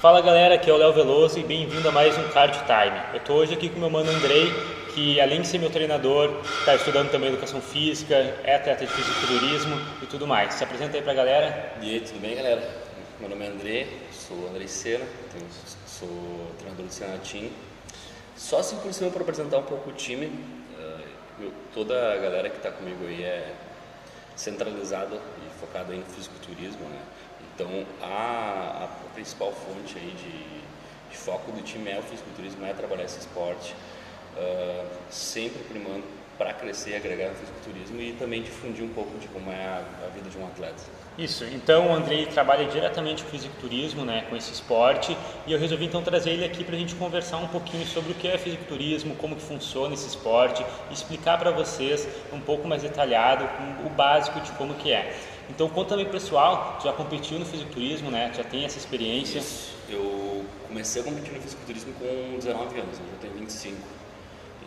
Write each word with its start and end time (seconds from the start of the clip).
Fala 0.00 0.22
galera, 0.22 0.54
aqui 0.54 0.70
é 0.70 0.72
o 0.72 0.78
Léo 0.78 0.94
Veloso 0.94 1.38
e 1.38 1.42
bem-vindo 1.42 1.86
a 1.86 1.92
mais 1.92 2.16
um 2.16 2.26
Card 2.30 2.56
Time. 2.60 2.98
Eu 3.12 3.18
estou 3.18 3.36
hoje 3.36 3.52
aqui 3.52 3.68
com 3.68 3.78
meu 3.78 3.90
mano 3.90 4.10
Andrei, 4.10 4.50
que 4.94 5.20
além 5.20 5.42
de 5.42 5.46
ser 5.46 5.58
meu 5.58 5.68
treinador, 5.68 6.40
está 6.60 6.74
estudando 6.74 7.10
também 7.10 7.28
educação 7.28 7.60
física, 7.60 8.14
é 8.42 8.54
atleta 8.54 8.86
de 8.86 8.92
fisiculturismo 8.94 9.76
e 10.00 10.06
tudo 10.06 10.26
mais. 10.26 10.54
Se 10.54 10.64
apresenta 10.64 10.96
aí 10.96 11.02
pra 11.02 11.12
galera. 11.12 11.74
E 11.82 11.90
aí, 11.90 12.00
tudo 12.00 12.18
bem 12.18 12.34
galera? 12.34 12.66
Meu 13.20 13.28
nome 13.28 13.44
é 13.44 13.48
André, 13.50 13.88
sou 14.10 14.48
André 14.48 14.66
Sena, 14.68 15.04
sou 15.86 16.08
treinador 16.56 16.86
do 16.86 16.92
Senatim. 16.94 17.52
Só 18.34 18.60
assim 18.60 18.76
por 18.76 18.94
cima 18.94 19.10
para 19.10 19.20
apresentar 19.20 19.58
um 19.58 19.64
pouco 19.64 19.90
o 19.90 19.92
time, 19.92 20.32
uh, 20.78 21.52
toda 21.74 22.14
a 22.14 22.16
galera 22.16 22.48
que 22.48 22.56
está 22.56 22.70
comigo 22.70 23.06
aí 23.06 23.22
é 23.22 23.52
centralizada 24.34 25.16
e 25.16 25.60
focada 25.60 25.94
em 25.94 26.02
fisiculturismo, 26.04 26.88
né? 26.88 27.00
Então, 27.60 27.84
a, 28.00 28.84
a 28.84 29.14
principal 29.14 29.52
fonte 29.52 29.98
aí 29.98 30.14
de, 30.16 31.10
de, 31.10 31.16
foco 31.16 31.52
do 31.52 31.60
time 31.60 31.90
é 31.90 31.98
o 31.98 32.02
fisiculturismo, 32.02 32.64
é 32.64 32.72
trabalhar 32.72 33.04
esse 33.04 33.18
esporte, 33.18 33.74
uh, 34.34 34.86
sempre 35.10 35.62
primando 35.64 36.04
para 36.38 36.54
crescer 36.54 36.96
agregar 36.96 37.28
no 37.28 37.34
fisiculturismo 37.34 38.00
e 38.00 38.12
também 38.12 38.40
difundir 38.40 38.82
um 38.82 38.88
pouco 38.88 39.18
de 39.18 39.28
como 39.28 39.52
é 39.52 39.62
a, 39.62 39.84
a 40.06 40.08
vida 40.08 40.30
de 40.30 40.38
um 40.38 40.46
atleta. 40.46 40.82
Isso, 41.18 41.44
então 41.44 41.88
o 41.88 41.92
Andrei 41.92 42.24
trabalha 42.24 42.64
diretamente 42.64 43.22
com 43.22 43.28
o 43.28 43.32
fisiculturismo, 43.32 44.06
né, 44.06 44.24
com 44.30 44.34
esse 44.34 44.50
esporte, 44.50 45.14
e 45.46 45.52
eu 45.52 45.58
resolvi 45.58 45.84
então 45.84 46.02
trazer 46.02 46.30
ele 46.30 46.46
aqui 46.46 46.64
para 46.64 46.74
a 46.74 46.78
gente 46.78 46.94
conversar 46.94 47.36
um 47.36 47.48
pouquinho 47.48 47.86
sobre 47.86 48.12
o 48.12 48.14
que 48.14 48.26
é 48.26 48.38
fisiculturismo, 48.38 49.14
como 49.16 49.36
que 49.36 49.42
funciona 49.42 49.92
esse 49.92 50.06
esporte, 50.06 50.64
explicar 50.90 51.38
para 51.38 51.50
vocês 51.50 52.08
um 52.32 52.40
pouco 52.40 52.66
mais 52.66 52.80
detalhado 52.80 53.44
o 53.84 53.90
básico 53.90 54.40
de 54.40 54.50
como 54.52 54.72
que 54.76 54.90
é. 54.90 55.14
Então 55.50 55.68
conta 55.68 55.90
também 55.90 56.06
pessoal, 56.06 56.78
tu 56.78 56.84
já 56.84 56.92
competiu 56.92 57.38
no 57.38 57.44
fisiculturismo, 57.44 58.08
né? 58.08 58.30
Tu 58.30 58.36
já 58.36 58.44
tem 58.44 58.64
essa 58.64 58.78
experiência? 58.78 59.40
Isso. 59.40 59.74
Eu 59.88 60.44
comecei 60.68 61.02
a 61.02 61.04
competir 61.04 61.32
no 61.32 61.40
fisiculturismo 61.40 61.92
com 61.94 62.38
19 62.38 62.80
anos, 62.80 62.98
eu 62.98 63.06
já 63.06 63.16
tenho 63.20 63.34
25. 63.34 63.76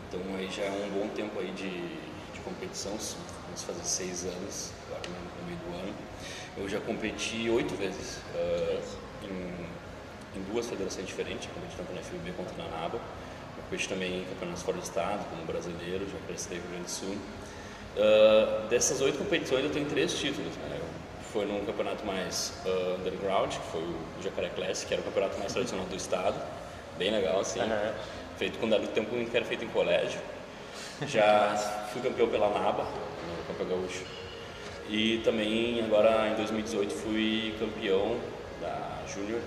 Então 0.07 0.19
aí 0.35 0.49
já 0.51 0.63
é 0.63 0.89
um 0.91 0.99
bom 0.99 1.07
tempo 1.15 1.39
aí 1.39 1.51
de, 1.51 1.69
de 1.69 2.39
competição, 2.43 2.91
vamos 2.91 3.63
fazer 3.63 3.83
seis 3.83 4.25
anos, 4.25 4.71
agora 4.87 5.01
no 5.07 5.45
meio 5.47 5.57
do 5.59 5.75
ano. 5.77 5.93
Eu 6.57 6.67
já 6.67 6.81
competi 6.81 7.49
oito 7.49 7.73
vezes 7.75 8.17
uh, 8.35 8.83
em, 9.23 10.39
em, 10.39 10.43
duas 10.51 10.67
federações 10.67 11.07
diferentes, 11.07 11.49
competi 11.51 11.77
tanto 11.77 11.93
na 11.93 12.01
FUB 12.01 12.31
quanto 12.35 12.55
na 12.57 12.67
NABA. 12.67 12.97
Eu 12.97 13.63
competi 13.63 13.87
também 13.87 14.21
em 14.21 14.25
campeonatos 14.25 14.63
fora 14.63 14.77
do 14.77 14.83
estado, 14.83 15.25
como 15.29 15.45
brasileiro, 15.45 16.05
já 16.09 16.17
prestei 16.27 16.57
Rio 16.57 16.67
Grande 16.67 16.83
do 16.83 16.91
Sul. 16.91 17.17
Uh, 17.95 18.67
dessas 18.69 19.01
oito 19.01 19.19
competições 19.19 19.63
eu 19.63 19.69
tenho 19.69 19.85
três 19.85 20.13
títulos. 20.13 20.55
Né? 20.57 20.79
Foi 21.31 21.45
num 21.45 21.65
campeonato 21.65 22.05
mais 22.05 22.53
uh, 22.65 22.99
underground, 22.99 23.51
que 23.51 23.71
foi 23.71 23.81
o 23.81 23.97
Jacaré 24.23 24.49
Classic, 24.49 24.87
que 24.87 24.93
era 24.93 25.01
o 25.01 25.05
campeonato 25.05 25.39
mais 25.39 25.53
tradicional 25.53 25.85
do 25.85 25.95
estado. 25.95 26.39
Bem 26.97 27.11
legal, 27.11 27.39
assim. 27.39 27.59
Uhum. 27.59 27.93
Feito 28.37 28.59
quando 28.59 28.73
era 28.73 28.83
o 28.83 28.87
tempo 28.87 29.09
que 29.09 29.37
era 29.37 29.45
feito 29.45 29.65
em 29.65 29.69
colégio. 29.69 30.19
Já 31.07 31.55
fui 31.91 32.01
campeão 32.01 32.27
pela 32.27 32.49
NABA, 32.49 32.83
no 32.83 33.43
Campeão 33.47 33.79
Gaúcho. 33.79 34.03
E 34.89 35.19
também 35.23 35.83
agora 35.83 36.29
em 36.29 36.35
2018 36.35 36.93
fui 36.93 37.55
campeão 37.59 38.17
da 38.61 39.01
Júnior 39.07 39.41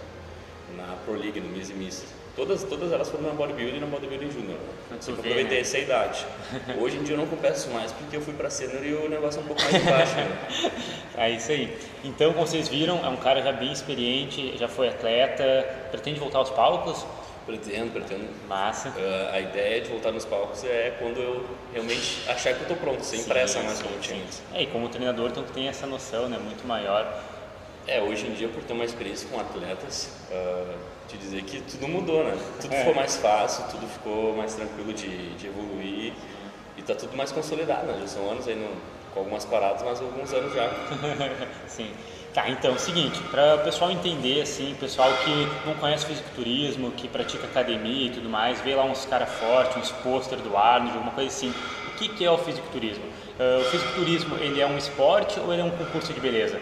na 0.76 0.96
Pro 1.04 1.14
League, 1.14 1.40
no 1.40 1.48
Miss 1.48 1.70
e 1.70 1.74
Miss. 1.74 2.04
Todas, 2.36 2.62
todas 2.64 2.92
elas 2.92 3.08
foram 3.08 3.24
na 3.24 3.32
bodybuilding 3.32 3.78
e 3.78 3.80
na 3.80 3.86
bodybuilding 3.86 4.30
júnior. 4.30 4.58
Eu 4.90 5.14
aproveitei 5.14 5.56
né? 5.56 5.60
essa 5.60 5.78
idade. 5.78 6.26
Hoje 6.78 6.98
em 6.98 7.02
dia 7.02 7.14
eu 7.14 7.18
não 7.18 7.26
competo 7.26 7.66
mais 7.70 7.92
porque 7.92 8.14
eu 8.14 8.20
fui 8.20 8.34
para 8.34 8.50
sênior 8.50 8.84
e 8.84 8.92
o 8.92 9.08
negócio 9.08 9.40
é 9.40 9.42
um 9.42 9.46
pouco 9.46 9.62
mais 9.62 9.84
baixo. 9.84 10.14
Né? 10.16 10.72
É 11.18 11.30
isso 11.30 11.50
aí. 11.50 11.74
Então, 12.04 12.34
como 12.34 12.46
vocês 12.46 12.68
viram, 12.68 13.02
é 13.02 13.08
um 13.08 13.16
cara 13.16 13.40
já 13.40 13.50
bem 13.50 13.72
experiente, 13.72 14.54
já 14.58 14.68
foi 14.68 14.90
atleta, 14.90 15.66
pretende 15.90 16.20
voltar 16.20 16.40
aos 16.40 16.50
palcos? 16.50 17.06
Pretendo, 17.46 17.90
pretendo. 17.90 18.28
Massa. 18.46 18.90
Uh, 18.90 19.32
a 19.32 19.40
ideia 19.40 19.80
de 19.80 19.88
voltar 19.88 20.12
nos 20.12 20.26
palcos 20.26 20.62
é 20.64 20.94
quando 20.98 21.18
eu 21.18 21.46
realmente 21.72 22.22
achar 22.28 22.52
que 22.52 22.58
eu 22.58 22.62
estou 22.62 22.76
pronto, 22.76 23.02
sem 23.02 23.20
sim, 23.20 23.28
pressa 23.30 23.62
mais 23.62 23.80
como 23.80 23.98
tinha. 23.98 24.22
É, 24.52 24.64
e 24.64 24.66
como 24.66 24.90
treinador, 24.90 25.30
então 25.30 25.42
tem 25.42 25.68
essa 25.68 25.86
noção, 25.86 26.28
né, 26.28 26.36
muito 26.36 26.66
maior. 26.66 27.22
É, 27.86 28.02
hoje 28.02 28.26
em 28.26 28.34
dia, 28.34 28.48
por 28.48 28.62
ter 28.62 28.74
uma 28.74 28.84
experiência 28.84 29.26
com 29.30 29.40
atletas, 29.40 30.10
uh, 30.30 30.74
te 31.08 31.16
dizer 31.16 31.42
que 31.42 31.60
tudo 31.62 31.88
mudou, 31.88 32.24
né? 32.24 32.36
Tudo 32.60 32.74
é. 32.74 32.78
ficou 32.78 32.94
mais 32.94 33.16
fácil, 33.16 33.64
tudo 33.70 33.86
ficou 33.86 34.36
mais 34.36 34.54
tranquilo 34.54 34.92
de, 34.92 35.34
de 35.36 35.46
evoluir 35.46 36.12
e 36.76 36.80
está 36.80 36.94
tudo 36.94 37.16
mais 37.16 37.32
consolidado, 37.32 37.86
né? 37.86 37.98
Já 38.00 38.06
são 38.08 38.30
anos 38.30 38.46
aí 38.48 38.54
no, 38.54 38.68
com 39.12 39.20
algumas 39.20 39.44
paradas, 39.44 39.82
mas 39.82 40.00
alguns 40.00 40.32
anos 40.32 40.54
já. 40.54 40.70
Sim. 41.66 41.90
Tá, 42.34 42.50
então, 42.50 42.74
é 42.74 42.78
seguinte, 42.78 43.18
para 43.30 43.54
o 43.54 43.58
pessoal 43.60 43.90
entender, 43.90 44.42
assim, 44.42 44.76
pessoal 44.78 45.10
que 45.24 45.48
não 45.66 45.74
conhece 45.76 46.04
fisiculturismo, 46.04 46.90
que 46.90 47.08
pratica 47.08 47.46
academia 47.46 48.08
e 48.08 48.10
tudo 48.10 48.28
mais, 48.28 48.60
vê 48.60 48.74
lá 48.74 48.84
uns 48.84 49.06
caras 49.06 49.30
fortes, 49.30 49.74
uns 49.78 49.90
pôster 50.02 50.38
do 50.40 50.54
Arnold, 50.54 50.92
alguma 50.92 51.12
coisa 51.12 51.30
assim, 51.30 51.54
o 51.86 51.90
que, 51.96 52.10
que 52.10 52.22
é 52.26 52.30
o 52.30 52.36
fisiculturismo? 52.36 53.04
Uh, 53.40 53.62
o 53.62 53.64
fisiculturismo, 53.64 54.36
ele 54.36 54.60
é 54.60 54.66
um 54.66 54.76
esporte 54.76 55.40
ou 55.40 55.50
ele 55.50 55.62
é 55.62 55.64
um 55.64 55.70
concurso 55.70 56.12
de 56.12 56.20
beleza? 56.20 56.60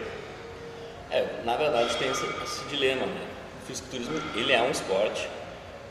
É, 1.11 1.41
na 1.43 1.57
verdade 1.57 1.93
tem 1.97 2.09
esse, 2.09 2.25
esse 2.41 2.63
dilema, 2.69 3.05
né? 3.05 3.34
O 3.65 3.67
fisiculturismo, 3.67 4.21
ele 4.35 4.53
é 4.53 4.61
um 4.61 4.69
esporte, 4.69 5.27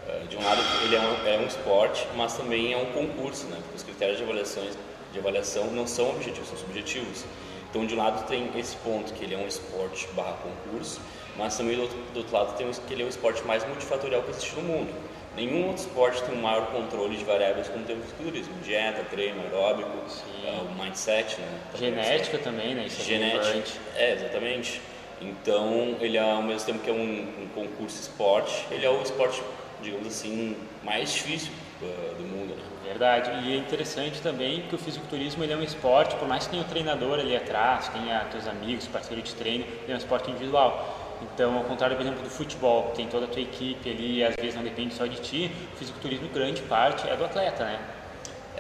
uh, 0.07 0.29
de 0.29 0.37
um 0.37 0.45
lado 0.45 0.63
ele 0.85 0.95
é 0.95 1.01
um, 1.01 1.27
é 1.27 1.39
um 1.39 1.47
esporte, 1.49 2.07
mas 2.15 2.37
também 2.37 2.73
é 2.73 2.77
um 2.77 2.87
concurso, 2.93 3.47
né? 3.47 3.57
Porque 3.63 3.77
os 3.77 3.83
critérios 3.83 4.17
de, 4.17 4.23
avaliações, 4.23 4.79
de 5.13 5.19
avaliação 5.19 5.67
não 5.73 5.85
são 5.85 6.11
objetivos, 6.11 6.51
são 6.51 6.59
subjetivos. 6.59 7.25
Então, 7.69 7.85
de 7.85 7.93
um 7.93 7.99
lado 7.99 8.25
tem 8.29 8.49
esse 8.57 8.77
ponto 8.77 9.13
que 9.13 9.25
ele 9.25 9.35
é 9.35 9.39
um 9.39 9.49
esporte 9.49 10.07
barra 10.15 10.35
concurso, 10.35 11.01
mas 11.37 11.57
também 11.57 11.75
do 11.75 11.83
outro, 11.83 11.99
do 12.13 12.19
outro 12.19 12.33
lado 12.33 12.57
tem 12.57 12.71
que 12.71 12.95
ele 12.95 13.03
é 13.03 13.07
o 13.07 13.09
esporte 13.09 13.43
mais 13.43 13.67
multifatorial 13.67 14.23
que 14.23 14.31
existe 14.31 14.55
no 14.55 14.63
mundo. 14.63 14.95
Nenhum 15.35 15.67
outro 15.67 15.83
esporte 15.83 16.23
tem 16.23 16.39
um 16.39 16.43
maior 16.43 16.71
controle 16.71 17.17
de 17.17 17.25
variáveis 17.25 17.67
como 17.67 17.85
tem 17.85 17.99
o 17.99 18.01
fisiculturismo. 18.03 18.55
Dieta, 18.63 19.03
treino, 19.11 19.41
aeróbico, 19.41 19.91
uh, 19.91 20.63
o 20.63 20.75
mindset, 20.81 21.41
né? 21.41 21.61
Genética 21.75 22.39
também, 22.39 22.77
né? 22.77 22.87
Isso 22.87 23.01
é 23.01 23.05
Genética, 23.05 23.81
é, 23.97 24.13
exatamente. 24.13 24.81
Então, 25.21 25.97
ele 26.01 26.17
é, 26.17 26.21
ao 26.21 26.43
mesmo 26.43 26.67
tempo 26.67 26.81
que 26.81 26.91
é 26.91 26.93
um, 26.93 27.45
um 27.45 27.49
concurso 27.55 28.01
esporte, 28.01 28.67
ele 28.71 28.85
é 28.85 28.91
o 28.91 29.01
esporte, 29.03 29.43
digamos 29.83 30.07
assim, 30.07 30.57
mais 30.83 31.13
difícil 31.13 31.53
uh, 31.83 32.15
do 32.15 32.25
mundo, 32.25 32.55
né? 32.55 32.63
Verdade. 32.85 33.31
E 33.45 33.55
é 33.55 33.57
interessante 33.57 34.21
também 34.21 34.63
que 34.69 34.75
o 34.75 34.79
fisiculturismo 34.79 35.43
ele 35.43 35.53
é 35.53 35.57
um 35.57 35.63
esporte, 35.63 36.15
por 36.17 36.29
mais 36.29 36.45
que 36.45 36.51
tenha 36.51 36.63
o 36.63 36.67
treinador 36.67 37.19
ali 37.19 37.35
atrás, 37.35 37.89
tenha 37.89 38.21
teus 38.27 38.47
amigos, 38.47 38.87
parceiro 38.87 39.23
de 39.23 39.35
treino, 39.35 39.65
ele 39.65 39.93
é 39.93 39.95
um 39.95 39.99
esporte 39.99 40.31
individual. 40.31 41.19
Então, 41.23 41.57
ao 41.57 41.65
contrário, 41.65 41.97
por 41.97 42.03
exemplo, 42.03 42.23
do 42.23 42.29
futebol, 42.29 42.93
tem 42.95 43.07
toda 43.09 43.25
a 43.25 43.29
tua 43.29 43.41
equipe 43.41 43.89
ali, 43.89 44.23
às 44.23 44.37
vezes 44.37 44.55
não 44.55 44.63
depende 44.63 44.95
só 44.95 45.07
de 45.07 45.17
ti, 45.21 45.51
o 45.73 45.77
fisiculturismo, 45.77 46.29
grande 46.29 46.61
parte, 46.63 47.09
é 47.09 47.17
do 47.17 47.25
atleta, 47.25 47.65
né? 47.65 47.81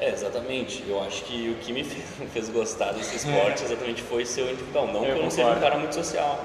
É, 0.00 0.10
exatamente. 0.10 0.84
Eu 0.88 1.02
acho 1.02 1.24
que 1.24 1.50
o 1.50 1.54
que 1.64 1.72
me 1.72 1.84
fez 2.32 2.48
gostar 2.48 2.92
desse 2.92 3.16
esporte 3.16 3.64
exatamente 3.64 4.02
foi 4.02 4.24
ser 4.24 4.42
o 4.42 4.50
individual. 4.50 4.86
Não 4.86 5.04
eu 5.04 5.14
que 5.14 5.18
eu 5.18 5.22
não 5.22 5.30
seja 5.30 5.50
um 5.50 5.60
cara 5.60 5.78
muito 5.78 5.94
social 5.94 6.44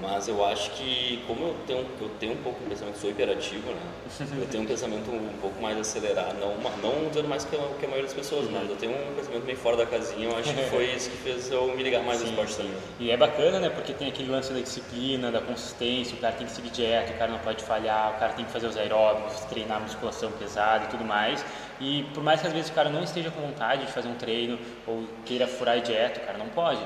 mas 0.00 0.28
eu 0.28 0.44
acho 0.44 0.70
que, 0.72 1.22
como 1.26 1.44
eu 1.44 1.56
tenho, 1.66 1.84
eu 2.00 2.08
tenho 2.20 2.32
um 2.32 2.36
pouco 2.36 2.60
de 2.62 2.70
pensamento, 2.70 2.98
sou 2.98 3.10
hiperativo, 3.10 3.68
né? 3.70 3.80
Eu 4.38 4.46
tenho 4.46 4.62
um 4.62 4.66
pensamento 4.66 5.10
um 5.10 5.38
pouco 5.40 5.60
mais 5.60 5.76
acelerado, 5.78 6.36
não, 6.38 6.54
não 6.80 7.08
dizendo 7.08 7.28
mais 7.28 7.44
que 7.44 7.56
a, 7.56 7.58
que 7.58 7.84
a 7.84 7.88
maioria 7.88 8.04
das 8.04 8.14
pessoas, 8.14 8.46
uhum. 8.46 8.52
mas 8.52 8.70
eu 8.70 8.76
tenho 8.76 8.92
um 8.92 9.14
pensamento 9.14 9.44
meio 9.44 9.58
fora 9.58 9.76
da 9.76 9.86
casinha. 9.86 10.28
Eu 10.28 10.36
acho 10.36 10.54
que 10.54 10.62
foi 10.70 10.84
isso 10.94 11.10
que 11.10 11.16
fez 11.18 11.50
eu 11.50 11.66
me 11.74 11.82
ligar 11.82 12.02
mais 12.02 12.18
sim, 12.18 12.24
ao 12.24 12.30
esporte 12.30 12.56
também. 12.56 12.72
E 13.00 13.10
é 13.10 13.16
bacana, 13.16 13.58
né? 13.58 13.70
Porque 13.70 13.92
tem 13.92 14.08
aquele 14.08 14.30
lance 14.30 14.52
da 14.52 14.60
disciplina, 14.60 15.32
da 15.32 15.40
consistência, 15.40 16.16
o 16.16 16.20
cara 16.20 16.34
tem 16.34 16.46
que 16.46 16.52
seguir 16.52 16.70
dieta, 16.70 17.12
o 17.12 17.18
cara 17.18 17.32
não 17.32 17.40
pode 17.40 17.64
falhar, 17.64 18.14
o 18.14 18.18
cara 18.18 18.32
tem 18.32 18.44
que 18.44 18.52
fazer 18.52 18.66
os 18.66 18.76
aeróbicos, 18.76 19.40
treinar 19.46 19.80
musculação 19.80 20.30
pesada 20.32 20.84
e 20.84 20.88
tudo 20.88 21.04
mais. 21.04 21.44
E 21.80 22.04
por 22.14 22.22
mais 22.22 22.40
que 22.40 22.46
às 22.46 22.52
vezes 22.52 22.70
o 22.70 22.72
cara 22.72 22.90
não 22.90 23.02
esteja 23.02 23.30
com 23.30 23.40
vontade 23.40 23.86
de 23.86 23.92
fazer 23.92 24.08
um 24.08 24.14
treino 24.14 24.58
ou 24.86 25.04
queira 25.24 25.46
furar 25.46 25.76
a 25.76 25.80
dieta, 25.80 26.20
o 26.20 26.24
cara 26.24 26.38
não 26.38 26.48
pode. 26.48 26.80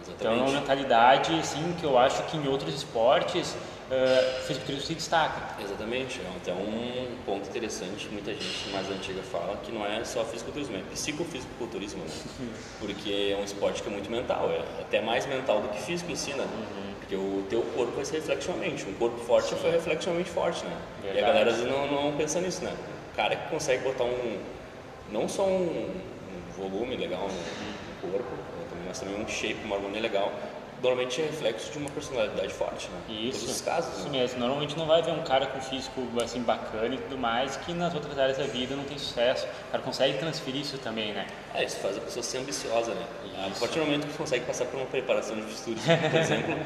Exatamente. 0.00 0.14
Então 0.20 0.32
é 0.32 0.36
uma 0.36 0.60
mentalidade 0.60 1.38
assim, 1.38 1.74
que 1.78 1.84
eu 1.84 1.96
acho 1.98 2.22
que 2.24 2.36
em 2.36 2.46
outros 2.48 2.74
esportes 2.74 3.56
uh, 3.90 4.40
fisiculturismo 4.42 4.86
se 4.86 4.94
destaca. 4.94 5.62
Exatamente, 5.62 6.20
é 6.20 6.36
até 6.36 6.52
um 6.52 7.16
ponto 7.24 7.48
interessante 7.48 8.08
muita 8.08 8.32
gente 8.32 8.68
mais 8.70 8.90
antiga 8.90 9.22
fala 9.22 9.56
que 9.62 9.72
não 9.72 9.86
é 9.86 10.04
só 10.04 10.24
fisiculturismo, 10.24 10.76
é 10.76 10.82
psicofisiculturismo, 10.90 12.02
né? 12.02 12.48
porque 12.78 13.32
é 13.32 13.40
um 13.40 13.44
esporte 13.44 13.82
que 13.82 13.88
é 13.88 13.92
muito 13.92 14.10
mental, 14.10 14.50
é 14.50 14.80
até 14.80 15.00
mais 15.00 15.26
mental 15.26 15.60
do 15.60 15.68
que 15.68 15.80
físico 15.80 16.10
em 16.10 16.16
si, 16.16 16.32
né? 16.32 16.44
Uhum. 16.44 16.94
Porque 17.00 17.16
o 17.16 17.46
teu 17.50 17.62
corpo 17.74 17.92
vai 17.92 18.04
ser 18.04 18.16
reflexivamente, 18.16 18.84
um 18.88 18.94
corpo 18.94 19.18
forte 19.18 19.50
Sim. 19.50 19.56
foi 19.56 19.70
reflexivamente 19.70 20.30
forte, 20.30 20.64
né? 20.64 20.76
Verdade. 21.02 21.18
E 21.18 21.22
a 21.22 21.26
galera 21.26 21.52
não, 21.52 22.10
não 22.10 22.16
pensa 22.16 22.40
nisso, 22.40 22.64
né? 22.64 22.74
O 23.14 23.16
cara 23.16 23.36
que 23.36 23.48
consegue 23.48 23.84
botar 23.84 24.02
um, 24.02 24.40
não 25.12 25.28
só 25.28 25.44
um, 25.46 25.88
um 25.88 26.52
volume 26.58 26.96
legal 26.96 27.28
no, 27.28 28.08
no 28.08 28.12
corpo, 28.12 28.34
mas 28.88 28.98
também 28.98 29.22
um 29.22 29.28
shape, 29.28 29.60
uma 29.64 29.76
harmonia 29.76 30.00
legal, 30.00 30.32
normalmente 30.82 31.22
é 31.22 31.26
reflexo 31.26 31.70
de 31.70 31.78
uma 31.78 31.88
personalidade 31.90 32.52
forte, 32.52 32.88
né? 32.88 32.98
Isso. 33.08 33.38
Todos 33.38 33.54
os 33.54 33.60
casos. 33.60 33.98
Isso 33.98 34.08
né? 34.08 34.18
mesmo. 34.18 34.40
Normalmente 34.40 34.76
não 34.76 34.86
vai 34.86 35.00
ver 35.00 35.12
um 35.12 35.22
cara 35.22 35.46
com 35.46 35.60
físico 35.60 36.02
assim 36.20 36.42
bacana 36.42 36.92
e 36.92 36.98
tudo 36.98 37.16
mais 37.16 37.56
que 37.58 37.72
nas 37.72 37.94
outras 37.94 38.18
áreas 38.18 38.36
da 38.36 38.46
vida 38.46 38.74
não 38.74 38.82
tem 38.82 38.98
sucesso. 38.98 39.46
O 39.68 39.70
cara 39.70 39.84
consegue 39.84 40.18
transferir 40.18 40.62
isso 40.62 40.76
também, 40.78 41.12
né? 41.12 41.28
É, 41.54 41.62
isso 41.62 41.76
faz 41.76 41.96
a 41.96 42.00
pessoa 42.00 42.22
ser 42.24 42.38
ambiciosa, 42.38 42.94
né? 42.94 43.06
Isso. 43.26 43.58
A 43.58 43.60
partir 43.60 43.78
do 43.78 43.84
momento 43.84 44.08
que 44.08 44.14
consegue 44.14 44.44
passar 44.44 44.64
por 44.64 44.76
uma 44.78 44.86
preparação 44.86 45.36
de 45.36 45.52
estudos, 45.52 45.84
por 45.84 46.18
exemplo, 46.18 46.56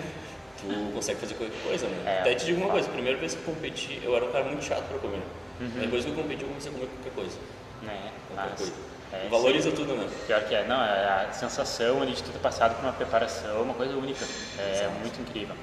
tu 0.63 0.93
consegue 0.95 1.21
fazer 1.21 1.35
qualquer 1.35 1.63
coisa, 1.63 1.87
né? 1.87 2.05
É, 2.07 2.21
Até 2.21 2.35
te 2.37 2.47
digo 2.47 2.59
uma 2.59 2.71
coisa, 2.71 2.89
a 2.89 2.93
primeira 2.93 3.19
vez 3.19 3.35
que 3.35 3.41
eu 3.47 3.55
competi, 3.55 4.01
eu 4.03 4.17
era 4.17 4.25
um 4.25 4.33
cara 4.33 4.45
muito 4.45 4.65
chato 4.65 4.89
para 4.89 4.99
comer. 4.99 5.21
Uhum. 5.61 5.81
Depois 5.81 6.05
que 6.05 6.11
eu 6.11 6.15
competi, 6.15 6.43
eu 6.43 6.49
comecei 6.49 6.71
a 6.71 6.75
comer 6.75 6.87
qualquer 6.87 7.13
coisa. 7.15 7.39
Né? 7.83 8.11
Qualquer 8.29 8.51
Mas, 8.51 8.59
coisa. 8.59 8.73
é, 9.13 9.29
Valoriza 9.29 9.71
sim. 9.71 9.77
tudo, 9.77 9.95
né? 9.95 10.09
Pior 10.27 10.45
que 10.45 10.55
é, 10.55 10.67
não, 10.67 10.83
é 10.83 11.27
a 11.29 11.33
sensação 11.33 12.03
ali 12.03 12.13
de 12.13 12.23
tu 12.23 12.31
ter 12.31 12.39
passado 12.39 12.75
por 12.77 12.85
uma 12.85 12.93
preparação, 12.93 13.63
uma 13.63 13.75
coisa 13.75 13.95
única, 13.95 14.25
é 14.59 14.89
muito 15.01 15.21
incrível. 15.21 15.55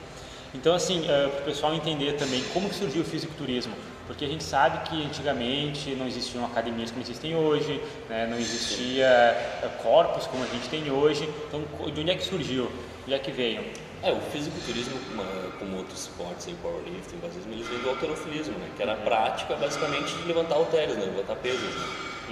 Então, 0.55 0.73
assim, 0.73 1.03
para 1.03 1.27
o 1.27 1.43
pessoal 1.43 1.73
entender 1.73 2.13
também 2.13 2.41
como 2.53 2.69
que 2.69 2.75
surgiu 2.75 3.01
o 3.01 3.05
fisiculturismo, 3.05 3.75
porque 4.07 4.23
a 4.23 4.27
gente 4.27 4.43
sabe 4.43 4.87
que 4.89 5.03
antigamente 5.03 5.93
não 5.95 6.07
existiam 6.07 6.45
academias 6.45 6.91
como 6.91 7.03
existem 7.03 7.35
hoje, 7.35 7.81
né, 8.09 8.25
não 8.29 8.37
existia 8.37 9.05
eh, 9.05 9.69
corpos 9.83 10.27
como 10.27 10.43
a 10.43 10.47
gente 10.47 10.69
tem 10.69 10.89
hoje, 10.89 11.27
então 11.47 11.61
de 11.91 11.99
onde 11.99 12.11
é 12.11 12.15
que 12.15 12.23
surgiu? 12.23 12.67
De 12.67 13.03
onde 13.05 13.13
é 13.15 13.19
que 13.19 13.31
veio? 13.31 13.65
É, 14.05 14.11
o 14.11 14.19
fisiculturismo, 14.31 14.99
uma- 15.13 15.51
como 15.57 15.77
outros 15.77 16.01
esportes, 16.01 16.47
aí, 16.47 16.55
powerlifting, 16.61 17.17
basismo, 17.17 17.51
eles 17.53 17.67
vêm 17.67 17.79
do 17.79 17.89
alterofilismo, 17.89 18.53
né? 18.59 18.69
Que 18.77 18.83
era 18.83 18.93
a 18.93 18.97
prática, 18.97 19.55
basicamente, 19.55 20.13
de 20.15 20.27
levantar 20.27 20.55
halteres, 20.55 20.95
né? 20.95 21.05
Levantar 21.05 21.35
pesos, 21.37 21.61
né? 21.75 21.87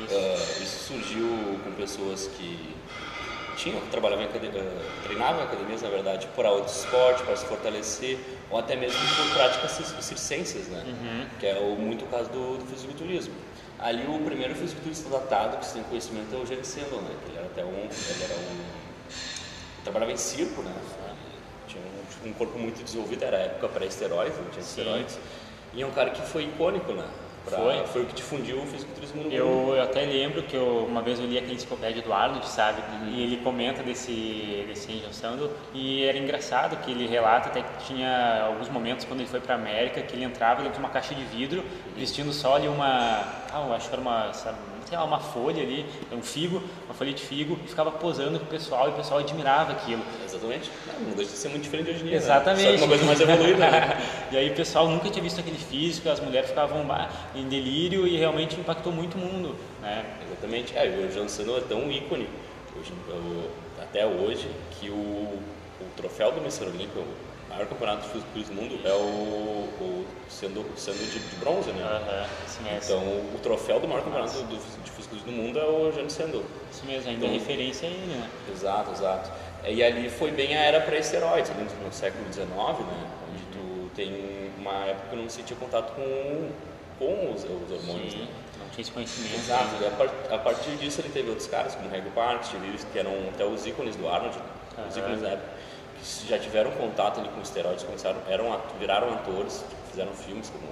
Isso. 0.05 0.15
Ah, 0.15 0.63
isso 0.63 0.93
surgiu 0.93 1.27
com 1.63 1.71
pessoas 1.71 2.27
que 2.27 2.75
tinham, 3.57 3.79
trabalhavam 3.91 4.23
em 4.25 4.27
academia, 4.27 4.61
ah, 4.61 5.01
treinavam 5.03 5.41
em 5.41 5.43
academias, 5.45 5.81
na 5.81 5.89
verdade, 5.89 6.27
para 6.35 6.51
outro 6.51 6.71
esporte, 6.71 7.23
para 7.23 7.35
se 7.35 7.45
fortalecer, 7.45 8.19
ou 8.51 8.59
até 8.59 8.75
mesmo 8.75 8.99
por 9.15 9.33
práticas 9.33 9.71
cir- 9.71 10.03
circenses, 10.03 10.67
né? 10.67 10.83
Que 11.39 11.47
é 11.47 11.55
o, 11.57 11.75
muito 11.75 12.05
o 12.05 12.07
caso 12.07 12.29
do, 12.29 12.57
do 12.59 12.65
fisiculturismo. 12.67 13.33
Ali 13.79 14.05
o 14.07 14.19
primeiro 14.19 14.53
fisiculturista 14.53 15.09
datado 15.09 15.57
que 15.57 15.65
se 15.65 15.73
tem 15.73 15.83
conhecimento 15.83 16.33
é 16.35 16.37
o 16.37 16.45
Jerry 16.45 16.61
né? 16.61 17.15
Que 17.25 17.31
ele 17.31 17.37
era 17.37 17.47
até 17.47 17.63
um, 17.65 17.69
ele 17.79 18.23
era 18.23 18.35
um 18.35 18.61
trabalhava 19.83 20.11
em 20.11 20.17
circo, 20.17 20.61
né? 20.61 20.71
Um, 22.25 22.33
corpo 22.33 22.57
muito 22.57 22.83
desenvolvido, 22.83 23.23
era 23.23 23.37
a 23.37 23.41
época 23.41 23.67
pré-esteroides, 23.69 24.37
não 24.37 24.49
tinha 24.49 24.61
esteroides. 24.61 25.19
E 25.73 25.81
é 25.81 25.85
um 25.85 25.91
cara 25.91 26.11
que 26.11 26.21
foi 26.21 26.43
icônico, 26.43 26.91
né? 26.93 27.05
Pra- 27.45 27.57
Foi. 27.57 27.85
Foi 27.87 28.01
o 28.03 28.05
que 28.05 28.13
difundiu 28.13 28.61
o 28.61 28.65
fisiculturismo 28.65 29.17
no 29.17 29.23
mundo. 29.23 29.33
Eu, 29.35 29.73
eu 29.75 29.81
até 29.83 30.05
lembro 30.05 30.43
que 30.43 30.55
eu, 30.55 30.85
uma 30.87 31.01
vez 31.01 31.19
eu 31.19 31.25
li 31.25 31.37
aquela 31.37 31.53
enciclopédia 31.53 32.01
do 32.01 32.13
Arnold, 32.13 32.47
sabe? 32.47 32.81
E 33.11 33.21
ele 33.21 33.37
comenta 33.43 33.83
desse, 33.83 34.63
desse 34.65 34.89
Angel 34.93 35.11
Sandel 35.11 35.51
e 35.73 36.05
era 36.05 36.17
engraçado 36.17 36.77
que 36.77 36.91
ele 36.91 37.05
relata 37.05 37.49
até 37.49 37.61
que 37.61 37.85
tinha 37.85 38.43
alguns 38.47 38.69
momentos 38.69 39.03
quando 39.03 39.19
ele 39.19 39.27
foi 39.29 39.41
para 39.41 39.55
América 39.55 40.01
que 40.01 40.15
ele 40.15 40.23
entrava 40.23 40.61
dentro 40.61 40.75
de 40.75 40.79
uma 40.79 40.89
caixa 40.89 41.13
de 41.13 41.23
vidro 41.25 41.65
vestindo 41.97 42.31
só 42.31 42.55
ali 42.55 42.69
uma, 42.69 42.87
ah, 43.51 43.65
eu 43.67 43.73
acho 43.73 43.89
que 43.89 43.93
era 43.93 44.01
uma, 44.01 44.31
sabe, 44.31 44.57
lá, 44.97 45.03
uma 45.03 45.19
folha 45.19 45.61
ali, 45.61 45.85
um 46.11 46.21
figo, 46.21 46.61
uma 46.85 46.93
folha 46.93 47.13
de 47.13 47.21
figo 47.21 47.59
e 47.63 47.67
ficava 47.67 47.91
posando 47.91 48.39
com 48.39 48.45
o 48.45 48.49
pessoal 48.49 48.87
e 48.87 48.91
o 48.91 48.93
pessoal 48.93 49.19
admirava 49.19 49.71
aquilo. 49.71 50.01
Exatamente. 50.23 50.71
Não, 50.99 51.11
deixa 51.11 51.31
de 51.31 51.37
ser 51.37 51.49
muito 51.49 51.63
diferente 51.63 51.87
de 51.87 51.91
hoje 51.93 52.03
em 52.03 52.07
dia. 52.07 52.17
Exatamente. 52.17 52.71
Né? 52.71 52.77
Só 52.77 52.85
uma 52.85 52.89
coisa 52.89 53.05
mais 53.05 53.21
evoluída. 53.21 53.71
né? 53.71 53.97
e 54.31 54.37
aí 54.37 54.49
o 54.49 54.55
pessoal 54.55 54.87
nunca 54.87 55.09
tinha 55.09 55.23
visto 55.23 55.39
aquele 55.39 55.57
físico, 55.57 56.09
as 56.09 56.19
mulheres 56.19 56.49
ficavam 56.49 56.85
em 57.35 57.47
delírio 57.47 58.07
e 58.07 58.17
realmente 58.17 58.59
impactou 58.59 58.91
muito 58.91 59.15
o 59.15 59.17
mundo, 59.17 59.55
né? 59.81 60.05
Exatamente. 60.27 60.75
É, 60.77 60.87
o 60.87 61.11
Jean 61.11 61.27
Sano 61.27 61.57
é 61.57 61.61
tão 61.61 61.91
ícone 61.91 62.27
hoje, 62.77 62.93
até 63.81 64.05
hoje 64.05 64.49
que 64.71 64.89
o, 64.89 64.93
o 64.93 65.85
troféu 65.95 66.31
do 66.31 66.39
Mr. 66.39 66.65
Olímpio, 66.65 67.01
o 67.01 67.49
maior 67.49 67.67
campeonato 67.67 68.01
de 68.03 68.07
fisiculturismo 68.09 68.55
do 68.55 68.61
mundo, 68.61 68.79
é 68.83 68.93
o, 68.93 69.69
o 69.79 70.05
sendo, 70.29 70.65
sendo 70.75 70.97
de, 70.97 71.19
de 71.19 71.35
bronze, 71.37 71.71
né? 71.71 72.27
Isso 72.47 72.61
mesmo. 72.61 72.79
Então, 72.83 73.03
o 73.35 73.39
troféu 73.41 73.79
do 73.79 73.87
maior 73.87 74.03
campeonato 74.03 74.33
do, 74.43 74.82
de 74.82 74.82
do 75.21 75.31
mundo 75.31 75.59
é 75.59 75.65
o 75.65 75.91
Jean 75.91 76.09
Sando. 76.09 76.43
Isso 76.71 76.85
mesmo, 76.85 77.09
ainda 77.09 77.25
é 77.25 77.29
Então- 77.29 77.39
referência 77.39 77.87
a 77.87 77.91
ele, 77.91 78.05
né? 78.15 78.29
Exato, 78.51 78.91
exato. 78.91 79.31
É, 79.63 79.71
E 79.73 79.83
ali 79.83 80.09
foi 80.09 80.31
bem 80.31 80.55
a 80.57 80.61
era 80.61 80.81
pré-esteroides, 80.81 81.51
ali 81.51 81.63
no, 81.63 81.85
no 81.87 81.93
século 81.93 82.25
XIX, 82.33 82.47
né? 82.47 83.07
Onde 83.31 83.43
tu 83.51 83.91
tem 83.95 84.51
uma 84.57 84.85
época 84.85 85.09
que 85.11 85.15
não 85.15 85.29
se 85.29 85.43
tinha 85.43 85.57
contato 85.59 85.93
com, 85.93 86.49
com 86.99 87.31
os, 87.33 87.43
os 87.43 87.71
hormônios, 87.71 88.13
Sim, 88.13 88.19
né? 88.19 88.27
não 88.59 88.69
tinha 88.69 88.81
esse 88.81 88.91
conhecimento. 88.91 89.35
Exato, 89.35 89.75
né? 89.75 89.91
e 90.29 90.31
a, 90.31 90.35
a 90.35 90.39
partir 90.39 90.71
disso 90.77 91.01
ele 91.01 91.09
teve 91.09 91.29
outros 91.29 91.47
caras, 91.47 91.75
como 91.75 91.89
Reg 91.89 92.09
Park, 92.11 92.43
Steve 92.45 92.65
Lewis, 92.67 92.85
que 92.91 92.97
eram 92.99 93.11
até 93.33 93.45
os 93.45 93.65
ícones 93.65 93.95
do 93.95 94.07
Arnold, 94.07 94.37
né? 94.37 94.85
os 94.89 94.97
ícones 94.97 95.21
da 95.21 95.29
época, 95.29 95.49
que 96.01 96.27
já 96.27 96.37
tiveram 96.39 96.71
contato 96.71 97.19
ali 97.19 97.29
com 97.29 97.41
esteroides, 97.41 97.83
começaram, 97.83 98.17
eram, 98.27 98.59
viraram 98.79 99.13
atores, 99.13 99.59
tipo, 99.69 99.81
fizeram 99.91 100.11
filmes, 100.13 100.49
como, 100.49 100.63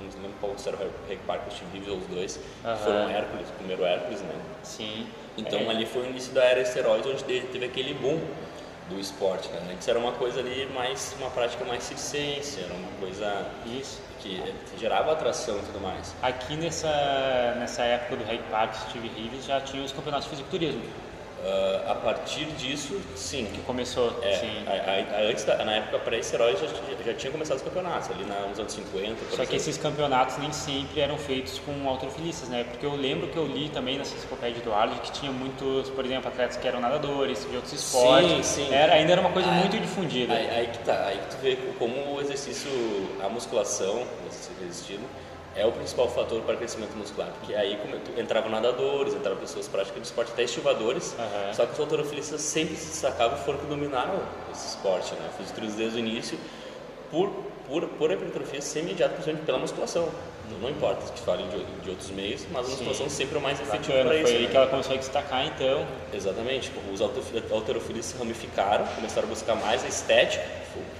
não 0.00 0.22
lembro 0.22 0.36
qual 0.40 0.54
era 0.66 0.76
o 0.76 1.08
Reg 1.08 1.20
Park 1.26 1.42
ou 1.46 1.50
Steve 1.50 1.78
Lewis, 1.78 1.88
ou 1.88 1.96
os 1.98 2.06
dois, 2.06 2.40
Aham. 2.64 2.76
foram 2.76 3.10
Hércules, 3.10 3.48
o 3.48 3.52
primeiro 3.52 3.84
Hércules, 3.84 4.20
né? 4.22 4.34
Sim. 4.62 5.06
Então 5.36 5.58
é, 5.60 5.68
ali 5.70 5.86
foi 5.86 6.02
o 6.02 6.06
início 6.06 6.32
da 6.32 6.44
era 6.44 6.60
esteroide, 6.60 7.08
onde 7.08 7.24
teve, 7.24 7.64
aquele 7.64 7.94
boom 7.94 8.20
do 8.88 8.98
esporte, 8.98 9.48
né? 9.50 9.60
Antes 9.72 9.86
era 9.86 9.98
uma 9.98 10.12
coisa 10.12 10.40
ali 10.40 10.66
mais, 10.74 11.14
uma 11.18 11.30
prática 11.30 11.64
mais 11.64 11.82
circense, 11.84 12.60
era 12.60 12.72
uma 12.72 12.90
coisa 13.00 13.46
Isso. 13.66 14.00
que 14.20 14.42
gerava 14.78 15.12
atração 15.12 15.58
e 15.58 15.62
tudo 15.62 15.80
mais. 15.80 16.14
Aqui 16.22 16.56
nessa, 16.56 17.54
nessa 17.58 17.82
época 17.82 18.16
do 18.16 18.24
Reg 18.24 18.42
Park, 18.50 18.74
Steve 18.74 19.08
Reeves, 19.08 19.44
já 19.44 19.60
tinha 19.60 19.84
os 19.84 19.92
campeonatos 19.92 20.24
de 20.24 20.30
fisiculturismo, 20.30 20.82
Ah, 21.44 21.92
a 21.92 21.94
partir 21.94 22.46
disso, 22.52 23.00
sim. 23.14 23.46
que 23.54 23.60
começou, 23.62 24.18
É, 24.22 24.32
sim. 24.32 24.64
a- 24.66 24.72
a- 24.72 25.18
a- 25.20 25.30
antes 25.30 25.44
da, 25.44 25.64
na 25.64 25.72
época 25.76 25.98
pré-esteroide 26.00 26.60
já, 26.60 27.04
já 27.04 27.14
tinha 27.14 27.30
começado 27.30 27.56
os 27.58 27.62
campeonatos, 27.62 28.10
ali 28.10 28.24
na- 28.24 28.40
nos 28.46 28.58
anos 28.58 28.72
50, 28.72 29.14
por 29.24 29.30
Só 29.30 29.36
que 29.36 29.42
exemplo. 29.42 29.56
esses 29.56 29.78
campeonatos 29.78 30.36
nem 30.38 30.52
sempre 30.52 31.00
eram 31.00 31.16
feitos 31.16 31.58
com 31.60 31.88
alterofilistas, 31.88 32.48
né? 32.48 32.64
Porque 32.64 32.84
eu 32.84 32.94
lembro 32.96 33.28
que 33.28 33.36
eu 33.36 33.46
li 33.46 33.68
também 33.68 33.96
nessa 33.98 34.16
enciclopédia 34.16 34.60
do 34.62 34.72
Arnold 34.74 35.00
que 35.00 35.12
tinha 35.12 35.30
muitos, 35.30 35.88
por 35.90 36.04
exemplo, 36.04 36.28
atletas 36.28 36.56
que 36.56 36.66
eram 36.66 36.80
nadadores, 36.80 37.46
de 37.48 37.54
outros 37.56 37.72
esportes. 37.72 38.44
sim. 38.46 38.72
Era, 38.74 38.94
ainda 38.94 39.12
era 39.12 39.20
uma 39.20 39.30
coisa 39.30 39.48
Ah, 39.48 39.52
muito 39.54 39.78
difundida. 39.78 40.34
Aí, 40.34 40.50
aí 40.50 40.66
que 40.66 40.78
tá, 40.80 41.04
aí 41.06 41.18
que 41.18 41.36
tu 41.36 41.40
vê 41.40 41.56
como 41.78 42.14
o 42.16 42.20
exercício, 42.20 42.70
a 43.24 43.28
musculação, 43.28 43.94
o 43.96 44.26
exercício 44.26 44.52
resistido, 44.60 45.04
é 45.58 45.66
o 45.66 45.72
principal 45.72 46.08
fator 46.08 46.40
para 46.42 46.56
crescimento 46.56 46.96
muscular, 46.96 47.28
porque 47.38 47.54
aí 47.54 47.78
entravam 48.16 48.50
nadadores, 48.50 49.14
entravam 49.14 49.38
pessoas 49.40 49.66
práticas 49.68 50.00
de 50.02 50.06
esporte, 50.08 50.32
até 50.32 50.44
estivadores, 50.44 51.14
Aham. 51.18 51.52
só 51.52 51.66
que 51.66 51.72
os 51.72 51.80
autorofilistas 51.80 52.40
sempre 52.40 52.76
se 52.76 52.86
destacavam 52.90 53.38
e 53.38 53.44
foram 53.44 53.58
que 53.58 53.66
dominaram 53.66 54.20
esse 54.52 54.68
esporte, 54.68 55.12
né? 55.14 55.28
Fisiculturistas 55.36 55.78
desde 55.78 55.98
o 55.98 56.00
início, 56.00 56.38
por, 57.10 57.30
por, 57.66 57.86
por 57.88 58.10
hipertrofia 58.10 58.60
ser 58.62 58.82
mediado 58.84 59.12
principalmente 59.14 59.44
pela 59.46 59.58
musculação. 59.58 60.08
Então, 60.46 60.58
não 60.60 60.70
importa 60.70 61.12
que 61.12 61.20
falem 61.20 61.46
de, 61.48 61.62
de 61.82 61.90
outros 61.90 62.08
meios, 62.10 62.46
mas 62.50 62.66
a 62.66 62.70
musculação 62.70 63.08
sempre 63.10 63.36
é 63.36 63.38
o 63.38 63.42
mais 63.42 63.60
efetivo 63.60 63.92
para 63.98 64.04
foi 64.10 64.20
isso. 64.22 64.32
aí 64.32 64.42
né? 64.44 64.48
que 64.50 64.56
ela 64.56 64.66
começou 64.66 64.94
a 64.94 64.96
destacar, 64.96 65.46
então. 65.46 65.86
Exatamente. 66.12 66.72
Os 66.92 67.00
autofi- 67.02 67.42
alterofilistas 67.50 68.12
se 68.14 68.18
ramificaram, 68.18 68.86
começaram 68.94 69.26
a 69.26 69.30
buscar 69.30 69.54
mais 69.56 69.84
a 69.84 69.88
estética, 69.88 70.42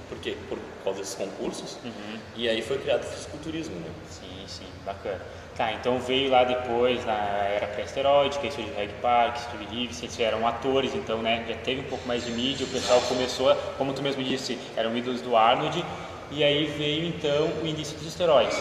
porque 0.07 0.35
por 0.47 0.59
causa 0.83 0.99
desses 0.99 1.15
concursos, 1.15 1.77
Uhum. 1.83 2.19
e 2.35 2.47
aí 2.47 2.61
foi 2.61 2.77
criado 2.77 3.01
o 3.01 3.07
fisiculturismo, 3.07 3.75
né? 3.75 3.89
Sim, 4.11 4.28
sim, 4.49 4.65
bacana. 4.85 5.21
Tá, 5.55 5.73
então 5.73 5.99
veio 5.99 6.31
lá 6.31 6.45
depois, 6.45 7.05
na 7.05 7.13
era 7.13 7.67
é 8.47 8.47
isso 8.47 8.61
de 8.61 8.71
Reg 8.71 8.93
Park, 9.01 9.37
Steve 9.37 9.65
Reeves, 9.65 10.01
eles 10.01 10.19
eram 10.19 10.47
atores, 10.47 10.95
então, 10.95 11.21
né, 11.21 11.45
já 11.47 11.55
teve 11.55 11.81
um 11.81 11.89
pouco 11.89 12.07
mais 12.07 12.25
de 12.25 12.31
mídia, 12.31 12.65
o 12.65 12.69
pessoal 12.69 13.01
começou, 13.01 13.53
como 13.77 13.93
tu 13.93 14.01
mesmo 14.01 14.23
disse, 14.23 14.57
eram 14.77 14.95
ídolos 14.95 15.21
do 15.21 15.35
Arnold, 15.35 15.83
e 16.31 16.43
aí 16.43 16.65
veio, 16.65 17.07
então, 17.07 17.49
o 17.61 17.67
início 17.67 17.97
dos 17.97 18.07
esteroides. 18.07 18.57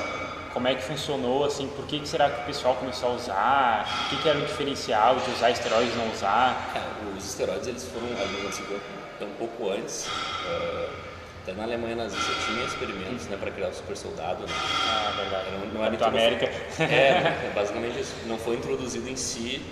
Como 0.53 0.67
é 0.67 0.75
que 0.75 0.83
funcionou, 0.83 1.45
assim, 1.45 1.69
por 1.69 1.87
que, 1.87 2.01
que 2.01 2.09
será 2.09 2.29
que 2.31 2.41
o 2.41 2.45
pessoal 2.47 2.75
começou 2.75 3.11
a 3.11 3.13
usar, 3.13 4.07
o 4.07 4.09
que, 4.11 4.23
que 4.23 4.29
era 4.29 4.39
o 4.39 4.43
diferencial 4.43 5.17
de 5.17 5.31
usar 5.31 5.51
esteroides 5.51 5.95
e 5.95 5.99
não 5.99 6.11
usar? 6.11 6.73
É, 6.75 7.17
os 7.17 7.25
esteroides 7.25 7.69
eles 7.69 7.85
foram 7.85 8.09
ali 8.09 8.33
nos 8.33 8.41
anos 8.43 8.55
50, 8.57 8.83
um 9.25 9.35
pouco 9.39 9.71
antes. 9.71 10.09
eh, 10.51 11.08
até 11.49 11.55
na 11.55 11.65
Alemanha 11.65 11.97
nazista 11.97 12.33
tinha 12.45 12.63
experimentos 12.65 13.27
né, 13.29 13.37
para 13.39 13.51
criar 13.51 13.69
o 13.69 13.75
super 13.75 13.97
soldado. 13.97 14.43
Né? 14.43 14.53
Ah, 14.53 15.15
verdade, 15.17 15.51
Não, 15.53 15.67
não 15.67 15.85
era 15.85 16.07
América. 16.07 16.47
É, 16.79 17.47
é 17.49 17.53
basicamente 17.55 18.01
isso. 18.01 18.15
Não 18.27 18.37
foi 18.37 18.57
introduzido 18.57 19.09
em 19.09 19.17
si 19.17 19.63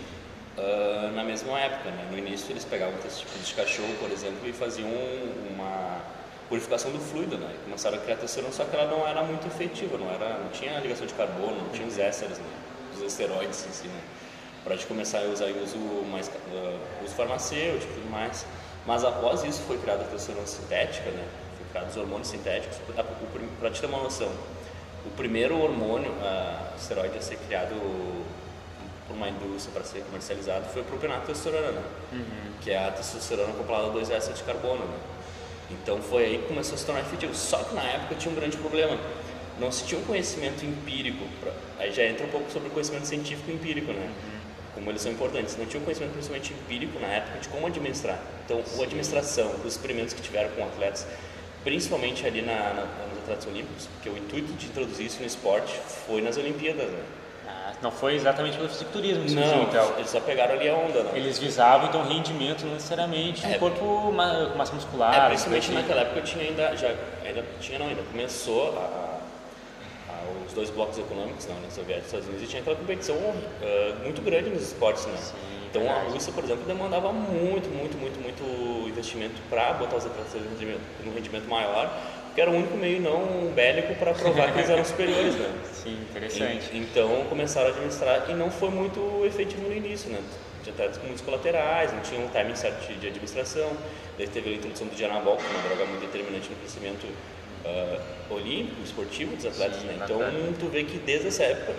ah, 0.56 1.10
na 1.14 1.22
mesma 1.22 1.58
época. 1.60 1.90
Né? 1.90 2.08
No 2.10 2.16
início 2.16 2.50
eles 2.50 2.64
pegavam 2.64 2.94
testículos 2.98 3.46
de 3.46 3.54
cachorro, 3.54 3.94
por 4.00 4.10
exemplo, 4.10 4.48
e 4.48 4.52
faziam 4.52 4.88
uma 5.50 6.00
purificação 6.48 6.90
do 6.92 7.00
fluido, 7.00 7.36
né? 7.36 7.50
E 7.56 7.64
começaram 7.64 7.98
a 7.98 8.00
criar 8.00 8.16
testosterona, 8.16 8.52
só 8.52 8.64
que 8.64 8.76
ela 8.76 8.88
não 8.88 9.06
era 9.06 9.20
muito 9.24 9.48
efetiva, 9.48 9.98
não, 9.98 10.08
era, 10.08 10.38
não 10.38 10.48
tinha 10.50 10.78
ligação 10.78 11.04
de 11.04 11.12
carbono, 11.12 11.56
não 11.60 11.70
tinha 11.70 11.88
os 11.88 11.98
ésteres, 11.98 12.38
né? 12.38 12.44
os 12.94 13.02
esteroides 13.02 13.66
em 13.66 13.72
si, 13.72 13.88
né? 13.88 14.00
Para 14.62 14.76
de 14.76 14.86
começar 14.86 15.18
a 15.18 15.24
usar 15.24 15.46
uso 15.46 15.76
mais 16.10 16.30
ah, 16.54 16.78
uso 17.04 17.14
farmacêutico 17.14 17.92
e 17.92 17.94
tudo 17.96 18.10
mais. 18.10 18.46
Mas 18.86 19.02
após 19.02 19.42
isso 19.42 19.60
foi 19.62 19.76
criada 19.78 20.02
a 20.02 20.04
testosterona 20.04 20.46
sintética, 20.46 21.10
né? 21.10 21.26
Foi 21.76 21.84
criados 21.86 21.90
os 21.90 21.96
hormônios 21.96 22.28
sintéticos. 22.28 22.78
Para 23.60 23.70
te 23.70 23.80
ter 23.80 23.86
uma 23.86 24.02
noção, 24.02 24.30
o 25.04 25.10
primeiro 25.10 25.58
hormônio, 25.60 26.10
a 26.22 26.72
esteroide 26.76 27.18
a 27.18 27.20
ser 27.20 27.36
criado 27.46 27.74
por 29.06 29.14
uma 29.14 29.28
indústria 29.28 29.72
para 29.72 29.84
ser 29.84 30.02
comercializado 30.04 30.66
foi 30.72 30.82
o 30.82 30.84
propionato 30.84 31.26
testosterona, 31.26 31.72
né? 31.72 31.82
que 32.62 32.70
é 32.70 32.78
a 32.78 32.90
testosterona 32.90 33.50
acoplada 33.50 33.86
a 33.86 33.90
dois 33.90 34.10
ésteres 34.10 34.38
de 34.38 34.44
carbono. 34.44 34.84
Né? 34.84 34.98
Então 35.70 36.00
foi 36.00 36.24
aí 36.24 36.38
que 36.38 36.48
começou 36.48 36.74
a 36.74 36.78
se 36.78 36.86
tornar 36.86 37.02
efetivo. 37.02 37.34
Só 37.34 37.58
que 37.58 37.74
na 37.74 37.82
época 37.82 38.14
tinha 38.14 38.32
um 38.32 38.34
grande 38.34 38.56
problema. 38.56 38.98
Não 39.60 39.70
se 39.70 39.84
tinha 39.84 40.00
um 40.00 40.04
conhecimento 40.04 40.64
empírico. 40.64 41.24
Pra... 41.40 41.52
Aí 41.78 41.92
já 41.92 42.04
entra 42.04 42.26
um 42.26 42.30
pouco 42.30 42.50
sobre 42.50 42.68
o 42.68 42.70
conhecimento 42.70 43.06
científico 43.06 43.50
e 43.50 43.54
empírico, 43.54 43.92
né? 43.92 44.10
Como 44.74 44.90
eles 44.90 45.02
são 45.02 45.12
importantes. 45.12 45.56
Não 45.56 45.66
tinha 45.66 45.80
um 45.80 45.84
conhecimento 45.84 46.12
principalmente 46.12 46.52
empírico 46.52 46.98
na 46.98 47.08
época 47.08 47.38
de 47.38 47.48
como 47.48 47.66
administrar. 47.66 48.18
Então, 48.44 48.62
a 48.78 48.82
administração, 48.82 49.54
os 49.64 49.72
experimentos 49.72 50.12
que 50.12 50.20
tiveram 50.20 50.50
com 50.50 50.62
atletas, 50.64 51.06
principalmente 51.70 52.24
ali 52.24 52.42
na, 52.42 52.52
na, 52.54 52.82
nos 53.10 53.18
atletas 53.24 53.44
olímpicos, 53.48 53.88
porque 53.94 54.08
o 54.08 54.16
intuito 54.16 54.52
de 54.52 54.66
introduzir 54.66 55.06
isso 55.06 55.18
no 55.18 55.26
esporte 55.26 55.74
foi 56.06 56.22
nas 56.22 56.36
Olimpíadas, 56.36 56.86
né? 56.88 57.00
Ah, 57.48 57.72
não 57.82 57.90
foi 57.90 58.14
exatamente 58.14 58.56
pelo 58.56 58.68
fisiculturismo 58.68 59.24
Não, 59.24 59.42
surgiu, 59.42 59.62
então. 59.64 59.92
eles 59.98 60.10
só 60.10 60.20
pegaram 60.20 60.54
ali 60.54 60.68
a 60.68 60.74
onda, 60.76 61.02
né? 61.02 61.10
Eles 61.16 61.40
visavam, 61.40 61.88
então, 61.88 62.04
rendimento, 62.06 62.64
não 62.64 62.74
necessariamente 62.74 63.44
É. 63.44 63.58
corpo 63.58 64.12
ma- 64.12 64.50
massa 64.56 64.74
muscular. 64.74 65.12
É, 65.24 65.26
principalmente 65.26 65.72
naquela 65.72 66.02
época 66.02 66.20
tinha 66.22 66.44
ainda, 66.44 66.76
já, 66.76 66.94
ainda 67.24 67.44
tinha 67.60 67.80
não, 67.80 67.88
ainda 67.88 68.02
começou 68.12 68.68
a, 68.78 69.18
a- 70.12 70.46
os 70.46 70.52
dois 70.52 70.70
blocos 70.70 70.96
econômicos 70.98 71.48
na 71.48 71.54
União 71.56 71.70
Soviética 71.72 72.04
e 72.04 72.06
Estados 72.06 72.26
Unidos 72.28 72.44
e 72.44 72.46
tinha 72.48 72.62
aquela 72.62 72.76
competição 72.76 73.16
ah, 73.60 73.94
muito 74.04 74.22
grande 74.22 74.50
nos 74.50 74.62
esportes, 74.62 75.04
né? 75.06 75.16
Sim, 75.16 75.34
então 75.70 75.90
a. 75.90 76.02
Rússia, 76.10 76.32
por 76.32 76.44
exemplo, 76.44 76.64
demandava 76.66 77.12
muito, 77.12 77.68
muito, 77.68 77.96
muito, 77.98 78.20
muito 78.20 78.88
investimento 78.88 79.34
para 79.50 79.72
botar 79.74 79.96
os 79.96 80.06
atletas 80.06 80.34
no 80.34 80.48
rendimento, 80.50 80.80
num 81.04 81.12
rendimento 81.14 81.48
maior, 81.48 81.90
porque 82.26 82.40
era 82.40 82.50
o 82.50 82.54
único 82.54 82.76
meio 82.76 83.00
não 83.00 83.50
bélico 83.54 83.94
para 83.96 84.12
provar 84.14 84.52
que 84.52 84.58
eles 84.58 84.70
eram 84.70 84.84
superiores, 84.84 85.34
né? 85.34 85.52
Sim, 85.72 85.98
interessante. 86.10 86.70
E- 86.72 86.78
Então 86.78 87.24
começaram 87.28 87.68
a 87.68 87.70
administrar 87.70 88.30
e 88.30 88.34
não 88.34 88.50
foi 88.50 88.70
muito 88.70 89.24
efetivo 89.24 89.68
no 89.68 89.74
início, 89.74 90.10
né? 90.10 90.20
Tinha 90.62 90.72
atletas 90.74 90.98
com 90.98 91.06
muitos 91.06 91.22
colaterais, 91.24 91.92
não 91.92 92.00
tinha 92.00 92.20
um 92.20 92.28
timing 92.28 92.56
certo 92.56 92.86
de, 92.98 93.06
administração. 93.06 93.70
Daí 94.18 94.26
teve 94.26 94.50
a 94.50 94.54
introdução 94.54 94.86
do 94.88 94.96
Dianabol, 94.96 95.36
que 95.36 95.44
é 95.44 95.48
uma 95.48 95.62
droga 95.68 95.84
muito 95.86 96.00
determinante 96.00 96.48
no 96.50 96.56
crescimento 96.56 97.06
ah, 97.64 97.98
olímpico, 98.30 98.82
esportivo 98.82 99.36
dos 99.36 99.46
atletas, 99.46 99.80
Sim, 99.80 99.86
né? 99.86 100.00
Então 100.02 100.18
bacana. 100.18 100.52
tu 100.58 100.66
vê 100.66 100.82
que 100.84 100.98
desde 100.98 101.28
essa 101.28 101.44
época 101.44 101.74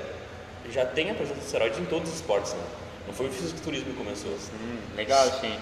já 0.71 0.85
tem 0.85 1.09
a 1.11 1.13
presença 1.13 1.39
de 1.39 1.45
esteroides 1.45 1.79
em 1.79 1.85
todos 1.85 2.09
os 2.09 2.15
esportes, 2.15 2.53
né? 2.53 2.63
Não 3.07 3.13
foi 3.13 3.27
o 3.27 3.31
fisiculturismo 3.31 3.91
que 3.91 3.97
começou. 3.97 4.31
Hum, 4.31 4.77
legal, 4.95 5.25
sim. 5.39 5.57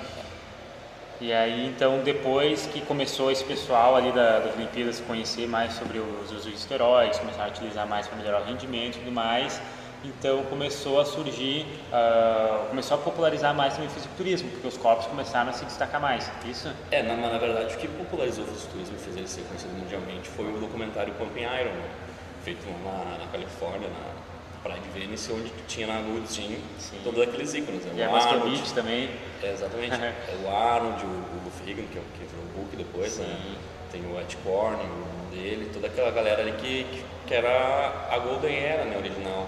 E 1.21 1.31
aí, 1.31 1.67
então, 1.67 1.99
depois 2.03 2.65
que 2.73 2.81
começou 2.81 3.31
esse 3.31 3.43
pessoal 3.43 3.95
ali 3.95 4.11
da, 4.11 4.39
das 4.39 4.55
Olimpíadas 4.55 4.99
conhecer 4.99 5.47
mais 5.47 5.73
sobre 5.73 5.99
os 5.99 6.31
usos 6.31 6.43
de 6.43 6.53
esteroides, 6.53 7.19
começaram 7.19 7.45
a 7.45 7.49
utilizar 7.49 7.87
mais 7.87 8.05
para 8.07 8.17
melhorar 8.17 8.41
o 8.41 8.45
rendimento 8.45 8.97
e 8.97 8.99
tudo 8.99 9.11
mais, 9.13 9.61
então 10.03 10.43
começou 10.43 10.99
a 10.99 11.05
surgir, 11.05 11.65
ah, 11.93 12.65
começou 12.67 12.97
a 12.97 13.01
popularizar 13.01 13.55
mais 13.55 13.73
também 13.75 13.87
o 13.87 13.91
fisiculturismo, 13.91 14.49
porque 14.49 14.67
os 14.67 14.77
corpos 14.77 15.05
começaram 15.05 15.51
a 15.51 15.53
se 15.53 15.63
destacar 15.63 16.01
mais, 16.01 16.29
isso? 16.45 16.69
É, 16.91 17.01
na, 17.01 17.15
na 17.15 17.37
verdade, 17.37 17.73
o 17.73 17.77
que 17.77 17.87
popularizou 17.87 18.43
o 18.43 18.47
fisiculturismo 18.47 18.97
e 18.97 18.99
fez 18.99 19.15
ele 19.15 19.27
ser 19.27 19.43
conhecido 19.43 19.73
mundialmente 19.73 20.27
foi 20.29 20.45
o 20.45 20.57
documentário 20.57 21.13
Pumping 21.13 21.43
Iron, 21.43 21.71
né? 21.71 21.89
feito 22.43 22.65
na, 22.83 23.17
na 23.17 23.27
Califórnia, 23.31 23.87
na 23.87 24.24
praia 24.65 24.81
de 24.81 24.89
Venice, 24.99 25.31
onde 25.31 25.51
tinha 25.67 25.85
na 25.85 25.99
Sim. 26.79 26.99
todos 27.03 27.21
aqueles 27.21 27.53
ícones. 27.53 27.85
Né? 27.85 27.93
E 27.97 28.03
a 28.03 28.09
O 28.09 28.15
Arnold, 28.15 28.35
Moscovitch 28.49 28.73
também, 28.73 29.09
É, 29.43 29.51
exatamente. 29.51 29.93
é 29.93 30.13
o 30.43 30.49
Arnold, 30.49 31.05
o, 31.05 31.07
o 31.07 31.41
Luffy 31.45 31.65
que, 31.75 31.97
é 31.99 32.01
o- 32.01 32.05
que 32.17 32.25
virou 32.25 32.45
o 32.55 32.57
Hulk 32.61 32.75
depois, 32.75 33.17
né? 33.19 33.25
Sim. 33.43 33.55
Tem 33.91 34.01
o 34.01 34.19
Ed 34.19 34.35
Corning, 34.43 34.81
o 34.81 35.05
irmão 35.05 35.29
dele, 35.29 35.69
toda 35.71 35.85
aquela 35.85 36.09
galera 36.09 36.41
ali 36.41 36.53
que, 36.53 36.83
que, 36.85 37.03
que 37.27 37.33
era 37.35 38.07
a 38.09 38.17
Golden 38.17 38.57
Era, 38.57 38.85
né, 38.85 38.97
original. 38.97 39.47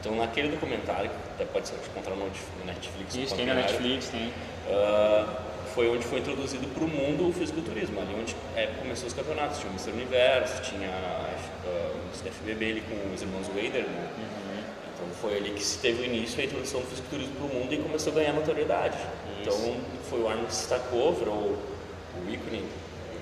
Então, 0.00 0.16
naquele 0.16 0.48
documentário, 0.48 1.10
que 1.10 1.16
até 1.34 1.44
pode 1.44 1.68
ser 1.68 1.76
encontrar 1.90 2.14
no 2.16 2.24
Netflix, 2.64 3.14
isso 3.14 3.34
o 3.34 3.36
tem 3.36 3.46
na 3.46 3.54
Netflix, 3.54 4.08
tem. 4.08 4.32
ah, 4.70 5.26
foi 5.74 5.88
onde 5.88 6.04
foi 6.04 6.20
introduzido 6.20 6.66
para 6.68 6.84
o 6.84 6.88
mundo 6.88 7.28
o 7.28 7.32
fisiculturismo, 7.32 8.00
ali 8.00 8.14
onde 8.20 8.36
é, 8.56 8.66
começou 8.78 9.08
os 9.08 9.12
campeonatos. 9.14 9.58
Tinha 9.58 9.70
o 9.70 9.74
Mr. 9.74 9.90
Universo, 9.92 10.62
tinha 10.62 10.88
ah, 10.88 11.34
o 11.66 12.30
FBB 12.30 12.70
ali 12.70 12.80
com 12.82 13.14
os 13.14 13.20
irmãos 13.22 13.46
Wader, 13.48 13.82
né? 13.84 14.08
Então 14.94 15.06
foi 15.20 15.36
ali 15.36 15.50
que 15.50 15.62
se 15.64 15.78
teve 15.78 16.02
o 16.02 16.04
início 16.04 16.40
a 16.40 16.44
introdução 16.44 16.80
do 16.80 16.86
fisiculturismo 16.86 17.34
para 17.34 17.44
o 17.46 17.48
mundo 17.60 17.72
e 17.74 17.78
começou 17.78 18.12
a 18.12 18.16
ganhar 18.16 18.32
notoriedade. 18.32 18.96
Então 19.40 19.76
foi 20.08 20.20
o 20.20 20.28
Arnold 20.28 20.46
que 20.46 20.54
se 20.54 20.60
destacou, 20.68 21.12
virou 21.12 21.34
o 21.34 22.30
ícone. 22.30 22.64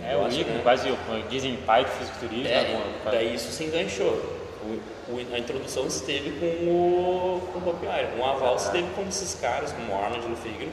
É 0.04 0.16
o 0.16 0.28
ícone, 0.28 0.56
né? 0.56 0.61
quase, 0.62 0.90
o- 0.90 1.28
dizem 1.30 1.56
pai 1.64 1.85
do 1.85 1.90
fisiculturismo. 1.90 2.49
É, 2.49 2.59
alguma- 2.59 3.11
daí 3.11 3.35
isso 3.35 3.50
se 3.50 3.64
enganchou. 3.64 4.12
O, 4.62 5.12
o- 5.12 5.35
a 5.35 5.38
introdução 5.38 5.87
esteve 5.87 6.32
com 6.32 6.47
o, 6.47 7.40
com 7.52 7.59
o 7.59 7.62
Pop 7.62 7.78
Iron. 7.85 8.23
Um 8.23 8.26
aval 8.28 8.56
esteve 8.56 8.87
com 8.94 9.02
esses 9.09 9.35
caras, 9.40 9.73
como 9.73 9.92
o 9.92 9.97
Arnold 10.04 10.26
e 10.32 10.37
Figaro, 10.37 10.71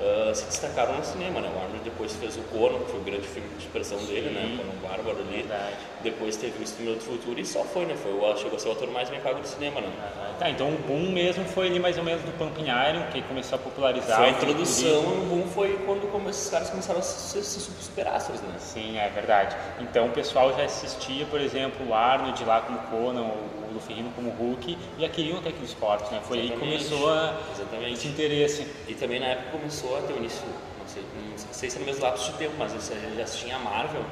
ah, 0.00 0.34
se 0.34 0.44
destacaram 0.46 0.94
no 0.96 1.04
cinema. 1.04 1.40
Né? 1.40 1.48
O 1.54 1.58
Arnold 1.58 1.80
depois 1.84 2.12
fez 2.14 2.36
o 2.36 2.42
Conan, 2.42 2.78
que 2.80 2.90
foi 2.90 3.00
o 3.00 3.02
grande 3.04 3.26
filme 3.26 3.48
de 3.56 3.64
expressão 3.64 3.98
dele, 4.04 4.30
né? 4.30 4.54
O 4.54 4.58
Conan 4.58 4.88
Bárbaro 4.88 5.18
ali. 5.20 5.36
Verdade. 5.42 5.76
Depois 6.02 6.36
teve 6.36 6.58
o 6.58 6.62
Exterminador 6.62 7.02
do 7.02 7.10
Futuro 7.10 7.40
e 7.40 7.44
só 7.44 7.64
foi, 7.64 7.84
né? 7.86 7.94
Foi, 7.96 8.12
o- 8.12 8.36
chegou 8.36 8.56
a 8.56 8.58
ser 8.58 8.68
o 8.68 8.72
ator 8.72 8.88
mais 8.90 9.08
bem 9.08 9.20
pago 9.20 9.40
do 9.40 9.46
cinema, 9.48 9.80
né? 9.80 9.88
Ah, 10.00 10.26
Tá, 10.38 10.50
então 10.50 10.68
o 10.68 10.76
boom 10.76 11.12
mesmo 11.12 11.46
foi 11.46 11.66
ali 11.68 11.80
mais 11.80 11.96
ou 11.96 12.04
menos 12.04 12.20
do 12.22 12.30
Pumping 12.32 12.64
Iron, 12.66 13.06
que 13.10 13.22
começou 13.22 13.56
a 13.56 13.58
popularizar 13.58 14.18
Foi 14.18 14.26
a 14.26 14.28
o 14.28 14.32
introdução, 14.32 15.00
o 15.00 15.26
boom 15.30 15.46
foi 15.48 15.78
quando 15.86 16.06
come- 16.12 16.28
esses 16.28 16.50
caras 16.50 16.68
começaram 16.68 16.98
a 17.00 17.02
ser, 17.02 17.42
ser 17.42 17.60
super 17.80 18.06
astros, 18.06 18.42
né? 18.42 18.54
Sim, 18.58 18.98
é 18.98 19.08
verdade. 19.08 19.56
Então 19.80 20.06
o 20.08 20.10
pessoal 20.10 20.52
já 20.54 20.64
assistia, 20.64 21.24
por 21.24 21.40
exemplo, 21.40 21.88
o 21.88 21.94
Arnold 21.94 22.44
lá 22.44 22.60
como 22.60 22.78
Conan, 22.90 23.30
o 23.76 23.80
Luferrino 23.80 24.10
como 24.16 24.30
Hulk, 24.30 24.76
e 24.98 25.04
ter 25.40 25.50
aqueles 25.50 25.74
corpos, 25.74 26.10
né? 26.10 26.20
Foi 26.24 26.40
aí 26.40 26.50
que 26.50 26.56
começou 26.58 27.10
a, 27.10 27.38
Exatamente. 27.54 27.92
esse 27.92 28.08
interesse. 28.08 28.66
E 28.88 28.94
também 28.94 29.20
na 29.20 29.26
época 29.26 29.58
começou 29.58 29.96
a 29.98 30.02
ter 30.02 30.14
o 30.14 30.16
início, 30.16 30.42
não 30.78 30.86
sei, 30.86 31.02
não 31.02 31.52
sei 31.52 31.70
se 31.70 31.76
é 31.76 31.80
no 31.80 31.86
mesmo 31.86 32.02
lapso 32.02 32.32
de 32.32 32.38
tempo, 32.38 32.54
mas 32.58 32.72
a 32.72 32.94
gente 32.94 33.16
já 33.16 33.22
assistia 33.24 33.56
a 33.56 33.58
Marvel. 33.58 34.02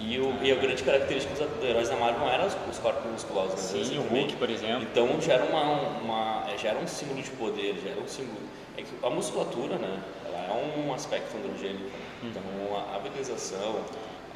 E, 0.00 0.16
o, 0.20 0.32
e 0.44 0.52
a 0.52 0.54
grande 0.54 0.80
característica 0.84 1.34
dos 1.34 1.52
dos 1.54 1.64
heróis 1.64 1.88
da 1.88 1.96
Marvel 1.96 2.20
não 2.20 2.28
eram 2.32 2.46
os, 2.46 2.56
os 2.70 2.78
corpos 2.78 3.10
musculosos, 3.10 3.54
né? 3.54 3.60
Sim, 3.60 3.80
Assim, 3.82 3.98
o. 3.98 4.02
Hulk, 4.02 4.36
por 4.36 4.48
exemplo. 4.48 4.82
Então 4.84 5.20
já 5.20 5.34
era, 5.34 5.44
uma, 5.44 5.62
uma, 5.98 6.46
já 6.56 6.68
era 6.68 6.78
um 6.78 6.86
símbolo 6.86 7.20
de 7.20 7.30
poder, 7.30 7.74
já 7.82 7.90
era 7.90 8.00
um 8.00 8.06
símbolo. 8.06 8.38
É 8.76 8.82
que 8.82 8.88
a 9.02 9.10
musculatura, 9.10 9.76
né? 9.76 10.00
Ela 10.24 10.38
é 10.38 10.78
um 10.78 10.94
aspecto 10.94 11.36
androgênico. 11.36 11.82
né? 11.82 11.90
Então 12.22 12.42
a 12.76 12.94
a 12.94 12.98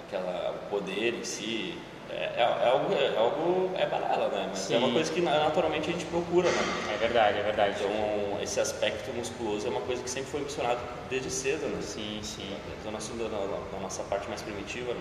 aquela, 0.04 0.50
o 0.66 0.68
poder 0.68 1.14
em 1.14 1.24
si, 1.24 1.78
é, 2.12 2.32
é, 2.36 2.40
é 2.40 2.68
algo, 2.68 2.94
é 2.94 3.16
algo. 3.16 3.70
é 3.76 3.86
balela, 3.86 4.28
né? 4.28 4.46
Mas 4.50 4.70
é 4.70 4.76
uma 4.76 4.88
Sim. 4.88 4.92
coisa 4.94 5.12
que 5.12 5.20
na- 5.20 5.38
naturalmente 5.44 5.88
a 5.88 5.92
gente 5.92 6.04
procura, 6.06 6.48
né? 6.50 6.62
É 6.94 6.96
verdade, 6.98 7.38
é 7.38 7.42
verdade. 7.42 7.76
Então, 7.80 8.38
esse 8.42 8.60
aspecto 8.60 9.12
musculoso 9.12 9.66
é 9.66 9.70
uma 9.70 9.80
coisa 9.80 10.02
que 10.02 10.10
sempre 10.10 10.30
foi 10.30 10.40
mencionado 10.40 10.80
desde 11.08 11.30
cedo, 11.30 11.66
né? 11.68 11.80
Sim, 11.80 12.20
sim. 12.22 12.54
Da 12.84 12.90
nossa, 12.90 13.12
da, 13.14 13.78
nossa 13.80 14.02
parte 14.04 14.28
mais 14.28 14.42
primitiva, 14.42 14.92
né? 14.92 15.00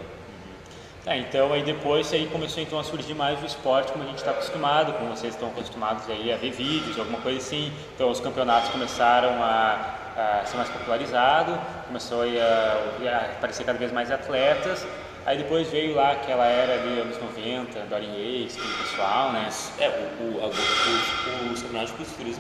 Tá, 1.04 1.18
então 1.18 1.52
aí 1.52 1.64
depois 1.64 2.14
aí 2.14 2.28
começou 2.28 2.62
então 2.62 2.78
a 2.78 2.84
surgir 2.84 3.16
mais 3.16 3.42
o 3.42 3.46
esporte 3.46 3.92
como 3.92 4.04
a 4.04 4.08
gente 4.08 4.20
está 4.20 4.30
acostumado, 4.30 4.94
como 4.94 5.10
vocês 5.10 5.34
estão 5.34 5.50
acostumados 5.50 6.08
aí 6.08 6.32
a 6.32 6.38
ver 6.38 6.52
vídeos, 6.52 7.00
alguma 7.00 7.20
coisa 7.20 7.40
assim. 7.40 7.74
Então 7.96 8.08
os 8.12 8.20
campeonatos 8.20 8.70
começaram 8.70 9.42
a, 9.42 10.42
a 10.42 10.46
ser 10.46 10.58
mais 10.58 10.70
popularizado, 10.70 11.60
começou 11.88 12.22
a, 12.22 13.10
a 13.10 13.18
aparecer 13.32 13.66
cada 13.66 13.80
vez 13.80 13.92
mais 13.92 14.12
atletas. 14.12 14.86
Aí 15.26 15.38
depois 15.38 15.70
veio 15.70 15.94
lá 15.96 16.12
aquela 16.14 16.46
era 16.46 16.82
ali 16.82 17.00
anos 17.00 17.18
90, 17.20 17.80
Dorian 17.82 18.10
Yates, 18.18 18.58
aquele 18.58 18.74
pessoal, 18.74 19.32
né? 19.32 19.50
É, 19.80 19.88
o, 19.88 20.38
o, 20.40 20.44
a- 20.44 20.48
os, 20.48 21.52
os 21.52 21.62
campeonatos 21.62 21.92
de 21.92 21.98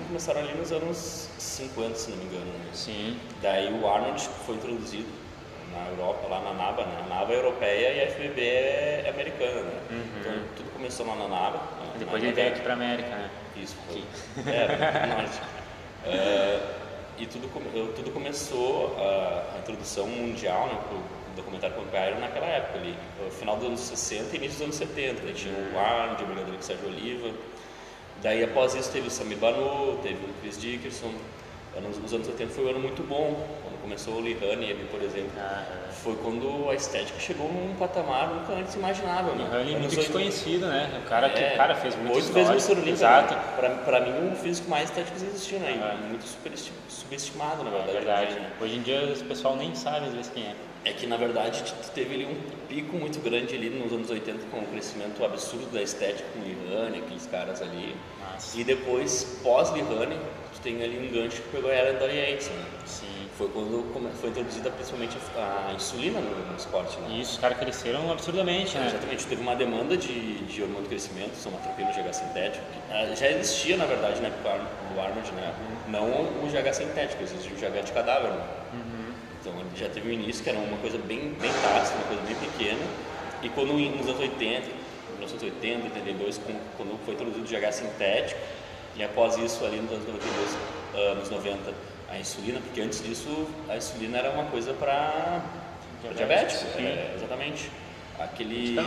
começaram 0.07 0.39
ali 0.41 0.53
nos 0.55 0.71
anos 0.71 1.29
50, 1.37 1.95
se 1.95 2.09
não 2.11 2.17
me 2.17 2.25
engano. 2.25 2.45
Né? 2.45 2.69
Sim, 2.73 3.19
Daí 3.41 3.71
o 3.71 3.87
Arnold 3.87 4.21
foi 4.45 4.55
introduzido 4.55 5.07
na 5.71 5.87
Europa, 5.89 6.27
lá 6.27 6.39
na 6.41 6.53
NABA, 6.53 6.85
né? 6.85 7.03
A 7.05 7.07
NABA 7.15 7.33
é 7.33 7.35
europeia 7.37 7.89
e 7.93 8.01
a 8.03 8.07
FBB 8.11 8.41
é 8.41 9.05
americana, 9.13 9.61
né? 9.61 9.81
Então 10.19 10.33
tudo 10.57 10.71
começou 10.73 11.05
lá 11.05 11.15
na 11.15 11.27
NABA. 11.27 11.57
Uhum. 11.57 11.99
depois 11.99 12.21
na 12.23 12.29
ele 12.29 12.35
veio 12.35 12.47
aqui 12.49 12.61
pra 12.61 12.73
América, 12.73 13.09
né? 13.09 13.29
Isso, 13.55 13.75
foi. 13.87 14.03
É, 14.51 15.07
no 15.07 15.15
norte. 15.21 15.39
É, 16.03 16.59
e 17.19 17.27
tudo, 17.27 17.47
tudo 17.95 18.09
começou, 18.09 18.97
a, 18.97 19.55
a 19.55 19.59
introdução 19.59 20.07
mundial 20.07 20.65
né, 20.65 20.79
pro 20.89 20.97
documentário 21.35 21.75
Pump 21.75 21.93
Iron 21.95 22.19
naquela 22.19 22.45
época 22.47 22.79
ali, 22.79 22.95
final 23.39 23.55
dos 23.57 23.65
anos 23.67 23.79
60 23.79 24.33
e 24.33 24.37
início 24.37 24.53
dos 24.57 24.61
anos 24.61 24.75
70. 24.75 25.21
Daí 25.23 25.33
tinha 25.33 25.53
o 25.53 25.79
Arnold, 25.79 26.23
o 26.23 26.25
Brigadeiro 26.27 26.61
Sérgio 26.63 26.87
Oliva. 26.87 27.29
Daí 28.21 28.43
após 28.43 28.75
isso 28.75 28.91
teve 28.91 29.07
o 29.07 29.11
Samir 29.11 29.37
Banu, 29.37 29.97
teve 30.03 30.15
o 30.25 30.29
Chris 30.41 30.59
Dickerson. 30.59 31.11
Anos, 31.75 31.97
os 32.03 32.13
anos 32.13 32.27
80 32.27 32.51
foi 32.53 32.65
um 32.65 32.69
ano 32.69 32.79
muito 32.81 33.01
bom, 33.01 33.47
quando 33.63 33.81
começou 33.81 34.15
o 34.15 34.19
Lee 34.19 34.35
Honey 34.35 34.71
ali, 34.71 34.85
por 34.91 35.01
exemplo. 35.01 35.31
Ah, 35.39 35.63
Foi 36.03 36.15
quando 36.17 36.69
a 36.69 36.75
estética 36.75 37.17
chegou 37.17 37.47
num 37.47 37.73
patamar 37.75 38.27
nunca 38.27 38.51
antes 38.53 38.75
imaginável. 38.75 39.33
Né? 39.35 39.45
O 39.49 39.55
Honey 39.55 39.71
muito 39.77 39.83
80. 39.95 40.01
desconhecido, 40.01 40.65
né? 40.67 41.01
O 41.05 41.07
cara 41.07 41.29
que 41.29 41.39
É, 41.41 41.53
o 41.53 41.57
cara 41.57 41.75
fez 41.75 41.95
muito 41.95 42.13
Oito 42.15 42.33
vezes 42.33 42.49
Mr. 42.49 42.71
Olímpia. 42.73 42.91
Exato. 42.91 43.33
né? 43.35 43.41
Pra, 43.55 43.69
pra 43.69 43.99
mim, 44.01 44.33
o 44.33 44.35
físico 44.35 44.69
mais 44.69 44.89
estético 44.89 45.17
que 45.17 45.25
existiu, 45.25 45.59
né? 45.59 45.71
E 45.71 46.03
É. 46.03 46.07
muito 46.09 46.25
super 46.25 46.51
subestimado, 46.89 47.63
na 47.63 47.69
É 47.69 47.73
verdade. 47.73 47.91
verdade. 47.93 48.33
né? 48.35 48.51
Hoje 48.59 48.75
em 48.75 48.81
dia 48.81 49.13
o 49.21 49.23
pessoal 49.25 49.55
nem 49.55 49.73
sabe 49.73 50.07
às 50.07 50.13
vezes 50.13 50.29
quem 50.33 50.43
é. 50.43 50.53
É 50.83 50.91
que, 50.91 51.05
na 51.05 51.15
verdade, 51.15 51.63
teve 51.93 52.15
ali 52.15 52.25
um 52.25 52.35
pico 52.67 52.97
muito 52.97 53.19
grande 53.19 53.53
ali 53.53 53.69
nos 53.69 53.93
anos 53.93 54.09
80 54.09 54.47
com 54.49 54.59
o 54.59 54.65
crescimento 54.65 55.23
absurdo 55.23 55.71
da 55.71 55.81
estética 55.81 56.27
com 56.33 56.39
Lihane, 56.39 56.99
aqueles 56.99 57.27
caras 57.27 57.61
ali. 57.61 57.95
Nossa. 58.19 58.59
E 58.59 58.63
depois, 58.63 59.39
pós-Lihane, 59.43 60.17
tu 60.53 60.61
tem 60.61 60.81
ali 60.81 60.97
um 60.97 61.13
gancho 61.13 61.41
que 61.41 61.49
pegou 61.49 61.69
a 61.69 61.73
era 61.73 61.99
da 61.99 62.05
Yates, 62.07 62.49
né? 62.49 62.65
Sim. 62.85 63.05
Foi 63.37 63.47
quando 63.49 64.11
foi 64.19 64.29
introduzida 64.29 64.69
principalmente 64.71 65.17
a, 65.35 65.73
insulina 65.73 66.19
no, 66.19 66.55
esporte, 66.55 66.99
né? 66.99 67.19
Isso, 67.19 67.33
os 67.33 67.37
caras 67.37 67.57
cresceram 67.57 68.11
absurdamente, 68.11 68.77
né? 68.77 68.87
Exatamente, 68.87 69.25
teve 69.25 69.41
uma 69.41 69.55
demanda 69.55 69.95
de, 69.95 70.45
de 70.45 70.61
hormônio 70.61 70.83
de 70.83 70.89
crescimento, 70.89 71.35
somatropina, 71.35 71.91
GH 71.91 72.13
sintético, 72.13 72.63
ah, 72.91 73.15
já 73.15 73.29
existia 73.29 73.77
na 73.77 73.85
verdade 73.85 74.21
na 74.21 74.27
época 74.27 74.61
do 74.93 74.99
Arnold, 74.99 75.31
né? 75.31 75.53
Não 75.87 76.07
o 76.07 76.49
GH 76.51 76.73
sintético, 76.73 77.23
existia 77.23 77.51
o 77.51 77.55
GH 77.55 77.85
de 77.85 77.91
cadáver, 77.93 78.31
né? 78.31 78.45
Ele 78.73 78.80
já 79.75 79.89
teve 79.89 80.09
um 80.09 80.13
início 80.13 80.43
que 80.43 80.49
era 80.49 80.59
uma 80.59 80.77
coisa 80.77 80.97
bem, 80.97 81.33
bem 81.39 81.51
tácita, 81.61 81.97
uma 81.97 82.07
coisa 82.07 82.21
bem 82.23 82.35
pequena, 82.35 82.81
e 83.43 83.49
quando 83.49 83.73
nos 83.73 84.07
anos 84.07 84.19
80, 84.19 84.67
1980, 85.17 85.85
82, 85.85 86.41
quando 86.77 87.05
foi 87.05 87.13
introduzido 87.13 87.45
o 87.45 87.47
GH 87.47 87.71
sintético, 87.71 88.39
e 88.95 89.03
após 89.03 89.37
isso, 89.37 89.63
ali 89.65 89.77
nos 89.77 89.91
anos 89.91 90.05
92, 90.05 90.57
anos 91.11 91.29
90, 91.29 91.73
a 92.09 92.19
insulina, 92.19 92.59
porque 92.59 92.81
antes 92.81 93.01
disso 93.01 93.47
a 93.69 93.77
insulina 93.77 94.17
era 94.17 94.31
uma 94.31 94.45
coisa 94.45 94.73
para 94.73 95.41
diabético, 96.15 96.65
é, 96.77 97.13
exatamente. 97.15 97.69
Aquele. 98.19 98.77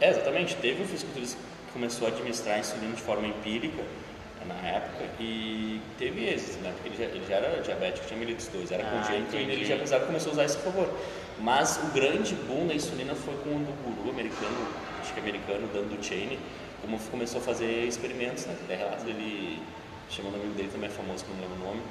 É, 0.00 0.10
exatamente. 0.10 0.56
Teve 0.56 0.82
um 0.82 0.86
fisiculturista 0.86 1.38
que 1.66 1.72
começou 1.72 2.06
a 2.06 2.10
administrar 2.10 2.56
a 2.56 2.58
insulina 2.58 2.94
de 2.94 3.00
forma 3.00 3.26
empírica 3.26 3.82
na 4.46 4.54
época 4.68 5.04
e 5.20 5.80
teve 5.98 6.24
êxito, 6.28 6.62
né? 6.62 6.72
Porque 6.74 6.88
ele 6.88 6.96
já, 6.96 7.04
ele 7.04 7.26
já 7.28 7.36
era 7.36 7.62
diabético, 7.62 8.06
tinha 8.06 8.18
mellitus 8.18 8.48
2, 8.48 8.72
era 8.72 8.86
ah, 8.86 8.90
congênito 8.90 9.36
e 9.36 9.40
ele 9.40 9.64
já 9.64 9.76
precisava 9.76 10.06
começou 10.06 10.30
a 10.30 10.32
usar 10.34 10.44
isso 10.44 10.58
a 10.58 10.60
favor. 10.60 10.88
Mas 11.40 11.78
o 11.82 11.86
grande 11.92 12.34
boom 12.34 12.66
da 12.66 12.74
insulina 12.74 13.14
foi 13.14 13.34
com 13.36 13.50
o 13.50 13.94
guru 13.94 14.10
americano, 14.10 14.68
acho 15.00 15.12
que 15.12 15.20
americano, 15.20 15.68
Dan 15.72 15.82
Ducheney, 15.84 16.38
como 16.80 16.98
começou 17.10 17.40
a 17.40 17.44
fazer 17.44 17.86
experimentos, 17.86 18.46
né? 18.46 18.56
Até 18.64 18.76
relatos 18.76 19.04
dele, 19.04 19.60
chamando 20.10 20.34
o 20.34 20.38
nome 20.38 20.54
dele 20.54 20.68
também 20.70 20.88
é 20.88 20.92
famoso, 20.92 21.24
não 21.30 21.40
lembro 21.40 21.64
o 21.64 21.68
nome, 21.68 21.82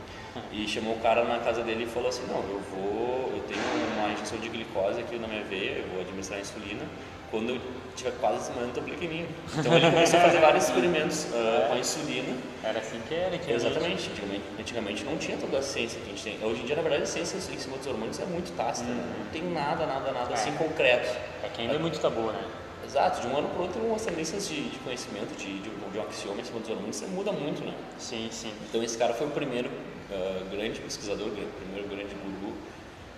e 0.52 0.68
chamou 0.68 0.96
o 0.96 1.00
cara 1.00 1.24
na 1.24 1.40
casa 1.40 1.64
dele 1.64 1.86
e 1.86 1.88
falou 1.88 2.10
assim, 2.10 2.24
não, 2.28 2.38
eu 2.38 2.62
vou, 2.72 3.32
eu 3.36 3.44
tenho 3.48 3.62
uma 3.98 4.10
injeção 4.14 4.38
de 4.38 4.50
glicose 4.50 5.00
aqui 5.00 5.18
na 5.18 5.28
minha 5.28 5.44
veia, 5.44 5.80
eu 5.80 5.88
vou 5.90 6.02
administrar 6.02 6.40
insulina, 6.40 6.86
quando 7.32 7.50
eu 7.52 7.62
tiver 7.96 8.12
quase 8.20 8.50
desmanhando, 8.50 8.78
eu 8.78 8.84
apliquei 8.84 9.08
mim. 9.08 9.26
Então 9.58 9.76
ele 9.76 9.90
começou 9.90 10.20
a 10.20 10.24
fazer 10.24 10.40
vários 10.40 10.66
experimentos 10.66 11.26
uh, 11.26 11.68
com 11.68 11.74
a 11.74 11.80
insulina. 11.80 12.38
Era 12.64 12.80
assim 12.80 13.00
que 13.08 13.16
era, 13.16 13.38
que 13.38 13.52
Exatamente. 13.52 14.10
Antigamente, 14.10 14.44
antigamente 14.60 15.04
não 15.06 15.18
tinha 15.18 15.38
toda 15.38 15.58
a 15.58 15.62
ciência 15.62 16.00
que 16.00 16.08
a 16.08 16.10
gente 16.10 16.24
tem. 16.24 16.48
Hoje 16.48 16.62
em 16.62 16.66
dia, 16.66 16.76
na 16.76 16.82
verdade, 16.82 17.04
a 17.04 17.08
ciência 17.08 17.38
em 17.38 17.58
cima 17.58 17.78
dos 17.78 17.88
hormônios 17.88 18.20
é 18.20 18.26
muito 18.26 18.56
tácita, 18.56 18.90
né? 18.90 19.04
Não 19.18 19.26
tem 19.32 19.44
nada, 19.44 19.86
nada, 19.86 20.12
nada 20.12 20.32
é. 20.32 20.34
assim 20.34 20.52
concreto. 20.54 21.18
É 21.44 21.48
que 21.48 21.62
ainda 21.62 21.76
é 21.76 21.80
muito 21.80 22.00
tabu, 22.00 22.32
né? 22.32 22.44
Exato, 22.86 23.22
de 23.22 23.28
um 23.28 23.38
ano 23.38 23.48
para 23.48 23.60
o 23.60 23.62
outro, 23.62 23.82
umas 23.82 24.04
tendências 24.04 24.50
de, 24.50 24.70
de 24.70 24.80
conhecimento, 24.80 25.34
de, 25.38 25.62
de, 25.62 25.70
de 25.70 25.98
um 25.98 26.02
axioma 26.02 26.42
em 26.42 26.44
cima 26.44 26.60
dos 26.60 26.70
hormônios, 26.70 27.02
muda 27.10 27.32
muito, 27.32 27.64
né? 27.64 27.74
Sim, 27.98 28.28
sim. 28.32 28.52
Então 28.68 28.84
esse 28.84 28.98
cara 28.98 29.14
foi 29.14 29.28
o 29.28 29.30
primeiro 29.30 29.70
uh, 29.70 30.50
grande 30.50 30.82
pesquisador, 30.82 31.28
o 31.28 31.32
primeiro 31.32 31.88
grande 31.88 32.14
guru 32.16 32.41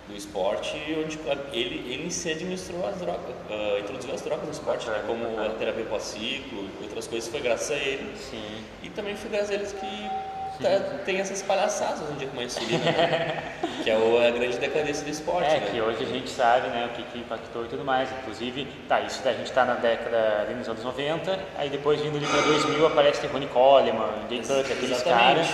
do 0.08 0.16
esporte, 0.16 0.76
onde 1.02 1.18
ele, 1.52 1.92
ele 1.92 2.06
em 2.06 2.10
si 2.10 2.30
administrou 2.30 2.86
as 2.86 2.96
drogas, 2.96 3.20
uh, 3.20 3.78
introduziu 3.80 4.14
as 4.14 4.20
drogas 4.22 4.44
no 4.44 4.52
esporte, 4.52 4.88
né? 4.88 5.02
como 5.06 5.40
a 5.40 5.50
terapia 5.50 5.84
pós-ciclo 5.84 6.68
e 6.80 6.84
outras 6.84 7.06
coisas, 7.06 7.28
foi 7.28 7.40
graças 7.40 7.70
a 7.70 7.76
ele. 7.76 8.14
Sim. 8.18 8.64
E 8.82 8.90
também 8.90 9.16
foi 9.16 9.30
graças 9.30 9.50
a 9.50 9.54
eles 9.54 9.72
que 9.72 10.62
tá, 10.62 10.98
tem 11.04 11.18
essas 11.20 11.42
palhaçadas 11.42 12.02
hoje 12.02 12.12
em 12.12 12.16
dia 12.16 12.28
com 12.28 12.40
a 12.40 12.44
insulina, 12.44 12.84
né? 12.84 13.52
que 13.82 13.90
é 13.90 13.94
a 13.94 14.30
grande 14.30 14.58
decadência 14.58 15.04
do 15.04 15.10
esporte. 15.10 15.48
É, 15.48 15.60
né? 15.60 15.68
que 15.70 15.80
hoje 15.80 16.04
a 16.04 16.06
gente 16.06 16.30
sabe 16.30 16.68
né, 16.68 16.86
o 16.92 16.96
que, 16.96 17.02
que 17.04 17.18
impactou 17.18 17.64
e 17.64 17.68
tudo 17.68 17.84
mais. 17.84 18.10
Inclusive, 18.20 18.66
tá, 18.88 19.00
isso 19.00 19.26
a 19.26 19.32
gente 19.32 19.46
está 19.46 19.64
na 19.64 19.74
década 19.74 20.42
ali 20.42 20.54
nos 20.54 20.68
anos 20.68 20.84
90, 20.84 21.38
aí 21.56 21.70
depois 21.70 22.00
vindo 22.00 22.20
de 22.20 22.26
para 22.26 22.42
2000 22.42 22.86
aparece 22.86 23.26
Ronnie 23.26 23.48
Coleman, 23.48 24.10
Jay 24.28 24.40
Cutler, 24.40 24.60
aqueles 24.60 25.02
caras 25.02 25.48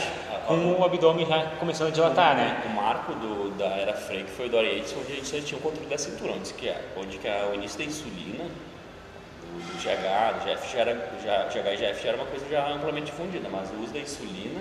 com 0.47 0.73
o 0.73 0.85
abdômen 0.85 1.27
já 1.27 1.47
começando 1.59 1.89
a 1.89 1.91
dilatar, 1.91 2.35
o, 2.35 2.37
né? 2.37 2.63
O 2.67 2.69
marco 2.71 3.13
do, 3.15 3.51
da 3.57 3.67
era 3.67 3.93
que 3.93 4.31
foi 4.31 4.47
o 4.47 4.49
Dory 4.49 4.79
Yates, 4.79 4.95
onde 4.99 5.13
a 5.13 5.17
gente 5.17 5.37
já 5.37 5.43
tinha 5.43 5.59
o 5.59 5.63
controle 5.63 5.89
da 5.89 5.99
cintura, 5.99 6.33
onde, 6.33 6.53
que 6.55 6.69
é, 6.69 6.81
onde 6.97 7.19
que 7.19 7.29
é 7.29 7.49
o 7.51 7.55
início 7.55 7.79
da 7.79 7.85
insulina, 7.85 8.45
do, 8.45 9.59
do 9.59 9.79
GH, 9.79 10.39
do 10.39 10.45
GF 10.45 10.73
já 10.73 10.81
era, 10.81 11.11
já, 11.23 11.45
GH 11.49 11.67
e 11.67 11.77
GF 11.77 12.03
já 12.03 12.09
era 12.09 12.17
uma 12.17 12.27
coisa 12.27 12.49
já 12.49 12.69
amplamente 12.69 13.07
difundida, 13.07 13.49
mas 13.49 13.71
o 13.71 13.83
uso 13.83 13.93
da 13.93 14.01
insulina 14.01 14.61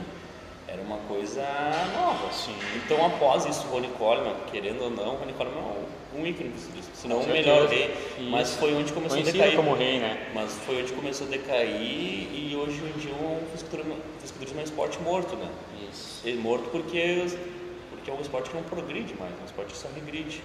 era 0.67 0.81
uma 0.81 0.97
coisa 1.07 1.43
nova. 1.95 2.31
Sim. 2.31 2.55
Então, 2.75 3.05
após 3.05 3.45
isso, 3.45 3.67
o 3.67 3.71
Ronnie 3.71 3.89
Coleman, 3.91 4.35
querendo 4.51 4.83
ou 4.83 4.89
não, 4.89 5.15
o 5.15 5.17
Ronnie 5.17 5.33
Coleman 5.33 5.59
é 5.59 5.63
um 6.19 6.27
ícone 6.27 6.49
disso, 6.49 6.89
se 6.93 7.07
não 7.07 7.21
o 7.21 7.27
melhor 7.27 7.67
rei, 7.67 7.93
mas 8.29 8.55
foi 8.55 8.73
onde 8.73 8.91
começou 8.91 9.17
Conhecido 9.17 9.41
a 9.41 9.45
decair. 9.45 9.55
como 9.55 9.75
rei, 9.75 9.99
né? 9.99 10.27
Mas 10.33 10.53
foi 10.65 10.81
onde 10.81 10.91
começou 10.93 11.27
a 11.27 11.29
decair 11.29 11.69
e 11.71 12.55
hoje 12.55 12.77
em 12.77 12.99
dia 12.99 13.13
o 13.13 13.41
fisiculturismo 13.51 14.59
é 14.59 14.61
um 14.61 14.63
esporte 14.63 14.99
morto, 14.99 15.35
né? 15.35 15.49
Isso. 15.89 16.27
É 16.27 16.33
morto 16.33 16.69
porque, 16.69 17.25
porque 17.89 18.11
é 18.11 18.13
um 18.13 18.21
esporte 18.21 18.49
que 18.49 18.55
não 18.55 18.63
progride 18.63 19.15
mais, 19.19 19.31
é 19.31 19.41
um 19.41 19.45
esporte 19.45 19.73
que 19.73 19.77
só 19.77 19.87
regride. 19.95 20.41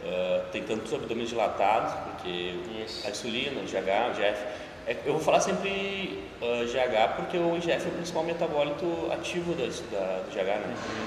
Uh, 0.00 0.48
tem 0.52 0.62
tantos 0.62 0.94
abdômenes 0.94 1.28
dilatados, 1.28 1.92
porque 2.04 2.54
Isso. 2.84 3.06
a 3.06 3.10
insulina, 3.10 3.60
o 3.60 3.64
GH, 3.64 4.12
o 4.12 4.14
GF. 4.14 4.68
É, 4.86 4.96
eu 5.04 5.12
vou 5.12 5.20
falar 5.20 5.40
sempre 5.40 6.22
uh, 6.40 6.64
GH 6.64 7.16
porque 7.16 7.36
o 7.36 7.56
IGF 7.56 7.84
é 7.84 7.88
o 7.88 7.90
principal 7.90 8.24
metabólito 8.24 8.86
ativo 9.12 9.54
da, 9.54 9.64
da 9.64 10.22
do 10.22 10.30
GH, 10.30 10.46
né? 10.46 10.66
Uhum. 10.66 11.06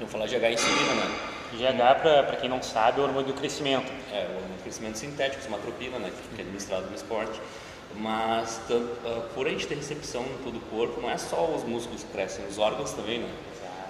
Eu 0.00 0.06
vou 0.06 0.08
falar 0.08 0.26
GH 0.26 0.44
e 0.44 0.54
insulina, 0.54 0.94
né? 0.94 1.37
GH, 1.56 2.26
para 2.26 2.36
quem 2.36 2.48
não 2.48 2.62
sabe, 2.62 2.98
é 2.98 3.02
o 3.02 3.06
hormônio 3.06 3.32
do 3.32 3.34
crescimento. 3.34 3.90
É, 4.12 4.26
o 4.26 4.34
hormônio 4.34 4.56
do 4.56 4.62
crescimento 4.62 4.98
sintético, 4.98 5.42
somatropina, 5.42 5.98
né? 5.98 6.12
Que 6.34 6.40
é 6.40 6.44
administrado 6.44 6.86
no 6.86 6.94
esporte. 6.94 7.40
Mas 7.96 8.60
uh, 8.70 9.22
por 9.34 9.46
a 9.46 9.50
gente 9.50 9.66
ter 9.66 9.74
recepção 9.74 10.22
em 10.22 10.44
todo 10.44 10.58
o 10.58 10.60
corpo, 10.60 11.00
não 11.00 11.10
é 11.10 11.16
só 11.16 11.46
os 11.46 11.64
músculos 11.64 12.04
que 12.04 12.10
crescem, 12.10 12.44
os 12.46 12.58
órgãos 12.58 12.92
também, 12.92 13.20
né? 13.20 13.30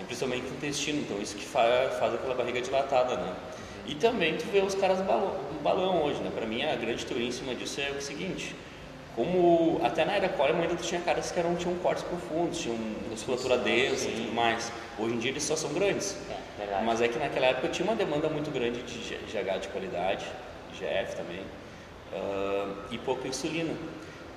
E 0.01 0.05
principalmente 0.05 0.47
o 0.47 0.55
intestino, 0.55 1.01
então 1.01 1.21
isso 1.21 1.37
que 1.37 1.45
faz, 1.45 1.99
faz 1.99 2.15
aquela 2.15 2.35
barriga 2.35 2.61
dilatada, 2.61 3.17
né? 3.17 3.35
E 3.87 3.95
também 3.95 4.37
tu 4.37 4.45
vê 4.53 4.61
os 4.61 4.75
caras 4.75 5.01
balão, 5.01 5.35
balão 5.63 6.05
hoje, 6.05 6.21
né? 6.21 6.31
Para 6.33 6.47
mim 6.47 6.63
a 6.63 6.77
grande 6.77 7.05
teoria 7.05 7.27
em 7.27 7.33
cima 7.33 7.55
disso 7.55 7.81
é 7.81 7.91
o 7.91 8.01
seguinte, 8.01 8.55
como 9.17 9.81
até 9.83 10.05
na 10.05 10.13
era 10.13 10.29
Coleman 10.29 10.63
ainda 10.63 10.77
tinha 10.77 11.01
caras 11.01 11.33
que 11.33 11.41
eram, 11.41 11.57
tinham 11.57 11.75
cortes 11.79 12.05
profundos, 12.05 12.61
tinham 12.61 12.79
musculatura 13.11 13.59
densa 13.59 14.09
e 14.09 14.13
tudo 14.13 14.33
mais. 14.33 14.71
Hoje 14.97 15.15
em 15.15 15.19
dia 15.19 15.33
eles 15.33 15.43
só 15.43 15.57
são 15.57 15.73
grandes. 15.73 16.17
É, 16.31 16.37
Mas 16.85 17.01
é 17.01 17.09
que 17.09 17.19
naquela 17.19 17.47
época 17.47 17.69
tinha 17.69 17.87
uma 17.87 17.95
demanda 17.95 18.29
muito 18.29 18.51
grande 18.51 18.83
de 18.83 19.15
GH 19.15 19.61
de 19.61 19.69
qualidade, 19.69 20.27
GF 20.73 21.17
também, 21.17 21.41
uh, 22.13 22.75
e 22.91 22.99
pouca 22.99 23.29
insulina. 23.29 23.75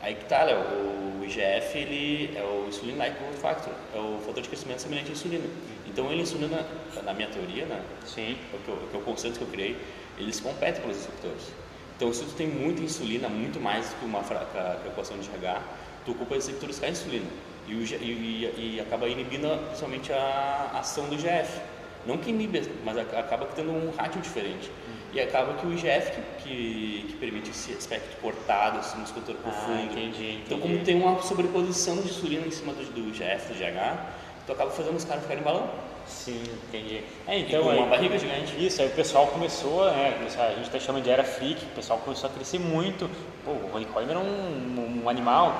Aí 0.01 0.15
que 0.15 0.25
tá, 0.25 0.43
Léo, 0.43 0.57
o 0.59 1.23
IGF 1.23 1.77
ele 1.77 2.35
é 2.35 2.41
o 2.41 2.67
Insulin 2.67 2.95
Like 2.95 3.19
Growth 3.19 3.35
Factor, 3.35 3.73
é 3.93 3.99
o 3.99 4.19
fator 4.25 4.41
de 4.41 4.49
crescimento 4.49 4.79
semelhante 4.79 5.09
à 5.09 5.11
insulina. 5.11 5.45
Então 5.85 6.11
ele 6.11 6.23
insulina, 6.23 6.65
na 7.03 7.13
minha 7.13 7.27
teoria, 7.27 7.65
né? 7.65 7.83
Sim. 8.05 8.35
É 8.51 8.55
o 8.55 8.59
que, 8.59 8.69
eu, 8.69 8.89
é 8.93 8.97
o 8.97 9.01
conceito 9.01 9.37
que 9.37 9.43
eu 9.43 9.47
criei, 9.47 9.77
eles 10.17 10.39
competem 10.39 10.81
pelos 10.81 10.97
receptores. 10.97 11.51
Então 11.95 12.11
se 12.11 12.25
tu 12.25 12.33
tem 12.33 12.47
muita 12.47 12.81
insulina, 12.81 13.29
muito 13.29 13.59
mais 13.59 13.89
do 13.89 13.95
que 13.97 14.05
uma 14.05 14.23
fraca 14.23 14.79
equação 14.87 15.19
de 15.19 15.29
RH, 15.29 15.61
tu 16.03 16.11
ocupa 16.13 16.33
receptores 16.33 16.79
com 16.79 16.85
a 16.85 16.89
insulina 16.89 17.27
e, 17.67 17.73
e, 17.73 18.75
e, 18.75 18.79
acaba 18.79 19.07
inibindo 19.07 19.47
principalmente 19.67 20.11
a 20.11 20.71
ação 20.73 21.07
do 21.07 21.15
IGF. 21.15 21.61
Não 22.05 22.17
que 22.17 22.29
inibe, 22.29 22.69
mas 22.83 22.97
acaba 22.97 23.45
tendo 23.55 23.71
um 23.71 23.91
rádio 23.91 24.21
diferente. 24.21 24.71
E 25.13 25.19
acaba 25.19 25.53
que 25.55 25.67
o 25.67 25.73
IGF 25.73 26.11
que, 26.11 26.21
que, 26.43 27.05
que 27.09 27.13
permite 27.17 27.49
esse 27.49 27.73
aspecto 27.73 28.19
cortado, 28.21 28.79
esse 28.79 28.97
musculatura 28.97 29.37
ah, 29.39 29.49
profundo. 29.49 29.83
Entendi, 29.83 30.05
entendi. 30.05 30.41
Então, 30.45 30.59
como 30.59 30.79
tem 30.79 30.95
uma 30.95 31.21
sobreposição 31.21 31.97
de 31.97 32.07
insulina 32.07 32.47
em 32.47 32.51
cima 32.51 32.73
do, 32.73 32.83
do 32.85 33.09
IGF, 33.09 33.51
do 33.51 33.59
GH, 33.59 33.99
tu 34.45 34.53
acaba 34.53 34.71
fazendo 34.71 34.95
os 34.95 35.03
caras 35.03 35.23
ficarem 35.23 35.43
balão. 35.43 35.69
Sim, 36.07 36.41
entendi. 36.67 37.03
É, 37.27 37.39
então, 37.39 37.69
aí, 37.69 37.77
uma 37.77 37.87
barriga 37.87 38.17
gigante. 38.17 38.53
Isso, 38.65 38.81
aí 38.81 38.87
o 38.87 38.91
pessoal 38.91 39.27
começou, 39.27 39.85
né, 39.91 40.17
a 40.37 40.55
gente 40.55 40.67
até 40.67 40.79
chama 40.79 41.01
de 41.01 41.09
era 41.09 41.23
freak, 41.23 41.63
o 41.63 41.69
pessoal 41.69 41.99
começou 41.99 42.29
a 42.29 42.33
crescer 42.33 42.59
muito. 42.59 43.09
Pô, 43.45 43.51
o 43.51 43.69
Ronnie 43.71 43.87
Coleman 43.87 44.11
era 44.11 44.19
um, 44.19 45.01
um 45.03 45.09
animal, 45.09 45.55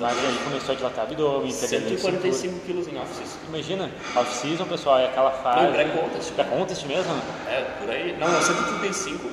mas 0.00 0.18
aí 0.18 0.38
começou 0.44 0.74
a 0.74 0.78
dilatar 0.78 1.04
abdômen, 1.04 1.50
145 1.52 2.60
quilos 2.60 2.88
em 2.88 2.98
off-season. 2.98 3.38
Imagina, 3.48 3.90
off-season, 4.16 4.64
pessoal, 4.64 4.98
é 4.98 5.06
aquela 5.06 5.30
fase... 5.30 5.66
Não, 5.66 5.72
pré-contest. 5.72 6.32
Pré-contest 6.32 6.86
mesmo? 6.86 7.12
É, 7.46 7.60
por 7.78 7.90
aí. 7.90 8.16
Não, 8.18 8.28
não 8.28 8.40
135. 8.40 9.30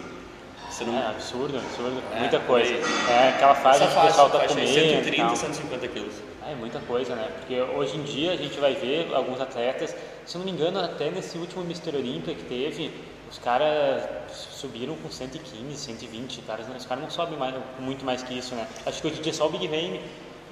Você 0.70 0.84
não... 0.84 1.00
É 1.00 1.08
absurdo, 1.08 1.58
absurdo. 1.58 2.04
É, 2.14 2.20
muita 2.20 2.40
coisa. 2.40 2.74
É 3.10 3.30
aquela 3.30 3.56
fase 3.56 3.84
Essa 3.84 3.94
que 3.94 4.00
o 4.00 4.08
pessoal 4.08 4.30
tá 4.30 4.48
comendo. 4.48 4.68
130, 4.68 5.36
150 5.36 5.88
quilos. 5.88 6.14
É 6.46 6.56
muita 6.56 6.80
coisa, 6.80 7.16
né? 7.16 7.30
Porque 7.40 7.60
hoje 7.62 7.98
em 7.98 8.04
dia 8.04 8.34
a 8.34 8.36
gente 8.38 8.60
vai 8.60 8.74
ver 8.74 9.10
alguns 9.14 9.40
atletas, 9.42 9.96
se 10.26 10.38
não 10.38 10.46
me 10.46 10.52
engano, 10.52 10.80
até 10.80 11.10
nesse 11.10 11.38
último 11.38 11.64
Mister 11.64 11.96
Olímpia 11.96 12.34
que 12.36 12.44
teve, 12.44 12.92
os 13.30 13.38
caras 13.38 14.04
subiram 14.32 14.96
com 14.96 15.10
115, 15.10 15.76
120, 15.76 16.42
caras, 16.42 16.66
os 16.78 16.86
caras 16.86 17.04
não 17.04 17.10
sobem 17.10 17.38
mais, 17.38 17.54
muito 17.80 18.06
mais 18.06 18.24
que 18.24 18.38
isso, 18.38 18.56
né? 18.56 18.66
Acho 18.86 19.02
que 19.02 19.08
hoje 19.08 19.20
em 19.20 19.22
dia 19.24 19.34
só 19.34 19.48
o 19.48 19.50
Big 19.50 19.68
Ramy 19.68 20.00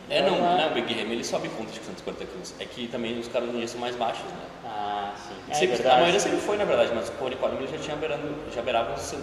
é, 0.10 0.22
não, 0.22 0.60
é 0.60 0.68
o 0.68 0.74
Big 0.74 0.94
Ramy 0.94 1.14
ele 1.14 1.24
sobe 1.24 1.50
conta 1.50 1.72
de 1.72 1.80
140 1.80 2.26
quilos. 2.26 2.54
É 2.60 2.66
que 2.66 2.88
também 2.88 3.18
os 3.20 3.28
caras 3.28 3.50
no 3.50 3.58
dia 3.58 3.68
são 3.68 3.80
mais 3.80 3.96
baixos, 3.96 4.26
né? 4.26 4.46
Ah, 4.66 5.14
sim. 5.18 5.36
É, 5.50 5.54
sempre, 5.54 5.88
a 5.88 5.96
maioria 5.96 6.20
sempre 6.20 6.40
foi, 6.40 6.58
na 6.58 6.66
verdade, 6.66 6.92
mas 6.94 7.10
o 7.10 7.12
Coleman 7.14 7.58
ele 7.58 7.68
já 7.68 7.78
tinha 7.78 7.96
beirando, 7.96 8.36
já 8.54 8.62
beirava 8.62 8.94
1,80, 8.96 9.18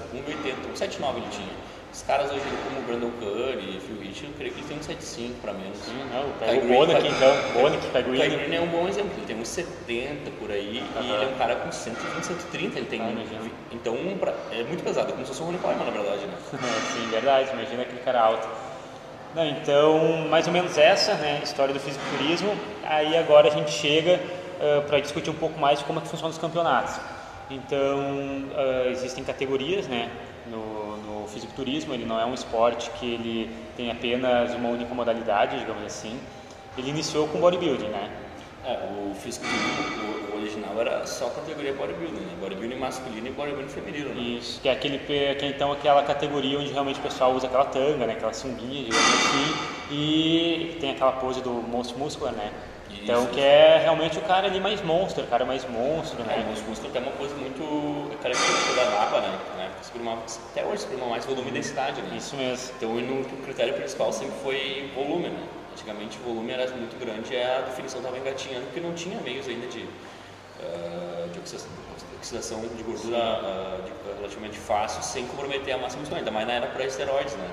1,79 0.75 1.17
ele 1.17 1.27
tinha. 1.31 1.53
Os 1.93 2.01
caras 2.03 2.31
hoje, 2.31 2.41
como 2.65 2.81
o 2.81 2.83
Brandon 2.85 3.11
Curry 3.21 3.77
e 3.77 3.81
Phil 3.81 4.01
Rich, 4.01 4.25
eu 4.25 4.31
creio 4.39 4.55
que 4.55 4.61
ele 4.61 4.69
tem 4.69 4.79
1,75 4.79 5.35
para 5.43 5.53
menos. 5.53 5.77
Sim, 5.79 5.93
não, 6.11 6.33
pega 6.39 6.65
o 6.65 6.69
Bonek 6.69 7.07
então, 7.07 7.61
Bonek 7.61 7.87
pega 7.89 8.11
o 8.11 8.17
Kai 8.17 8.31
Green 8.31 8.55
é 8.55 8.61
um 8.63 8.67
bom 8.69 8.89
exemplo, 8.89 9.13
ele 9.15 9.27
tem 9.27 9.37
uns 9.39 9.49
70 9.49 10.31
por 10.41 10.51
aí 10.51 10.83
e 10.83 11.13
ele 11.13 11.25
é 11.25 11.29
um 11.29 11.37
cara 11.37 11.57
com 11.57 11.71
120, 11.71 12.25
130, 12.25 12.79
ele 12.79 12.87
tem... 12.87 13.03
Ah, 13.03 13.13
então, 13.71 13.95
é 14.51 14.65
muito 14.65 14.83
pesado, 14.83 15.11
é 15.11 15.13
como 15.13 15.23
se 15.27 15.33
fosse 15.33 15.43
um 15.43 15.47
Ronnie 15.47 15.61
Coleman, 15.61 15.85
na 15.85 15.91
verdade, 15.91 16.25
né? 16.25 16.35
É, 16.65 16.81
sim, 16.95 17.11
verdade, 17.11 17.51
imagina 17.53 17.83
aquele 17.83 18.01
cara 18.01 18.21
alto. 18.23 18.49
Não, 19.35 19.47
então, 19.47 20.29
mais 20.29 20.47
ou 20.47 20.53
menos 20.53 20.77
essa, 20.77 21.15
né, 21.15 21.41
história 21.43 21.73
do 21.73 21.81
fisiculturismo. 21.81 22.55
Aí 22.85 23.17
agora 23.17 23.49
a 23.49 23.51
gente 23.51 23.71
chega 23.71 24.21
uh, 24.61 24.83
para 24.83 25.01
discutir 25.01 25.31
um 25.31 25.35
pouco 25.35 25.59
mais 25.59 25.83
como 25.83 25.99
é 25.99 26.03
que 26.03 26.09
funcionam 26.09 26.31
os 26.31 26.39
campeonatos. 26.39 27.01
Então, 27.51 27.79
uh, 27.79 28.91
existem 28.91 29.25
categorias, 29.25 29.87
né? 29.89 30.11
no, 30.47 30.97
no 30.99 31.29
fisiculturismo, 31.29 31.95
ele 31.95 32.05
não 32.05 32.19
é 32.19 32.25
um 32.25 32.35
esporte 32.35 32.91
que 32.91 33.07
ele 33.07 33.51
tem 33.77 33.91
apenas 33.91 34.55
uma 34.55 34.69
única 34.69 34.95
modalidade, 34.95 35.59
digamos 35.59 35.85
assim. 35.85 36.19
Ele 36.77 36.91
iniciou 36.91 37.29
com 37.29 37.39
bodybuilding, 37.39 37.89
né? 37.89 38.11
É, 38.65 38.79
o 38.91 39.15
fisiculturismo 39.15 40.31
o, 40.31 40.37
o 40.37 40.39
original 40.39 40.81
era 40.81 41.05
só 41.05 41.29
categoria 41.31 41.73
bodybuilding, 41.75 42.21
né? 42.21 42.37
Bodybuilding 42.41 42.77
masculino 42.77 43.27
e 43.27 43.31
bodybuilding 43.31 43.69
feminino, 43.69 44.11
né? 44.11 44.21
Isso, 44.21 44.61
que 44.61 44.69
é 44.69 44.73
aquele 44.73 44.99
que 44.99 45.13
é 45.13 45.47
então 45.47 45.73
aquela 45.73 46.03
categoria 46.05 46.59
onde 46.59 46.73
realmente 46.73 47.01
o 47.01 47.03
pessoal 47.03 47.35
usa 47.35 47.49
aquela 47.49 47.65
tanga, 47.65 48.07
né? 48.07 48.13
Aquela 48.13 48.33
sunguinha, 48.33 48.85
digamos 48.85 49.09
assim, 49.15 49.55
e 49.91 50.77
tem 50.81 50.93
aquela 50.93 51.13
pose 51.13 51.41
do 51.41 51.51
monstro 51.51 51.99
muscular, 51.99 52.33
né? 52.33 52.53
Isso, 52.89 53.03
então, 53.03 53.27
que 53.27 53.41
é 53.41 53.79
realmente 53.83 54.19
o 54.19 54.23
cara 54.23 54.47
ali 54.47 54.61
mais 54.61 54.81
monstro, 54.83 55.25
o 55.25 55.27
cara 55.27 55.45
mais 55.45 55.69
monstro, 55.69 56.23
né? 56.23 56.37
É, 56.39 56.41
o 56.43 56.47
monstro 56.47 56.69
muscular 56.69 56.93
tem 56.93 57.03
uma 57.03 57.13
coisa 57.13 57.35
muito 57.35 58.17
característica 58.23 58.75
da 58.77 58.91
napa, 58.91 59.21
né? 59.21 59.39
até 60.51 60.65
hoje 60.65 60.83
se 60.83 60.97
mais 60.97 61.25
volume 61.25 61.49
e 61.49 61.53
densidade, 61.53 62.01
né? 62.03 62.17
Isso 62.17 62.37
mesmo. 62.37 62.75
Então, 62.77 62.91
o 62.95 63.43
critério 63.43 63.75
principal 63.75 64.13
sempre 64.13 64.35
foi 64.43 64.91
volume, 64.95 65.29
né? 65.29 65.62
Antigamente 65.73 66.19
o 66.19 66.23
volume 66.23 66.53
era 66.53 66.71
muito 66.71 66.99
grande 66.99 67.33
e 67.33 67.43
a 67.43 67.63
definição 67.63 68.01
estava 68.01 68.19
engatinhando 68.19 68.67
porque 68.67 68.81
não 68.81 68.93
tinha 68.95 69.21
meios 69.21 69.49
ainda 69.49 69.67
de, 69.67 69.81
uh, 69.81 71.29
de 71.33 71.39
oxidação 72.19 72.61
de 72.61 72.83
gordura 72.83 73.19
uh, 73.19 73.83
de, 73.83 73.93
relativamente 74.17 74.59
fácil 74.59 75.03
sem 75.03 75.27
comprometer 75.27 75.75
a 75.75 75.79
massa 75.79 75.97
muscular, 75.97 76.21
ainda 76.21 76.31
mais 76.31 76.47
na 76.47 76.55
era 76.55 76.67
pré-esteroides, 76.67 77.35
né? 77.35 77.51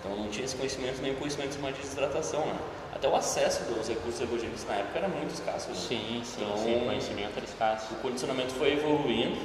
Então 0.00 0.16
não 0.16 0.28
tinha 0.28 0.44
esse 0.44 0.56
conhecimento 0.56 1.00
nem 1.00 1.14
conhecimento 1.14 1.76
de 1.76 1.82
desidratação, 1.82 2.44
né? 2.44 2.58
Até 2.92 3.08
o 3.08 3.14
acesso 3.14 3.62
dos 3.72 3.88
recursos 3.88 4.20
ergogênicos 4.20 4.64
na 4.66 4.74
época 4.74 4.98
era 4.98 5.08
muito 5.08 5.32
escasso. 5.32 5.68
Né? 5.68 5.74
Sim, 5.76 6.22
sim, 6.24 6.42
então, 6.42 6.58
sim, 6.58 6.76
o 6.76 6.84
conhecimento 6.86 7.36
era 7.36 7.44
escasso. 7.44 7.94
O 7.94 7.96
condicionamento 7.98 8.52
foi 8.54 8.72
evoluindo. 8.72 9.36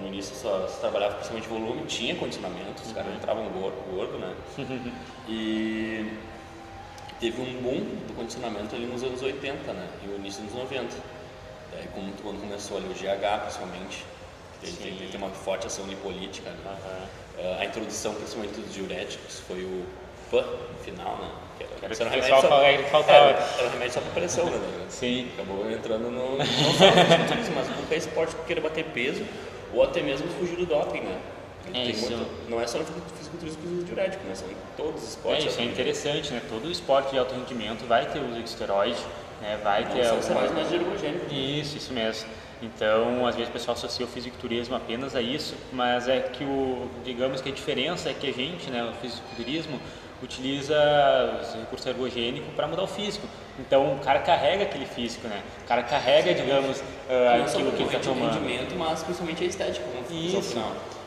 No 0.00 0.06
início 0.06 0.34
só 0.34 0.66
se 0.66 0.80
trabalhava 0.80 1.14
principalmente 1.14 1.48
volume, 1.48 1.82
tinha 1.86 2.14
condicionamento, 2.14 2.80
os 2.80 2.88
uhum. 2.88 2.94
caras 2.94 3.14
entravam 3.14 3.48
gordo, 3.50 3.76
gordo 3.92 4.18
né? 4.18 4.34
e 5.28 5.99
teve 7.20 7.40
um 7.40 7.62
boom 7.62 7.80
do 8.08 8.14
condicionamento 8.16 8.74
ali 8.74 8.86
nos 8.86 9.02
anos 9.02 9.22
80, 9.22 9.72
né? 9.72 9.88
E 10.04 10.08
o 10.08 10.16
início 10.16 10.42
dos 10.42 10.54
90. 10.54 10.96
Daí 11.72 11.86
quando, 11.94 12.22
quando 12.22 12.40
começou 12.40 12.78
ali 12.78 12.86
o 12.86 12.94
GH, 12.94 13.42
principalmente, 13.42 14.04
ele 14.62 14.76
tem, 14.76 15.08
tem, 15.08 15.20
uma 15.20 15.28
forte 15.28 15.66
ação 15.66 15.86
lipolítica, 15.86 16.50
né? 16.50 16.56
Uhum. 16.64 17.44
Uh, 17.44 17.60
a 17.60 17.64
introdução 17.64 18.14
principalmente 18.14 18.58
dos 18.58 18.74
diuréticos 18.74 19.40
foi 19.40 19.62
o 19.62 19.84
PAN 20.30 20.42
no 20.42 20.78
final, 20.82 21.18
né? 21.18 21.30
Que 21.58 21.64
era, 21.64 21.72
era, 21.82 21.94
era, 21.94 22.10
remédio 22.10 22.40
só, 22.40 22.62
era, 22.62 22.82
faltava. 22.84 23.28
Era, 23.30 23.48
era 23.58 23.68
remédio 23.70 23.94
só 23.94 24.00
para 24.00 24.10
pressão, 24.12 24.46
né? 24.46 24.86
Sim. 24.88 25.28
Acabou 25.34 25.70
entrando 25.70 26.10
no. 26.10 26.36
Não 26.38 26.44
só 26.44 26.90
no 26.90 27.54
mas 27.54 27.68
qualquer 27.68 27.96
esporte 27.96 28.34
que 28.34 28.44
queira 28.44 28.60
bater 28.60 28.84
peso 28.86 29.24
ou 29.72 29.82
até 29.82 30.02
mesmo 30.02 30.26
fugir 30.28 30.56
do 30.56 30.66
doping, 30.66 31.02
né? 31.02 31.20
É 31.72 31.92
muito, 31.92 32.50
não 32.50 32.60
é 32.60 32.66
só 32.66 32.78
no 32.78 32.84
fisiculturismo 32.84 33.62
que 33.62 33.68
usa 33.68 33.84
diurético, 33.84 34.24
né? 34.26 34.34
São 34.34 34.48
todos 34.76 35.02
os 35.02 35.08
esportes. 35.10 35.44
É, 35.44 35.48
isso 35.48 35.60
é 35.60 35.64
interessante, 35.64 36.32
né? 36.32 36.42
Todo 36.48 36.70
esporte 36.70 37.10
de 37.10 37.18
alto 37.18 37.34
rendimento 37.34 37.86
vai 37.86 38.06
ter 38.06 38.18
uso 38.20 38.42
de 38.42 38.48
esteroide, 38.48 39.00
né? 39.40 39.58
Vai 39.62 39.84
não, 39.84 39.92
ter 39.92 40.06
alguma... 40.06 40.40
mais 40.50 40.72
ergogênicos. 40.72 41.32
Isso, 41.32 41.76
isso 41.76 41.92
mesmo. 41.92 42.28
Então, 42.62 43.26
às 43.26 43.34
vezes 43.34 43.48
o 43.48 43.52
pessoal 43.52 43.76
associa 43.76 44.04
o 44.04 44.08
fisiculturismo 44.08 44.74
apenas 44.74 45.16
a 45.16 45.22
isso, 45.22 45.54
mas 45.72 46.08
é 46.08 46.20
que 46.20 46.44
o, 46.44 46.88
digamos 47.04 47.40
que 47.40 47.48
a 47.48 47.52
diferença 47.52 48.10
é 48.10 48.14
que 48.14 48.28
a 48.28 48.32
gente, 48.32 48.70
né, 48.70 48.84
o 48.84 48.92
fisiculturismo, 49.00 49.80
utiliza 50.22 50.76
os 51.40 51.54
recursos 51.54 51.86
ergogênicos 51.86 52.52
para 52.54 52.66
mudar 52.66 52.82
o 52.82 52.86
físico. 52.86 53.26
Então, 53.58 53.94
o 53.94 53.98
cara 54.00 54.20
carrega 54.20 54.64
aquele 54.64 54.84
físico, 54.84 55.26
né? 55.26 55.42
O 55.64 55.66
cara 55.66 55.82
carrega, 55.82 56.34
digamos, 56.34 56.80
uh, 56.80 57.44
aquilo 57.44 57.72
que 57.72 57.82
ele 57.82 57.96
está 57.96 57.98
tomando. 57.98 58.34
rendimento, 58.34 58.76
mas 58.76 59.02
principalmente 59.02 59.42
a 59.42 59.46
estética, 59.46 59.86
Isso. 60.10 60.58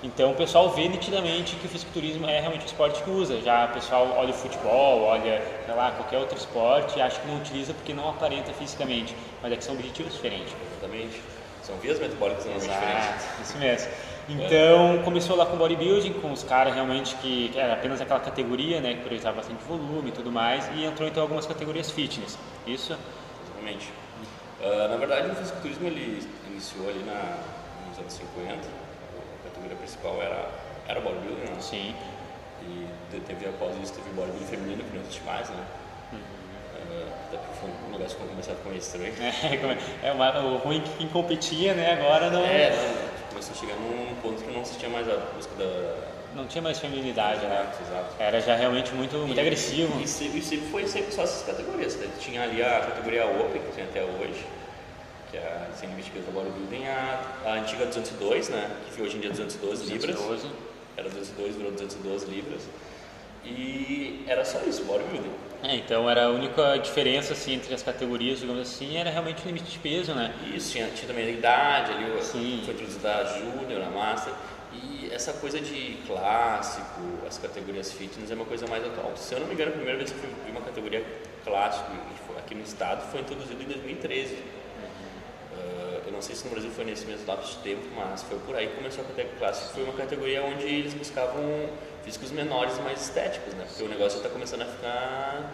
Então, 0.03 0.31
o 0.31 0.35
pessoal 0.35 0.69
vê 0.71 0.89
nitidamente 0.89 1.55
que 1.55 1.65
o 1.65 1.69
fisiculturismo 1.69 2.27
é 2.27 2.37
realmente 2.39 2.65
o 2.65 2.67
esporte 2.67 3.01
que 3.01 3.09
usa. 3.09 3.39
Já 3.39 3.65
o 3.65 3.69
pessoal 3.69 4.13
olha 4.17 4.31
o 4.31 4.33
futebol, 4.33 5.03
olha, 5.03 5.41
sei 5.65 5.73
lá, 5.73 5.91
qualquer 5.91 6.17
outro 6.17 6.37
esporte 6.37 6.99
e 6.99 7.01
acha 7.01 7.21
que 7.21 7.27
não 7.27 7.37
utiliza 7.37 7.73
porque 7.73 7.93
não 7.93 8.09
aparenta 8.09 8.51
fisicamente. 8.51 9.15
Mas 9.41 9.53
é 9.53 9.55
que 9.55 9.63
são 9.63 9.73
objetivos 9.75 10.13
diferentes. 10.13 10.53
Exatamente. 10.71 11.21
São 11.63 11.77
vias 11.77 11.97
metabólicas 11.99 12.45
não 12.45 12.57
diferentes. 12.57 13.25
Isso 13.41 13.57
mesmo. 13.57 13.89
Então 14.27 15.01
começou 15.03 15.35
lá 15.35 15.45
com 15.45 15.55
bodybuilding, 15.57 16.13
com 16.13 16.31
os 16.31 16.43
caras 16.43 16.73
realmente 16.73 17.15
que, 17.15 17.49
que 17.49 17.59
era 17.59 17.73
apenas 17.73 18.01
aquela 18.01 18.19
categoria, 18.19 18.79
né, 18.81 18.93
que 18.93 19.01
priorizava 19.01 19.37
bastante 19.37 19.63
volume 19.63 20.09
e 20.09 20.11
tudo 20.11 20.31
mais, 20.31 20.69
e 20.75 20.85
entrou 20.85 21.07
então 21.07 21.23
algumas 21.23 21.45
categorias 21.45 21.91
fitness. 21.91 22.37
Isso? 22.65 22.97
Exatamente. 23.45 23.91
Uh, 24.61 24.87
na 24.89 24.97
verdade 24.97 25.29
o 25.29 25.35
fisiculturismo 25.35 25.87
ele 25.87 26.25
iniciou 26.49 26.89
ali 26.89 27.03
na, 27.03 27.37
nos 27.89 27.99
anos 27.99 28.13
50, 28.13 28.53
a 28.53 28.82
categoria 29.63 29.77
principal 29.77 30.21
era, 30.21 30.49
era 30.87 30.99
bodybuilding, 30.99 31.51
né? 31.51 31.57
Sim. 31.59 31.95
E 32.61 32.87
teve 33.27 33.47
após 33.47 33.75
isso 33.81 33.93
teve 33.93 34.09
bodybuilding 34.11 34.45
feminino, 34.45 34.83
que 34.83 34.95
não 34.95 35.01
existe 35.01 35.23
mais, 35.23 35.49
né? 35.49 35.65
até 37.27 37.37
porque 37.37 37.59
foi 37.59 37.69
um 37.69 37.91
negócio 37.91 38.17
que 38.17 38.27
comecei 38.27 38.53
a 38.53 38.55
ficar 38.55 38.69
meio 38.69 38.79
estranho. 38.79 39.13
É, 40.03 40.07
é 40.07 40.11
uma, 40.11 40.39
o 40.39 40.57
ruim 40.57 40.81
que 40.81 40.97
quem 40.97 41.07
competia, 41.07 41.73
né, 41.73 41.93
agora 41.93 42.29
não... 42.29 42.45
É, 42.45 42.69
não, 42.69 43.29
começou 43.29 43.55
a 43.55 43.57
chegar 43.57 43.75
num 43.75 44.15
ponto 44.21 44.43
que 44.43 44.51
não 44.51 44.63
se 44.63 44.77
tinha 44.77 44.89
mais 44.89 45.09
a 45.09 45.15
busca 45.35 45.55
da... 45.55 46.13
Não 46.35 46.47
tinha 46.47 46.61
mais 46.61 46.79
feminilidade, 46.79 47.45
né? 47.45 47.71
Exato. 47.79 48.15
Era 48.17 48.41
já 48.41 48.55
realmente 48.55 48.91
muito, 48.93 49.15
muito 49.17 49.37
e, 49.37 49.39
agressivo. 49.39 50.01
E, 50.01 50.07
sempre, 50.07 50.41
sempre 50.41 50.67
foi 50.69 50.87
sempre 50.87 51.11
só 51.11 51.23
essas 51.23 51.45
categorias. 51.45 51.95
Né? 51.95 52.09
Tinha 52.19 52.41
ali 52.41 52.61
a 52.61 52.79
categoria 52.79 53.25
Open, 53.25 53.61
que 53.61 53.71
tem 53.75 53.83
até 53.83 54.01
hoje, 54.01 54.43
que 55.33 55.37
é 55.37 55.67
sem 55.75 55.89
limite 55.89 56.11
peso 56.11 56.29
bodybuilding, 56.31 56.85
a, 56.85 57.19
a 57.43 57.53
antiga 57.53 57.87
202, 57.87 58.49
né? 58.49 58.69
Que 58.95 59.01
hoje 59.01 59.17
em 59.17 59.19
dia 59.19 59.31
é 59.31 59.33
212 59.33 59.85
libras. 59.85 60.15
212. 60.15 60.47
Era 60.95 61.09
202, 61.09 61.55
virou 61.55 61.71
212 61.71 62.25
libras. 62.27 62.61
E 63.43 64.23
era 64.27 64.45
só 64.45 64.59
isso, 64.59 64.85
bodybuilding. 64.85 65.31
É, 65.63 65.75
então 65.75 66.07
era 66.07 66.25
a 66.25 66.29
única 66.29 66.77
diferença 66.77 67.33
assim, 67.33 67.53
entre 67.53 67.73
as 67.73 67.81
categorias, 67.81 68.41
digamos 68.41 68.61
assim, 68.61 68.95
era 68.95 69.09
realmente 69.09 69.41
o 69.43 69.47
limite 69.47 69.71
de 69.71 69.79
peso, 69.79 70.13
né? 70.13 70.35
Isso, 70.53 70.71
tinha, 70.71 70.87
tinha 70.89 71.07
também 71.07 71.25
a 71.25 71.31
idade, 71.31 71.93
ali 71.93 72.23
Sim. 72.23 72.61
foi 72.63 72.73
introduzida 72.75 73.15
a 73.15 73.23
Júnior, 73.39 73.81
a 73.81 73.89
Master. 73.89 74.33
E 74.71 75.09
essa 75.11 75.33
coisa 75.33 75.59
de 75.59 75.97
clássico, 76.05 77.01
as 77.27 77.39
categorias 77.39 77.91
fitness 77.91 78.29
é 78.29 78.35
uma 78.35 78.45
coisa 78.45 78.67
mais 78.67 78.85
atual. 78.85 79.13
Se 79.17 79.33
eu 79.33 79.39
não 79.39 79.47
me 79.47 79.55
engano, 79.55 79.71
a 79.71 79.73
primeira 79.73 79.97
vez 79.97 80.11
que 80.11 80.23
eu 80.23 80.29
vi 80.45 80.51
uma 80.51 80.61
categoria 80.61 81.03
clássico 81.43 81.91
aqui 82.37 82.53
no 82.53 82.61
estado 82.61 83.09
foi 83.11 83.21
introduzido 83.21 83.63
em 83.63 83.65
2013. 83.65 84.37
Não 86.13 86.21
sei 86.21 86.35
se 86.35 86.45
no 86.45 86.51
Brasil 86.51 86.69
foi 86.71 86.85
nesse 86.85 87.05
mesmo 87.05 87.27
lapso 87.27 87.57
de 87.57 87.63
tempo, 87.63 87.83
mas 87.95 88.23
foi 88.23 88.37
por 88.39 88.55
aí 88.55 88.67
que 88.67 88.75
começou 88.75 89.03
a 89.03 89.07
categoria 89.07 89.37
clássica. 89.39 89.73
Foi 89.73 89.83
uma 89.83 89.93
categoria 89.93 90.43
onde 90.43 90.63
eles 90.63 90.93
buscavam 90.93 91.43
físicos 92.03 92.31
menores 92.31 92.77
e 92.77 92.81
mais 92.81 93.01
estéticos, 93.01 93.53
né? 93.55 93.65
Porque 93.67 93.83
o 93.83 93.89
negócio 93.89 94.17
está 94.17 94.29
começando 94.29 94.61
a 94.61 94.65
ficar 94.65 95.51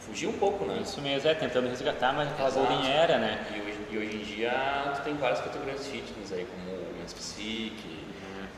fugir 0.00 0.26
um 0.26 0.32
pouco, 0.32 0.64
né? 0.64 0.80
Isso 0.82 1.00
mesmo, 1.00 1.28
é, 1.28 1.34
tentando 1.34 1.68
resgatar 1.68 2.12
mais 2.12 2.28
aquela 2.30 2.50
golden 2.50 2.90
era, 2.90 3.18
né? 3.18 3.46
E 3.54 3.60
hoje, 3.60 3.78
e 3.90 3.98
hoje, 3.98 4.16
em 4.16 4.24
dia 4.24 4.92
tu 4.96 5.02
tem 5.02 5.14
várias 5.14 5.40
categorias 5.40 5.86
fitness 5.86 6.32
aí, 6.32 6.46
como 6.46 6.76
o 6.76 6.94
Men's 6.98 7.12
Physique, 7.12 8.03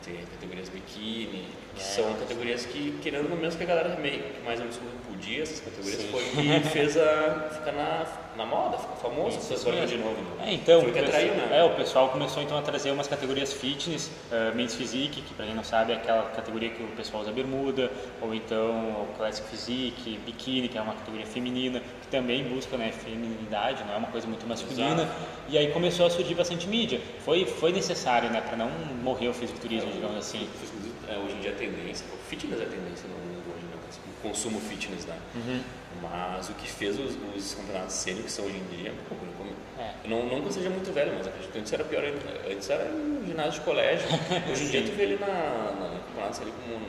tem 0.06 0.24
categorias 0.24 0.68
biquíni, 0.68 1.48
que 1.74 1.80
é, 1.80 1.84
são 1.84 2.14
categorias 2.14 2.64
que, 2.64 2.96
querendo 3.02 3.28
mesmo 3.36 3.58
que 3.58 3.64
a 3.64 3.66
galera 3.66 3.96
meio 3.96 4.22
que 4.22 4.42
mais 4.44 4.60
ou 4.60 4.66
menos 4.66 4.80
podia 5.08 5.42
essas 5.42 5.60
categorias, 5.60 6.02
Sim. 6.02 6.08
foi 6.10 6.22
que 6.22 6.60
fez 6.70 6.96
a 6.96 7.50
ficar 7.52 7.72
na, 7.72 8.06
na 8.36 8.46
moda, 8.46 8.78
ficou 8.78 8.96
famoso 8.96 9.38
essa 9.38 9.68
agora 9.68 9.86
de 9.86 9.96
novo. 9.96 10.16
Né? 10.38 10.50
É, 10.50 10.54
então, 10.54 10.80
foi 10.80 10.92
que 10.92 10.98
atraiu, 10.98 11.34
né? 11.34 11.48
É, 11.50 11.64
o 11.64 11.74
pessoal 11.74 12.10
começou 12.10 12.42
então 12.42 12.56
a 12.56 12.62
trazer 12.62 12.90
umas 12.92 13.08
categorias 13.08 13.52
fitness, 13.52 14.10
uh, 14.30 14.54
Men's 14.54 14.74
Physique, 14.74 15.22
que 15.22 15.34
pra 15.34 15.46
quem 15.46 15.54
não 15.54 15.64
sabe 15.64 15.92
é 15.92 15.96
aquela 15.96 16.30
categoria 16.30 16.70
que 16.70 16.82
o 16.82 16.88
pessoal 16.88 17.22
usa 17.22 17.32
bermuda, 17.32 17.90
ou 18.20 18.34
então 18.34 19.02
o 19.02 19.14
Classic 19.16 19.46
Physique, 19.48 20.18
biquíni, 20.24 20.68
que 20.68 20.78
é 20.78 20.80
uma 20.80 20.94
categoria 20.94 21.26
feminina, 21.26 21.80
que 22.02 22.08
também 22.08 22.44
busca 22.44 22.76
né, 22.76 22.92
feminilidade, 22.92 23.82
não 23.84 23.94
é 23.94 23.96
uma 23.96 24.08
coisa 24.08 24.26
muito 24.26 24.46
masculina. 24.46 25.02
Exato. 25.02 25.36
E 25.48 25.58
aí 25.58 25.72
começou 25.72 26.06
a 26.06 26.10
surgir 26.10 26.34
bastante 26.34 26.68
mídia. 26.68 27.00
Foi, 27.24 27.44
foi 27.44 27.72
necessário, 27.72 28.30
né, 28.30 28.40
para 28.40 28.56
não 28.56 28.70
morrer 29.02 29.28
o 29.28 29.34
fisiculturismo, 29.34 29.90
digamos 29.96 30.16
assim. 30.16 30.48
É, 31.08 31.18
hoje 31.18 31.34
em 31.34 31.40
dia 31.40 31.50
é 31.50 31.54
tendência, 31.54 32.06
o 32.12 32.16
fitness 32.28 32.60
é 32.60 32.64
tendência 32.64 33.08
no 33.08 33.16
mundo 33.16 33.42
hoje, 33.54 33.64
né? 33.66 33.76
o 34.06 34.28
consumo 34.28 34.60
fitness, 34.60 35.06
né? 35.06 35.18
Uhum. 35.34 35.60
Mas 36.02 36.48
o 36.48 36.54
que 36.54 36.70
fez 36.70 36.98
os, 36.98 37.16
os 37.34 37.54
campeonatos 37.54 37.94
sênior 37.94 38.24
que 38.24 38.30
são 38.30 38.44
hoje 38.44 38.56
em 38.56 38.76
dia, 38.76 38.92
pô, 39.08 39.14
é. 39.78 39.94
eu 40.04 40.10
não, 40.10 40.26
não 40.26 40.40
que 40.40 40.48
eu 40.48 40.52
seja 40.52 40.70
muito 40.70 40.92
velho, 40.92 41.12
mas 41.16 41.26
acredito 41.26 41.52
que 41.52 41.58
antes 41.58 41.72
era 41.72 41.84
pior, 41.84 42.04
antes 42.50 42.70
era 42.70 42.84
no 42.84 43.26
ginásio 43.26 43.52
de 43.52 43.60
colégio, 43.60 44.08
hoje 44.50 44.64
em 44.64 44.68
dia 44.68 44.82
tu 44.82 44.92
vê 44.92 45.02
ele 45.04 45.18
na, 45.18 45.26
na 45.26 46.00
campeonatos 46.06 46.40
ali 46.40 46.52
como 46.52 46.80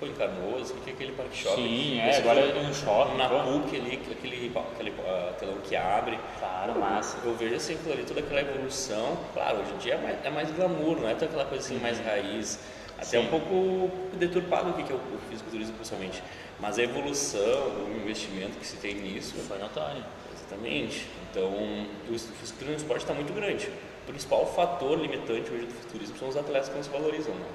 pô, 0.00 0.06
em 0.06 0.14
Canoas, 0.14 0.72
que 0.82 0.90
é 0.90 0.92
aquele 0.94 1.12
parque 1.12 1.36
shopping. 1.36 1.62
Sim, 1.62 2.00
é, 2.00 2.16
agora 2.16 2.40
é 2.40 2.62
no 2.62 2.74
shopping. 2.74 3.16
Na 3.18 3.28
PUC 3.28 3.76
ali, 3.76 4.00
aquele, 4.02 4.56
aquele 4.56 4.90
uh, 4.90 5.34
telão 5.38 5.58
que 5.62 5.76
abre. 5.76 6.18
Claro, 6.38 6.80
massa. 6.80 7.18
Eu 7.22 7.34
vejo 7.34 7.54
assim, 7.54 7.76
ali, 7.92 8.02
toda 8.04 8.20
aquela 8.20 8.40
evolução. 8.40 9.18
Claro, 9.34 9.58
hoje 9.58 9.72
em 9.74 9.78
dia 9.78 9.94
é 9.94 9.98
mais, 9.98 10.24
é 10.24 10.30
mais 10.30 10.50
glamour, 10.50 10.98
não 10.98 11.08
é 11.08 11.14
tão 11.14 11.28
aquela 11.28 11.44
coisa 11.44 11.62
assim 11.62 11.78
mais 11.78 12.00
raiz. 12.00 12.58
Até 12.96 13.18
Sim. 13.18 13.18
um 13.18 13.26
pouco 13.28 13.90
deturpado 14.16 14.70
o 14.70 14.72
que 14.74 14.92
é 14.92 14.96
o 14.96 15.00
fisiculturismo, 15.28 15.74
principalmente. 15.74 16.22
Mas 16.58 16.78
a 16.78 16.82
evolução, 16.82 17.86
o 17.86 18.00
investimento 18.02 18.58
que 18.58 18.66
se 18.66 18.76
tem 18.76 18.94
nisso. 18.94 19.34
Foi 19.48 19.58
notório. 19.58 20.04
Exatamente. 20.34 21.06
Então, 21.30 21.48
o 21.48 22.18
fisiculturismo 22.18 22.72
no 22.72 22.76
esporte 22.76 23.02
está 23.02 23.14
muito 23.14 23.32
grande. 23.32 23.68
O 24.04 24.10
principal 24.10 24.46
fator 24.46 24.98
limitante 24.98 25.50
hoje 25.50 25.66
do 25.66 25.72
fisiculturismo 25.72 26.18
são 26.18 26.28
os 26.28 26.36
atletas 26.36 26.68
que 26.68 26.74
não 26.74 26.82
se 26.82 26.90
valorizam. 26.90 27.34
Né? 27.34 27.46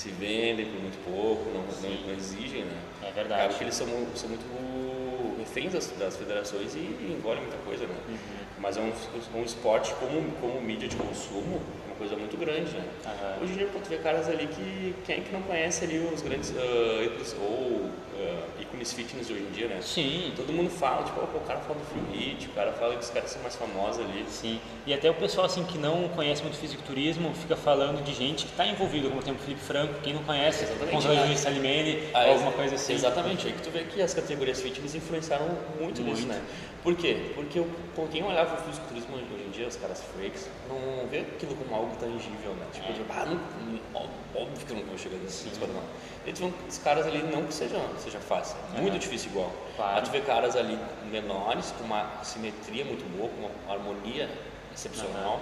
Se 0.00 0.08
vendem 0.12 0.64
por 0.64 0.80
muito 0.80 0.98
pouco, 1.04 1.44
não, 1.50 1.60
não, 1.60 2.06
não 2.06 2.14
exigem, 2.14 2.64
né? 2.64 2.80
É 3.02 3.12
verdade. 3.12 3.42
Acaba 3.42 3.58
que 3.58 3.64
eles 3.64 3.74
são, 3.74 3.86
são 4.14 4.30
muito 4.30 5.38
reféns 5.38 5.74
das, 5.74 5.88
das 5.98 6.16
federações 6.16 6.74
e, 6.74 6.78
e 6.78 7.16
engolem 7.18 7.42
muita 7.42 7.58
coisa, 7.58 7.86
né? 7.86 7.94
Uhum. 8.08 8.16
Mas 8.58 8.78
é 8.78 8.80
um, 8.80 8.92
um 9.38 9.44
esporte 9.44 9.92
como, 9.96 10.22
como 10.40 10.58
mídia 10.62 10.88
de 10.88 10.96
consumo, 10.96 11.60
coisa 12.00 12.16
muito 12.16 12.34
grande, 12.38 12.72
né? 12.72 12.82
Aham. 13.04 13.42
Hoje 13.42 13.52
em 13.52 13.56
dia, 13.56 13.66
tu 13.66 13.88
vê 13.90 13.98
caras 13.98 14.26
ali 14.26 14.46
que 14.46 14.94
quem 15.04 15.16
é 15.16 15.20
que 15.20 15.30
não 15.32 15.42
conhece 15.42 15.84
ali 15.84 15.98
os 15.98 16.22
grandes 16.22 16.48
ícones, 16.48 17.36
ou 17.38 17.90
ah, 18.18 18.46
ícones 18.58 18.90
fitness 18.94 19.28
hoje 19.28 19.42
em 19.42 19.50
dia, 19.52 19.68
né? 19.68 19.78
Sim, 19.82 20.32
Todo 20.34 20.50
mundo 20.50 20.70
fala, 20.70 21.04
tipo, 21.04 21.20
pô, 21.26 21.36
o 21.36 21.40
cara 21.42 21.60
fala 21.60 21.78
do 21.78 21.84
Free 21.84 22.18
Hit, 22.18 22.46
o 22.48 22.52
cara 22.52 22.72
fala 22.72 22.94
que 22.94 23.04
os 23.04 23.10
caras 23.10 23.30
são 23.30 23.42
mais 23.42 23.54
famosos 23.54 24.02
ali. 24.02 24.24
sim. 24.28 24.58
E 24.86 24.94
até 24.94 25.10
o 25.10 25.14
pessoal 25.14 25.44
assim 25.46 25.62
que 25.64 25.76
não 25.76 26.08
conhece 26.08 26.42
muito 26.42 26.56
fisiculturismo 26.56 27.34
fica 27.34 27.54
falando 27.54 28.02
de 28.02 28.14
gente 28.14 28.46
que 28.46 28.52
está 28.52 28.66
envolvido, 28.66 29.10
como 29.10 29.22
tem 29.22 29.34
o 29.34 29.36
Felipe 29.36 29.60
Franco, 29.60 29.92
quem 30.02 30.14
não 30.14 30.22
conhece, 30.24 30.64
Exatamente, 30.64 30.90
controlador 30.94 31.26
né? 31.28 31.34
de 31.34 31.38
Salimene, 31.40 32.08
Ah, 32.14 32.28
alguma 32.30 32.52
coisa 32.52 32.76
assim. 32.76 32.94
Exatamente, 32.94 33.46
aí 33.46 33.52
que 33.52 33.62
tu 33.62 33.70
vê 33.70 33.84
que 33.84 34.00
as 34.00 34.14
categorias 34.14 34.58
fitness 34.62 34.94
influenciaram 34.94 35.46
muito, 35.78 36.00
nisso, 36.00 36.26
Muito. 36.26 36.28
né? 36.28 36.40
Por 36.82 36.96
quê? 36.96 37.32
Porque 37.34 37.60
pô, 37.94 38.06
quem 38.06 38.22
olhava 38.22 38.54
o 38.54 38.64
fisiculturismo 38.64 39.14
hoje 39.16 39.44
em 39.46 39.50
dia, 39.50 39.68
os 39.68 39.76
caras 39.76 40.02
freaks, 40.02 40.48
não 40.66 41.06
vê 41.08 41.18
aquilo 41.18 41.54
como 41.54 41.74
algo 41.74 41.94
tangível, 41.96 42.54
né? 42.54 42.66
Tipo, 42.72 42.88
É. 42.90 42.92
tipo, 42.94 43.12
ah, 43.12 43.26
não, 43.26 43.34
não- 43.34 44.10
óbvio 44.34 44.64
que 44.66 44.72
eu 44.72 44.76
não 44.78 44.84
vou 44.86 44.96
chegar 44.96 45.16
nesse 45.18 45.50
patamar. 45.50 45.82
E 46.26 46.32
tu 46.32 46.46
vê 46.46 46.52
os 46.68 46.78
caras 46.78 47.06
ali, 47.06 47.22
não 47.22 47.44
que 47.44 47.52
seja, 47.52 47.78
seja 47.98 48.18
fácil, 48.18 48.56
é 48.74 48.80
muito 48.80 48.92
Aham. 48.94 48.98
difícil 48.98 49.30
igual. 49.30 49.52
Claro. 49.76 49.96
Aí 49.98 50.02
tu 50.02 50.10
vê 50.10 50.20
caras 50.20 50.56
ali 50.56 50.78
menores, 51.10 51.70
com 51.76 51.84
uma 51.84 52.24
simetria 52.24 52.84
muito 52.86 53.04
boa, 53.14 53.28
com 53.28 53.40
uma 53.42 53.72
harmonia 53.74 54.30
excepcional, 54.72 55.38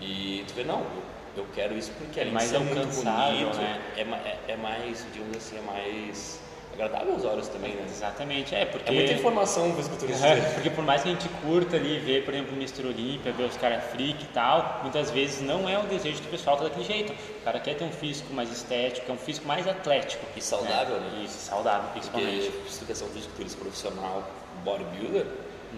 e 0.00 0.44
tu 0.48 0.54
vê, 0.54 0.64
não, 0.64 0.80
eu, 0.80 1.02
eu 1.36 1.46
quero 1.54 1.76
isso 1.78 1.92
porque 1.98 2.18
É 2.20 2.24
mais 2.24 2.50
de 2.50 2.56
ser 2.56 2.64
muito 2.64 2.80
bonito, 2.88 3.56
né? 3.58 3.80
é, 3.96 4.00
é, 4.00 4.44
é 4.48 4.56
mais, 4.56 5.06
digamos 5.12 5.36
assim, 5.36 5.58
é 5.58 5.60
mais 5.60 6.40
agradável 6.74 7.14
aos 7.14 7.24
olhos 7.24 7.48
também, 7.48 7.74
né? 7.74 7.84
Exatamente, 7.88 8.54
é 8.54 8.64
porque... 8.64 8.88
É 8.90 8.92
muita 8.94 9.12
informação 9.12 9.70
o 9.70 9.74
fisiculturismo. 9.74 10.24
É, 10.24 10.40
porque 10.54 10.70
por 10.70 10.84
mais 10.84 11.02
que 11.02 11.08
a 11.08 11.12
gente 11.12 11.28
curta 11.42 11.76
ali, 11.76 11.98
ver, 11.98 12.24
por 12.24 12.32
exemplo, 12.34 12.52
o 12.52 12.56
Mr. 12.56 12.86
Olímpia, 12.86 13.32
ver 13.32 13.44
os 13.44 13.56
caras 13.56 13.84
freak 13.90 14.22
e 14.22 14.26
tal, 14.28 14.80
muitas 14.82 15.10
vezes 15.10 15.40
não 15.40 15.68
é 15.68 15.78
o 15.78 15.82
desejo 15.82 16.20
do 16.22 16.28
pessoal 16.30 16.56
tá 16.56 16.64
daquele 16.64 16.84
jeito. 16.84 17.12
O 17.12 17.44
cara 17.44 17.58
quer 17.58 17.74
ter 17.74 17.84
um 17.84 17.92
físico 17.92 18.32
mais 18.32 18.50
estético, 18.52 19.10
é 19.10 19.14
um 19.14 19.18
físico 19.18 19.46
mais 19.46 19.66
atlético. 19.66 20.24
E 20.36 20.40
saudável, 20.40 21.00
né? 21.00 21.22
Isso, 21.24 21.38
saudável, 21.38 21.88
Porque 21.92 22.08
principalmente. 22.10 22.52
se 22.68 22.78
tu 22.78 22.86
quer 22.86 22.94
ser 22.94 23.04
um 23.04 23.08
fisiculturista 23.08 23.58
profissional 23.58 24.22
bodybuilder, 24.64 25.26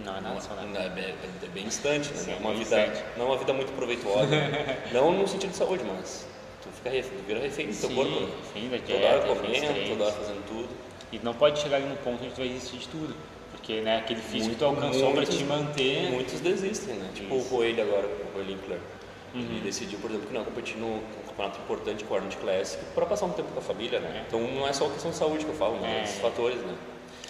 Não 0.05 0.17
é 0.17 0.21
nada 0.21 0.39
saudável. 0.39 0.69
não, 0.71 0.81
é, 0.81 0.89
bem, 0.89 1.03
é 1.43 1.47
bem 1.53 1.65
distante, 1.65 2.09
né? 2.11 2.17
Sim, 2.17 2.31
não, 2.31 2.37
é 2.37 2.39
uma 2.39 2.53
vida, 2.53 2.63
distante. 2.63 3.03
não 3.17 3.25
é 3.25 3.29
uma 3.29 3.37
vida 3.37 3.53
muito 3.53 3.71
proveitosa. 3.73 4.25
né? 4.27 4.77
não 4.93 5.11
no 5.13 5.27
sentido 5.27 5.49
de 5.51 5.57
saúde, 5.57 5.83
mas 5.83 6.25
tu, 6.61 6.69
fica 6.69 6.89
tu 6.89 7.23
vira 7.27 7.39
refém 7.39 7.67
do 7.67 7.79
teu 7.79 7.89
Sim, 7.89 7.95
corpo. 7.95 8.11
né? 8.11 8.27
refém 8.53 8.69
da 8.69 8.77
Toda 8.79 9.07
hora 9.07 9.35
comendo, 9.35 9.89
toda 9.89 10.03
hora 10.05 10.13
fazendo 10.13 10.45
tudo. 10.47 10.69
E 11.11 11.19
não 11.19 11.33
pode 11.33 11.59
chegar 11.59 11.77
ali 11.77 11.87
num 11.87 11.95
ponto 11.97 12.23
onde 12.23 12.33
tu 12.33 12.37
vai 12.37 12.47
desistir 12.47 12.77
de 12.77 12.87
tudo. 12.87 13.15
Porque 13.51 13.81
né, 13.81 13.97
aquele 13.97 14.21
físico 14.21 14.51
que 14.53 14.59
tu 14.59 14.65
alcançou 14.65 15.11
para 15.13 15.25
te 15.25 15.43
manter. 15.43 16.09
Muitos 16.11 16.39
desistem, 16.39 16.95
né? 16.95 17.09
Tipo 17.13 17.35
Isso. 17.35 17.45
o 17.45 17.49
Coelho 17.49 17.83
agora, 17.83 18.07
o 18.07 18.31
Coelho 18.33 18.49
Linkler. 18.49 18.79
Uhum. 19.33 19.41
Ele 19.41 19.59
decidiu, 19.61 19.99
por 19.99 20.09
exemplo, 20.09 20.27
que 20.27 20.33
não 20.33 20.43
competir 20.43 20.77
num 20.77 20.99
campeonato 21.27 21.59
importante 21.59 22.03
com 22.03 22.13
o 22.13 22.17
Arnold 22.17 22.37
Classic 22.37 22.83
para 22.95 23.05
passar 23.05 23.25
um 23.25 23.31
tempo 23.31 23.49
com 23.51 23.59
a 23.59 23.61
família, 23.61 23.99
né? 23.99 24.25
Então 24.27 24.39
não 24.41 24.67
é 24.67 24.73
só 24.73 24.89
questão 24.89 25.11
de 25.11 25.17
saúde 25.17 25.45
que 25.45 25.51
eu 25.51 25.55
falo, 25.55 25.77
mas 25.79 25.89
É. 25.89 25.95
outros 25.97 26.15
fatores, 26.19 26.57
né? 26.61 26.75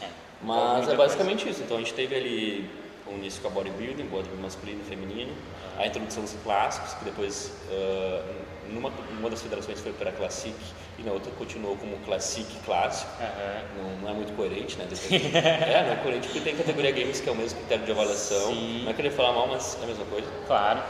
É, 0.02 0.06
Mas 0.42 0.88
é 0.90 0.96
basicamente 0.96 1.48
isso. 1.50 1.62
Então 1.62 1.78
a 1.78 1.80
gente 1.80 1.94
teve 1.94 2.16
ali 2.16 2.70
o 3.06 3.12
início 3.14 3.42
com 3.42 3.48
a 3.50 3.52
bodybuilding, 3.52 4.04
bodybuilding 4.06 4.42
masculino 4.42 4.82
e 4.82 4.90
feminino, 4.90 5.34
a 5.78 5.86
introdução 5.86 6.24
dos 6.24 6.34
clássicos, 6.44 6.94
que 6.96 7.06
depois 7.06 7.52
ah, 7.72 8.24
numa, 8.70 8.90
numa 8.90 9.30
das 9.30 9.42
federações 9.42 9.80
foi 9.80 9.92
para 9.94 10.10
a 10.10 10.14
Classic 10.14 10.56
e 11.00 11.04
na 11.04 11.12
outra 11.12 11.32
continuou 11.34 11.76
como 11.78 11.98
Classic 12.00 12.46
Clássico. 12.66 13.10
Não, 13.78 13.90
não 14.02 14.10
é 14.10 14.14
muito 14.14 14.36
coerente, 14.36 14.78
né? 14.78 14.86
É, 14.92 15.84
não 15.86 15.94
é 15.94 15.96
coerente 15.98 16.28
porque 16.28 16.42
tem 16.42 16.56
categoria 16.56 16.92
games 16.92 17.20
que 17.22 17.30
é 17.30 17.32
o 17.32 17.36
mesmo 17.36 17.60
critério 17.60 17.86
de 17.86 17.92
avaliação. 17.92 18.54
Sim. 18.54 18.82
Não 18.84 18.92
é 18.92 18.94
querer 18.94 19.12
falar 19.12 19.34
mal, 19.34 19.48
mas 19.48 19.78
é 19.80 19.84
a 19.84 19.88
mesma 19.88 20.06
coisa. 20.06 20.28
Claro. 20.48 20.82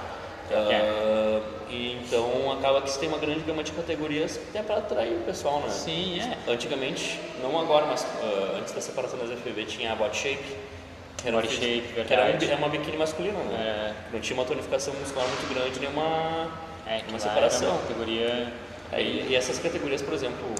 Ah, 0.54 1.42
e 1.70 1.94
então 2.04 2.52
acaba 2.52 2.82
que 2.82 2.90
você 2.90 3.00
tem 3.00 3.10
uma 3.10 3.18
grande 3.18 3.40
gama 3.42 3.64
de 3.64 3.72
categorias 3.72 4.38
que 4.52 4.58
é 4.58 4.62
para 4.62 4.78
atrair 4.78 5.14
o 5.14 5.20
pessoal, 5.22 5.62
né? 5.62 5.70
Sim, 5.70 6.20
é. 6.20 6.52
Antigamente, 6.52 7.20
não 7.42 7.58
agora, 7.60 7.86
mas 7.86 8.06
ah, 8.22 8.58
antes 8.60 8.74
da 8.74 8.82
separação 8.82 9.18
das 9.18 9.30
FBB 9.32 9.66
tinha 9.66 9.94
a 9.94 9.96
Body 9.96 10.18
Shape. 10.18 10.44
era 11.24 11.38
um- 11.38 11.42
Shape, 11.44 11.84
Que 12.06 12.14
era, 12.14 12.24
é 12.30 12.56
uma 12.56 12.68
biquíni 12.68 12.98
masculina, 12.98 13.40
né? 13.40 13.94
É. 14.10 14.12
Não 14.14 14.20
tinha 14.20 14.38
uma 14.38 14.46
tonificação 14.46 14.94
muscular 14.96 15.26
muito 15.28 15.54
grande, 15.54 15.80
nem 15.80 15.90
uma, 15.90 16.52
É, 16.92 17.02
uma 17.10 17.20
separação. 17.20 17.68
Era 17.68 17.72
uma 17.78 17.82
categoria. 17.84 18.54
É, 18.92 19.02
e, 19.02 19.28
e 19.30 19.36
essas 19.36 19.58
categorias, 19.60 20.02
por 20.02 20.14
exemplo, 20.14 20.54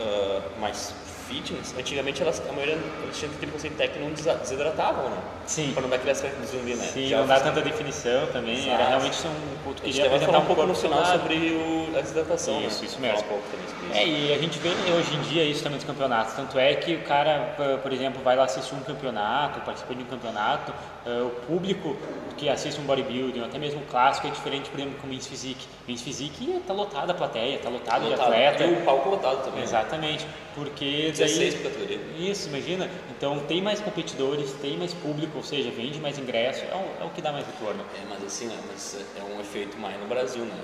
ah, 0.00 0.40
mais 0.60 0.94
fitness, 1.28 1.74
antigamente 1.78 2.22
elas, 2.22 2.40
a 2.48 2.52
maioria 2.54 2.78
eles 3.02 3.18
tinham 3.18 3.30
aquele 3.34 3.52
conceito 3.52 3.76
técnico 3.76 4.02
não 4.02 4.14
desidratavam, 4.38 5.10
né? 5.10 5.18
Sim. 5.44 5.72
Para 5.74 5.82
não 5.82 5.90
dar 5.90 5.96
aquele 5.96 6.12
aspecto 6.12 6.40
de 6.40 6.46
zumbi, 6.46 6.74
né? 6.74 6.86
Sim, 6.86 7.06
Já 7.06 7.18
não 7.18 7.26
dá 7.26 7.36
os- 7.36 7.42
tanta 7.42 7.60
definição 7.60 8.26
também. 8.28 8.54
Exato. 8.56 8.70
Era 8.70 8.88
realmente 8.88 9.18
um 9.26 9.58
ponto 9.62 9.82
A 9.82 9.84
que 9.84 9.92
queria 9.92 10.00
até 10.06 10.08
vai 10.08 10.18
falar 10.20 10.38
apresentar 10.38 10.38
um 10.38 10.46
pouco 10.46 10.62
no 10.66 10.74
final 10.74 11.04
sobre 11.04 11.34
o, 11.52 11.98
a 11.98 12.00
desidratação, 12.00 12.62
Isso, 12.62 12.80
né? 12.80 12.86
isso 12.86 12.98
mesmo. 13.00 13.24
um. 13.28 13.94
É, 13.94 14.06
e 14.06 14.32
a 14.32 14.38
gente 14.38 14.58
vê 14.58 14.70
hoje 14.70 15.14
em 15.16 15.20
dia 15.20 15.44
isso 15.44 15.62
também 15.62 15.76
nos 15.76 15.84
campeonatos. 15.86 16.32
Tanto 16.32 16.58
é 16.58 16.74
que 16.76 16.94
o 16.94 17.02
cara, 17.02 17.54
p- 17.58 17.76
por 17.82 17.92
exemplo, 17.92 18.22
vai 18.22 18.34
lá 18.34 18.44
assistir 18.44 18.74
um 18.74 18.80
campeonato, 18.80 19.60
participa 19.60 19.94
de 19.94 20.02
um 20.02 20.06
campeonato, 20.06 20.72
eh, 21.08 21.22
o 21.22 21.30
público 21.46 21.96
que 22.36 22.48
assiste 22.48 22.80
um 22.80 22.84
bodybuilding, 22.84 23.40
até 23.42 23.58
mesmo 23.58 23.80
um 23.80 23.84
clássico, 23.86 24.28
é 24.28 24.30
diferente, 24.30 24.70
por 24.70 24.78
exemplo, 24.78 24.98
com 25.00 25.06
o 25.08 25.10
Men's 25.10 25.26
Physique. 25.26 25.66
Men's 25.88 26.02
Physique 26.02 26.62
tá 26.66 26.72
lotada 26.72 27.10
a 27.12 27.14
plateia, 27.14 27.58
tá 27.58 27.68
lotado, 27.68 28.04
de 28.04 28.10
Lotado. 28.10 28.26
atleta. 28.26 28.64
E 28.64 28.72
o 28.74 28.84
palco 28.84 29.08
lotado 29.08 29.38
também. 29.42 29.58
né? 29.58 29.64
Exatamente, 29.64 30.24
porque 30.54 31.10
16 31.10 31.54
daí... 31.54 31.62
por 31.62 31.70
categoria. 31.72 31.98
Isso, 32.18 32.48
imagina. 32.48 32.88
Então 33.16 33.40
tem 33.40 33.60
mais 33.60 33.80
competidores, 33.80 34.52
tem 34.62 34.76
mais 34.76 34.94
público, 34.94 35.36
ou 35.38 35.42
seja, 35.42 35.68
vende 35.72 35.98
mais 35.98 36.16
ingresso, 36.18 36.62
é 36.70 36.74
o, 36.76 37.02
é 37.02 37.06
o 37.06 37.10
que 37.10 37.20
dá 37.20 37.32
mais 37.32 37.44
retorno. 37.46 37.82
É, 38.00 38.06
mas 38.08 38.22
assim, 38.22 38.46
né, 38.46 38.56
mas 38.70 39.04
é 39.16 39.22
um 39.24 39.40
efeito 39.40 39.76
mais 39.78 39.98
no 40.00 40.06
Brasil, 40.06 40.44
né? 40.44 40.60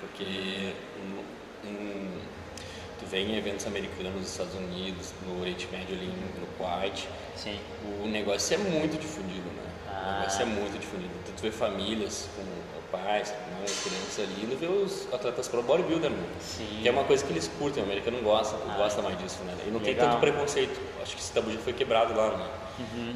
Porque 0.00 0.22
em- 0.22 1.68
em- 1.68 2.20
tu 3.00 3.06
vê 3.06 3.18
em 3.20 3.36
eventos 3.36 3.66
americanos 3.66 4.14
nos 4.14 4.30
Estados 4.30 4.54
Unidos, 4.54 5.12
no 5.26 5.40
Oriente 5.40 5.66
Médio 5.72 5.96
ali 5.96 6.06
no 6.06 6.46
Kuwait, 6.56 7.08
Sim. 7.34 7.58
o 8.02 8.06
negócio 8.06 8.54
é 8.54 8.58
muito 8.58 8.96
difundido, 9.00 9.46
né? 9.48 9.62
Ah. 10.06 10.10
O 10.10 10.18
negócio 10.20 10.42
é 10.42 10.44
muito 10.44 10.78
difundido. 10.78 11.10
Então, 11.22 11.34
tu 11.36 11.42
vê 11.42 11.50
famílias 11.50 12.28
com 12.36 12.42
pais, 12.90 13.30
com 13.30 13.88
crianças 13.88 14.20
ali, 14.20 14.44
indo 14.44 14.58
ver 14.58 14.68
os 14.70 15.12
atletas 15.12 15.48
pro 15.48 15.62
bodybuilder, 15.62 16.10
né? 16.10 16.24
Sim. 16.40 16.78
Que 16.82 16.88
é 16.88 16.92
uma 16.92 17.04
coisa 17.04 17.24
que 17.24 17.32
eles 17.32 17.50
curtem, 17.58 17.82
o 17.82 17.86
americano 17.86 18.20
gosta, 18.22 18.56
gosta 18.76 19.02
mais 19.02 19.18
disso, 19.18 19.42
né? 19.44 19.54
E 19.66 19.70
não 19.70 19.80
tem 19.80 19.94
Legal. 19.94 20.10
tanto 20.10 20.20
preconceito. 20.20 20.78
Acho 21.02 21.16
que 21.16 21.20
esse 21.20 21.32
tabu 21.32 21.50
já 21.50 21.58
foi 21.58 21.72
quebrado 21.72 22.14
lá, 22.14 22.36
né? 22.36 22.46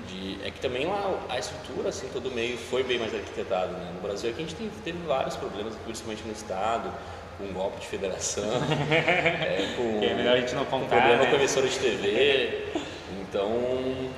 De, 0.08 0.38
é 0.42 0.50
que 0.50 0.58
também 0.58 0.86
lá 0.86 1.20
a 1.28 1.38
estrutura, 1.38 1.90
assim, 1.90 2.08
todo 2.12 2.30
meio 2.30 2.56
foi 2.56 2.82
bem 2.82 2.98
mais 2.98 3.14
arquitetado, 3.14 3.72
né? 3.72 3.92
No 3.94 4.00
Brasil 4.00 4.30
aqui 4.30 4.42
a 4.42 4.46
gente 4.46 4.54
teve, 4.54 4.70
teve 4.82 4.98
vários 5.06 5.36
problemas, 5.36 5.74
principalmente 5.84 6.22
no 6.24 6.32
Estado, 6.32 6.90
com 7.36 7.44
um 7.44 7.52
golpe 7.52 7.78
de 7.80 7.86
federação, 7.86 8.44
é, 8.90 9.74
com 9.76 10.00
Que 10.00 10.06
é 10.06 10.14
melhor 10.14 10.36
a 10.36 10.40
gente 10.40 10.54
não 10.54 10.64
com 10.64 10.80
contar, 10.80 10.96
problema 10.96 11.24
né? 11.24 11.30
com 11.30 11.36
emissora 11.36 11.68
de 11.68 11.78
TV. 11.78 12.68
Então, 13.30 13.48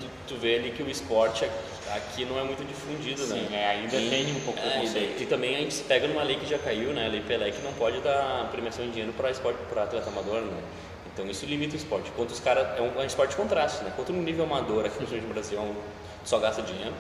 tu, 0.01 0.07
tu 0.27 0.37
vê 0.41 0.55
ali 0.55 0.71
que 0.71 0.83
o 0.83 0.89
esporte 0.89 1.45
aqui 1.45 1.72
não 2.27 2.39
é 2.39 2.43
muito 2.45 2.65
difundido, 2.67 3.21
Sim, 3.23 3.47
né? 3.49 3.49
é, 3.53 3.69
ainda 3.71 3.97
E- 3.97 4.11
tem 4.11 4.37
um 4.37 4.41
pouco 4.41 4.59
é, 4.59 4.63
preconceito. 4.71 5.21
e, 5.21 5.23
e 5.23 5.27
também 5.27 5.57
a 5.57 5.59
gente 5.61 5.75
se 5.75 5.83
pega 5.85 6.07
numa 6.09 6.23
lei 6.23 6.37
que 6.37 6.47
já 6.47 6.59
caiu, 6.59 6.93
né? 6.93 7.07
A 7.07 7.09
lei 7.09 7.21
Pelé, 7.21 7.51
que 7.51 7.63
não 7.63 7.73
pode 7.75 8.01
dar 8.01 8.49
premiação 8.51 8.85
em 8.85 8.91
dinheiro 8.91 9.13
para 9.13 9.31
esporte, 9.31 9.59
para 9.69 9.83
atleta 9.85 10.09
amador, 10.09 10.41
né? 10.43 10.63
Então 11.13 11.27
isso 11.27 11.45
limita 11.45 11.75
o 11.75 11.77
esporte. 11.77 12.09
Enquanto 12.09 12.31
os 12.31 12.41
caras. 12.41 12.79
É 12.79 12.81
um, 12.81 12.99
é 13.01 13.03
um 13.03 13.07
esporte 13.07 13.31
de 13.31 13.37
contraste, 13.37 13.85
né? 13.85 13.91
Enquanto 13.93 14.13
no 14.13 14.23
nível 14.23 14.45
amador, 14.45 14.87
aqui 14.87 14.99
no 15.21 15.29
Brasil, 15.29 15.61
é 15.61 15.73
só 16.25 16.39
gasta 16.39 16.63
dinheiro. 16.63 16.95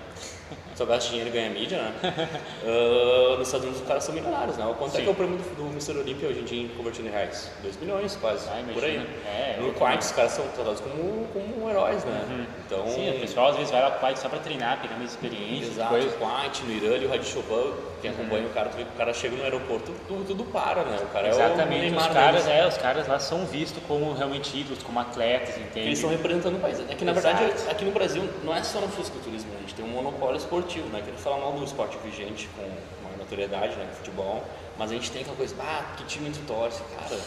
Só 0.75 0.85
gasta 0.87 1.09
dinheiro 1.11 1.29
e 1.31 1.33
ganha 1.33 1.51
mídia, 1.51 1.79
né? 1.79 1.93
Ah, 2.65 3.37
nos 3.39 3.49
Estados 3.49 3.65
Unidos 3.67 3.83
os 3.83 3.89
caras 3.89 4.05
são 4.05 4.15
milionários, 4.15 4.57
né? 4.57 4.75
Quanto 4.79 4.95
é 4.95 4.97
Sim. 4.99 5.03
que 5.03 5.09
é 5.09 5.13
o 5.13 5.15
prêmio 5.15 5.37
do, 5.39 5.45
do 5.57 5.63
Mr. 5.71 5.99
Olympia 5.99 6.29
hoje 6.29 6.41
em 6.41 6.45
dia 6.45 6.69
convertido 6.77 7.09
em 7.09 7.11
reais? 7.11 7.51
2 7.63 7.77
milhões 7.79 8.17
quase, 8.21 8.49
Ah, 8.49 8.63
por 8.73 8.85
aí. 8.85 8.95
imagina. 8.95 9.07
É, 9.27 9.57
no 9.61 9.73
quarto 9.73 10.03
os 10.03 10.13
caras 10.13 10.33
são 10.33 10.47
tratados 10.49 10.81
como, 10.81 11.27
como 11.33 11.69
heróis, 11.71 12.05
né? 12.05 12.47
Então, 12.67 12.87
Sim, 12.89 13.11
o 13.11 13.21
pessoal 13.21 13.49
às 13.49 13.57
vezes 13.57 13.71
vai 13.71 13.83
lá 13.83 13.91
pro 13.91 14.01
pai 14.01 14.17
só 14.17 14.29
pra 14.29 14.39
treinar, 14.39 14.81
pegar 14.81 14.97
mais 14.97 15.11
experiência, 15.11 15.71
Exato, 15.73 15.91
coisa. 15.91 16.09
o 16.09 16.13
Quite, 16.43 16.63
no 16.65 16.73
Irã 16.73 16.97
e 16.97 17.07
o 17.07 17.09
Radit 17.11 17.29
Chopin, 17.31 17.73
quem 18.01 18.11
acompanha 18.11 18.47
o 18.47 18.51
cara, 18.51 18.69
tu 18.69 18.77
vê 18.77 18.85
que 18.85 18.91
o 18.91 18.97
cara 18.97 19.13
chega 19.15 19.37
no 19.37 19.43
aeroporto, 19.43 19.93
tudo, 20.09 20.25
tudo 20.27 20.45
para, 20.45 20.85
né? 20.85 20.99
O 21.03 21.07
cara 21.07 21.29
é 21.29 21.31
o 21.31 21.35
Exatamente, 21.35 21.81
Neymar 21.81 22.09
os 22.09 22.15
caras, 22.15 22.49
é, 22.49 22.67
os 22.67 22.77
caras 22.79 23.09
lá 23.09 23.19
são 23.19 23.45
vistos 23.47 23.83
como 23.87 24.13
realmente 24.15 24.57
ídolos, 24.59 24.83
como 24.83 24.99
atletas, 25.01 25.57
entende? 25.59 25.81
Eles 25.87 25.99
estão 25.99 26.11
representando 26.11 26.57
o 26.57 26.61
país. 26.61 26.81
É 26.89 26.95
que 26.95 27.05
na 27.05 27.13
Exato. 27.13 27.37
verdade, 27.37 27.71
aqui 27.71 27.85
no 27.85 27.91
Brasil, 27.93 28.29
não 28.45 28.55
é 28.55 28.63
só 28.63 28.81
no 28.81 28.89
fisiculturismo, 28.89 29.51
gente 29.63 29.75
tem 29.75 29.85
um 29.85 29.89
monopólio 29.89 30.37
esportivo, 30.37 30.89
né? 30.89 31.01
Queria 31.05 31.19
falar 31.19 31.39
mal 31.39 31.53
do 31.53 31.65
esporte 31.65 31.97
vigente 32.05 32.49
com 32.57 32.63
maior 33.05 33.19
notoriedade, 33.19 33.75
né? 33.77 33.89
Futebol, 33.97 34.45
mas 34.79 34.91
a 34.91 34.95
gente 34.95 35.11
tem 35.11 35.23
aquela 35.23 35.37
coisa, 35.37 35.55
ah, 35.61 35.95
que 35.97 36.05
time 36.05 36.31
tu 36.31 36.41
torce, 36.47 36.83
cara. 36.95 37.21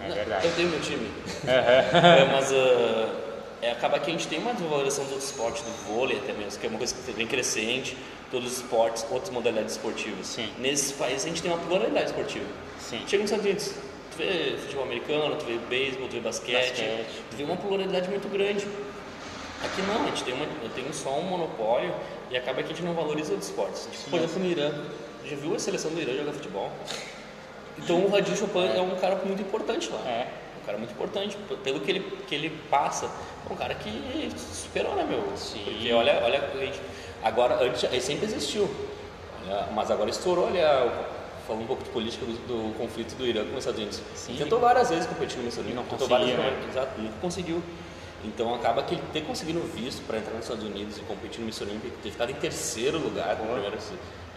É 0.00 0.08
Não, 0.08 0.14
verdade. 0.14 0.46
Eu 0.46 0.54
tenho 0.54 0.68
meu 0.68 0.80
time. 0.80 1.10
É, 1.46 2.24
mas 2.30 2.52
ah, 2.52 3.14
é, 3.62 3.70
acaba 3.70 3.98
que 3.98 4.10
a 4.10 4.12
gente 4.12 4.28
tem 4.28 4.38
uma 4.38 4.52
desvalorização 4.52 5.04
dos 5.04 5.12
outros 5.14 5.30
esportes, 5.30 5.62
do 5.62 5.70
vôlei 5.86 6.18
até 6.18 6.32
mesmo, 6.32 6.60
que 6.60 6.66
é 6.66 6.68
uma 6.70 6.78
coisa 6.78 6.94
que 6.94 7.12
vem 7.12 7.26
crescente, 7.26 7.96
todos 8.30 8.52
os 8.52 8.56
esportes, 8.58 9.06
outras 9.10 9.30
modalidades 9.30 9.72
esportivas. 9.72 10.26
Sim. 10.26 10.52
Nesses 10.58 10.92
países 10.92 11.24
a 11.24 11.28
gente 11.28 11.40
tem 11.42 11.50
uma 11.50 11.60
pluralidade 11.60 12.06
esportiva. 12.06 12.44
Sim. 12.78 13.02
Chega 13.06 13.22
nos 13.22 13.30
Estados 13.30 13.44
Unidos, 13.46 13.74
tu 14.10 14.18
vê 14.18 14.56
futebol 14.60 14.84
americano, 14.84 15.36
tu 15.36 15.44
vê 15.46 15.58
beisebol, 15.70 16.08
tu 16.08 16.12
vê 16.12 16.20
basquete, 16.20 16.68
Basquete. 16.70 17.06
tu 17.30 17.36
vê 17.36 17.44
uma 17.44 17.56
pluralidade 17.56 18.08
muito 18.10 18.28
grande. 18.28 18.66
Aqui 19.66 19.82
não, 19.82 20.02
a 20.02 20.06
gente 20.06 20.22
tem, 20.22 20.32
uma, 20.32 20.46
tem 20.74 20.92
só 20.92 21.10
um 21.10 21.22
monopólio 21.22 21.92
e 22.30 22.36
acaba 22.36 22.62
que 22.62 22.72
a 22.72 22.74
gente 22.74 22.82
não 22.82 22.94
valoriza 22.94 23.34
os 23.34 23.46
esportes. 23.46 23.88
Tipo, 23.90 24.10
por 24.10 24.18
exemplo, 24.20 24.38
no 24.38 24.46
Irã, 24.46 24.72
já 25.24 25.36
viu 25.36 25.54
a 25.54 25.58
seleção 25.58 25.90
do 25.90 26.00
Irã 26.00 26.16
jogar 26.16 26.32
futebol? 26.32 26.70
Então 27.78 28.04
o 28.04 28.10
Radil 28.10 28.36
Chopin 28.36 28.68
é 28.74 28.80
um 28.80 28.96
cara 28.96 29.16
muito 29.24 29.42
importante 29.42 29.90
lá. 29.90 30.00
É. 30.08 30.28
Um 30.62 30.66
cara 30.66 30.78
muito 30.78 30.92
importante, 30.92 31.36
pelo 31.62 31.80
que 31.80 31.90
ele, 31.90 32.00
que 32.26 32.34
ele 32.34 32.50
passa. 32.70 33.06
É 33.48 33.52
um 33.52 33.56
cara 33.56 33.74
que 33.74 34.30
superou, 34.38 34.94
né, 34.94 35.04
meu? 35.04 35.36
Sim. 35.36 35.62
Porque 35.64 35.92
olha, 35.92 36.22
olha, 36.24 36.42
agora, 37.22 37.62
antes, 37.62 37.82
ele 37.84 38.00
sempre 38.00 38.26
existiu. 38.26 38.68
Mas 39.74 39.90
agora 39.90 40.10
estourou, 40.10 40.46
olha, 40.46 40.90
falando 41.46 41.62
um 41.62 41.66
pouco 41.66 41.84
de 41.84 41.90
política 41.90 42.24
do, 42.26 42.32
do 42.32 42.78
conflito 42.78 43.14
do 43.14 43.24
Irã 43.26 43.44
com 43.44 43.52
os 43.52 43.58
Estados 43.58 43.78
Unidos. 43.78 44.02
Sim. 44.14 44.36
Tentou 44.36 44.58
várias 44.58 44.90
vezes 44.90 45.06
competir 45.06 45.38
no 45.38 45.44
Miss 45.44 45.56
não 45.56 45.64
tentou 45.64 45.84
conseguia, 45.84 46.08
várias 46.08 46.38
né? 46.38 46.50
vezes, 46.50 46.68
exato, 46.70 47.00
nunca 47.00 47.14
conseguiu. 47.20 47.62
Então 48.24 48.54
acaba 48.54 48.82
que 48.82 48.94
ele 48.94 49.02
ter 49.12 49.22
conseguido 49.22 49.60
visto 49.60 50.04
para 50.06 50.18
entrar 50.18 50.32
nos 50.34 50.44
Estados 50.44 50.64
Unidos 50.64 50.98
e 50.98 51.00
competir 51.02 51.40
no 51.40 51.46
Miss 51.46 51.60
Olímpico, 51.60 51.96
ter 52.02 52.10
ficado 52.10 52.30
em 52.30 52.34
terceiro 52.34 52.98
lugar, 52.98 53.36
no 53.36 53.44
primeiro, 53.52 53.76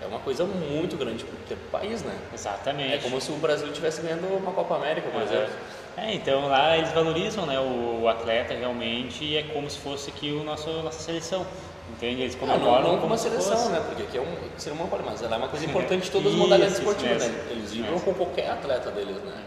é 0.01 0.07
uma 0.07 0.19
coisa 0.19 0.45
muito 0.45 0.95
grande 0.95 1.25
para 1.25 1.55
o 1.55 1.57
país, 1.71 2.01
né? 2.03 2.15
Exatamente. 2.33 2.93
É 2.93 2.97
como 2.99 3.19
se 3.19 3.31
o 3.31 3.35
Brasil 3.35 3.67
estivesse 3.67 4.01
ganhando 4.01 4.27
uma 4.37 4.51
Copa 4.51 4.75
América, 4.75 5.09
por 5.09 5.21
Aham. 5.21 5.31
exemplo. 5.31 5.53
É, 5.97 6.13
então 6.13 6.47
lá 6.47 6.77
eles 6.77 6.91
valorizam 6.93 7.45
né, 7.45 7.59
o, 7.59 8.07
atleta 8.07 8.53
realmente 8.53 9.25
e 9.25 9.35
é 9.35 9.43
como 9.43 9.69
se 9.69 9.77
fosse 9.79 10.09
aqui 10.09 10.31
o 10.31 10.43
nosso 10.43 10.69
nossa 10.81 10.99
seleção. 11.01 11.45
Entende? 11.91 12.21
Eles 12.21 12.35
comemoram 12.35 12.83
não, 12.83 12.91
não 12.93 12.99
como 12.99 13.07
uma 13.07 13.17
se 13.17 13.27
seleção, 13.27 13.57
fosse. 13.57 13.71
né? 13.71 13.83
Porque 13.85 14.03
aqui 14.03 14.17
é 14.17 14.21
um 14.21 14.35
ser 14.57 14.71
humano, 14.71 14.89
mas 15.03 15.21
ela 15.21 15.35
é 15.35 15.37
uma 15.37 15.49
coisa 15.49 15.65
importante 15.67 16.03
de 16.03 16.11
todas 16.11 16.31
as 16.31 16.37
modalidades 16.37 16.77
esportivas, 16.77 17.27
né? 17.27 17.47
Eles 17.49 17.73
vibram 17.73 17.99
com 17.99 18.13
qualquer 18.13 18.49
atleta 18.51 18.91
deles, 18.91 19.15
né? 19.17 19.43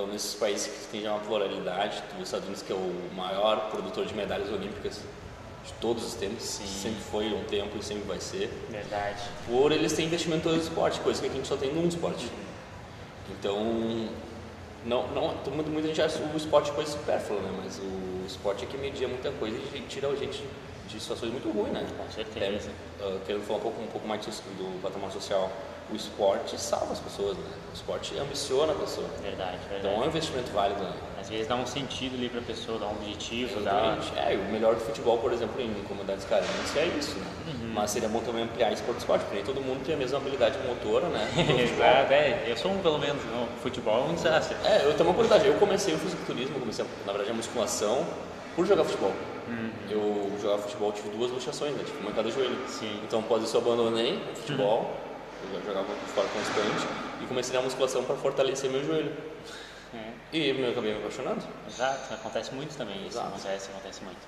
Então, 0.00 0.10
nesses 0.10 0.32
países 0.32 0.66
que 0.66 0.86
tem 0.92 1.02
já 1.02 1.10
uma 1.12 1.20
pluralidade, 1.20 2.02
os 2.16 2.22
Estados 2.22 2.46
Unidos, 2.46 2.62
que 2.62 2.72
é 2.72 2.74
o 2.74 3.14
maior 3.14 3.68
produtor 3.68 4.06
de 4.06 4.14
medalhas 4.14 4.48
olímpicas 4.48 4.96
de 5.62 5.72
todos 5.74 6.02
os 6.06 6.14
tempos, 6.14 6.42
sempre 6.42 7.02
foi 7.10 7.26
um 7.34 7.44
tempo 7.44 7.76
e 7.78 7.82
sempre 7.82 8.04
vai 8.04 8.18
ser, 8.18 8.48
Verdade. 8.70 9.22
por 9.46 9.70
eles 9.72 9.92
terem 9.92 10.06
investimento 10.06 10.40
em 10.40 10.42
todos 10.52 10.60
os 10.60 10.68
esportes, 10.68 10.98
coisa 11.00 11.20
que 11.20 11.28
a 11.28 11.30
gente 11.30 11.46
só 11.46 11.54
tem 11.54 11.74
num 11.74 11.86
esporte. 11.86 12.30
Então, 13.38 14.08
não, 14.86 15.06
não, 15.08 15.36
todo 15.44 15.54
mundo- 15.54 15.70
muita 15.70 15.88
gente 15.88 16.00
acha 16.00 16.18
o 16.18 16.34
esporte 16.34 16.72
coisa 16.72 16.92
supérflua, 16.92 17.38
né? 17.38 17.50
Mas 17.62 17.78
o 17.78 18.24
esporte 18.26 18.64
é 18.64 18.68
que 18.68 18.78
media 18.78 19.06
muita 19.06 19.30
coisa 19.32 19.54
e 19.74 19.80
tira 19.82 20.08
a 20.08 20.16
gente 20.16 20.42
de 20.88 20.98
situações 20.98 21.30
muito 21.30 21.50
ruins, 21.50 21.74
né? 21.74 21.86
Com 21.98 22.10
certeza. 22.10 22.70
É, 23.00 23.04
uh, 23.04 23.20
querendo 23.26 23.42
falar 23.46 23.58
um 23.58 23.62
pouco, 23.62 23.82
um 23.82 23.86
pouco 23.88 24.08
mais 24.08 24.24
disso 24.24 24.42
do 24.56 24.80
patamar 24.80 25.12
social, 25.12 25.52
o 25.92 25.96
esporte 25.96 26.60
salva 26.60 26.92
as 26.92 26.98
pessoas, 27.00 27.36
né? 27.36 27.44
O 27.70 27.74
esporte 27.74 28.18
ambiciona 28.18 28.72
a 28.72 28.76
pessoa. 28.76 29.06
Verdade, 29.22 29.56
Então 29.66 29.70
verdade. 29.80 29.94
é 29.94 29.98
um 29.98 30.06
investimento 30.06 30.50
válido, 30.52 30.82
né? 30.82 30.92
Às 31.20 31.28
vezes 31.28 31.46
dá 31.46 31.54
um 31.56 31.66
sentido 31.66 32.14
ali 32.14 32.28
pra 32.28 32.40
pessoa, 32.40 32.78
dá 32.78 32.86
um 32.86 32.92
objetivo, 32.92 33.60
dá. 33.60 33.70
Exatamente. 33.98 34.12
É, 34.18 34.34
e 34.34 34.36
o 34.38 34.44
melhor 34.52 34.74
do 34.74 34.80
futebol, 34.80 35.18
por 35.18 35.32
exemplo, 35.32 35.60
em 35.60 35.72
comunidades 35.84 36.24
carentes 36.24 36.76
é 36.76 36.86
isso, 36.98 37.16
né? 37.18 37.26
Uhum. 37.48 37.72
Mas 37.74 37.90
seria 37.90 38.08
bom 38.08 38.20
também 38.20 38.44
ampliar 38.44 38.70
o 38.70 38.74
esporte, 38.74 39.04
porque 39.06 39.34
nem 39.34 39.44
todo 39.44 39.60
mundo 39.60 39.84
tem 39.84 39.94
a 39.94 39.98
mesma 39.98 40.18
habilidade 40.18 40.58
motora, 40.66 41.08
né? 41.08 41.28
Exato, 41.62 42.12
é. 42.12 42.44
Eu 42.48 42.56
sou 42.56 42.70
um 42.72 42.78
pelo 42.78 42.98
menos. 42.98 43.22
No 43.24 43.46
futebol 43.62 44.06
é 44.06 44.10
um 44.10 44.14
desastre. 44.14 44.56
É, 44.64 44.84
eu 44.86 44.94
tenho 44.94 45.08
uma 45.08 45.14
curiosidade. 45.14 45.46
Eu 45.46 45.54
comecei 45.58 45.94
o 45.94 45.98
fisiculturismo, 45.98 46.58
comecei, 46.58 46.84
na 47.06 47.12
verdade, 47.12 47.30
a 47.30 47.34
musculação 47.34 48.04
por 48.56 48.66
jogar 48.66 48.84
futebol. 48.84 49.12
Eu 49.90 50.30
jogava 50.40 50.62
futebol, 50.62 50.92
tive 50.92 51.08
duas 51.10 51.30
luxações, 51.32 51.74
né? 51.74 51.82
Tive 51.84 51.98
uma 52.00 52.10
em 52.10 52.14
cada 52.14 52.30
joelho. 52.30 52.56
Sim. 52.68 53.00
Então, 53.04 53.18
após 53.18 53.42
isso, 53.42 53.56
eu 53.56 53.60
abandonei 53.60 54.14
o 54.32 54.36
futebol, 54.36 54.90
eu 55.54 55.64
jogava 55.64 55.88
de 55.94 56.12
forma 56.12 56.30
constante 56.30 56.86
e 57.22 57.26
comecei 57.26 57.54
na 57.56 57.62
musculação 57.62 58.04
para 58.04 58.16
fortalecer 58.16 58.70
meu 58.70 58.84
joelho. 58.84 59.12
É. 59.94 60.12
E 60.32 60.48
eu 60.50 60.70
acabei 60.70 60.92
me 60.92 60.98
apaixonando. 60.98 61.42
Exato, 61.68 62.14
acontece 62.14 62.54
muito 62.54 62.76
também 62.76 62.96
isso, 62.98 63.18
Exato. 63.18 63.28
acontece, 63.28 63.70
acontece 63.70 64.04
muito. 64.04 64.20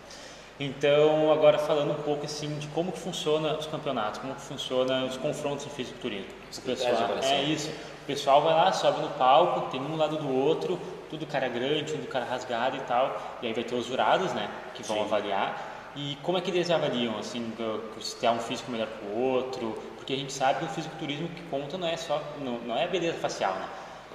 Então, 0.58 1.32
agora 1.32 1.58
falando 1.58 1.92
um 1.92 2.02
pouco 2.02 2.24
assim 2.24 2.58
de 2.58 2.66
como 2.68 2.92
que 2.92 2.98
funciona 2.98 3.56
os 3.56 3.66
campeonatos, 3.66 4.20
como 4.20 4.35
que 4.35 4.42
funciona 4.42 5.04
os 5.04 5.16
confrontos 5.16 5.66
em 5.66 5.70
fisiculturismo. 5.70 6.30
O 6.56 6.61
pessoal, 6.61 7.18
é 7.22 7.42
isso. 7.42 7.70
O 8.02 8.04
pessoal 8.06 8.42
vai 8.42 8.54
lá, 8.54 8.72
sobe 8.72 9.00
no 9.00 9.08
palco, 9.11 9.70
tem 9.70 9.80
um 9.80 9.96
lado 9.96 10.16
do 10.16 10.28
outro, 10.28 10.78
tudo 11.08 11.26
cara 11.26 11.48
grande, 11.48 11.92
tudo 11.92 12.06
cara 12.08 12.24
rasgado 12.24 12.76
e 12.76 12.80
tal. 12.80 13.38
E 13.40 13.46
aí 13.46 13.52
vai 13.52 13.64
ter 13.64 13.74
os 13.74 13.87
jurados, 13.87 14.32
né, 14.32 14.50
que 14.74 14.82
vão 14.82 14.98
Sim. 14.98 15.04
avaliar. 15.04 15.92
E 15.94 16.16
como 16.22 16.38
é 16.38 16.40
que 16.40 16.50
eles 16.50 16.70
avaliam, 16.70 17.18
assim, 17.18 17.52
se 18.00 18.16
tem 18.16 18.30
um 18.30 18.38
físico 18.38 18.70
melhor 18.70 18.88
que 18.88 19.04
o 19.06 19.18
outro? 19.18 19.78
Porque 20.12 20.20
a 20.20 20.27
gente 20.27 20.33
sabe 20.35 20.59
que 20.59 20.64
o 20.66 20.68
fisiculturismo 20.68 21.29
que 21.29 21.42
conta 21.44 21.79
não 21.79 21.88
é 21.88 21.96
só, 21.96 22.22
não, 22.38 22.59
não 22.59 22.77
é 22.77 22.85
a 22.85 22.87
beleza 22.87 23.16
facial, 23.16 23.55
né? 23.55 23.66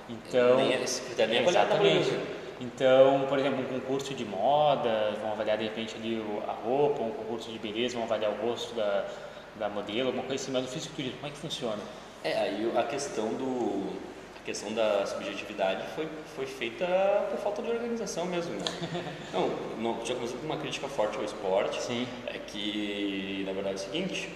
Então, 0.08 0.58
Nem 0.58 0.74
é 0.74 0.84
esse 0.84 1.02
critério 1.02 1.34
nem 1.34 1.44
é 1.44 1.50
exatamente. 1.50 2.20
Então, 2.62 3.26
por 3.28 3.40
exemplo, 3.40 3.62
um 3.62 3.80
concurso 3.80 4.14
de 4.14 4.24
moda, 4.24 5.18
vão 5.20 5.32
avaliar 5.32 5.58
de 5.58 5.64
repente 5.64 5.96
ali 5.96 6.24
a 6.48 6.52
roupa, 6.52 7.02
um 7.02 7.10
concurso 7.10 7.50
de 7.52 7.58
beleza, 7.58 7.96
vão 7.96 8.04
avaliar 8.04 8.32
o 8.32 8.46
rosto 8.46 8.76
da, 8.76 9.08
da 9.56 9.70
modelo, 9.70 10.10
alguma 10.10 10.24
coisa 10.24 10.44
assim, 10.44 10.52
mas 10.52 10.66
o 10.66 10.68
fisiculturismo, 10.68 11.18
como 11.18 11.32
é 11.32 11.32
que 11.32 11.40
funciona? 11.40 11.82
É, 12.24 12.38
aí 12.42 12.72
a 12.78 12.84
questão 12.84 13.30
do 13.30 13.98
a 14.40 14.46
questão 14.46 14.72
da 14.74 15.04
subjetividade 15.04 15.82
foi, 15.96 16.08
foi 16.36 16.46
feita 16.46 16.86
por 17.32 17.40
falta 17.40 17.64
de 17.64 17.72
organização 17.72 18.26
mesmo, 18.28 18.54
né? 18.54 18.66
Não, 19.34 19.50
não 19.80 20.06
já 20.06 20.14
começou 20.14 20.38
com 20.38 20.46
uma 20.46 20.58
crítica 20.58 20.88
forte 20.88 21.18
ao 21.18 21.24
esporte. 21.24 21.82
Sim. 21.82 22.08
É 22.28 22.38
que, 22.38 23.44
na 23.48 23.52
verdade, 23.52 23.74
é 23.74 23.80
o 23.80 23.80
seguinte, 23.80 24.30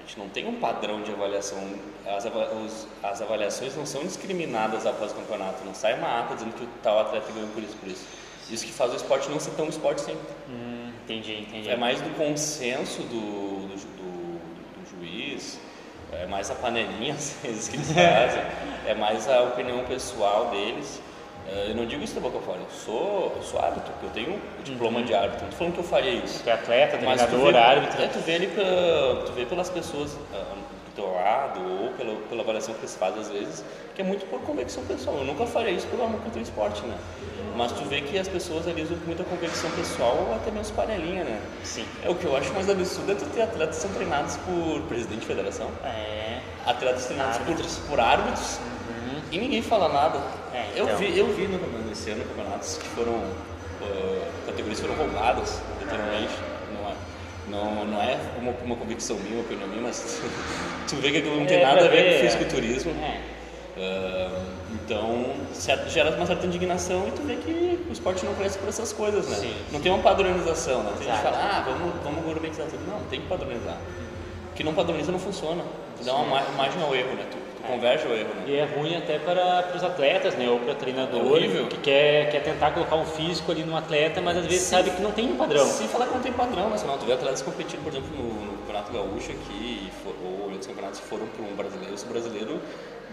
a 0.00 0.06
gente 0.06 0.18
não 0.18 0.28
tem 0.28 0.46
um 0.48 0.54
padrão 0.58 1.02
de 1.02 1.12
avaliação, 1.12 1.58
as, 2.06 2.24
os- 2.24 2.86
as 3.02 3.20
avaliações 3.22 3.76
não 3.76 3.84
são 3.86 4.02
discriminadas 4.02 4.86
após 4.86 5.12
o 5.12 5.14
campeonato, 5.14 5.64
não 5.64 5.74
sai 5.74 5.94
uma 5.98 6.20
ata 6.20 6.34
dizendo 6.34 6.54
que 6.54 6.64
o 6.64 6.68
tal 6.82 6.98
atleta 7.00 7.30
ganhou 7.32 7.48
por 7.50 7.62
isso, 7.62 7.76
por 7.76 7.88
isso. 7.88 8.04
Isso 8.50 8.64
que 8.66 8.72
faz 8.72 8.92
o 8.92 8.96
esporte 8.96 9.28
não 9.30 9.38
ser 9.38 9.52
tão 9.52 9.68
esporte 9.68 10.00
sempre. 10.00 10.26
Hum, 10.48 10.90
entendi, 11.04 11.40
entendi. 11.42 11.68
É 11.70 11.76
mais 11.76 12.00
do 12.00 12.10
consenso 12.16 13.02
do, 13.02 13.68
do, 13.68 13.76
do- 13.76 14.40
do 14.40 14.90
juiz, 14.98 15.58
é 16.12 16.26
mais 16.26 16.50
a 16.50 16.54
panelinha 16.54 17.14
às 17.18 17.36
vezes 17.42 17.68
que 17.68 17.76
eles 17.76 17.88
fazem, 17.92 18.42
é 18.86 18.94
mais 18.94 19.28
a 19.28 19.42
opinião 19.42 19.84
pessoal 19.84 20.46
deles. 20.50 21.00
É, 21.52 21.70
Eu 21.70 21.74
não 21.74 21.84
digo 21.86 22.02
isso 22.04 22.14
da 22.14 22.20
boca 22.20 22.38
fora, 22.40 22.58
eu 22.58 22.66
sou, 22.84 23.32
eu 23.36 23.42
sou 23.42 23.58
árbitro, 23.60 23.92
porque 23.92 24.06
eu 24.06 24.10
tenho 24.24 24.38
o 24.38 24.62
diploma 24.62 25.02
de 25.02 25.12
árbitro, 25.14 25.40
não 25.42 25.48
estou 25.48 25.58
falando 25.58 25.74
que 25.74 25.80
eu 25.80 25.84
faria 25.84 26.12
isso. 26.12 26.42
Tu 26.44 26.48
é 26.48 26.52
atleta, 26.52 26.96
treinador, 26.98 27.56
árbitro. 27.56 28.02
é, 28.02 28.06
tu 28.06 28.18
vê 28.20 28.34
ali 28.36 28.46
pra- 28.46 29.24
tu 29.26 29.32
vê 29.32 29.44
pelas 29.46 29.68
pessoas 29.68 30.16
ah, 30.32 30.36
do 30.54 30.94
teu 30.94 31.12
lado 31.12 31.60
ou 31.60 31.90
pela, 31.92 32.14
pela 32.28 32.42
avaliação 32.42 32.74
que 32.74 32.80
eles 32.80 32.94
fazem 32.96 33.20
às 33.20 33.28
vezes, 33.30 33.64
que 33.94 34.00
é 34.00 34.04
muito 34.04 34.24
por 34.26 34.40
convicção 34.42 34.84
pessoal. 34.84 35.16
Eu 35.18 35.24
nunca 35.24 35.44
faria 35.46 35.70
isso 35.72 35.86
por 35.88 36.00
amor 36.00 36.20
contra 36.20 36.38
o 36.38 36.42
esporte, 36.42 36.82
né? 36.82 36.96
Mas 37.56 37.72
tu 37.72 37.84
vê 37.84 38.00
que 38.00 38.16
as 38.16 38.28
pessoas 38.28 38.66
ali 38.68 38.82
usam 38.82 38.96
muita 39.04 39.24
convicção 39.24 39.70
pessoal 39.72 40.16
ou 40.28 40.34
até 40.36 40.50
mesmo 40.52 40.74
panelinha, 40.76 41.24
né? 41.24 41.40
Sim. 41.64 41.84
É 42.04 42.08
o 42.08 42.14
que 42.14 42.24
eu 42.24 42.36
acho 42.36 42.52
mais 42.54 42.70
absurdo 42.70 43.10
é 43.10 43.14
tu 43.16 43.24
ter 43.26 43.42
atletas 43.42 43.76
que 43.76 43.82
são 43.82 43.90
treinados 43.92 44.36
por 44.38 44.80
presidente 44.82 45.20
de 45.22 45.26
federação, 45.26 45.68
É, 45.84 46.38
atletas 46.64 47.06
treinados 47.06 47.36
Árbitros. 47.38 47.76
por, 47.78 47.88
por 47.88 48.00
árbitros 48.00 48.58
e 49.30 49.38
ninguém 49.38 49.62
fala 49.62 49.88
nada. 49.88 50.18
É, 50.52 50.66
eu, 50.76 50.84
então. 50.84 50.96
vi, 50.98 51.16
eu 51.18 51.26
vi 51.34 51.46
no, 51.46 51.58
nesse 51.88 52.10
ano 52.10 52.24
campeonatos 52.24 52.76
que 52.78 52.88
foram 52.88 53.22
ah, 53.82 54.28
categorias 54.46 54.80
foram 54.80 54.94
roubadas, 54.94 55.60
literalmente. 55.80 56.32
Não 56.72 56.88
é, 56.88 56.94
não, 57.48 57.84
não 57.86 58.02
é 58.02 58.16
uma, 58.40 58.52
uma 58.64 58.76
convicção 58.76 59.16
minha, 59.16 59.34
uma 59.36 59.42
opinião 59.42 59.68
minha, 59.68 59.82
mas 59.82 60.20
tu 60.88 60.96
vê 60.96 61.10
que 61.10 61.18
aquilo 61.18 61.36
não 61.38 61.46
tem 61.46 61.58
É, 61.58 61.64
nada 61.66 61.80
a 61.80 61.88
ver 61.88 61.90
ver, 61.90 62.02
com 62.20 62.26
é. 62.26 62.30
fisiculturismo. 62.30 62.90
é. 63.02 63.20
Ah, 63.78 64.42
então, 64.74 65.32
certo, 65.52 65.88
gera 65.88 66.10
uma 66.16 66.26
certa 66.26 66.44
indignação 66.46 67.06
e 67.08 67.12
tu 67.12 67.22
vê 67.22 67.36
que 67.36 67.86
o 67.88 67.92
esporte 67.92 68.24
não 68.24 68.34
cresce 68.34 68.58
por 68.58 68.68
essas 68.68 68.92
coisas, 68.92 69.26
né? 69.28 69.36
Sim. 69.36 69.54
Não 69.72 69.80
tem 69.80 69.90
uma 69.92 70.02
padronização, 70.02 70.82
né? 70.82 70.92
Tem 70.98 71.06
gente 71.06 71.16
que 71.16 71.22
fala, 71.22 71.36
ah, 71.38 71.62
vamos, 71.64 71.94
vamos 72.02 72.24
gourmetizar 72.24 72.66
tudo. 72.66 72.84
Não, 72.86 73.00
tem 73.08 73.20
que 73.20 73.26
padronizar. 73.28 73.76
O 74.50 74.54
que 74.54 74.64
não 74.64 74.74
padroniza 74.74 75.10
não 75.12 75.18
funciona. 75.18 75.62
Tu 75.96 76.04
dá 76.04 76.14
uma 76.14 76.26
ma- 76.40 76.46
margem 76.56 76.82
ao 76.82 76.94
erro, 76.94 77.14
né? 77.14 77.24
Tu 77.30 77.38
converge 77.66 78.06
ao 78.06 78.12
erro, 78.12 78.28
né? 78.36 78.42
E 78.46 78.56
é 78.56 78.64
ruim 78.64 78.96
até 78.96 79.18
para, 79.18 79.62
para 79.62 79.76
os 79.76 79.84
atletas, 79.84 80.34
né? 80.34 80.48
Ou 80.48 80.58
para 80.58 80.74
treinador, 80.74 81.38
É 81.42 81.48
que 81.68 81.76
quer, 81.78 82.30
quer 82.30 82.42
tentar 82.42 82.70
colocar 82.72 82.96
um 82.96 83.04
físico 83.04 83.50
ali 83.52 83.62
no 83.64 83.76
atleta, 83.76 84.20
mas 84.20 84.36
às 84.36 84.46
vezes 84.46 84.62
sabe 84.62 84.90
que 84.90 85.00
não 85.02 85.12
tem 85.12 85.26
um 85.32 85.36
padrão. 85.36 85.66
Sem 85.66 85.88
falar 85.88 86.06
que 86.06 86.14
não 86.14 86.20
tem 86.22 86.32
padrão 86.32 86.70
nacional. 86.70 86.98
Tu 86.98 87.06
vê 87.06 87.12
atletas 87.12 87.42
competindo, 87.42 87.82
por 87.82 87.90
exemplo, 87.92 88.08
no, 88.16 88.24
no 88.52 88.58
Campeonato 88.58 88.92
Gaúcho 88.92 89.32
aqui, 89.32 89.88
e 89.88 89.90
for- 90.02 90.14
ou 90.24 90.44
outros 90.44 90.66
campeonatos 90.66 91.00
que 91.00 91.06
foram 91.06 91.26
para 91.26 91.44
um 91.44 91.54
brasileiro. 91.56 91.96
Se 91.98 92.04
o 92.04 92.08
brasileiro 92.08 92.60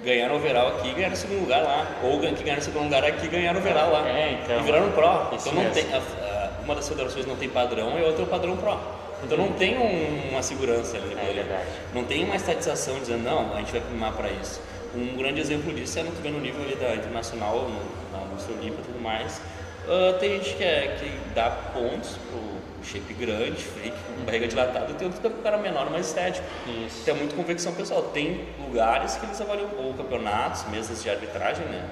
ganharam 0.03 0.35
o 0.35 0.37
overall 0.37 0.67
aqui, 0.69 0.93
ganharam 0.93 1.13
o 1.13 1.17
segundo 1.17 1.41
lugar 1.41 1.63
lá. 1.63 1.87
Ou 2.03 2.19
que 2.19 2.43
ganharam 2.43 2.61
o 2.61 2.63
segundo 2.65 2.83
lugar 2.83 3.03
aqui, 3.03 3.27
ganharam 3.27 3.57
o 3.59 3.61
overall 3.61 3.91
lá. 3.91 4.07
É, 4.07 4.39
então. 4.43 4.59
E 4.59 4.63
viraram. 4.63 4.87
Isso 4.87 5.49
Então 5.49 5.53
não 5.53 5.63
mesmo. 5.63 5.73
tem, 5.73 5.93
a- 5.93 5.97
a- 5.97 6.49
uma 6.63 6.75
das 6.75 6.87
federações 6.87 7.25
não 7.25 7.35
tem 7.35 7.49
padrão 7.49 7.97
e 7.97 8.03
a 8.03 8.07
outra 8.07 8.21
é 8.21 8.25
o 8.25 8.27
padrão 8.27 8.55
pró. 8.57 8.79
Então 9.27 9.37
não 9.37 9.51
tem 9.53 9.77
um- 9.77 10.29
uma 10.31 10.41
segurança 10.41 10.95
ali. 10.97 11.13
É 11.13 11.33
verdade. 11.33 11.65
Não 11.93 12.05
tem 12.05 12.23
uma 12.23 12.35
estatização 12.37 12.97
dizendo, 12.99 13.23
não, 13.23 13.53
a 13.53 13.57
gente 13.59 13.73
vai 13.73 13.81
primar 13.81 14.13
para 14.13 14.29
isso. 14.29 14.61
Um 14.95 15.17
grande 15.17 15.41
exemplo 15.41 15.71
disso 15.73 15.99
é 15.99 16.03
no, 16.03 16.11
vê 16.11 16.29
no 16.29 16.39
nível 16.39 16.63
ali 16.63 16.75
da 16.75 16.95
internacional, 16.95 17.67
no, 17.69 18.17
na 18.17 18.23
Lúcia 18.33 18.53
Olímpia 18.53 18.79
e 18.81 18.85
tudo 18.85 19.01
mais. 19.01 19.41
Ah, 19.87 20.17
tem 20.17 20.37
gente 20.37 20.55
que, 20.55 20.63
é, 20.63 20.97
que 20.99 21.11
dá 21.35 21.49
pontos 21.73 22.17
pro 22.29 22.57
shape 22.83 23.13
grande, 23.13 23.61
fake, 23.61 23.91
com 24.17 24.23
barriga 24.25 24.47
dilatada, 24.47 24.91
e 24.91 24.93
tem 24.93 25.07
outro 25.07 25.21
que 25.21 25.27
dá 25.27 25.33
pro 25.33 25.43
cara 25.43 25.57
menor, 25.57 25.89
mais 25.89 26.07
estético. 26.07 26.45
Isso. 26.85 27.03
Tem 27.03 27.13
muito 27.13 27.35
convicção 27.35 27.73
pessoal. 27.73 28.01
Tem 28.13 28.45
lugares 28.65 29.15
que 29.17 29.25
eles 29.25 29.39
avaliam, 29.41 29.69
ou 29.77 29.93
campeonatos, 29.93 30.65
mesas 30.69 31.03
de 31.03 31.09
arbitragem, 31.09 31.65
né? 31.65 31.83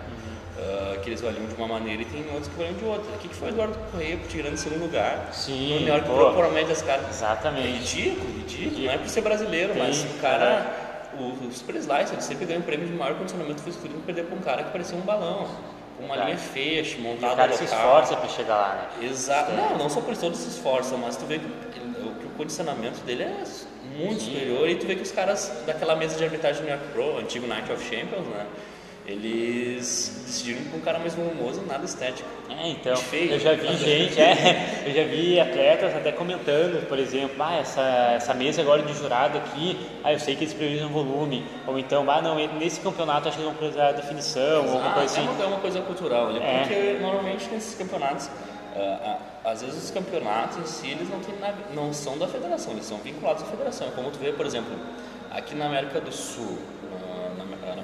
Uh, 0.57 0.99
que 1.01 1.09
eles 1.09 1.19
valiam 1.19 1.45
de 1.45 1.53
uma 1.55 1.67
maneira 1.67 2.01
e 2.01 2.05
tem 2.05 2.21
outros 2.29 2.47
que 2.47 2.55
valiam 2.55 2.75
de 2.77 2.85
outra. 2.85 3.13
Aqui 3.15 3.27
que 3.27 3.35
foi 3.35 3.49
o 3.49 3.51
Eduardo 3.51 3.77
Correia 3.91 4.17
tirando 4.29 4.53
em 4.53 4.57
segundo 4.57 4.83
lugar. 4.83 5.29
Sim, 5.33 5.73
no 5.73 5.79
New 5.81 5.87
York 5.89 6.07
pô. 6.07 6.15
propriamente 6.15 6.71
as 6.71 6.81
caras. 6.81 7.09
Exatamente. 7.09 7.67
É 7.67 7.71
ridículo, 7.71 8.33
ridículo. 8.37 8.85
Não 8.85 8.91
é 8.93 8.97
por 8.97 9.09
ser 9.09 9.21
brasileiro, 9.21 9.73
Tem, 9.73 9.83
mas 9.83 10.03
o 10.05 10.21
cara. 10.21 10.83
O, 11.19 11.45
o 11.47 11.51
Super 11.51 11.75
Slice, 11.75 12.13
ele 12.13 12.21
sempre 12.21 12.45
ganha 12.45 12.59
o 12.59 12.63
prêmio 12.63 12.87
de 12.87 12.93
maior 12.93 13.15
condicionamento 13.17 13.61
fisiculturismo 13.61 14.01
perder 14.05 14.23
pra 14.25 14.35
um 14.35 14.39
cara 14.41 14.63
que 14.63 14.71
parecia 14.71 14.97
um 14.97 15.01
balão. 15.01 15.45
Com 15.97 16.05
uma 16.05 16.15
linha 16.15 16.37
feia, 16.37 16.81
E 16.81 17.01
montada 17.01 17.33
o 17.33 17.35
cara 17.37 17.53
se 17.53 17.63
esforça 17.65 18.15
pra 18.17 18.29
chegar 18.29 18.55
lá, 18.55 18.89
né? 19.01 19.07
Exato. 19.07 19.51
Não, 19.53 19.77
não 19.77 19.89
só 19.89 19.99
por 20.01 20.11
isso 20.13 20.21
todos 20.21 20.39
se 20.39 20.49
esforçam, 20.49 20.97
mas 20.97 21.15
tu 21.17 21.25
vê 21.25 21.39
que, 21.39 21.45
ele- 21.45 22.07
o- 22.09 22.15
que 22.19 22.25
o 22.27 22.29
condicionamento 22.37 22.99
dele 23.01 23.23
é 23.23 23.43
muito 23.97 24.21
Sim. 24.21 24.33
superior 24.33 24.69
e 24.69 24.75
tu 24.75 24.85
vê 24.85 24.95
que 24.95 25.01
os 25.03 25.11
caras 25.11 25.51
daquela 25.65 25.95
mesa 25.97 26.17
de 26.17 26.23
arbitragem 26.23 26.61
do 26.61 26.65
New 26.65 26.75
York 26.75 26.91
Pro, 26.93 27.17
antigo 27.19 27.45
Night 27.47 27.69
of 27.71 27.81
Champions, 27.83 28.25
né? 28.27 28.45
Eles 29.07 30.23
decidiram 30.25 30.63
com 30.71 30.77
um 30.77 30.81
cara 30.81 30.97
mais 30.97 31.13
volumoso, 31.13 31.61
nada 31.67 31.85
estético. 31.85 32.27
É, 32.49 32.69
então, 32.69 32.95
Feio. 32.97 33.33
eu 33.33 33.39
já 33.39 33.53
vi 33.53 33.75
gente, 33.77 34.19
é, 34.19 34.83
eu 34.87 34.93
já 34.93 35.03
vi 35.03 35.39
atletas 35.39 35.95
até 35.95 36.11
comentando, 36.11 36.87
por 36.87 36.97
exemplo, 36.97 37.35
ah, 37.39 37.55
essa, 37.55 37.81
essa 38.15 38.33
mesa 38.33 38.61
agora 38.61 38.81
de 38.81 38.93
jurado 38.93 39.37
aqui, 39.37 39.77
ah, 40.03 40.11
eu 40.11 40.19
sei 40.19 40.35
que 40.35 40.43
eles 40.43 40.53
priorizam 40.53 40.89
volume, 40.89 41.45
ou 41.67 41.77
então, 41.77 42.09
ah, 42.09 42.21
não, 42.21 42.35
nesse 42.57 42.79
campeonato 42.81 43.27
acho 43.27 43.37
que 43.37 43.43
eles 43.43 43.51
vão 43.51 43.55
priorizar 43.57 43.89
a 43.89 43.91
definição, 43.91 44.65
ou 44.65 44.71
alguma 44.73 44.89
Ah, 44.91 44.93
coisa 44.93 45.17
é, 45.17 45.19
assim. 45.21 45.29
uma, 45.29 45.43
é 45.43 45.47
uma 45.47 45.59
coisa 45.59 45.81
cultural 45.81 46.31
É. 46.37 46.59
porque 46.59 46.97
normalmente 46.99 47.47
nesses 47.49 47.75
campeonatos, 47.77 48.29
ah, 48.75 49.17
ah, 49.45 49.51
às 49.51 49.61
vezes 49.61 49.83
os 49.83 49.91
campeonatos 49.91 50.57
em 50.57 50.65
si, 50.65 50.87
eles 50.89 51.07
não, 51.09 51.19
nada- 51.39 51.57
não 51.75 51.93
são 51.93 52.17
da 52.17 52.27
federação, 52.27 52.73
eles 52.73 52.85
são 52.85 52.97
vinculados 52.97 53.43
à 53.43 53.45
federação. 53.45 53.87
Como 53.95 54.09
tu 54.09 54.17
vê, 54.17 54.31
por 54.31 54.45
exemplo, 54.45 54.73
aqui 55.31 55.53
na 55.55 55.67
América 55.67 56.01
do 56.01 56.11
Sul, 56.11 56.57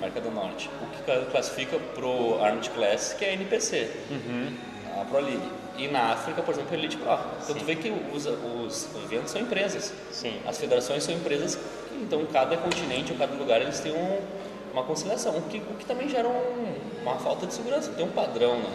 América 0.02 0.20
do 0.22 0.32
Norte, 0.32 0.70
o 0.82 0.86
que 0.88 1.04
ca- 1.04 1.26
classifica 1.32 1.78
pro 1.94 2.42
Arnold 2.44 2.70
Classic 2.72 3.24
é 3.24 3.30
a 3.30 3.34
NPC, 3.34 3.90
Uhum. 4.10 4.54
a 5.00 5.06
Pro 5.06 5.20
League. 5.20 5.52
E 5.78 5.88
na 5.88 6.12
África, 6.14 6.42
por 6.42 6.54
exemplo, 6.54 6.74
a 6.74 6.78
Elite 6.78 6.98
Pro. 6.98 7.18
Então 7.44 7.56
tu 7.56 7.64
vê 7.66 7.76
que 7.76 7.92
os, 8.14 8.26
os 8.26 8.90
eventos 9.06 9.32
são 9.32 9.42
empresas. 9.42 9.94
Sim. 10.12 10.40
As 10.46 10.58
federações 10.58 11.04
são 11.04 11.14
empresas, 11.14 11.58
então 12.02 12.26
cada 12.26 12.58
continente 12.58 13.12
ou 13.12 13.18
cada 13.18 13.34
lugar 13.36 13.62
eles 13.62 13.80
têm 13.80 13.92
um- 13.94 14.20
uma 14.74 14.84
conciliação, 14.84 15.38
o 15.38 15.42
que, 15.44 15.58
o 15.58 15.76
que 15.78 15.86
também 15.86 16.10
gera 16.10 16.28
um- 16.28 16.76
uma 17.04 17.16
falta 17.20 17.46
de 17.46 17.54
segurança, 17.54 17.92
tem 17.92 18.06
um 18.06 18.10
padrão, 18.12 18.58
né? 18.58 18.70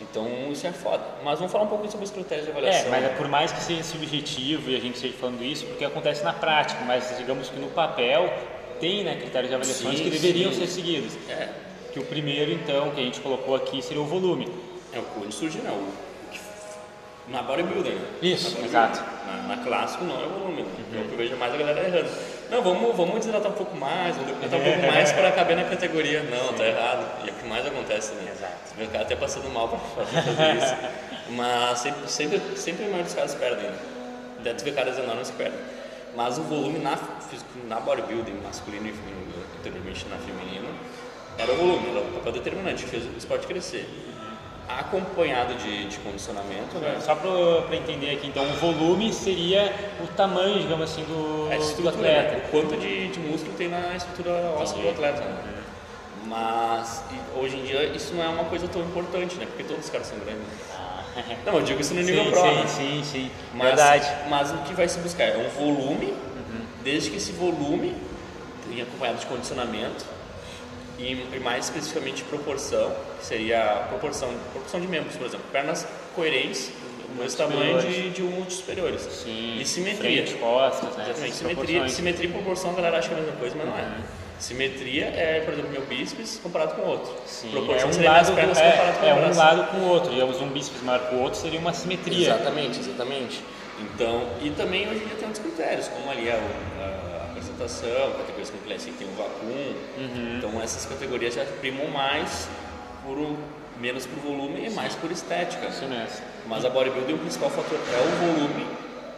Então 0.00 0.26
isso 0.50 0.66
é 0.66 0.72
foda. 0.72 1.02
Mas 1.22 1.38
vamos 1.38 1.52
falar 1.52 1.64
um 1.64 1.68
pouco 1.68 1.88
sobre 1.88 2.04
os 2.06 2.10
critérios 2.10 2.46
de 2.46 2.50
É, 2.52 2.56
avaliação. 2.56 2.90
mas 2.90 3.04
é 3.04 3.08
por 3.10 3.28
mais 3.28 3.52
que 3.52 3.60
seja 3.60 3.82
subjetivo 3.84 4.70
e 4.70 4.76
a 4.76 4.80
gente 4.80 4.96
esteja 4.96 5.14
falando 5.18 5.42
isso, 5.44 5.64
porque 5.66 5.84
acontece 5.84 6.24
na 6.24 6.32
prática, 6.32 6.82
mas 6.84 7.14
digamos 7.18 7.48
que 7.48 7.58
no 7.60 7.68
papel 7.68 8.32
tem 8.82 9.04
né, 9.04 9.14
critérios 9.14 9.48
de 9.48 9.54
avaliações 9.54 9.96
Sim, 9.96 10.04
que 10.04 10.10
deveriam 10.10 10.52
sim. 10.52 10.58
ser 10.58 10.66
seguidos. 10.66 11.16
É, 11.28 11.48
Que 11.92 12.00
o 12.00 12.04
primeiro, 12.04 12.50
então, 12.50 12.90
que 12.90 13.00
a 13.00 13.04
gente 13.04 13.20
colocou 13.20 13.54
aqui 13.54 13.80
seria 13.80 14.02
o 14.02 14.04
volume. 14.06 14.48
é 14.92 14.98
o 14.98 15.02
que 15.20 15.32
surge? 15.32 15.58
O, 15.58 16.12
na 17.28 17.42
bodybuilder, 17.42 17.92
né? 17.92 18.00
Isso, 18.20 18.58
Na 18.58 18.66
exato. 18.66 18.98
Uhum. 18.98 19.46
Na, 19.46 19.56
na 19.56 19.62
clássico 19.62 20.02
não 20.02 20.16
é 20.20 20.26
volume, 20.26 20.62
né? 20.62 20.68
É 20.96 21.00
o 21.00 21.04
que 21.04 21.12
eu 21.12 21.16
vejo 21.16 21.36
mais 21.36 21.54
a 21.54 21.56
galera 21.56 21.86
errando. 21.86 22.10
Não, 22.50 22.60
vamos, 22.60 22.96
vamos 22.96 23.14
desidratar 23.20 23.52
um 23.52 23.54
pouco 23.54 23.76
mais, 23.76 24.16
vamos 24.16 24.32
depois 24.32 24.52
um 24.52 24.58
pouco 24.64 24.92
mais 24.92 25.12
para 25.12 25.30
caber 25.30 25.56
na 25.56 25.64
categoria. 25.64 26.24
Não, 26.24 26.52
tá 26.52 26.66
errado. 26.66 27.24
E 27.24 27.28
é 27.28 27.32
o 27.32 27.34
que 27.36 27.46
mais 27.46 27.64
acontece, 27.64 28.12
né? 28.14 28.32
Exato. 28.32 28.82
O 28.82 28.88
cara 28.88 29.04
até 29.04 29.14
passando 29.14 29.48
mal 29.52 29.68
para 29.68 29.78
fazer 29.78 30.56
isso. 30.56 30.74
Mas 31.30 31.78
sempre, 31.78 32.08
sempre, 32.10 32.40
sempre 32.56 32.82
a 32.82 32.88
maioria 32.88 33.04
dos 33.04 33.14
caras 33.14 33.34
perdem, 33.36 33.70
né? 33.70 33.76
Deve 34.42 34.60
ter 34.60 34.74
caras 34.74 34.98
enormes 34.98 35.30
que 35.30 35.36
perdem. 35.36 35.60
Mas 36.14 36.38
o 36.38 36.42
volume 36.42 36.78
na, 36.78 36.98
na 37.68 37.80
bodybuilding 37.80 38.34
masculino 38.44 38.88
e 38.88 38.92
feminino, 38.92 39.32
anteriormente 39.58 40.06
na 40.08 40.16
feminina, 40.16 40.68
era 41.38 41.52
o 41.52 41.56
volume, 41.56 41.88
era 41.90 42.00
o 42.00 42.12
papel 42.12 42.32
determinante, 42.32 42.84
que 42.84 42.90
fez 42.90 43.04
o 43.04 43.16
esporte 43.16 43.46
crescer. 43.46 43.88
Acompanhado 44.68 45.54
de, 45.54 45.86
de 45.86 45.98
condicionamento, 45.98 46.78
né? 46.78 46.98
Só 47.00 47.14
para 47.14 47.76
entender 47.76 48.10
aqui, 48.10 48.28
então, 48.28 48.44
o 48.44 48.54
volume 48.54 49.12
seria 49.12 49.72
o 50.02 50.06
tamanho, 50.08 50.60
digamos 50.60 50.90
assim, 50.90 51.02
do, 51.04 51.48
do 51.48 51.54
estrutura, 51.54 51.90
atleta. 51.90 52.36
né? 52.36 52.44
o 52.46 52.50
quanto 52.50 52.76
de, 52.76 53.08
de 53.08 53.20
músculo 53.20 53.54
tem 53.56 53.68
na 53.68 53.96
estrutura 53.96 54.32
óssea 54.56 54.80
do 54.80 54.88
atleta. 54.88 55.20
Né? 55.20 55.62
Mas 56.26 57.02
e 57.10 57.38
hoje 57.38 57.56
em 57.56 57.64
dia 57.64 57.84
isso 57.84 58.14
não 58.14 58.22
é 58.22 58.28
uma 58.28 58.44
coisa 58.44 58.68
tão 58.68 58.80
importante, 58.82 59.36
né? 59.36 59.46
Porque 59.46 59.64
todos 59.64 59.84
os 59.84 59.90
caras 59.90 60.06
são 60.06 60.18
grandes. 60.18 60.46
Não, 61.44 61.54
eu 61.58 61.62
digo 61.62 61.80
isso 61.80 61.94
no 61.94 62.02
nível 62.02 62.24
sim, 62.24 62.30
pro. 62.30 62.40
sim, 62.40 62.54
né? 62.54 62.66
sim, 62.66 63.02
sim, 63.04 63.30
Mas, 63.54 63.68
verdade. 63.68 64.08
Mas 64.28 64.50
o 64.50 64.58
que 64.58 64.74
vai 64.74 64.88
se 64.88 64.98
buscar 64.98 65.24
é 65.24 65.36
um 65.36 65.48
volume, 65.50 66.14
desde 66.82 67.10
que 67.10 67.16
esse 67.16 67.32
volume 67.32 67.94
tenha 68.68 68.84
acompanhado 68.84 69.18
de 69.18 69.26
condicionamento 69.26 70.04
e, 70.98 71.12
e 71.32 71.40
mais 71.40 71.66
especificamente 71.66 72.22
proporção, 72.24 72.94
que 73.18 73.26
seria 73.26 73.62
a 73.62 73.76
proporção, 73.88 74.32
proporção 74.52 74.80
de 74.80 74.86
membros, 74.86 75.16
por 75.16 75.26
exemplo, 75.26 75.46
pernas 75.52 75.86
coerentes, 76.14 76.70
do 77.08 77.22
mesmo 77.22 77.36
tamanho 77.36 77.78
de, 77.80 78.10
de 78.10 78.22
um 78.22 78.42
dos 78.42 78.54
superiores. 78.54 79.02
Sim, 79.02 79.58
E 79.60 79.66
simetria. 79.66 80.24
frente, 80.26 80.38
costas, 80.40 80.96
né? 80.96 81.04
Exatamente, 81.04 81.36
simetria, 81.36 81.88
simetria 81.88 82.28
e 82.28 82.32
proporção 82.32 82.70
a 82.70 82.74
galera 82.74 82.98
acha 82.98 83.08
que 83.08 83.14
é 83.14 83.18
a 83.18 83.20
mesma 83.20 83.36
coisa, 83.36 83.54
mas 83.56 83.66
não 83.66 83.76
é. 83.76 83.92
Simetria 84.42 85.04
é, 85.06 85.40
por 85.44 85.54
exemplo, 85.54 85.70
meu 85.70 85.82
bíceps 85.82 86.40
comparado 86.42 86.74
com 86.74 86.82
o 86.82 86.86
outro. 86.88 87.12
Sim, 87.26 87.50
proporção 87.50 87.90
é 87.90 87.94
um 87.94 88.04
lado, 88.04 88.34
pernas 88.34 88.58
é, 88.58 88.70
comparado 88.72 88.98
com 88.98 89.04
o 89.04 89.08
é 89.08 89.14
um 89.14 89.36
lado 89.36 89.70
com 89.70 89.76
o 89.78 89.88
outro, 89.88 90.10
digamos, 90.10 90.40
um 90.40 90.48
bíceps 90.48 90.82
maior 90.82 91.08
que 91.08 91.14
o 91.14 91.20
outro 91.20 91.38
seria 91.40 91.60
uma 91.60 91.72
simetria. 91.72 92.26
Exatamente, 92.34 92.80
exatamente. 92.80 93.44
Então, 93.80 94.26
e 94.42 94.50
também 94.50 94.88
hoje 94.88 95.02
em 95.02 95.06
dia 95.06 95.16
tem 95.16 95.28
outros 95.28 95.44
critérios, 95.44 95.88
como 95.88 96.10
ali 96.10 96.28
a, 96.28 96.34
a 96.34 97.24
apresentação, 97.30 98.12
categorias 98.18 98.50
como 98.50 98.62
Classic 98.64 98.92
tem 98.96 99.06
o 99.06 99.10
vácuo. 99.12 99.46
Uhum. 99.46 100.38
Então 100.38 100.60
essas 100.62 100.86
categorias 100.86 101.34
já 101.34 101.44
primam 101.60 101.86
mais 101.88 102.48
por 103.04 103.16
o- 103.18 103.36
menos 103.80 104.06
por 104.06 104.18
volume 104.20 104.66
e 104.66 104.70
mais 104.70 104.94
por 104.96 105.10
estética. 105.10 105.66
Isso 105.68 105.84
mesmo. 105.86 106.24
Mas 106.46 106.64
a 106.64 106.70
bodybuilding 106.70 107.14
o 107.14 107.18
principal 107.18 107.50
fator 107.50 107.78
é 107.78 108.00
o 108.00 108.26
volume 108.32 108.66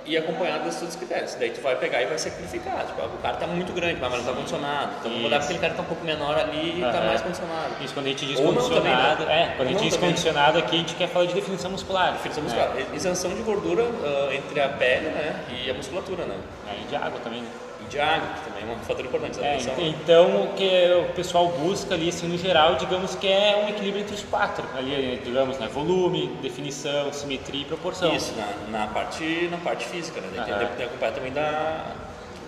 e 0.06 0.16
acompanhado 0.16 0.64
desses 0.64 0.82
outros 0.82 0.98
critérios. 0.98 1.34
Daí 1.34 1.50
tu 1.50 1.60
vai 1.60 1.76
pegar 1.76 2.02
e 2.02 2.06
vai 2.06 2.18
sacrificar. 2.18 2.86
Tipo, 2.86 3.02
o 3.02 3.18
cara 3.18 3.36
tá 3.36 3.46
muito 3.46 3.72
grande, 3.72 4.00
mas 4.00 4.12
não 4.12 4.24
tá 4.24 4.32
condicionado. 4.32 4.92
Então 5.00 5.20
vou 5.20 5.30
dar 5.30 5.36
Isso. 5.38 5.46
aquele 5.46 5.58
cara 5.60 5.70
que 5.72 5.76
tá 5.76 5.82
um 5.82 5.86
pouco 5.86 6.04
menor 6.04 6.38
ali 6.38 6.78
e 6.78 6.80
tá 6.80 6.88
Aham. 6.88 7.06
mais 7.06 7.22
condicionado. 7.22 7.84
Isso 7.84 7.94
quando 7.94 8.06
a 8.06 8.08
gente 8.10 8.26
diz 8.26 8.38
Ou 8.38 8.46
condicionado, 8.46 9.22
também, 9.22 9.36
né? 9.36 9.42
é, 9.42 9.56
quando 9.56 9.68
a 9.68 9.70
gente 9.70 9.80
Não 9.80 9.84
diz 9.84 9.94
também. 9.94 10.10
condicionado 10.10 10.58
aqui 10.58 10.76
a 10.76 10.78
gente 10.78 10.94
quer 10.94 11.08
falar 11.08 11.26
de 11.26 11.34
definição 11.34 11.70
muscular. 11.70 12.12
Definição 12.12 12.42
né? 12.44 12.50
muscular. 12.50 12.94
Isenção 12.94 13.34
de 13.34 13.42
gordura 13.42 13.84
ah, 13.84 14.34
entre 14.34 14.60
a 14.60 14.68
pele 14.68 15.06
né, 15.06 15.44
e 15.50 15.70
a 15.70 15.74
musculatura, 15.74 16.24
né? 16.24 16.36
É, 16.68 16.82
e 16.82 16.84
de 16.86 16.96
água 16.96 17.20
também, 17.20 17.42
né? 17.42 17.48
De 17.94 18.00
água, 18.00 18.28
que 18.34 18.50
também 18.50 18.68
é 18.68 18.74
um 18.74 18.78
fator 18.80 19.04
importante 19.04 19.38
É, 19.40 19.54
ent- 19.56 19.78
então 19.78 20.42
o 20.46 20.48
que 20.54 20.68
o 21.08 21.12
pessoal 21.14 21.46
busca 21.50 21.94
ali, 21.94 22.08
assim, 22.08 22.26
no 22.26 22.36
geral, 22.36 22.74
digamos 22.74 23.14
que 23.14 23.28
é 23.28 23.62
um 23.64 23.68
equilíbrio 23.68 24.02
entre 24.02 24.16
os 24.16 24.22
quatro, 24.24 24.64
ali, 24.76 25.20
digamos, 25.24 25.58
né, 25.60 25.68
volume, 25.72 26.26
definição, 26.42 27.12
simetria 27.12 27.62
e 27.62 27.64
proporção. 27.64 28.12
Isso, 28.12 28.32
na, 28.68 28.80
na, 28.80 28.86
parte, 28.88 29.46
na 29.48 29.58
parte 29.58 29.84
física, 29.86 30.20
né? 30.20 30.28
Tem- 30.44 30.52
Aham. 30.54 30.66
tem 30.66 30.76
que 30.76 30.82
acompanhar 30.82 31.12
também 31.14 31.32
da 31.32 31.84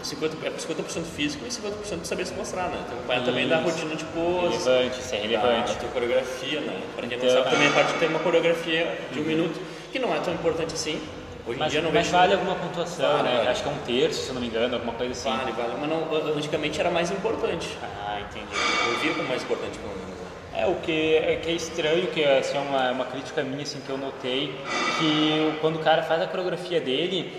50%, 0.02 0.30
é 0.44 0.50
50% 0.50 1.04
físico 1.14 1.44
e 1.46 1.48
50% 1.48 2.00
de 2.00 2.08
saber 2.08 2.26
se 2.26 2.34
mostrar, 2.34 2.64
né? 2.64 2.78
Tem 2.78 2.84
que 2.86 2.94
acompanhar 2.94 3.24
também 3.24 3.48
da 3.48 3.58
rotina 3.58 3.94
de 3.94 4.04
pose, 4.06 4.58
Relevante, 4.68 4.98
isso 5.00 5.14
é 5.14 5.18
relevante. 5.20 5.72
da 5.74 5.78
tua 5.78 5.88
coreografia, 5.90 6.60
né? 6.60 6.80
Pra 6.96 7.06
quem 7.06 7.18
não 7.18 7.24
Então- 7.24 7.38
sabe, 7.38 7.50
também 7.54 7.68
a 7.68 7.72
parte 7.72 7.94
tem 8.00 8.08
uma 8.08 8.18
coreografia 8.18 8.98
de 9.12 9.20
um 9.20 9.22
minuto, 9.24 9.60
que 9.92 9.98
não 10.00 10.12
é 10.12 10.18
tão 10.18 10.34
importante 10.34 10.74
assim. 10.74 11.00
Hoje 11.46 11.56
em 11.56 11.60
Mas, 11.60 11.70
dia 11.72 11.80
não 11.80 11.92
mas 11.92 12.06
vejo... 12.06 12.16
vale 12.18 12.32
alguma 12.34 12.54
pontuação, 12.56 13.12
Vale, 13.18 13.22
né? 13.28 13.36
vale. 13.36 13.48
Acho 13.48 13.62
que 13.62 13.68
é 13.68 13.72
um 13.72 13.78
terço, 13.78 14.26
se 14.26 14.32
não 14.32 14.40
me 14.40 14.48
engano, 14.48 14.74
alguma 14.74 14.92
coisa 14.94 15.12
assim. 15.12 15.30
Vale, 15.30 15.52
vale, 15.52 15.74
mas 15.80 15.88
não, 15.88 16.36
antigamente 16.36 16.80
era 16.80 16.90
mais 16.90 17.10
importante. 17.10 17.78
Ah, 17.82 18.18
entendi. 18.20 18.46
Eu 18.88 18.98
via 18.98 19.14
como 19.14 19.28
mais 19.28 19.42
importante, 19.42 19.78
pelo 19.78 19.94
menos. 19.94 20.06
né? 20.10 20.62
É, 20.62 20.66
o 20.66 20.74
que 20.76 21.14
é, 21.16 21.36
que 21.36 21.50
é 21.50 21.52
estranho, 21.52 22.06
que 22.08 22.22
é 22.22 22.38
assim, 22.38 22.58
uma, 22.58 22.90
uma 22.90 23.04
crítica 23.04 23.42
minha 23.44 23.62
assim, 23.62 23.78
que 23.80 23.90
eu 23.90 23.96
notei, 23.98 24.58
que 24.98 25.58
quando 25.60 25.76
o 25.76 25.80
cara 25.80 26.02
faz 26.02 26.20
a 26.22 26.26
coreografia 26.26 26.80
dele, 26.80 27.30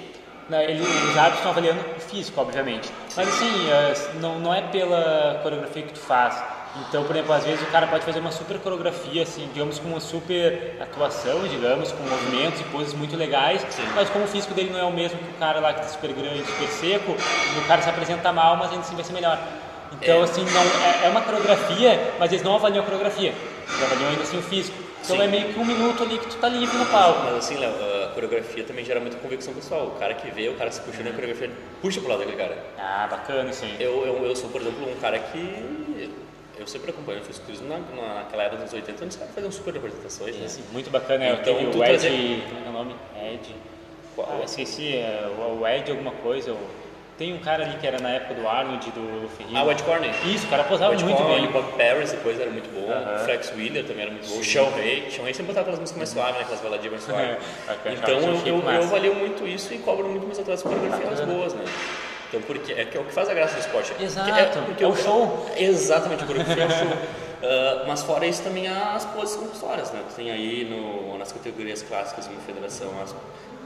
né, 0.48 0.64
ele, 0.72 0.82
os 0.82 1.18
árbitros 1.18 1.38
estão 1.40 1.52
avaliando 1.52 1.82
o 1.98 2.00
físico, 2.00 2.40
obviamente. 2.40 2.90
Mas 3.16 3.28
assim, 3.28 3.70
é, 3.70 4.20
não, 4.22 4.40
não 4.40 4.54
é 4.54 4.62
pela 4.62 5.40
coreografia 5.44 5.84
que 5.84 5.94
tu 5.94 6.00
faz. 6.00 6.42
Então, 6.88 7.04
por 7.04 7.16
exemplo, 7.16 7.34
às 7.34 7.44
vezes 7.44 7.62
o 7.62 7.72
cara 7.72 7.88
pode 7.88 8.06
fazer 8.06 8.20
uma 8.20 8.32
super 8.32 8.60
coreografia, 8.60 9.24
assim, 9.24 9.50
digamos, 9.54 9.80
com 9.80 9.90
uma 9.90 10.00
super 10.00 10.78
atuação, 10.80 11.48
digamos, 11.48 11.92
com 11.92 12.04
movimentos 12.04 12.62
e 12.62 12.64
poses 12.66 12.94
muito 12.94 13.16
legais, 13.18 13.66
mas 13.96 14.10
como 14.10 14.26
o 14.26 14.28
físico 14.28 14.54
dele 14.54 14.70
não 14.72 14.80
é 14.80 14.84
o 14.84 14.92
mesmo 14.92 15.18
que 15.18 15.30
o 15.30 15.34
cara 15.34 15.60
lá 15.60 15.74
que 15.74 15.82
tá 15.82 15.88
super 15.88 16.12
grande, 16.14 16.46
super 16.46 16.68
seco, 16.70 17.12
o 17.12 17.68
cara 17.68 17.82
se 17.82 17.90
apresenta 17.90 18.32
mal, 18.32 18.56
mas 18.58 18.70
ainda 18.72 18.82
assim 18.82 18.96
vai 18.96 19.04
ser 19.04 19.14
melhor. 19.14 19.40
Então, 19.94 20.20
É. 20.20 20.24
assim, 20.24 20.44
não, 20.44 20.62
é, 20.62 21.06
é 21.08 21.10
uma 21.10 21.22
coreografia, 21.22 22.14
mas 22.20 22.32
eles 22.32 22.44
não 22.44 22.56
avaliam 22.56 22.82
a 22.84 22.86
coreografia. 22.86 23.34
Eles 23.70 23.84
avaliam 23.84 24.10
ainda 24.10 24.24
assim 24.24 24.38
o 24.38 24.42
físico. 24.44 24.78
Então 25.04 25.16
Sim. 25.16 25.24
é 25.24 25.28
meio 25.28 25.54
que 25.54 25.60
um 25.60 25.66
minuto 25.66 26.04
ali 26.04 26.18
que 26.18 26.28
tu 26.28 26.36
tá 26.38 26.50
livre 26.50 26.76
no 26.78 26.86
palco. 26.88 27.22
Mas 27.24 27.36
assim, 27.36 27.56
Léo, 27.58 27.72
a 28.04 28.08
coreografia 28.14 28.64
também 28.66 28.84
gera 28.84 29.00
muita 29.00 29.16
convicção 29.18 29.54
pessoal. 29.54 29.88
O 29.88 29.92
cara 29.92 30.14
que 30.14 30.30
vê, 30.32 30.50
o 30.50 30.56
cara 30.56 30.70
se 30.72 30.82
puxando 30.82 31.06
na 31.06 31.12
coreografia, 31.14 31.50
puxa 31.82 32.00
pro 32.02 32.10
lado 32.10 32.20
daquele 32.20 32.38
cara. 32.38 32.58
Ah, 32.78 33.08
bacana 33.10 33.50
isso 33.50 33.64
aí. 33.64 33.78
Eu, 33.80 34.06
eu, 34.06 34.26
eu 34.26 34.36
sou, 34.36 34.50
por 34.50 34.60
exemplo, 34.62 34.90
um 34.92 34.96
cara 35.00 35.18
que. 35.20 36.10
Eu 36.60 36.66
sempre 36.68 36.90
acompanho 36.90 37.20
o 37.20 37.24
fisiculturismo 37.24 37.68
na, 37.70 38.16
naquela 38.16 38.44
era 38.44 38.56
dos 38.58 38.74
80 38.74 39.04
anos, 39.04 39.14
os 39.16 39.20
caras 39.20 39.34
faziam 39.36 39.52
super 39.52 39.78
apresentações, 39.78 40.36
né? 40.36 40.46
Esse, 40.46 40.62
muito 40.72 40.90
bacana, 40.90 41.24
é 41.26 41.34
Então, 41.34 41.56
tu 41.72 41.78
o 41.78 41.84
Ed, 41.84 41.90
trazer- 41.90 42.10
como 42.48 42.60
é 42.60 42.62
que 42.62 42.68
é 42.68 42.70
o 42.70 42.74
nome? 42.74 42.96
Ed. 43.34 43.56
Qual? 44.16 44.28
Ah, 44.42 44.44
esqueci, 44.44 44.96
é, 44.98 45.30
o 45.38 45.60
o 45.62 45.68
Ed 45.68 45.92
alguma 45.92 46.12
coisa, 46.12 46.52
o 46.54 46.58
Tem 47.18 47.34
um 47.34 47.40
cara 47.40 47.64
ali 47.64 47.78
que 47.78 47.86
era 47.88 48.00
na 48.00 48.10
época 48.10 48.36
do 48.36 48.48
Arnold, 48.48 48.92
do 48.92 49.28
Ferreira. 49.38 49.60
Ah, 49.60 49.64
o 49.66 49.72
Ed 49.72 49.82
Corney. 49.84 50.12
Isso, 50.26 50.46
o 50.46 50.50
cara 50.50 50.64
posava 50.66 50.94
Ed 50.94 51.04
muito 51.04 51.18
Corney, 51.18 51.42
bem. 51.42 51.52
Bob 51.52 51.72
Paris 51.78 52.12
depois 52.12 52.40
era 52.40 52.50
muito 52.52 52.70
bom. 52.74 52.92
Aham. 52.92 53.16
O 53.16 53.26
Flex 53.26 53.54
Wheeler 53.56 53.86
também 53.86 54.04
era 54.04 54.12
muito 54.12 54.28
bom. 54.28 54.36
O 54.40 54.44
Sim. 54.44 54.52
Sean 54.52 54.70
Ray. 54.76 55.12
Sean 55.12 55.24
Ray 55.24 55.34
sempre 55.34 55.48
botava 55.48 55.62
aquelas 55.62 55.80
músicas 55.80 55.98
mais 55.98 56.10
suaves, 56.10 56.34
né? 56.36 56.42
Aquelas 56.42 56.62
baladinhas 56.62 56.92
mais 56.92 57.04
suaves. 57.06 57.38
É, 57.86 57.94
então 57.94 58.20
eu, 58.20 58.46
eu, 58.46 58.60
eu 58.72 58.84
avalio 58.84 59.16
muito 59.16 59.48
isso 59.48 59.74
e 59.74 59.80
cobro 59.80 60.08
muito 60.08 60.26
meus 60.28 60.38
atletas 60.38 60.62
com 60.64 60.70
coreografias 60.70 61.22
boas, 61.22 61.54
né? 61.56 61.64
Então, 62.30 62.42
porque 62.42 62.74
é, 62.74 62.86
que 62.86 62.98
é 62.98 63.00
o 63.00 63.06
que 63.06 63.14
faz 63.14 63.30
a 63.30 63.34
graça 63.34 63.54
do 63.56 63.60
esporte. 63.62 63.94
Exato, 64.02 64.60
porque 64.66 64.84
é 64.84 64.88
o 64.88 64.96
show. 64.96 65.46
Exatamente, 65.58 66.24
o 66.24 66.28
coreografia 66.28 66.64
é 66.64 66.68
o 66.68 66.70
show. 66.70 66.98
Ah, 67.44 67.84
mas 67.88 68.02
fora 68.04 68.26
isso 68.26 68.42
também 68.44 68.68
há 68.68 68.94
as 68.96 69.06
poses 69.06 69.36
compulsórias, 69.36 69.92
né? 69.92 70.02
Tem 70.16 70.32
aí 70.32 70.66
no, 70.66 71.18
nas 71.18 71.32
categorias 71.32 71.82
clássicas 71.84 72.26
de 72.26 72.32
uma 72.34 72.42
federação 72.42 72.90
as, 73.02 73.16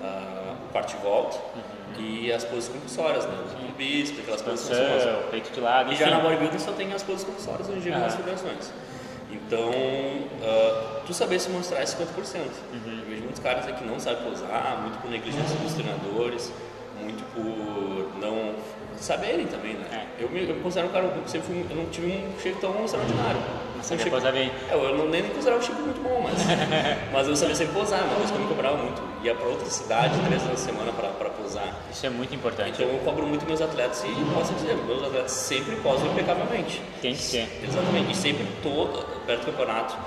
ah, 0.03 0.55
o 0.70 0.74
parte 0.74 0.95
e 0.95 0.99
volta 1.03 1.38
Uhum. 1.38 2.03
e 2.05 2.32
as 2.34 2.43
poses 2.43 2.68
compulsórias, 2.70 3.26
né? 3.26 3.34
O 3.70 3.72
bispo, 3.74 4.20
aquelas 4.22 4.41
poses. 4.41 4.70
Expansão, 4.70 5.24
peito 5.32 5.51
de 5.53 5.59
lado, 5.62 5.91
E 5.91 5.95
já 5.95 6.05
enfim. 6.07 6.16
na 6.16 6.20
bodybuilding 6.22 6.59
só 6.59 6.72
tem 6.74 6.93
as 6.93 7.01
poses 7.01 7.24
compulsórias 7.24 7.68
hoje 7.70 7.80
em 7.80 7.82
dia 7.82 7.95
Ah. 7.95 7.99
nas 7.99 8.16
federações. 8.16 8.72
Então, 9.32 9.72
ah, 10.43 11.01
tu 11.05 11.14
saber 11.14 11.39
se 11.39 11.49
mostrar 11.49 11.80
é 11.82 11.86
50%. 11.86 12.41
Uhum. 12.74 12.99
Eu 12.99 13.05
vejo 13.09 13.22
muitos 13.24 13.39
caras 13.41 13.66
aí 13.68 13.74
que 13.74 13.84
não 13.86 13.99
sabem 13.99 14.24
posar, 14.30 14.80
muito 14.82 14.97
por 15.01 15.09
negligência 15.09 15.55
dos 15.57 15.74
treinadores, 15.74 16.51
muito 17.02 17.24
por 17.34 18.20
não 18.20 18.54
saberem 18.97 19.47
também, 19.47 19.74
né? 19.74 20.08
Eu, 20.20 20.30
me, 20.30 20.47
eu 20.47 20.56
me 20.56 20.62
considero 20.62 20.88
um 20.88 20.91
cara, 20.91 21.06
eu 21.06 21.28
sempre 21.28 21.47
fui, 21.47 21.66
eu 21.70 21.76
não 21.76 21.86
tive 21.88 22.08
um 22.08 22.39
shape 22.39 22.60
tão 22.62 22.86
extraordinário. 22.86 23.41
Mas 23.76 23.91
Um 23.91 23.97
sabia 23.97 24.12
posar 24.12 24.32
bem. 24.32 24.52
É, 24.70 24.76
eu 24.76 24.95
não, 24.95 25.10
nem 25.10 25.24
considerava 25.24 25.62
o 25.62 25.66
shape 25.66 25.82
muito 25.82 26.02
bom, 26.04 26.22
mas, 26.22 26.36
mas 27.12 27.28
eu 27.28 27.36
sabia 27.36 27.56
sempre 27.56 27.74
posar, 27.74 28.04
uma 28.04 28.16
coisa 28.16 28.32
que 28.32 28.38
eu 28.38 28.41
me 28.43 28.47
cobrava 28.47 28.78
muito. 28.78 29.02
Ia 29.24 29.36
pra 29.36 29.47
outra 29.47 29.66
cidade, 29.66 30.14
três 30.26 30.43
vezes 30.43 30.47
na 30.47 30.56
semana 30.56 30.91
pra, 30.91 31.10
pra 31.10 31.30
posar. 31.30 31.76
Isso 31.91 32.06
é 32.06 32.10
muito 32.10 32.34
importante. 32.36 32.82
Então 32.82 32.86
eu 32.86 32.99
cobro 32.99 33.26
muito 33.26 33.45
meus 33.45 33.62
atletas 33.62 34.04
e 34.04 34.34
posso 34.34 34.54
dizer, 34.54 34.76
meus 34.86 35.04
atletas 35.04 35.32
sempre 35.32 35.76
posam 35.78 36.08
impecavelmente. 36.12 36.82
Tem 37.02 37.14
que 37.14 37.22
ser. 37.22 37.47
Exatamente, 37.64 38.12
e 38.12 38.16
sempre 38.16 38.45
todo, 38.62 39.04
perto 39.26 39.45
do 39.45 39.52
campeonato, 39.52 39.97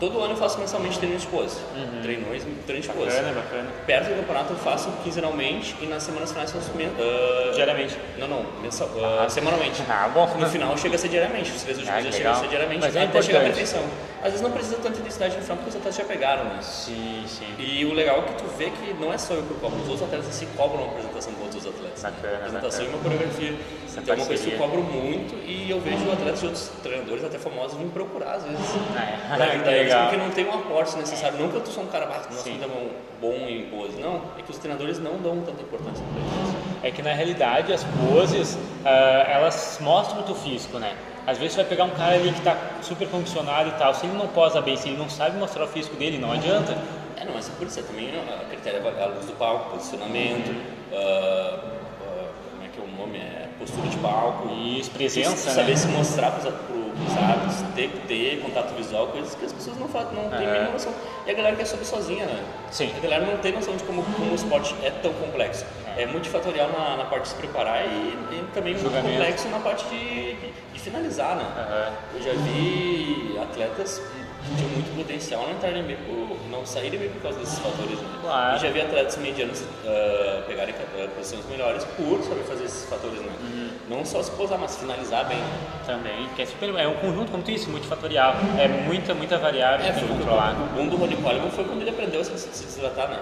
todo 0.00 0.20
ano 0.20 0.32
eu 0.32 0.36
faço 0.36 0.58
mensalmente 0.58 0.98
treino 0.98 1.16
de 1.18 1.26
pose. 1.26 1.56
Treinões, 2.02 2.42
treino 2.66 2.82
de. 2.82 2.88
Uhum. 2.90 3.04
Bacana, 3.04 3.32
bacana. 3.32 3.70
Perto 3.86 4.08
do 4.08 4.16
campeonato 4.16 4.52
eu 4.52 4.56
faço 4.58 4.90
quinzenalmente 5.04 5.76
e 5.80 5.86
nas 5.86 6.02
semanas 6.02 6.30
finais 6.32 6.52
eu 6.54 6.60
faço 6.60 6.72
ah, 6.76 7.52
Diariamente. 7.54 7.96
Não, 8.18 8.28
não, 8.28 8.46
mensal, 8.60 8.88
ah, 9.02 9.28
semanalmente. 9.28 9.82
Ah, 9.92 10.08
bom. 10.08 10.26
No 10.38 10.48
final 10.48 10.76
chega 10.76 10.94
a 10.96 10.98
ser 10.98 11.08
diariamente, 11.08 11.50
os 11.50 11.62
três 11.62 11.76
últimos 11.78 11.98
Ah, 11.98 12.00
dias 12.00 12.14
que 12.14 12.18
chega 12.22 12.32
a 12.32 12.34
ser 12.36 12.48
diariamente, 12.48 12.80
Mas 12.80 12.96
é 12.96 13.02
até 13.04 13.22
chegar 13.22 13.40
a 13.40 13.42
importante. 13.48 13.68
perfeição. 13.68 14.12
Às 14.22 14.26
vezes 14.30 14.40
não 14.40 14.50
precisa 14.52 14.76
tanta 14.76 14.98
intensidade 14.98 15.36
no 15.36 15.42
final 15.42 15.56
porque 15.56 15.70
os 15.70 15.76
atletas 15.76 15.96
já 15.96 16.04
pegaram, 16.04 16.44
né? 16.44 16.58
Sim, 16.62 17.24
sim. 17.26 17.54
E 17.58 17.84
o 17.84 17.92
legal 17.92 18.18
é 18.20 18.22
que 18.22 18.34
tu 18.34 18.44
vê 18.56 18.70
que 18.70 18.94
não 19.00 19.12
é 19.12 19.18
só 19.18 19.34
eu 19.34 19.42
que 19.42 19.54
cobro, 19.54 19.80
os 19.80 19.88
outros 19.88 20.02
atletas 20.02 20.32
se 20.34 20.46
cobram 20.56 20.84
uma 20.84 20.92
apresentação 20.92 21.32
com 21.34 21.42
outros 21.42 21.66
atletas. 21.66 22.02
Bacana, 22.02 22.36
apresentação 22.36 22.84
bacana. 22.84 22.84
e 22.84 22.94
uma 22.94 23.02
coreografia. 23.02 23.54
Essa 23.92 24.00
então 24.00 24.14
é 24.14 24.16
uma 24.16 24.26
coisa 24.26 24.42
que 24.42 24.52
eu 24.52 24.58
cobro 24.58 24.82
muito 24.82 25.34
e 25.46 25.70
eu 25.70 25.78
vejo 25.78 26.10
atletas 26.10 26.40
de 26.40 26.46
outros 26.46 26.68
treinadores, 26.82 27.24
até 27.24 27.38
famosos, 27.38 27.76
vir 27.76 27.88
procurar 27.88 28.36
às 28.36 28.44
vezes. 28.44 28.58
Ah, 28.96 29.36
Pra 29.36 29.44
é. 29.44 29.50
ajudar 29.50 29.64
que 29.64 29.70
eles, 29.74 29.94
porque 29.94 30.16
não 30.16 30.30
tem 30.30 30.46
um 30.46 30.54
aporte 30.54 30.96
necessário. 30.96 31.38
Não 31.38 31.48
que 31.50 31.56
eu 31.56 31.66
sou 31.66 31.84
um 31.84 31.88
cara 31.88 32.06
nossa, 32.06 32.30
Sim. 32.30 32.52
ainda 32.52 32.68
bom, 32.68 32.88
bom 33.20 33.34
em 33.46 33.66
pose. 33.66 34.00
Não, 34.00 34.22
é 34.38 34.42
que 34.42 34.50
os 34.50 34.56
treinadores 34.56 34.98
não 34.98 35.18
dão 35.18 35.42
tanta 35.42 35.60
importância 35.62 36.02
pra 36.10 36.22
eles. 36.22 36.56
É 36.82 36.90
que 36.90 37.02
na 37.02 37.12
realidade 37.12 37.70
as 37.70 37.84
poses, 37.84 38.58
ah, 38.82 39.26
elas 39.28 39.76
mostram 39.82 40.20
o 40.20 40.22
teu 40.22 40.36
físico, 40.36 40.78
né? 40.78 40.94
Às 41.26 41.36
vezes 41.36 41.52
você 41.52 41.60
vai 41.60 41.68
pegar 41.68 41.84
um 41.84 41.90
cara 41.90 42.14
ali 42.14 42.32
que 42.32 42.38
está 42.38 42.56
super 42.80 43.06
condicionado 43.08 43.68
e 43.68 43.72
tal, 43.72 43.94
se 43.94 44.06
ele 44.06 44.16
não 44.16 44.26
posa 44.28 44.62
bem, 44.62 44.74
se 44.74 44.88
ele 44.88 44.96
não 44.96 45.08
sabe 45.10 45.36
mostrar 45.36 45.64
o 45.64 45.68
físico 45.68 45.94
dele, 45.96 46.16
não 46.16 46.32
adianta. 46.32 46.72
É, 47.20 47.24
não, 47.26 47.34
mas 47.34 47.46
por 47.50 47.66
isso 47.66 47.78
é 47.78 47.82
também 47.82 48.08
a 48.08 48.44
critério 48.46 48.80
é 48.98 49.02
a 49.02 49.06
luz 49.06 49.26
do 49.26 49.32
palco, 49.34 49.70
posicionamento, 49.70 50.50
ah, 50.92 51.60
ah, 52.00 52.28
como 52.50 52.64
é 52.64 52.68
que 52.68 52.80
é 52.80 52.82
o 52.82 52.98
nome? 52.98 53.18
É 53.18 53.41
postura 53.62 53.88
de 53.88 53.96
palco. 53.98 54.48
Isso, 54.52 54.90
presença, 54.90 55.50
saber 55.50 55.70
né? 55.72 55.76
se 55.76 55.86
mostrar 55.88 56.30
para 56.32 56.48
os 56.50 57.16
árbitros, 57.16 57.56
ter, 57.74 57.88
ter 58.08 58.40
contato 58.42 58.74
visual, 58.74 59.06
coisas 59.08 59.34
que 59.34 59.44
as 59.44 59.52
pessoas 59.52 59.78
não 59.78 59.88
fazem, 59.88 60.12
não 60.14 60.28
têm 60.30 60.46
a 60.46 60.56
É. 60.56 60.70
noção. 60.72 60.92
E 61.26 61.30
a 61.30 61.34
galera 61.34 61.56
quer 61.56 61.64
subir 61.66 61.84
sozinha, 61.84 62.26
né? 62.26 62.44
Sim. 62.70 62.92
A 62.96 63.00
galera 63.00 63.24
não 63.26 63.36
tem 63.38 63.52
noção 63.52 63.76
de 63.76 63.84
como, 63.84 64.02
como 64.02 64.32
o 64.32 64.34
esporte 64.34 64.74
é 64.82 64.90
tão 64.90 65.12
complexo. 65.14 65.64
É, 65.96 66.06
multifatorial 66.06 66.70
na, 66.70 66.96
na 66.96 67.04
parte 67.04 67.24
de 67.24 67.28
se 67.30 67.34
preparar 67.34 67.84
e, 67.84 67.88
e 67.88 68.44
também 68.54 68.74
muito 68.74 68.90
complexo 68.90 69.46
na 69.48 69.58
parte 69.58 69.84
de, 69.88 70.34
de, 70.34 70.52
de 70.72 70.80
finalizar, 70.80 71.36
né? 71.36 71.92
Eu 72.14 72.22
já 72.22 72.32
vi 72.32 73.38
atletas 73.40 74.00
que 74.44 74.56
tinham 74.56 74.70
muito 74.70 74.94
potencial 74.96 75.42
não 75.42 75.52
entrarem 75.52 75.82
bem 75.82 75.96
por, 75.96 76.36
não 76.50 76.66
saírem 76.66 76.98
bem 76.98 77.08
por 77.10 77.22
causa 77.22 77.38
desses 77.38 77.58
fatores. 77.58 77.98
Né? 77.98 78.08
Claro. 78.20 78.56
E 78.56 78.60
já 78.60 78.70
vi 78.70 78.80
atletas 78.80 79.16
medianos 79.16 79.64
ah, 79.86 80.42
pegarem 80.46 80.74
ah, 80.74 81.08
posições 81.16 81.46
melhores 81.46 81.84
por 81.84 82.22
saber 82.22 82.42
fazer 82.42 82.64
esses 82.64 82.88
fatores, 82.88 83.20
né? 83.20 83.32
Uhum. 83.40 83.70
Não 83.88 84.04
só 84.04 84.22
se 84.22 84.30
posar, 84.32 84.58
mas 84.58 84.76
finalizar 84.76 85.26
bem. 85.26 85.38
Também, 85.86 86.28
que 86.34 86.42
é 86.42 86.46
super, 86.46 86.74
é 86.76 86.88
um 86.88 86.94
conjunto, 86.94 87.30
como 87.30 87.42
tu 87.42 87.52
disse, 87.52 87.68
multifatorial. 87.68 88.34
É 88.58 88.68
muita, 88.68 89.14
muita 89.14 89.38
variável 89.38 89.86
que 89.86 89.92
tem 89.92 90.08
que 90.08 90.14
controlar. 90.14 90.52
O 90.52 90.76
bom 90.76 90.86
do 90.86 90.96
Ronnie 90.96 91.16
Coleman 91.16 91.50
foi 91.50 91.64
quando 91.64 91.80
ele 91.80 91.90
aprendeu 91.90 92.20
a 92.20 92.24
se, 92.24 92.38
se 92.38 92.64
desidratar, 92.64 93.08
né? 93.08 93.18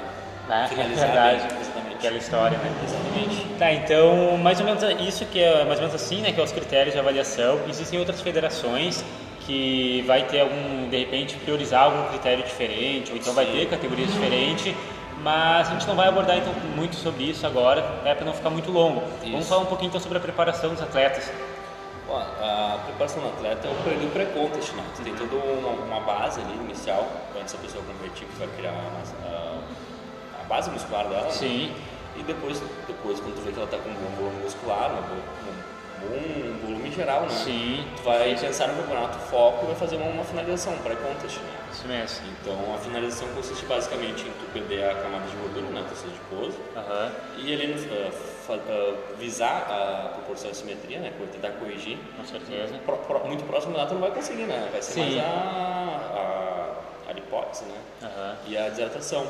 É 0.51 0.67
Finalizar 0.67 1.07
verdade. 1.07 1.47
bem, 1.47 1.61
exatamente. 1.61 1.95
Aquela 1.95 2.17
história, 2.17 2.59
né? 2.59 2.73
Exatamente. 2.85 3.47
Tá, 3.57 3.73
então, 3.73 4.37
mais 4.39 4.59
ou 4.59 4.67
menos 4.67 4.83
isso 5.07 5.25
que 5.27 5.41
é 5.41 5.65
mais 5.65 5.79
ou 5.79 5.87
menos 5.87 5.95
assim, 5.95 6.21
né, 6.23 6.33
que 6.33 6.41
é 6.41 6.43
os 6.43 6.51
critérios 6.51 6.93
de 6.93 6.99
avaliação. 6.99 7.61
Existem 7.69 7.99
outras 8.01 8.21
federações 8.21 9.05
que 9.51 10.03
vai 10.07 10.23
ter 10.27 10.41
algum, 10.41 10.89
de 10.89 10.97
repente, 10.97 11.35
priorizar 11.37 11.83
algum 11.85 12.05
critério 12.09 12.45
diferente, 12.45 13.11
ou 13.11 13.17
então 13.19 13.33
vai 13.35 13.45
ter 13.47 13.69
categorias 13.69 14.13
diferentes, 14.13 14.73
mas 15.23 15.69
a 15.69 15.73
gente 15.73 15.87
não 15.89 15.97
vai 15.97 16.07
abordar 16.07 16.37
então 16.39 16.53
muito 16.77 16.95
sobre 16.95 17.25
isso 17.25 17.45
agora, 17.45 17.85
é 18.05 18.15
para 18.15 18.25
não 18.25 18.33
ficar 18.33 18.49
muito 18.51 18.71
longo. 18.71 19.01
Vamos 19.23 19.41
Isso. 19.41 19.49
falar 19.49 19.63
um 19.63 19.67
pouquinho 19.67 19.89
então 19.89 20.01
sobre 20.01 20.19
a 20.19 20.21
preparação 20.21 20.71
dos 20.71 20.81
atletas. 20.81 21.31
Ó, 22.09 22.17
a 22.19 22.79
preparação 22.87 23.23
do 23.23 23.29
atleta 23.29 23.67
é 23.67 23.71
o 23.71 23.75
período 23.83 24.13
pré-contest, 24.13 24.73
né? 24.75 24.85
Tu 24.97 25.03
tem 25.03 25.15
toda 25.15 25.35
uma, 25.35 25.69
uma 25.97 26.01
base 26.01 26.41
ali 26.41 26.55
inicial, 26.55 27.07
antes 27.39 27.53
da 27.53 27.59
pessoa 27.59 27.83
competir, 27.85 28.27
que 28.29 28.39
vai 28.39 28.49
criar 28.57 28.71
a, 28.71 29.27
a- 29.29 30.41
a 30.41 30.45
base 30.49 30.71
muscular 30.71 31.07
dela. 31.09 31.25
né? 31.25 31.31
Sim. 31.31 31.73
E 32.17 32.23
depois, 32.23 32.61
depois, 32.87 33.19
quando 33.21 33.35
tu 33.37 33.43
vê 33.43 33.53
que 33.53 33.59
ela 33.59 33.69
tá 33.69 33.79
com 33.79 33.89
um 33.91 33.95
bom 33.95 34.11
volume 34.17 34.43
muscular, 34.43 34.91
um 34.91 34.97
bom, 34.97 35.21
um 36.07 36.59
volume 36.67 36.91
geral, 36.93 37.23
né? 37.23 37.29
Sim. 37.31 37.85
Tu 37.97 38.03
vai 38.03 38.35
pensar 38.37 38.69
no 38.69 38.83
campeonato 38.83 39.19
foco 39.31 39.65
e 39.65 39.67
vai 39.69 39.77
fazer 39.77 39.97
uma, 39.97 40.07
uma 40.07 40.25
finalização, 40.25 40.73
um 40.75 40.79
pré-contest, 40.79 41.39
né? 41.39 41.51
Isso 41.73 41.87
mesmo. 41.87 42.27
Então 42.41 42.75
a 42.75 42.79
finalização 42.79 43.29
consiste 43.29 43.65
basicamente 43.67 44.23
em 44.23 44.31
tu 44.33 44.47
perder 44.53 44.91
a 44.91 44.95
camada 44.95 45.27
de 45.27 45.37
gordura, 45.37 45.67
né? 45.71 45.85
Tecido 45.89 46.13
de 46.13 46.21
pose. 46.35 46.59
Aham. 46.77 47.13
E 47.39 47.55
ah, 47.55 48.11
fa- 48.47 48.55
ah, 48.69 48.95
visar 49.19 49.67
a 49.71 50.09
proporção 50.15 50.51
de 50.51 50.57
simetria, 50.57 50.99
né? 50.99 51.13
Tentar 51.33 51.51
corrigir. 51.59 51.99
Com 52.17 52.25
certeza. 52.25 52.75
Pro- 52.85 52.97
pro- 52.99 53.27
muito 53.27 53.45
próximo 53.45 53.75
da 53.75 53.87
tu 53.87 53.95
não 53.95 54.01
vai 54.01 54.11
conseguir, 54.11 54.45
né? 54.45 54.69
Vai 54.73 54.83
ser 54.83 54.93
Sim. 54.93 55.01
mais 55.17 55.19
a, 55.19 56.75
a, 57.07 57.11
a 57.11 57.13
lipótese, 57.13 57.65
né? 57.65 57.79
Aham. 58.03 58.37
E 58.47 58.57
a 58.57 58.69
desidratação. 58.69 59.27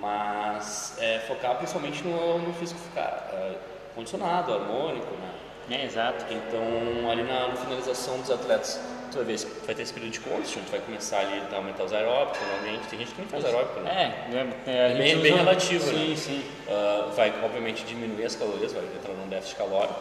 Mas 0.00 0.96
é, 1.00 1.18
focar 1.26 1.56
principalmente 1.56 2.04
no, 2.04 2.38
no 2.38 2.52
físico 2.54 2.78
ficar 2.80 3.28
ah, 3.32 3.54
condicionado, 3.94 4.52
harmônico, 4.54 5.12
né? 5.16 5.30
É, 5.70 5.84
exato. 5.84 6.24
Então, 6.30 7.10
ali 7.10 7.22
na, 7.22 7.48
na 7.48 7.56
finalização 7.56 8.18
dos 8.18 8.30
atletas, 8.30 8.80
tu 9.10 9.16
vai 9.16 9.24
ver 9.24 9.38
vai 9.64 9.74
ter 9.74 9.82
esse 9.82 9.92
período 9.92 10.12
de 10.12 10.20
contest, 10.20 10.56
onde 10.56 10.66
tu 10.66 10.70
vai 10.70 10.80
começar 10.80 11.20
ali 11.20 11.42
a 11.50 11.56
aumentar 11.56 11.84
os 11.84 11.92
aeróbicos, 11.92 12.40
normalmente. 12.40 12.88
Tem 12.88 12.98
gente 12.98 13.12
que 13.12 13.20
nem 13.20 13.28
faz 13.28 13.44
aeróbico, 13.44 13.80
né? 13.80 14.14
É, 14.66 14.70
é, 14.70 14.86
é, 14.86 14.88
gente 14.88 14.98
bem, 14.98 15.18
bem 15.22 15.34
relativo, 15.36 15.84
sim, 15.84 16.10
né? 16.10 16.16
Sim, 16.16 16.44
Ah, 16.68 17.10
vai, 17.14 17.32
obviamente, 17.44 17.84
diminuir 17.84 18.24
as 18.24 18.34
calorias, 18.34 18.72
vai 18.72 18.82
entrar 18.82 19.14
num 19.14 19.28
déficit 19.28 19.56
calórico. 19.56 20.00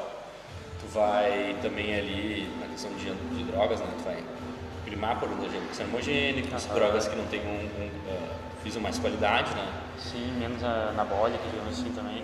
Tu 0.82 0.88
vai 0.88 1.56
também 1.62 1.94
ali, 1.94 2.50
na 2.60 2.68
questão 2.68 2.90
de, 2.92 3.12
de 3.36 3.44
drogas, 3.52 3.80
né? 3.80 3.88
Tu 3.98 4.04
vai 4.04 4.24
primar 4.86 5.20
por 5.20 5.30
endogênicos 5.32 5.80
homogênicos, 5.80 6.66
Aham. 6.66 6.74
drogas 6.74 7.08
que 7.08 7.16
não 7.16 7.26
tem 7.26 7.42
um, 7.42 7.84
um 7.84 7.90
ah, 8.10 8.36
físico 8.64 8.82
mais 8.82 8.98
qualidade, 8.98 9.54
né? 9.54 9.68
sim, 10.00 10.32
menos 10.40 10.64
anabólica, 10.64 11.44
digamos 11.52 11.78
assim 11.78 11.92
também. 11.92 12.24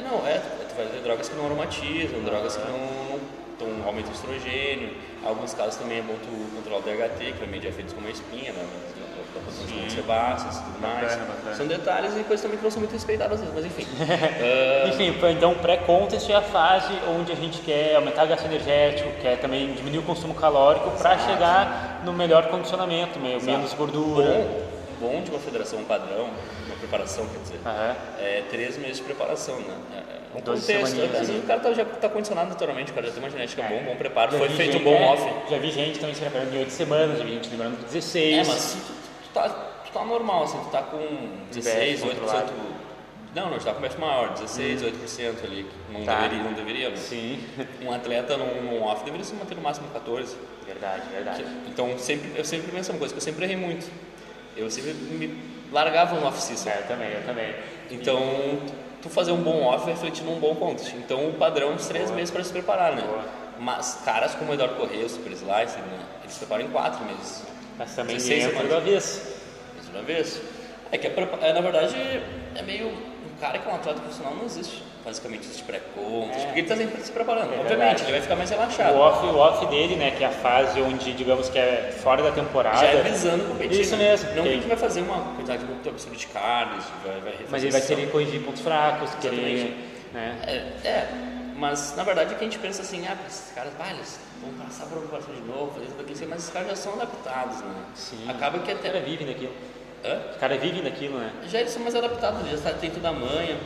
É, 0.00 0.02
não, 0.02 0.26
é, 0.26 0.38
tu 0.38 0.74
vai 0.74 0.86
ter 0.86 1.00
drogas 1.02 1.28
que 1.28 1.36
não 1.36 1.44
aromatizam, 1.44 2.20
drogas 2.24 2.56
que 2.56 2.66
não, 2.66 3.68
não 3.68 3.86
aumentam 3.86 4.10
o 4.10 4.14
estrogênio. 4.14 4.94
Em 5.22 5.28
alguns 5.28 5.52
casos 5.52 5.76
também 5.76 5.98
é 5.98 6.02
bom 6.02 6.14
tu 6.14 6.56
controlar 6.56 6.78
o 6.78 6.82
DHT, 6.82 7.32
que 7.32 7.38
vai 7.38 7.48
medir 7.48 7.68
efeitos 7.68 7.92
como 7.92 8.06
a 8.06 8.10
espinha, 8.10 8.52
né? 8.52 8.64
Da 8.96 9.40
produção 9.40 9.66
de 9.66 9.92
sebáceas 9.92 10.56
e 10.56 10.62
tudo 10.62 10.80
mais. 10.80 11.02
Bacana, 11.02 11.24
bacana. 11.26 11.54
São 11.54 11.66
detalhes 11.66 12.16
e 12.16 12.24
coisas 12.24 12.40
também 12.40 12.56
que 12.56 12.64
não 12.64 12.70
são 12.70 12.80
muito 12.80 12.92
respeitadas, 12.92 13.40
mas 13.54 13.64
enfim. 13.66 13.86
Ah, 14.00 14.88
Enfim, 14.88 15.14
então 15.30 15.54
pré-contest 15.54 16.30
é 16.30 16.34
a 16.34 16.40
fase 16.40 16.92
onde 17.14 17.30
a 17.30 17.34
gente 17.34 17.60
quer 17.60 17.96
aumentar 17.96 18.24
o 18.24 18.28
gasto 18.28 18.46
energético, 18.46 19.10
quer 19.20 19.38
também 19.38 19.74
diminuir 19.74 19.98
o 19.98 20.02
consumo 20.02 20.34
calórico 20.34 20.90
para 20.92 21.18
chegar 21.18 22.00
no 22.04 22.12
melhor 22.14 22.48
condicionamento, 22.48 23.18
meio, 23.18 23.42
menos 23.42 23.74
gordura. 23.74 24.26
Bom, 24.26 24.79
bom 25.00 25.22
de 25.22 25.30
uma 25.30 25.40
federação 25.40 25.82
padrão, 25.84 26.28
uma 26.66 26.76
preparação, 26.76 27.26
quer 27.26 27.38
dizer, 27.40 27.58
Aham. 27.64 27.96
é 28.18 28.42
três 28.50 28.76
meses 28.76 28.98
de 28.98 29.02
preparação, 29.04 29.56
né? 29.60 29.74
É, 29.94 29.96
é 30.36 30.38
um 30.38 30.40
12 30.42 30.60
contexto. 30.60 30.84
Às 31.02 31.10
vezes 31.10 31.30
ali. 31.30 31.38
o 31.38 31.42
cara 31.42 31.60
tá, 31.60 31.72
já 31.72 31.82
está 31.82 32.08
condicionado 32.08 32.50
naturalmente, 32.50 32.92
o 32.92 32.94
cara 32.94 33.06
já 33.06 33.12
tem 33.12 33.22
uma 33.22 33.30
genética 33.30 33.62
boa, 33.62 33.80
um 33.80 33.84
bom 33.84 33.96
preparo, 33.96 34.32
Já 34.32 34.38
foi 34.38 34.48
feito 34.50 34.70
um 34.70 34.72
gente- 34.74 34.84
bom 34.84 34.94
é, 34.94 35.08
off. 35.08 35.50
Já 35.50 35.58
vi 35.58 35.70
gente 35.70 35.98
também 35.98 36.14
se 36.14 36.20
preparando 36.20 36.54
em 36.54 36.58
8 36.58 36.70
semanas, 36.70 37.18
já 37.18 37.24
vi 37.24 37.30
gente 37.34 37.48
demorando 37.48 37.76
16. 37.84 38.34
É, 38.48 38.50
mas 38.50 38.60
se 38.60 38.76
tu, 38.78 38.92
tu 39.24 39.28
tá, 39.32 39.48
tu 39.48 39.90
tá 39.92 40.04
normal, 40.04 40.44
assim, 40.44 40.58
tu 40.58 40.70
tá 40.70 40.82
com 40.82 40.98
16, 41.50 42.00
controlado. 42.02 42.52
8% 42.52 42.80
Não, 43.34 43.48
não, 43.48 43.56
está 43.58 43.72
com 43.72 43.80
médio 43.80 44.00
maior, 44.00 44.30
16, 44.34 44.82
8% 44.82 45.44
ali. 45.44 45.64
Não 45.92 46.04
Tá. 46.04 46.16
deveria, 46.22 46.42
não 46.42 46.52
deveria, 46.52 46.90
né? 46.90 46.96
Sim. 46.96 47.40
Um 47.80 47.92
atleta 47.92 48.36
num, 48.36 48.60
num 48.62 48.82
off 48.82 49.04
deveria 49.04 49.24
se 49.24 49.34
manter 49.34 49.54
no 49.54 49.62
máximo 49.62 49.86
14. 49.92 50.36
Verdade, 50.66 51.02
verdade. 51.12 51.44
Então 51.68 51.96
sempre, 51.98 52.32
eu 52.36 52.44
sempre 52.44 52.70
penso 52.72 52.90
uma 52.92 52.98
coisa 52.98 53.14
que 53.14 53.18
eu 53.18 53.22
sempre 53.24 53.44
errei 53.44 53.56
muito. 53.56 53.88
Eu 54.60 54.70
sempre 54.70 54.92
me 54.92 55.38
largava 55.72 56.18
no 56.18 56.26
off-season. 56.26 56.68
É, 56.68 56.78
eu 56.78 56.86
também, 56.86 57.12
eu 57.12 57.24
também. 57.24 57.54
Então, 57.90 58.22
tu 59.02 59.08
fazer 59.08 59.32
um 59.32 59.42
bom 59.42 59.64
off 59.64 59.84
vai 59.84 59.94
refletir 59.94 60.24
num 60.24 60.38
bom 60.38 60.54
contest. 60.54 60.94
Então, 60.94 61.28
o 61.28 61.34
padrão 61.34 61.70
é 61.70 61.74
uns 61.74 61.86
três 61.86 62.06
Boa. 62.06 62.16
meses 62.16 62.30
para 62.30 62.44
se 62.44 62.52
preparar, 62.52 62.94
né? 62.94 63.02
Boa. 63.02 63.24
Mas 63.58 64.00
caras 64.04 64.34
como 64.34 64.50
o 64.50 64.54
Eduardo 64.54 64.76
Correia, 64.76 65.04
o 65.04 65.08
Super 65.08 65.32
Slice, 65.32 65.78
né? 65.78 65.98
eles 66.22 66.32
se 66.32 66.38
preparam 66.38 66.64
em 66.64 66.68
quatro 66.68 67.04
meses. 67.04 67.42
Mas 67.78 67.94
também 67.94 68.16
16 68.16 68.44
entra 68.44 68.50
semanas. 68.50 68.70
do 68.70 68.76
avesso. 68.76 69.20
Isso 69.78 69.90
de 69.90 69.96
uma 69.96 70.02
vez. 70.02 70.40
É 70.92 70.98
que, 70.98 71.06
é, 71.06 71.52
na 71.52 71.60
verdade, 71.60 71.96
é 72.54 72.62
meio... 72.62 72.88
Um 72.88 73.40
cara 73.40 73.58
que 73.58 73.68
é 73.68 73.72
um 73.72 73.74
atleta 73.74 74.00
profissional 74.00 74.34
não 74.34 74.44
existe. 74.44 74.82
Basicamente, 75.04 75.44
existe 75.44 75.62
pré-contest. 75.62 76.40
É. 76.40 76.44
Porque 76.44 76.60
ele 76.60 76.68
tá 76.68 76.76
sempre 76.76 77.00
se 77.00 77.10
preparando. 77.10 77.54
É 77.54 77.58
Obviamente, 77.58 77.68
verdade. 77.78 78.02
ele 78.02 78.12
vai 78.12 78.20
ficar 78.20 78.36
mais 78.36 78.50
relaxado. 78.50 78.94
O 78.94 78.98
off, 78.98 79.26
o 79.26 79.36
off 79.38 79.66
dele, 79.66 79.96
né, 79.96 80.10
que 80.10 80.22
é 80.22 80.26
a 80.26 80.30
fase 80.30 80.80
onde, 80.82 81.12
digamos 81.14 81.48
que 81.48 81.58
é 81.58 81.90
fora 82.02 82.22
da 82.22 82.32
temporada. 82.32 82.76
Já 82.78 82.86
é 82.86 83.02
visando 83.02 83.44
competir. 83.48 83.80
Isso 83.80 83.96
mesmo. 83.96 84.30
Não 84.34 84.44
que 84.44 84.68
vai 84.68 84.76
fazer 84.76 85.00
uma 85.00 85.34
quantidade 85.34 85.64
muito 85.64 85.88
absurda 85.88 86.16
de 86.16 86.26
carnes, 86.26 86.84
vai, 87.04 87.20
vai 87.20 87.34
Mas 87.50 87.62
ele 87.62 87.72
vai 87.72 87.80
querer 87.80 88.10
corrigir 88.10 88.42
pontos 88.42 88.60
fracos, 88.60 89.14
querer. 89.14 89.74
Né? 90.12 90.38
É, 90.46 90.88
é, 90.88 91.08
mas 91.56 91.94
na 91.96 92.02
verdade 92.02 92.34
é 92.34 92.36
que 92.36 92.44
a 92.44 92.48
gente 92.48 92.58
pensa 92.58 92.82
assim, 92.82 93.06
ah, 93.06 93.16
esses 93.26 93.52
caras, 93.54 93.72
vai, 93.78 93.92
eles 93.92 94.18
vão 94.42 94.52
passar 94.66 94.86
por 94.86 94.98
preparação 94.98 95.34
de 95.34 95.42
novo, 95.42 95.72
fazer 95.72 95.86
isso 95.86 95.94
daqui, 95.94 96.26
mas 96.26 96.38
esses 96.40 96.50
caras 96.52 96.68
já 96.68 96.76
são 96.76 96.92
adaptados, 96.94 97.60
né? 97.60 97.74
Sim. 97.94 98.28
Acaba 98.28 98.58
que 98.58 98.70
Os 98.72 98.80
caras 98.80 98.96
até. 98.96 99.00
vivem 99.00 99.26
daquilo. 99.26 99.52
Hã? 100.04 100.18
Os 100.32 100.36
caras 100.36 100.60
vivem 100.60 100.82
daquilo, 100.82 101.18
né? 101.18 101.30
Já 101.46 101.60
eles 101.60 101.70
são 101.72 101.82
mais 101.82 101.94
adaptados, 101.94 102.40
já 102.50 102.58
tá- 102.58 102.76
tem 102.78 102.90
toda 102.90 103.08
a 103.08 103.12
manha. 103.12 103.56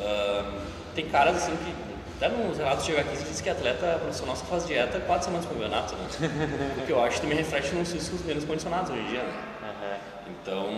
Ahn, 0.00 0.73
tem 0.94 1.08
caras 1.08 1.36
assim 1.36 1.56
que. 1.56 1.94
Até 2.16 2.28
nos 2.28 2.56
relatos 2.56 2.86
de 2.86 2.96
aqui 2.96 3.16
diz 3.24 3.40
que 3.40 3.50
atleta 3.50 3.98
profissional 4.00 4.36
só 4.36 4.44
faz 4.44 4.64
dieta 4.66 5.00
quatro 5.00 5.24
semanas 5.24 5.46
pro 5.46 5.54
campeonato, 5.56 5.94
né? 5.96 6.06
o 6.78 6.86
que 6.86 6.92
eu 6.92 7.02
acho 7.02 7.16
que 7.16 7.22
também 7.22 7.36
reflete 7.38 7.74
nos 7.74 7.90
físicos 7.90 8.22
menos 8.24 8.44
condicionados 8.44 8.90
hoje 8.90 9.00
em 9.00 9.06
dia, 9.06 9.22
né? 9.22 9.32
Aham. 9.62 9.96
Então. 10.30 10.68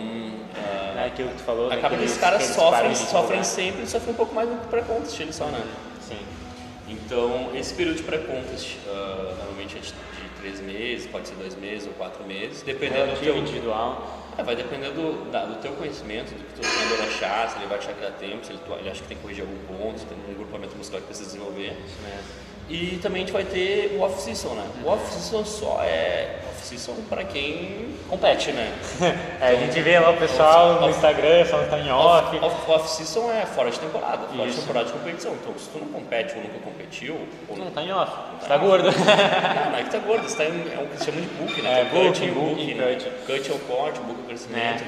ah, 0.55 1.01
É 1.03 1.07
aquilo 1.07 1.29
que 1.29 1.35
tu 1.37 1.43
falou. 1.43 1.67
acaba 1.67 1.77
que 1.77 1.83
daqueles- 1.89 2.11
esses 2.11 2.17
caras 2.21 2.43
sofrem, 2.43 2.95
sofrem 2.95 3.43
sempre 3.43 3.83
e 3.83 3.87
sofrem 3.87 4.13
um 4.13 4.17
pouco 4.17 4.33
mais 4.33 4.49
no 4.49 4.55
pré-contest 4.57 5.19
eles 5.19 5.35
só, 5.35 5.45
né? 5.45 5.61
Sim. 6.01 6.17
Então, 6.87 7.51
esse 7.53 7.73
período 7.75 7.97
de 7.97 8.03
pré-contest, 8.03 8.77
ah, 8.87 9.33
normalmente 9.37 9.77
é 9.77 9.79
de, 9.79 9.87
de 9.89 10.29
três 10.41 10.59
meses, 10.59 11.05
pode 11.05 11.27
ser 11.27 11.35
dois 11.35 11.55
meses 11.55 11.85
ou 11.87 11.93
quatro 11.93 12.23
meses, 12.25 12.63
dependendo 12.63 13.01
do 13.01 13.05
Relativo 13.11 13.25
teu... 13.33 13.37
individual. 13.37 14.26
É, 14.37 14.43
vai 14.43 14.55
depender 14.55 14.91
do, 14.91 15.31
da- 15.31 15.45
do 15.45 15.55
teu 15.61 15.73
conhecimento, 15.73 16.29
do 16.29 16.43
que 16.43 16.59
o 16.59 16.61
teu 16.61 16.69
treinador 16.71 17.07
achar, 17.07 17.49
se 17.49 17.57
ele 17.57 17.65
vai 17.67 17.77
achar 17.79 17.93
que 17.93 18.01
dá 18.01 18.11
tempo, 18.11 18.45
se 18.45 18.51
ele, 18.53 18.59
ele 18.79 18.89
acha 18.89 19.01
que 19.01 19.07
tem 19.07 19.17
que 19.17 19.23
corrigir 19.23 19.43
algum 19.43 19.57
ponto, 19.65 19.99
se 19.99 20.05
tem 20.05 20.17
um 20.29 20.33
grupamento 20.35 20.75
muscular 20.77 21.01
que 21.01 21.07
precisa 21.07 21.29
desenvolver. 21.31 21.71
Isso 21.85 22.01
mesmo. 22.03 22.46
E 22.69 22.99
também 23.01 23.23
a 23.23 23.25
gente 23.25 23.33
vai 23.33 23.43
ter 23.45 23.95
o 23.97 24.01
off-season, 24.01 24.49
né? 24.49 24.65
O 24.83 24.87
off-season 24.89 25.45
só 25.45 25.81
é 25.83 26.35
off-season 26.49 26.95
para 27.09 27.23
quem 27.23 27.95
compete, 28.09 28.51
né? 28.51 28.73
É, 29.39 29.49
a 29.51 29.55
gente 29.55 29.79
vê 29.81 29.97
lá 29.99 30.09
o 30.09 30.17
pessoal 30.17 30.81
no 30.81 30.89
Instagram, 30.89 31.45
só 31.45 31.59
tá 31.65 31.79
em 31.79 31.89
off. 31.91 32.35
Off- 32.37 32.71
Off-season 32.71 33.31
é 33.31 33.45
fora 33.45 33.69
de 33.71 33.79
temporada, 33.79 34.27
fora 34.27 34.43
de 34.43 34.49
Isso. 34.49 34.61
temporada 34.61 34.85
de 34.87 34.91
competição. 34.93 35.33
Então, 35.33 35.53
se 35.57 35.69
tu 35.69 35.77
não 35.79 35.87
compete 35.87 36.35
ou 36.35 36.41
nunca 36.43 36.59
competiu, 36.59 37.17
ou 37.47 37.55
Não, 37.57 37.71
tá 37.71 37.81
em 37.83 37.91
off. 37.93 38.11
Você 38.41 38.47
tá 38.47 38.57
gordo. 38.57 38.89
Não, 38.91 39.71
não 39.71 39.77
é 39.77 39.83
que 39.83 39.89
tá 39.91 39.99
gordo, 39.99 40.27
você 40.27 40.35
tá 40.37 40.45
em, 40.45 40.49
é 40.73 40.83
o 40.83 40.87
que 40.87 40.97
se 40.97 41.05
chama 41.05 41.21
de 41.21 41.27
book, 41.27 41.61
né? 41.61 41.81
É, 41.81 41.85
Tem 41.85 42.01
o 42.01 42.03
booking, 42.05 42.31
booking, 42.31 42.73
né? 42.73 42.97
cut. 43.25 43.49
É 43.51 43.53
o 43.55 43.59
corte, 43.59 43.99
book 44.01 44.19
é 44.19 44.23
o 44.23 44.25
crescimento. 44.25 44.83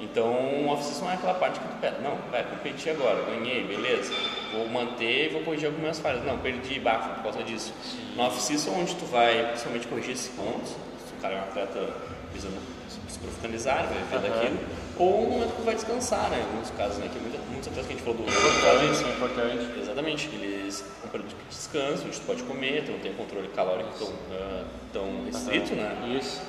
Então, 0.00 0.30
o 0.30 0.68
off-season 0.68 1.10
é 1.10 1.14
aquela 1.14 1.34
parte 1.34 1.58
que 1.58 1.66
tu 1.66 1.76
pega. 1.80 1.98
Não, 1.98 2.16
vai, 2.30 2.44
competi 2.44 2.88
agora, 2.88 3.22
ganhei, 3.24 3.64
beleza. 3.64 4.12
Vou 4.52 4.68
manter 4.68 5.26
e 5.26 5.28
vou 5.30 5.42
corrigir 5.42 5.66
algumas 5.66 5.98
falhas. 5.98 6.24
Não, 6.24 6.38
perdi 6.38 6.78
bafo 6.78 7.14
por 7.14 7.22
causa 7.24 7.42
disso. 7.42 7.72
No 8.14 8.22
off-season, 8.22 8.70
onde 8.72 8.94
tu 8.94 9.04
vai 9.06 9.48
principalmente 9.48 9.88
corrigir 9.88 10.12
esses 10.12 10.28
pontos, 10.28 10.70
se 10.70 11.14
o 11.18 11.20
cara 11.20 11.34
é 11.34 11.38
um 11.38 11.42
atleta 11.42 11.94
visando 12.32 12.56
se 13.08 13.18
profissionalizar, 13.18 13.88
vai 13.88 14.20
ver 14.20 14.28
Aham. 14.28 14.34
daquilo, 14.34 14.58
ou 14.98 15.26
um 15.26 15.30
momento 15.30 15.50
que 15.50 15.56
tu 15.56 15.64
vai 15.64 15.74
descansar, 15.74 16.30
né? 16.30 16.38
Em 16.38 16.42
alguns 16.42 16.70
casos, 16.70 16.98
né? 16.98 17.08
Que 17.12 17.18
muita, 17.18 17.38
muitos 17.50 17.68
atletas 17.68 17.86
que 17.86 17.92
a 17.92 17.96
gente 17.96 18.04
falou 18.04 18.18
do 18.18 18.92
isso. 18.92 19.04
é 19.04 19.10
importante. 19.10 19.80
Exatamente, 19.80 20.28
eles 20.34 20.84
um 21.04 21.08
período 21.08 21.28
de 21.28 21.36
descanso, 21.48 22.04
onde 22.06 22.20
tu 22.20 22.26
pode 22.26 22.42
comer, 22.42 22.84
tu 22.84 22.92
não 22.92 22.98
tem 22.98 23.12
controle 23.14 23.48
calórico 23.48 23.90
tão, 23.98 24.12
ah, 24.32 24.64
tão 24.92 25.24
restrito, 25.24 25.74
né? 25.74 26.16
Isso. 26.20 26.40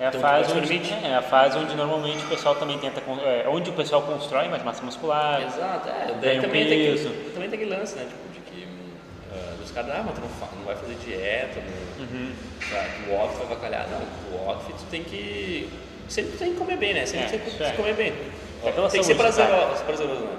É 0.00 0.06
a, 0.06 0.08
Então, 0.08 0.20
fase 0.22 0.54
pode 0.54 0.72
onde, 0.72 0.92
é 1.04 1.14
a 1.14 1.20
fase 1.22 1.58
onde 1.58 1.74
normalmente 1.76 2.24
o 2.24 2.28
pessoal 2.28 2.54
também 2.54 2.78
tenta. 2.78 3.02
É, 3.22 3.46
onde 3.48 3.68
o 3.68 3.72
pessoal 3.74 4.00
constrói 4.00 4.48
mais 4.48 4.64
massa 4.64 4.82
muscular. 4.82 5.42
Exato, 5.42 5.88
é. 5.90 6.14
Ganha 6.20 6.40
também, 6.40 6.66
peso. 6.66 7.10
tem 7.10 7.18
que, 7.24 7.30
também 7.34 7.50
tem 7.50 7.58
aquele 7.60 7.76
lance, 7.78 7.96
né? 7.96 8.06
Tipo, 8.08 8.32
de 8.32 8.40
que 8.40 8.64
hum, 8.66 8.90
ah, 9.30 9.54
os 9.62 9.70
caras, 9.70 9.90
ah, 9.94 10.02
mas 10.06 10.14
tu 10.14 10.20
não, 10.22 10.28
fa- 10.30 10.48
não 10.56 10.64
vai 10.64 10.74
fazer 10.74 10.94
dieta, 11.04 11.60
não, 11.60 12.04
Uhum. 12.06 12.32
tá, 12.70 12.86
o 13.10 13.14
off 13.14 13.36
vai 13.36 13.46
avacalhar. 13.46 13.86
Não, 13.90 14.38
o 14.38 14.48
off 14.48 14.72
tu 14.72 14.84
tem 14.90 15.04
que. 15.04 15.68
Sempre 16.08 16.32
tu 16.32 16.38
tem 16.38 16.52
que 16.54 16.58
comer 16.58 16.76
bem, 16.78 16.94
né? 16.94 17.04
Sempre 17.04 17.26
É, 17.26 17.28
tem 17.28 17.38
que 17.40 17.62
é. 17.62 17.70
comer 17.72 17.94
bem. 17.94 18.12
É 18.64 18.72
tem 18.72 18.84
que 18.84 18.90
ser 18.90 19.02
saúde, 19.02 19.14
prazeroso, 19.14 19.84
prazeroso 19.84 20.20
né? 20.22 20.36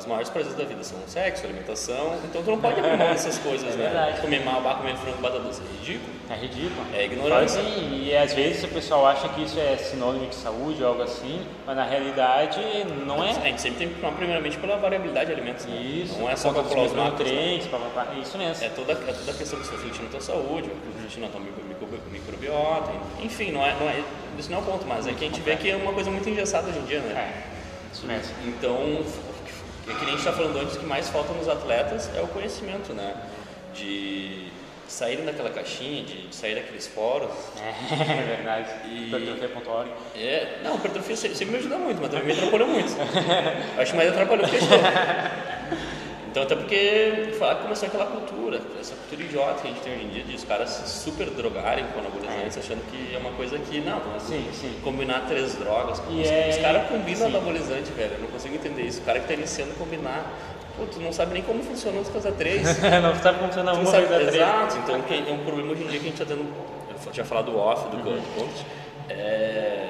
Os 0.00 0.06
maiores 0.06 0.30
prazeres 0.30 0.56
da 0.56 0.64
vida 0.64 0.82
são 0.82 0.98
sexo, 1.06 1.42
a 1.44 1.48
alimentação, 1.50 2.16
então 2.24 2.42
tu 2.42 2.50
não 2.52 2.58
pode 2.58 2.80
abrir 2.80 2.96
mão 2.96 3.06
dessas 3.08 3.36
coisas, 3.36 3.74
É 3.74 3.76
né? 3.76 3.84
verdade. 3.84 4.20
Comer 4.22 4.42
mal, 4.46 4.62
comer 4.78 4.96
frango 4.96 5.18
batata 5.18 5.40
doce, 5.42 5.60
é 5.60 5.76
ridículo. 5.78 6.10
É 6.30 6.34
ridículo. 6.36 6.86
É 6.94 7.04
ignorância. 7.04 7.60
Claro 7.60 7.74
que 7.76 7.80
sim, 7.80 8.04
e 8.06 8.16
às 8.16 8.32
vezes 8.32 8.64
o 8.64 8.68
pessoal 8.68 9.06
acha 9.06 9.28
que 9.28 9.42
isso 9.42 9.60
é 9.60 9.76
sinônimo 9.76 10.26
de 10.26 10.34
saúde 10.36 10.82
ou 10.82 10.88
algo 10.88 11.02
assim, 11.02 11.44
mas 11.66 11.76
na 11.76 11.84
realidade 11.84 12.58
não 13.04 13.20
A 13.20 13.28
é. 13.28 13.34
gente 13.34 13.60
sempre 13.60 13.78
tem 13.78 13.88
que 13.90 14.00
tomar 14.00 14.14
primeiramente 14.16 14.56
pela 14.56 14.76
variabilidade 14.78 15.26
de 15.26 15.32
alimentos, 15.34 15.66
né? 15.66 15.76
Isso, 15.76 16.18
Não 16.18 16.30
é 16.30 16.34
só 16.34 16.50
calcular 16.50 16.84
os 16.84 16.92
macros, 16.94 17.30
né? 17.30 17.60
isso 18.22 18.38
mesmo. 18.38 18.64
É 18.64 18.68
toda, 18.70 18.92
é 18.92 18.96
toda 19.12 19.30
a 19.30 19.34
questão 19.34 19.60
que 19.60 19.66
você 19.66 19.72
refletir 19.72 20.02
na 20.02 20.08
tua 20.08 20.20
saúde, 20.22 20.70
refletir 20.94 21.20
na 21.20 21.28
tua 21.28 21.40
micro, 21.40 21.62
micro- 21.62 22.00
microbiota, 22.10 22.90
enfim, 23.22 23.52
não 23.52 23.66
é, 23.66 23.74
não 23.78 23.86
é, 23.86 24.00
isso 24.38 24.50
não 24.50 24.58
é 24.58 24.60
o 24.62 24.64
ponto, 24.64 24.86
mas 24.86 25.06
é 25.06 25.12
que 25.12 25.24
a 25.24 25.28
gente 25.28 25.42
vê 25.42 25.56
que 25.56 25.68
é 25.70 25.76
uma 25.76 25.92
coisa 25.92 26.10
muito 26.10 26.26
engessada 26.26 26.68
hoje 26.70 26.78
em 26.78 26.84
dia, 26.84 27.00
né? 27.00 27.12
É, 27.44 27.92
isso 27.92 28.06
mesmo. 28.06 28.32
Então, 28.46 29.02
é 29.90 29.94
que 29.94 30.04
nem 30.04 30.14
a 30.14 30.16
gente 30.16 30.26
está 30.26 30.32
falando 30.32 30.58
antes, 30.58 30.76
o 30.76 30.80
que 30.80 30.86
mais 30.86 31.08
falta 31.08 31.32
nos 31.32 31.48
atletas 31.48 32.10
é 32.16 32.20
o 32.20 32.26
conhecimento, 32.28 32.92
né? 32.92 33.14
De 33.74 34.48
saírem 34.88 35.24
daquela 35.24 35.50
caixinha, 35.50 36.02
de, 36.02 36.26
de 36.28 36.34
sair 36.34 36.54
daqueles 36.56 36.86
fóruns. 36.86 37.30
É 37.90 38.36
verdade. 38.36 38.68
E- 38.86 39.06
Hipertrofia.org. 39.08 39.90
É, 40.16 40.58
não, 40.64 40.76
hipertrofia 40.76 41.16
sempre 41.16 41.46
me 41.46 41.56
ajuda 41.58 41.76
muito, 41.78 42.00
mas 42.00 42.10
também 42.10 42.26
me 42.26 42.32
atrapalhou 42.32 42.68
muito. 42.68 42.92
Acho 43.80 43.90
que 43.92 43.96
mais 43.96 44.10
atrapalhou 44.10 44.48
que 44.48 44.56
ajudou. 44.56 44.78
Então, 46.30 46.44
até 46.44 46.54
porque 46.54 47.34
falar 47.38 47.56
que 47.56 47.62
começou 47.62 47.88
aquela 47.88 48.06
cultura, 48.06 48.60
essa 48.80 48.94
cultura 48.94 49.22
idiota 49.22 49.62
que 49.62 49.66
a 49.66 49.70
gente 49.72 49.80
tem 49.82 49.94
hoje 49.94 50.04
em 50.04 50.08
dia, 50.10 50.22
de 50.22 50.36
os 50.36 50.44
caras 50.44 50.70
se 50.70 51.00
super 51.00 51.28
drogarem 51.30 51.84
com 51.86 51.98
anabolizantes, 51.98 52.56
achando 52.56 52.82
que 52.88 53.12
é 53.14 53.18
uma 53.18 53.32
coisa 53.32 53.58
que, 53.58 53.80
não, 53.80 53.98
vamos 53.98 54.22
Sim, 54.22 54.48
sim. 54.52 54.76
combinar 54.84 55.26
três 55.26 55.56
drogas. 55.56 56.00
E 56.08 56.20
os 56.22 56.28
é- 56.30 56.50
os 56.50 56.58
caras 56.58 56.88
combinam 56.88 57.28
sim. 57.28 57.34
anabolizante, 57.36 57.90
velho, 57.90 58.12
eu 58.14 58.20
não 58.20 58.28
consigo 58.28 58.54
entender 58.54 58.82
isso. 58.82 59.00
O 59.00 59.04
cara 59.04 59.18
que 59.18 59.26
tá 59.26 59.34
iniciando 59.34 59.72
a 59.72 59.74
combinar, 59.74 60.24
pô, 60.76 60.84
tu 60.86 61.00
não 61.00 61.12
sabe 61.12 61.32
nem 61.34 61.42
como 61.42 61.64
funciona 61.64 61.98
as 62.00 62.08
coisas 62.08 62.32
três. 62.36 62.62
não 63.02 63.14
sabe 63.16 63.38
como 63.38 63.48
funciona 63.48 63.72
uma 63.72 63.90
sabe, 63.90 64.06
vez 64.06 64.12
a 64.12 64.30
três. 64.30 64.34
exato, 64.36 64.76
então 64.78 64.94
é 64.94 65.32
um 65.32 65.38
problema 65.44 65.72
hoje 65.72 65.82
em 65.82 65.86
dia 65.88 65.98
que 65.98 66.06
a 66.06 66.10
gente 66.10 66.22
está 66.22 66.32
tendo, 66.32 66.46
eu 67.08 67.12
já 67.12 67.24
falar 67.24 67.42
do 67.42 67.58
off, 67.58 67.88
do 67.88 67.96
Uhum. 67.96 68.22
coach, 68.36 68.64
é, 69.08 69.88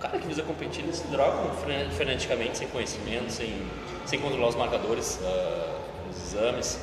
cara 0.00 0.18
que 0.18 0.26
visa 0.26 0.42
competir, 0.42 0.82
eles 0.84 0.96
se 0.96 1.06
drogam 1.08 1.52
fre- 1.54 1.88
freneticamente, 1.96 2.58
sem 2.58 2.68
conhecimento, 2.68 3.30
sem, 3.30 3.54
sem 4.06 4.18
controlar 4.18 4.48
os 4.48 4.56
marcadores, 4.56 5.20
ah, 5.24 5.76
os 6.10 6.16
exames. 6.34 6.78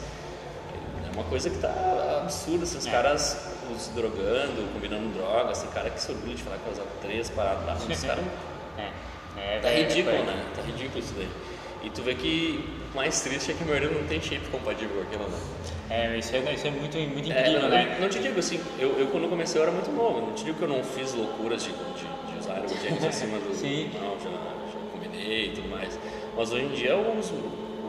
É 1.05 1.13
uma 1.13 1.23
coisa 1.23 1.49
que 1.49 1.57
tá 1.57 2.21
absurda, 2.23 2.63
esses 2.63 2.85
É. 2.85 2.91
caras 2.91 3.37
se 3.77 3.89
drogando, 3.91 4.71
combinando 4.73 5.09
drogas, 5.09 5.59
tem 5.61 5.69
cara 5.71 5.89
que 5.89 5.99
se 6.01 6.11
orgulha 6.11 6.35
de 6.35 6.43
falar 6.43 6.57
que 6.57 6.63
vai 6.63 6.73
usar 6.73 6.85
três 7.01 7.29
paradas 7.29 7.65
lá, 7.65 7.73
mas 7.87 7.97
os 7.99 8.03
caras 8.05 8.23
É, 8.77 8.91
é, 9.35 9.59
Tá 9.59 9.69
é, 9.69 9.77
ridículo, 9.83 10.15
é, 10.15 10.21
né? 10.23 10.45
Tá 10.55 10.61
ridículo 10.61 10.99
isso 10.99 11.13
daí. 11.17 11.29
E 11.83 11.89
tu 11.91 12.01
vê 12.01 12.15
que 12.15 12.79
o 12.91 12.95
mais 12.97 13.21
triste 13.21 13.51
é 13.51 13.53
que 13.53 13.63
a 13.63 13.65
maioria 13.67 13.89
não 13.89 14.03
tem 14.07 14.19
shape 14.21 14.47
compatível 14.49 14.95
com 14.95 15.01
aquilo, 15.03 15.29
né? 15.29 15.37
É, 15.89 16.17
isso 16.17 16.35
é, 16.35 16.53
isso 16.53 16.67
é 16.67 16.71
muito, 16.71 16.97
muito 16.97 17.31
É, 17.31 17.39
incrível, 17.39 17.61
não, 17.61 17.69
né? 17.69 17.97
não 17.99 18.09
te 18.09 18.19
digo 18.19 18.39
assim, 18.39 18.59
eu, 18.79 18.97
eu 18.99 19.07
quando 19.07 19.29
comecei 19.29 19.59
eu 19.59 19.63
era 19.63 19.71
muito 19.71 19.91
novo, 19.91 20.21
não 20.21 20.33
te 20.33 20.43
digo 20.43 20.57
que 20.57 20.63
eu 20.63 20.67
não 20.67 20.83
fiz 20.83 21.13
loucuras 21.13 21.63
de, 21.63 21.71
de, 21.71 22.05
ergogênicos 22.55 23.05
acima 23.05 23.37
do. 23.39 23.53
Sim. 23.55 23.89
Já, 23.93 24.29
já 24.29 24.79
combinei 24.91 25.47
e 25.47 25.51
tudo 25.55 25.69
mais. 25.69 25.99
Mas 26.35 26.51
hoje 26.51 26.65
em 26.65 26.69
dia 26.73 26.89
eu 26.91 27.17
uso, 27.17 27.33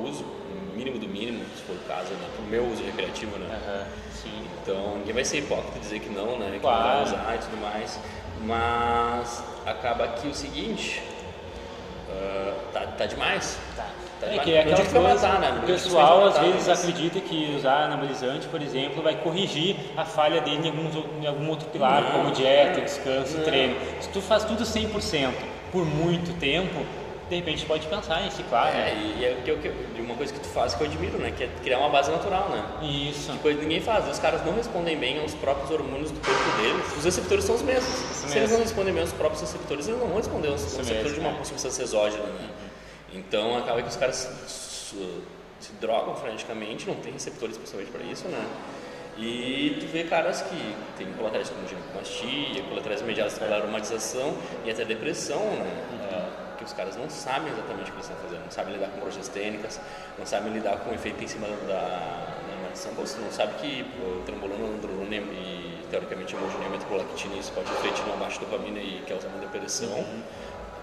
uso 0.04 0.24
o 0.24 0.76
mínimo 0.76 0.98
do 0.98 1.08
mínimo, 1.08 1.44
se 1.56 1.62
for 1.62 1.76
o 1.76 1.88
caso, 1.88 2.12
né? 2.14 2.28
Pro 2.36 2.44
meu 2.46 2.64
uso 2.66 2.82
recreativo, 2.84 3.36
né? 3.38 3.86
Sim. 4.14 4.46
Então 4.62 4.96
ninguém 4.98 5.14
vai 5.14 5.24
ser 5.24 5.38
hipócrita 5.38 5.78
dizer 5.78 6.00
que 6.00 6.08
não, 6.08 6.38
né? 6.38 6.50
Que 6.52 6.60
Claro. 6.60 6.78
não 6.80 6.94
vai 6.94 7.02
usar 7.04 7.34
e 7.34 7.38
tudo 7.38 7.60
mais. 7.60 7.98
Mas 8.42 9.42
acaba 9.66 10.06
que 10.08 10.28
o 10.28 10.34
seguinte, 10.34 11.02
ah, 12.10 12.54
tá, 12.72 12.86
tá 12.86 13.06
demais. 13.06 13.58
Tá. 13.76 13.86
Tá 14.20 14.26
É 14.26 14.38
que 14.38 14.52
é 14.52 14.60
aquela 14.62 14.76
coisa, 14.84 15.00
matar, 15.00 15.40
né? 15.40 15.60
O 15.62 15.66
pessoal 15.66 16.18
vai 16.20 16.28
às 16.28 16.34
matar, 16.34 16.46
vezes 16.50 16.68
mas- 16.68 16.78
acredita 16.80 17.20
que 17.20 17.54
usar 17.56 17.84
anabolizante, 17.84 18.48
por 18.48 18.60
exemplo, 18.60 19.02
vai 19.02 19.14
corrigir 19.16 19.76
a 19.96 20.04
falha 20.04 20.40
dele 20.40 20.66
em, 20.68 20.70
alguns, 20.70 21.04
em 21.22 21.26
algum 21.26 21.48
outro 21.48 21.68
pilar, 21.68 22.02
Não, 22.02 22.10
como 22.10 22.30
dieta, 22.32 22.78
não, 22.78 22.84
descanso, 22.84 23.36
não. 23.36 23.44
treino. 23.44 23.76
Se 24.00 24.08
tu 24.08 24.20
faz 24.20 24.44
tudo 24.44 24.64
100% 24.64 25.30
por 25.70 25.84
muito 25.84 26.32
tempo, 26.40 26.84
de 27.28 27.36
repente 27.36 27.64
pode 27.66 27.86
pensar 27.86 28.24
em 28.26 28.30
ciclar, 28.30 28.68
é, 28.68 28.72
né? 28.72 29.14
E 29.20 29.24
é 29.24 29.34
que, 29.44 29.54
que, 29.56 30.00
uma 30.00 30.14
coisa 30.14 30.32
que 30.32 30.40
tu 30.40 30.48
faz 30.48 30.74
que 30.74 30.80
eu 30.82 30.86
admiro, 30.86 31.18
né? 31.18 31.30
Que 31.36 31.44
é 31.44 31.48
criar 31.62 31.78
uma 31.78 31.90
base 31.90 32.10
natural, 32.10 32.48
né? 32.48 32.64
Isso. 32.82 33.30
Que 33.32 33.38
coisa 33.38 33.58
que 33.58 33.66
ninguém 33.66 33.82
faz. 33.82 34.08
Os 34.08 34.18
caras 34.18 34.44
não 34.46 34.54
respondem 34.54 34.96
bem 34.96 35.20
aos 35.20 35.34
próprios 35.34 35.70
hormônios 35.70 36.10
do 36.10 36.18
corpo 36.20 36.62
deles. 36.62 36.96
Os 36.96 37.04
receptores 37.04 37.44
são 37.44 37.54
os 37.54 37.62
mesmos. 37.62 37.86
Isso 37.86 38.14
Se 38.14 38.24
mesmo. 38.26 38.38
eles 38.40 38.50
não 38.52 38.58
respondem 38.60 38.94
bem 38.94 39.02
aos 39.02 39.12
próprios 39.12 39.42
receptores, 39.42 39.86
eles 39.86 40.00
não 40.00 40.08
vão 40.08 40.16
responder 40.16 40.48
aos 40.48 40.62
receptores 40.76 41.14
de 41.14 41.20
uma 41.20 41.30
é. 41.30 41.44
substância 41.44 41.82
exógena, 41.82 42.24
né? 42.24 42.48
Então 43.12 43.56
acaba 43.56 43.82
que 43.82 43.88
os 43.88 43.96
caras 43.96 44.16
se, 44.46 45.72
drogam 45.80 46.14
freneticamente, 46.16 46.86
não 46.86 46.96
tem 46.96 47.12
receptores 47.12 47.56
especialmente 47.56 47.90
para 47.90 48.02
isso, 48.04 48.28
né? 48.28 48.46
E 49.16 49.76
tu 49.80 49.86
vê 49.86 50.04
caras 50.04 50.42
que 50.42 50.74
tem 50.96 51.12
colaterais 51.14 51.50
como 51.50 51.66
ginecomastia, 51.66 52.62
colaterais 52.68 53.02
mediados 53.02 53.36
pela 53.38 53.56
aromatização 53.56 54.36
e 54.64 54.70
até 54.70 54.84
depressão, 54.84 55.40
né? 55.40 55.84
Ah, 56.12 56.56
que 56.56 56.64
os 56.64 56.72
caras 56.72 56.96
não 56.96 57.08
sabem 57.10 57.52
exatamente 57.52 57.90
o 57.90 57.92
que 57.92 57.98
eles 57.98 58.08
estão 58.08 58.16
fazendo, 58.22 58.44
não 58.44 58.50
sabem 58.50 58.74
lidar 58.74 58.88
com 58.88 59.00
progestênicas, 59.00 59.80
não 60.18 60.26
sabem 60.26 60.52
lidar 60.52 60.78
com 60.78 60.90
o 60.90 60.94
efeito 60.94 61.22
em 61.22 61.26
cima 61.26 61.48
da, 61.66 62.38
aromatização. 62.78 62.94
Pô, 62.94 63.02
você 63.02 63.18
não 63.18 63.30
sabe 63.30 63.54
que 63.54 63.84
o 64.00 64.22
trembolona, 64.24 64.64
androlona 64.66 65.16
e 65.16 65.86
teoricamente 65.90 66.34
hemogenia 66.34 66.68
metrolactina 66.68 67.36
isso 67.36 67.52
pode 67.52 67.68
refletir 67.70 68.04
numa 68.04 68.16
baixa 68.16 68.38
dopamina 68.40 68.78
e 68.78 69.02
causar 69.08 69.28
uma 69.28 69.40
depressão. 69.40 70.04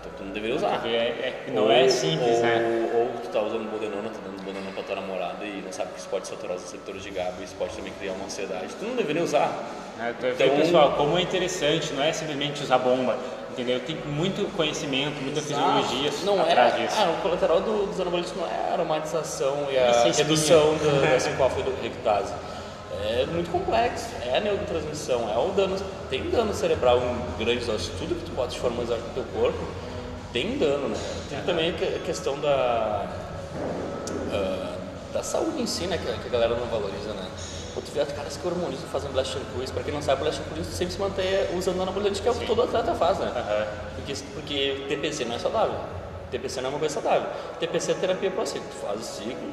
Então 0.06 0.12
tu 0.18 0.24
não 0.24 0.32
deveria 0.32 0.56
usar. 0.56 0.86
É, 0.86 0.98
é, 0.98 1.44
não 1.52 1.72
é 1.72 1.88
simples, 1.90 2.38
ou, 2.38 2.44
né? 2.44 2.92
Ou 2.94 3.22
tu 3.22 3.30
tá 3.30 3.42
usando 3.42 3.70
bodenona, 3.70 4.10
tá 4.10 4.20
dando 4.24 4.44
bodenona 4.44 4.72
pra 4.72 4.84
tua 4.84 4.96
namorada 4.96 5.44
e 5.44 5.62
não 5.64 5.72
sabe 5.72 5.94
que 5.94 6.00
isso 6.00 6.10
pode 6.10 6.28
saturar 6.28 6.56
os 6.56 6.62
receptores 6.62 7.04
de 7.04 7.10
GABA 7.10 7.42
e 7.42 7.44
isso 7.44 7.56
pode 7.58 7.76
também 7.76 7.92
criar 8.00 8.14
uma 8.14 8.26
ansiedade. 8.26 8.68
Tu 8.80 8.86
não 8.86 8.96
deveria 8.96 9.24
usar. 9.24 9.52
É, 10.00 10.10
Então- 10.12 10.58
pessoal, 10.58 10.92
como 10.94 11.18
é 11.18 11.22
interessante, 11.22 11.94
não 11.94 12.04
é 12.04 12.12
simplesmente 12.12 12.62
usar 12.62 12.78
bomba, 12.78 13.18
entendeu? 13.52 13.80
Tem 13.80 13.96
muito 14.06 14.46
conhecimento, 14.56 15.22
muita 15.22 15.42
fisiologia 15.42 16.12
não 16.24 16.42
atrás 16.42 16.76
é, 16.76 16.78
disso. 16.80 16.96
Ah, 17.00 17.16
o 17.18 17.22
colateral 17.22 17.62
do, 17.62 17.88
dos 17.88 18.00
anabolíticos 18.00 18.40
não 18.40 18.48
é 18.48 18.70
a 18.70 18.74
aromatização 18.74 19.68
e 19.72 19.78
a 19.78 19.82
é 19.82 20.12
redução 20.12 20.78
da, 20.78 20.92
da 21.10 21.18
5-alfa-rectase. 21.18 22.34
É 23.08 23.26
muito 23.26 23.52
complexo, 23.52 24.08
é 24.26 24.38
a 24.38 24.40
neurotransmissão, 24.40 25.30
é 25.30 25.38
o 25.38 25.50
dano, 25.52 25.78
tem 26.10 26.30
dano 26.30 26.54
cerebral 26.54 27.00
em 27.00 27.44
grandes 27.44 27.68
doses, 27.68 27.92
tudo 28.00 28.16
que 28.16 28.26
tu 28.26 28.32
bota 28.32 28.52
de 28.52 28.60
forma 28.60 28.84
no 28.84 29.14
teu 29.14 29.24
corpo 29.34 29.60
tem 30.36 30.58
dano, 30.58 30.90
né? 30.90 30.98
Tem 31.30 31.42
também 31.44 31.70
a 31.70 31.74
que- 31.74 31.96
a 31.96 32.00
questão 32.00 32.38
da, 32.42 33.06
ah, 34.34 34.76
da 35.14 35.24
saúde 35.24 35.62
em 35.62 35.66
si, 35.66 35.88
né, 35.88 35.98
que, 35.98 36.10
a- 36.12 36.16
que 36.18 36.28
a 36.28 36.30
galera 36.32 36.56
não 36.56 36.68
valoriza, 36.68 37.14
né? 37.14 37.26
Ou 37.74 37.82
tu 37.82 37.90
vê 37.94 38.02
os 38.02 38.12
caras 38.12 38.36
que 38.36 38.46
hormonizam 38.46 38.86
fazem 38.90 39.10
blast 39.12 39.32
shampoos, 39.34 39.72
pra 39.72 39.82
quem 39.82 39.94
não 39.94 40.02
sabe, 40.02 40.24
blast 40.24 40.42
shampoo 40.42 40.62
sempre 40.66 40.94
se 40.94 41.00
mantém 41.00 41.26
usando 41.58 41.82
anabolizante, 41.82 42.22
que 42.22 42.28
é 42.28 42.32
o 42.32 42.36
que 42.36 42.46
todo 42.46 42.64
atleta 42.64 42.94
faz, 42.96 43.18
né? 43.20 43.32
Aham. 43.34 43.66
Porque, 43.96 44.14
porque 44.34 44.86
TPC 44.90 45.24
não 45.24 45.36
é 45.36 45.40
saudável. 45.40 45.76
TPC 46.32 46.60
não 46.60 46.68
é 46.70 46.74
uma 46.74 46.80
coisa 46.80 46.94
saudável. 46.96 47.30
TPC 47.62 47.92
é 47.94 47.96
terapia 47.96 48.30
para 48.32 48.46
ciclo. 48.46 48.68
Tu 48.70 48.86
faz 48.86 49.00
o 49.00 49.04
ciclo, 49.04 49.50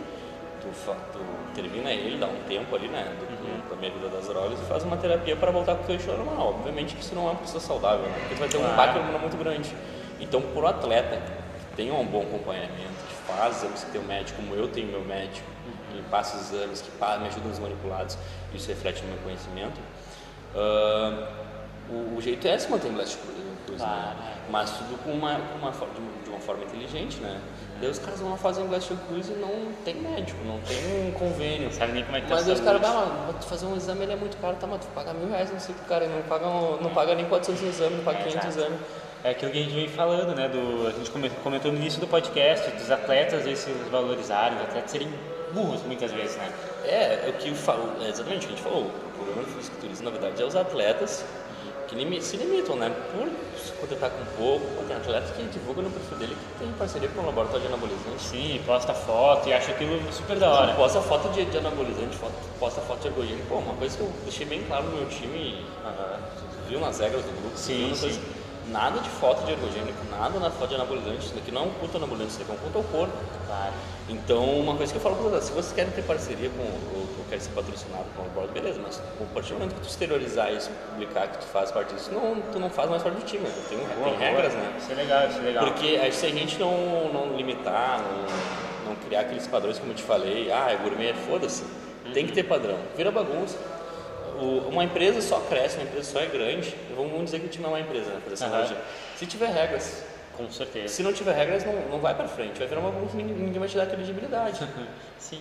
tu, 0.61 0.69
tu 1.13 1.19
termina 1.55 1.93
ele, 1.93 2.19
dá 2.19 2.27
um 2.27 2.43
tempo 2.49 2.75
ali, 2.75 2.89
né? 2.89 3.13
Do, 3.21 3.33
Uhum. 3.43 3.53
Da 3.71 3.77
minha 3.77 3.91
vida 3.91 4.09
das 4.09 4.27
drogas 4.27 4.59
e 4.61 4.63
faz 4.65 4.83
uma 4.85 4.97
terapia 4.97 5.35
para 5.37 5.51
voltar 5.51 5.75
com 5.77 5.83
o 5.83 5.87
teu 5.87 5.95
eixo 5.97 6.09
normal. 6.13 6.49
Obviamente 6.59 6.95
que 6.97 7.03
isso 7.03 7.15
não 7.15 7.27
é 7.29 7.31
uma 7.31 7.37
pessoa 7.41 7.61
saudável, 7.61 8.07
né? 8.07 8.15
Porque 8.21 8.35
tu 8.35 8.39
vai 8.41 8.49
ter 8.49 8.57
um 8.59 8.73
impacto 8.73 8.99
hormonal 8.99 9.21
muito 9.21 9.37
grande. 9.37 9.75
Então, 10.23 10.41
por 10.41 10.65
atleta 10.65 11.17
que 11.17 11.77
tem 11.77 11.91
um 11.91 12.05
bom 12.07 12.23
acompanhamento, 12.23 12.95
que 13.09 13.15
faz 13.27 13.57
exames 13.59 13.85
que 13.85 13.91
tem 13.91 14.01
o 14.01 14.05
médico, 14.05 14.41
como 14.41 14.55
eu 14.55 14.69
tenho 14.69 14.87
meu 14.87 15.05
médico, 15.05 15.47
que 15.91 16.01
passa 16.11 16.37
os 16.37 16.53
exames, 16.53 16.81
que 16.81 16.91
me 17.21 17.27
ajuda 17.27 17.49
nos 17.49 17.59
manipulados, 17.59 18.17
isso 18.55 18.69
reflete 18.69 19.03
no 19.03 19.09
meu 19.09 19.19
conhecimento. 19.19 19.81
ah, 20.55 21.29
o, 21.91 22.17
o 22.17 22.21
jeito 22.23 22.47
é 22.47 22.57
se 22.57 22.71
manter 22.71 22.89
em 22.89 22.93
blast 22.93 23.19
cruise, 23.19 23.43
Claro, 23.77 24.19
né? 24.19 24.35
mas 24.51 24.71
tudo 24.71 25.03
com 25.03 25.11
uma, 25.13 25.35
com 25.35 25.59
uma, 25.59 25.71
de 25.73 26.31
uma- 26.31 26.41
forma 26.41 26.65
inteligente, 26.65 27.19
né? 27.21 27.41
Daí 27.81 27.89
os 27.91 27.99
caras 27.99 28.19
vão 28.21 28.31
lá 28.31 28.37
fazer 28.37 28.63
um 28.63 28.67
blast 28.69 28.93
cruise 29.09 29.31
e 29.33 29.37
não 29.37 29.73
tem 29.85 29.95
médico, 29.95 30.43
não 30.45 30.59
tem 30.61 31.09
um 31.09 31.13
convênio. 31.13 31.65
Não 31.65 31.73
sabe 31.73 31.93
nem 31.93 32.05
como 32.05 32.17
é 32.17 32.21
que 32.21 32.27
tá 32.29 32.35
Mas 32.35 32.49
os 32.49 32.61
caras, 32.61 32.83
ah, 32.85 33.33
te 33.39 33.47
fazer 33.47 33.67
um 33.67 33.77
exame, 33.77 34.03
ele 34.05 34.13
é 34.13 34.17
muito 34.17 34.37
caro, 34.39 34.57
tá, 34.57 34.67
mas 34.67 34.81
tu 34.81 34.87
paga 34.95 35.13
mil 35.15 35.29
reais, 35.29 35.53
não 35.53 35.61
sei 35.61 35.75
o 35.75 35.79
que, 35.79 35.85
cara, 35.85 36.07
não 36.09 36.23
paga, 36.23 36.47
não 36.47 36.91
paga 36.91 37.15
nem 37.15 37.27
400 37.27 37.63
exames, 37.63 37.99
não 37.99 38.05
paga 38.05 38.19
É, 38.19 38.23
500 38.23 38.45
exato. 38.47 38.59
exames. 38.59 38.81
É 39.25 39.31
aquilo 39.31 39.53
que 39.53 39.59
a 39.59 39.63
gente 39.63 39.75
vem 39.75 39.89
falando, 39.89 40.35
né? 40.35 40.49
Do, 40.49 40.89
a 40.89 40.91
gente 40.91 41.11
come- 41.11 41.31
comentou 41.45 41.71
no 41.71 41.79
início 41.79 42.01
do 42.01 42.09
podcast, 42.09 42.69
dos 42.73 42.91
atletas 42.91 43.45
se 43.59 43.71
valorizarem, 43.91 44.57
os 44.59 44.65
atletas 44.65 44.91
serem 44.91 45.09
burros 45.53 45.81
muitas 45.83 46.11
vezes, 46.11 46.37
né? 46.37 46.51
É, 46.85 47.27
é 47.27 47.29
o 47.29 47.33
que 47.41 47.49
eu 47.51 47.55
falo, 47.55 47.93
é 48.03 48.09
exatamente 48.09 48.47
o 48.47 48.49
que 48.49 48.55
a 48.55 48.57
gente 48.57 48.63
falou. 48.65 48.87
O 48.87 49.11
problema 49.25 49.43
do 49.43 49.49
fisiculturismo, 49.55 50.05
na 50.07 50.11
verdade, 50.11 50.43
é 50.43 50.45
os 50.45 50.57
atletas 50.57 51.25
que 51.87 51.95
limi- 51.95 52.21
se 52.21 52.37
limitam, 52.37 52.75
né? 52.75 52.91
Por 53.13 53.29
se 53.61 53.71
contentar 53.75 54.11
com 54.11 54.25
pouco. 54.37 54.67
Tem 54.89 54.97
atletas 54.97 55.31
que 55.37 55.43
divulgam 55.45 55.85
no 55.85 55.91
perfil 55.91 56.19
dele 56.19 56.35
que 56.37 56.65
tem 56.65 56.73
parceria 56.73 57.09
com 57.11 57.21
o 57.21 57.27
laboratório 57.27 57.61
de 57.61 57.67
anabolizante. 57.69 58.23
Sim, 58.23 58.61
posta 58.67 58.93
foto 58.93 59.49
e 59.49 59.53
acha 59.53 59.71
aquilo 59.71 60.01
super 60.13 60.37
da 60.37 60.51
hora. 60.51 60.75
Posta 60.75 61.01
foto 61.01 61.29
de, 61.29 61.45
de 61.45 61.59
anabolizante, 61.59 62.17
foto, 62.17 62.33
posta 62.59 62.81
foto 62.81 63.03
de 63.03 63.07
ergogênico. 63.09 63.47
Pô, 63.47 63.57
uma 63.59 63.75
coisa 63.75 63.97
que 63.97 64.03
eu 64.03 64.13
deixei 64.25 64.47
bem 64.47 64.65
claro 64.65 64.85
no 64.87 64.97
meu 64.97 65.07
time, 65.09 65.65
tu 65.85 66.69
viu 66.69 66.81
nas 66.81 66.99
regras 66.99 67.23
do 67.23 67.31
grupo, 67.41 67.57
Sim, 67.57 67.93
sim. 67.95 68.01
coisas, 68.01 68.21
nada 68.69 69.01
de 69.01 69.09
foto 69.09 69.45
de 69.45 69.53
ergogênico, 69.53 69.99
nada 70.11 70.39
na 70.39 70.51
foto 70.51 70.71
de 70.71 70.75
anabolizante. 70.75 71.27
Isso 71.27 71.35
daqui 71.35 71.51
não 71.51 71.63
é 71.63 71.65
um 71.67 71.71
culto 71.71 71.97
anabolizante, 71.97 72.31
isso 72.31 72.39
daqui 72.41 72.51
é 72.51 72.55
um 72.55 72.59
culto 72.59 72.79
ao 72.79 72.85
corpo. 72.85 73.17
Claro. 73.47 73.73
Então, 74.09 74.45
uma 74.61 74.77
coisa 74.77 74.93
que 74.93 74.99
eu 74.99 75.03
falo 75.03 75.17
para 75.17 75.25
vocês, 75.31 75.45
se 75.45 75.53
vocês 75.53 75.73
querem 75.73 75.91
ter 75.93 76.03
parceria 76.03 76.51
com, 76.51 76.63
ou, 76.63 77.03
ou 77.19 77.25
querem 77.29 77.41
ser 77.41 77.51
patrocinado 77.51 78.05
com 78.17 78.23
o 78.23 78.29
board, 78.31 78.53
beleza, 78.53 78.81
mas 78.83 78.99
a 78.99 79.35
partir 79.35 79.51
do 79.51 79.55
momento 79.55 79.75
que 79.75 79.81
tu 79.81 79.89
exteriorizar 79.89 80.53
isso, 80.53 80.71
publicar 80.91 81.29
que 81.29 81.39
tu 81.39 81.47
faz 81.47 81.71
parte 81.71 81.95
disso, 81.95 82.11
não, 82.13 82.41
tu 82.53 82.59
não 82.59 82.69
faz 82.69 82.91
mais 82.91 83.03
parte 83.03 83.17
do 83.17 83.25
time, 83.25 83.45
né? 83.45 83.55
tem, 83.69 83.79
Boa, 83.79 83.89
tem 83.89 84.03
boa. 84.03 84.19
regras, 84.19 84.55
né? 84.55 84.75
Isso 84.79 84.93
é 84.93 84.95
legal, 84.95 85.29
isso 85.29 85.39
é 85.39 85.43
legal. 85.43 85.65
Porque 85.67 85.87
aí, 86.03 86.13
se 86.13 86.27
a 86.27 86.31
gente 86.31 86.59
não, 86.59 87.13
não 87.13 87.37
limitar, 87.37 88.01
não, 88.03 88.91
não 88.91 88.97
criar 88.97 89.21
aqueles 89.21 89.47
padrões 89.47 89.79
como 89.79 89.93
eu 89.93 89.97
te 89.97 90.03
falei, 90.03 90.51
ah, 90.53 90.71
é 90.71 90.77
gourmet, 90.77 91.15
foda-se, 91.15 91.65
tem 92.13 92.27
que 92.27 92.33
ter 92.33 92.43
padrão, 92.43 92.79
vira 92.97 93.11
bagunça. 93.11 93.57
O- 94.41 94.69
uma 94.69 94.85
empresa 94.85 95.21
só 95.21 95.39
cresce, 95.41 95.77
uma 95.77 95.85
empresa 95.85 96.11
só 96.13 96.21
é 96.21 96.27
grande, 96.27 96.75
vamos 96.97 97.25
dizer 97.25 97.41
que 97.41 97.47
o 97.47 97.49
time 97.49 97.65
é 97.65 97.69
uma 97.69 97.81
empresa, 97.81 98.11
né? 98.11 98.19
Fazer 98.23 98.35
essa 98.35 98.47
analogia. 98.47 98.77
Se 99.17 99.27
tiver 99.27 99.49
regras, 99.51 100.03
Com 100.37 100.51
certeza. 100.51 100.89
se 100.89 101.03
não 101.03 101.13
tiver 101.13 101.35
regras, 101.35 101.65
não, 101.65 101.73
não 101.91 101.99
vai 101.99 102.15
pra 102.15 102.27
frente, 102.29 102.59
vai 102.59 102.67
virar 102.67 102.81
uma 102.81 102.91
ninguém, 103.15 103.59
vai 103.59 103.69
te 103.69 103.77
dar 103.77 103.87
credibilidade. 103.87 104.67
Sim. 105.19 105.41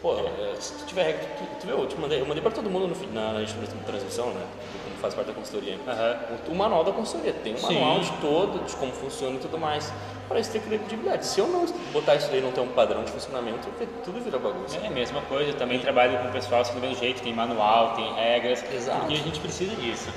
Pô, 0.00 0.16
é, 0.16 0.56
se 0.60 0.72
tu 0.72 0.86
tiver 0.86 1.04
regra, 1.04 1.20
tu, 1.38 1.44
tu 1.60 1.66
viu, 1.68 1.78
eu 1.78 1.98
mandei, 1.98 2.20
eu 2.20 2.26
mandei 2.26 2.42
pra 2.42 2.50
todo 2.50 2.68
mundo 2.68 2.88
no, 2.88 3.12
na, 3.12 3.34
na 3.34 3.46
transmissão, 3.86 4.30
né? 4.34 4.44
Como 4.84 4.96
faz 4.96 5.14
parte 5.14 5.28
da 5.28 5.32
consultoria. 5.32 5.78
Aham. 5.86 6.16
O, 6.48 6.50
o 6.50 6.54
manual 6.56 6.82
da 6.82 6.90
consultoria, 6.90 7.32
tem 7.32 7.54
um 7.54 7.58
Sim. 7.58 7.74
manual 7.78 8.00
de 8.00 8.10
todo, 8.20 8.64
de 8.66 8.74
como 8.74 8.90
funciona 8.90 9.36
e 9.36 9.38
tudo 9.38 9.56
mais. 9.56 9.92
Para 10.32 10.40
isso 10.40 10.50
ter 10.50 10.62
credibilidade. 10.62 11.26
Se 11.26 11.40
eu 11.40 11.46
não 11.46 11.66
botar 11.92 12.14
isso 12.14 12.28
daí 12.30 12.38
e 12.38 12.42
não 12.42 12.52
ter 12.52 12.62
um 12.62 12.68
padrão 12.68 13.04
de 13.04 13.12
funcionamento, 13.12 13.68
tudo 14.02 14.18
vira 14.24 14.38
bagunça. 14.38 14.78
É 14.78 14.86
a 14.86 14.90
mesma 14.90 15.20
coisa, 15.22 15.50
eu 15.50 15.56
também 15.58 15.78
trabalho 15.78 16.18
com 16.20 16.28
o 16.28 16.32
pessoal 16.32 16.62
assim 16.62 16.72
do 16.72 16.80
mesmo 16.80 16.96
jeito, 16.96 17.20
tem 17.20 17.34
manual, 17.34 17.94
tem 17.94 18.14
regras, 18.14 18.64
Exato. 18.72 19.00
porque 19.00 19.12
a 19.12 19.18
gente 19.18 19.40
precisa 19.40 19.76
disso. 19.76 20.08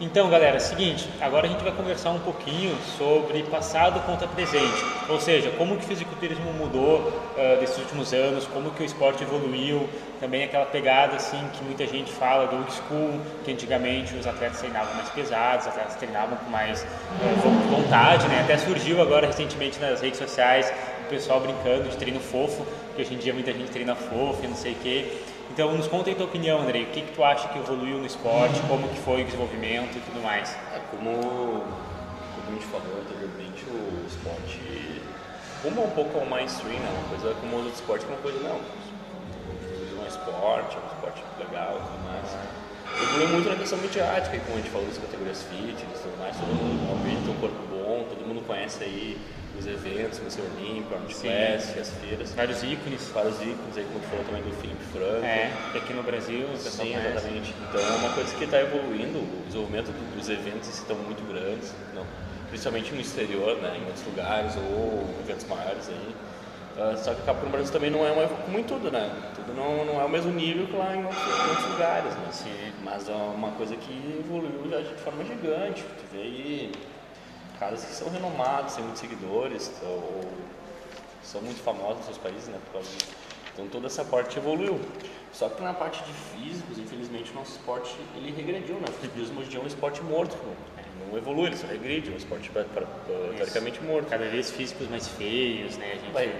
Então, 0.00 0.30
galera, 0.30 0.60
seguinte, 0.60 1.08
agora 1.20 1.48
a 1.48 1.50
gente 1.50 1.62
vai 1.64 1.72
conversar 1.72 2.10
um 2.10 2.20
pouquinho 2.20 2.72
sobre 2.96 3.42
passado 3.42 3.98
contra 4.06 4.28
presente, 4.28 4.84
ou 5.08 5.20
seja, 5.20 5.50
como 5.58 5.76
que 5.76 5.84
o 5.84 5.88
fisiculturismo 5.88 6.52
mudou 6.52 7.12
ah, 7.36 7.56
desses 7.58 7.78
últimos 7.78 8.12
anos, 8.14 8.46
como 8.46 8.70
que 8.70 8.82
o 8.82 8.86
esporte 8.86 9.24
evoluiu, 9.24 9.88
também 10.20 10.44
aquela 10.44 10.66
pegada 10.66 11.16
assim 11.16 11.40
que 11.52 11.64
muita 11.64 11.84
gente 11.84 12.12
fala 12.12 12.46
do 12.46 12.56
old 12.58 12.72
school, 12.72 13.20
que 13.44 13.50
antigamente 13.50 14.14
os 14.14 14.24
atletas 14.24 14.60
treinavam 14.60 14.94
mais 14.94 15.08
pesados, 15.08 15.66
os 15.66 15.72
atletas 15.72 15.96
treinavam 15.96 16.36
com 16.36 16.48
mais 16.50 16.86
vo- 17.42 17.76
vontade, 17.76 18.28
né? 18.28 18.42
Até 18.44 18.56
surgiu 18.56 19.02
agora 19.02 19.26
recentemente 19.26 19.80
nas 19.80 20.00
redes 20.00 20.18
sociais 20.20 20.72
o 21.06 21.08
pessoal 21.10 21.40
brincando 21.40 21.88
de 21.88 21.96
treino 21.96 22.20
fofo, 22.20 22.64
que 22.94 23.02
hoje 23.02 23.14
em 23.14 23.18
dia 23.18 23.34
muita 23.34 23.52
gente 23.52 23.70
treina 23.72 23.96
fofo 23.96 24.40
e 24.44 24.46
não 24.46 24.54
sei 24.56 24.72
o 24.72 24.76
quê. 24.76 25.22
Então, 25.50 25.72
nos 25.74 25.88
conta 25.88 26.10
aí 26.10 26.14
tua 26.14 26.26
opinião, 26.26 26.60
Andrei. 26.60 26.84
O 26.84 26.86
que, 26.86 27.02
que 27.02 27.12
tu 27.12 27.24
acha 27.24 27.48
que 27.48 27.58
evoluiu 27.58 27.98
no 27.98 28.06
esporte, 28.06 28.60
como 28.68 28.88
que 28.88 29.00
foi 29.00 29.22
o 29.22 29.24
desenvolvimento 29.24 29.96
e 29.96 30.00
tudo 30.00 30.22
mais? 30.22 30.50
É 30.74 30.80
como, 30.90 31.10
como 31.20 32.48
a 32.48 32.52
gente 32.52 32.66
falou 32.66 33.00
anteriormente, 33.00 33.64
o 33.64 34.06
esporte 34.06 35.02
rumo 35.64 35.84
um 35.84 35.90
pouco 35.90 36.18
ao 36.18 36.26
mainstream, 36.26 36.78
né? 36.78 36.88
Uma 36.92 37.08
coisa 37.08 37.34
como 37.40 37.56
o 37.56 37.58
outro 37.58 37.74
esporte, 37.74 38.04
é 38.04 38.08
uma 38.08 38.18
coisa, 38.18 38.38
não. 38.40 38.56
É 38.56 40.02
um 40.02 40.06
esporte, 40.06 40.76
é 40.76 40.80
um 40.80 40.86
esporte 40.94 41.22
legal 41.38 41.76
e 41.76 41.82
tudo 41.82 42.04
mais. 42.04 42.36
Evoluiu 43.02 43.28
muito 43.28 43.48
na 43.48 43.56
questão 43.56 43.78
midiática, 43.78 44.38
como 44.40 44.58
a 44.58 44.60
gente 44.60 44.70
falou 44.70 44.86
das 44.86 44.98
categorias 44.98 45.42
fitness 45.42 46.00
e 46.00 46.02
tudo 46.02 46.18
mais, 46.18 46.36
todo 46.36 46.48
mundo 46.48 47.02
tem 47.04 47.34
um 47.34 47.40
corpo 47.40 47.62
bom, 47.70 47.77
todo 48.08 48.26
mundo 48.26 48.44
conhece 48.46 48.84
aí 48.84 49.18
os 49.58 49.66
eventos, 49.66 50.18
o 50.20 50.22
Museu 50.24 50.44
Olímpico, 50.56 50.94
Sim. 51.10 51.28
Classic, 51.28 51.80
as 51.80 51.90
feiras. 51.94 52.32
Vários 52.34 52.62
ícones. 52.62 53.08
Vários 53.12 53.40
ícones 53.40 53.76
aí, 53.76 53.86
como 53.92 54.04
falou 54.04 54.24
também 54.24 54.42
do 54.42 54.52
Felipe 54.60 54.84
Franco. 54.92 55.24
É, 55.24 55.50
aqui 55.74 55.92
no 55.94 56.02
Brasil 56.02 56.46
o 56.46 56.50
pessoal 56.52 56.86
Sim, 56.86 56.92
conhece. 56.94 57.08
exatamente. 57.18 57.54
Então 57.68 57.80
é 57.80 57.96
uma 57.96 58.10
coisa 58.10 58.34
que 58.36 58.44
está 58.44 58.60
evoluindo, 58.60 59.18
o 59.18 59.42
desenvolvimento 59.46 59.86
do- 59.86 60.16
dos 60.16 60.28
eventos 60.28 60.68
estão 60.68 60.96
muito 60.96 61.26
grandes, 61.26 61.72
não, 61.94 62.04
principalmente 62.48 62.94
no 62.94 63.00
exterior, 63.00 63.56
né, 63.56 63.76
em 63.80 63.84
outros 63.86 64.04
lugares 64.06 64.54
ou 64.56 65.08
eventos 65.24 65.46
maiores 65.48 65.88
aí. 65.88 66.14
Ah, 66.80 66.94
só 66.96 67.12
que 67.12 67.26
no 67.26 67.50
Brasil 67.50 67.72
também 67.72 67.90
não 67.90 68.06
é 68.06 68.12
uma, 68.12 68.28
como 68.28 68.56
em 68.56 68.62
tudo, 68.62 68.88
né? 68.92 69.10
Tudo 69.34 69.52
não, 69.52 69.84
não 69.84 70.00
é 70.00 70.04
o 70.04 70.08
mesmo 70.08 70.30
nível 70.30 70.64
que 70.68 70.76
lá 70.76 70.94
em 70.94 71.04
outros, 71.04 71.24
em 71.26 71.48
outros 71.50 71.70
lugares, 71.72 72.12
né? 72.14 72.72
Mas 72.84 73.08
é 73.08 73.12
uma 73.12 73.50
coisa 73.50 73.74
que 73.74 74.20
evoluiu 74.24 74.70
já 74.70 74.78
de 74.80 74.94
forma 75.02 75.24
gigante. 75.24 75.82
Tu 75.82 76.04
vê 76.12 76.22
aí 76.22 76.72
caras 77.58 77.84
que 77.84 77.92
são 77.92 78.08
renomados, 78.10 78.74
têm 78.74 78.84
muitos 78.84 79.00
seguidores, 79.00 79.72
ou, 79.82 80.22
são 81.22 81.42
muito 81.42 81.62
famosos 81.62 81.96
nos 81.96 82.04
seus 82.06 82.18
países, 82.18 82.48
né. 82.48 82.58
Então 83.52 83.66
toda 83.68 83.86
essa 83.86 84.04
parte 84.04 84.38
evoluiu. 84.38 84.80
Só 85.32 85.48
que 85.48 85.62
na 85.62 85.74
parte 85.74 86.02
de 86.04 86.12
físicos, 86.12 86.78
infelizmente, 86.78 87.30
o 87.32 87.34
nosso 87.34 87.52
esporte 87.52 87.94
ele 88.16 88.32
regrediu, 88.32 88.76
né? 88.76 88.86
O 88.88 88.92
fisiculturismo 88.92 89.40
hoje 89.40 89.56
é 89.56 89.60
um 89.60 89.66
esporte 89.66 90.02
morto, 90.02 90.36
não, 91.10 91.16
evolui, 91.16 91.46
ele 91.46 91.56
só 91.56 91.66
regride, 91.66 92.10
é 92.10 92.14
um 92.14 92.16
esporte 92.16 92.50
pra, 92.50 92.64
pra, 92.64 92.86
teoricamente 93.36 93.80
morto. 93.82 94.08
Cada 94.08 94.28
vez 94.28 94.50
físicos 94.50 94.88
mais 94.88 95.06
feios, 95.08 95.76
né? 95.76 95.92
A 95.92 95.94
gente... 95.96 96.12
Vai, 96.12 96.34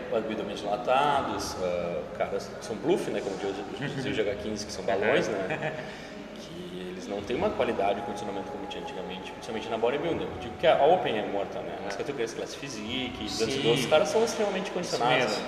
dilatados, 0.60 1.52
uh, 1.54 2.02
caras 2.16 2.50
são 2.60 2.76
bluff, 2.76 3.10
né? 3.10 3.20
Como 3.20 3.36
dizia 3.78 4.12
o 4.12 4.14
GH15, 4.14 4.66
que 4.66 4.72
são 4.72 4.84
balões, 4.84 5.28
né? 5.28 5.84
Não 7.08 7.22
têm 7.22 7.36
uma 7.36 7.48
qualidade 7.48 8.00
de 8.00 8.06
condicionamento 8.06 8.50
como 8.52 8.66
tinha 8.66 8.82
antigamente, 8.82 9.32
principalmente 9.32 9.68
na 9.68 9.78
bodybuilding. 9.78 10.24
Eu 10.24 10.38
digo 10.40 10.54
que 10.58 10.66
a 10.66 10.84
Open 10.84 11.18
é 11.18 11.26
morta, 11.26 11.58
né? 11.60 11.78
As 11.86 11.96
categorias 11.96 12.34
Class 12.34 12.54
Physique, 12.54 13.24
os 13.24 13.86
caras 13.86 14.08
são 14.10 14.22
extremamente 14.22 14.70
condicionados. 14.70 15.40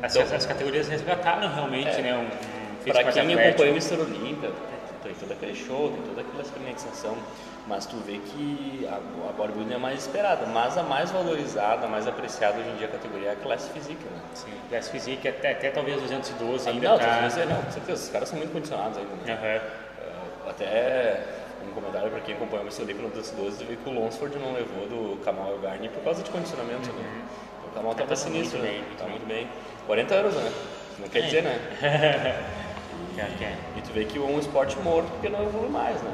As, 0.00 0.14
então, 0.14 0.36
as 0.36 0.46
categorias 0.46 0.86
resgataram 0.86 1.52
realmente, 1.52 1.88
é, 1.88 2.02
né? 2.02 2.14
Um, 2.14 2.22
um 2.22 2.92
para 2.92 3.04
quem 3.12 3.22
acompanha 3.22 3.72
o 3.72 3.76
Mr. 3.76 4.00
Olímpia, 4.00 4.52
tem 5.02 5.12
todo 5.14 5.32
aquele 5.32 5.54
show, 5.54 5.90
tem 5.90 6.02
toda 6.02 6.20
aquela 6.20 6.42
experimentação, 6.42 7.16
mas 7.66 7.84
tu 7.84 7.96
vê 7.96 8.18
que 8.18 8.88
a, 8.88 8.96
a 9.28 9.32
bodybuilding 9.32 9.74
é 9.74 9.78
mais 9.78 10.00
esperada, 10.00 10.46
mas 10.46 10.78
a 10.78 10.84
mais 10.84 11.10
valorizada, 11.10 11.86
a 11.86 11.88
mais 11.88 12.06
apreciada 12.06 12.58
hoje 12.58 12.68
em 12.68 12.76
dia 12.76 12.86
a 12.86 12.90
categoria 12.90 13.28
é 13.30 13.32
a 13.32 13.36
Class 13.36 13.68
Physique, 13.68 14.04
né? 14.04 14.20
Sim, 14.34 14.52
Class 14.68 14.88
Physique 14.88 15.26
até, 15.26 15.52
até 15.52 15.70
talvez 15.70 16.00
212 16.00 16.68
ainda. 16.68 16.88
Não, 16.90 16.98
tá... 16.98 17.20
212, 17.22 17.52
não, 17.52 17.62
com 17.62 17.70
certeza, 17.72 18.02
os 18.04 18.08
caras 18.08 18.28
são 18.28 18.38
muito 18.38 18.52
condicionados 18.52 18.98
ainda, 18.98 19.14
né? 19.16 19.34
Uhum. 19.34 19.87
Até 20.58 21.22
um 21.64 21.72
comentário 21.72 22.10
para 22.10 22.20
quem 22.20 22.34
acompanha 22.34 22.64
o. 22.64 22.82
Olímpia 22.82 23.02
no 23.02 23.10
212, 23.10 23.58
tu 23.58 23.64
vê 23.64 23.76
que 23.76 23.88
o 23.88 23.92
Lonsford 23.92 24.36
não 24.38 24.52
levou 24.52 24.88
do 24.88 25.22
Kamal 25.24 25.56
Garni 25.58 25.88
por 25.88 26.02
causa 26.02 26.20
de 26.20 26.30
condicionamento, 26.30 26.88
né? 26.88 26.94
uhum. 26.94 27.02
né? 27.02 27.22
O 27.68 27.74
Kamal 27.74 27.94
tava 27.94 28.16
sinistro, 28.16 28.58
né? 28.58 28.82
Tá 28.98 29.06
muito 29.06 29.24
bem. 29.26 29.48
40 29.86 30.14
anos, 30.14 30.34
né? 30.34 30.52
Não 30.98 31.08
quer 31.08 31.20
é. 31.20 31.22
dizer, 31.22 31.42
né? 31.44 32.44
e, 33.16 33.78
e 33.78 33.82
tu 33.82 33.92
vê 33.92 34.04
que 34.04 34.18
é 34.18 34.20
um 34.20 34.38
esporte 34.40 34.76
morto 34.80 35.08
porque 35.12 35.28
não 35.28 35.44
evolui 35.44 35.68
mais, 35.68 36.02
né? 36.02 36.10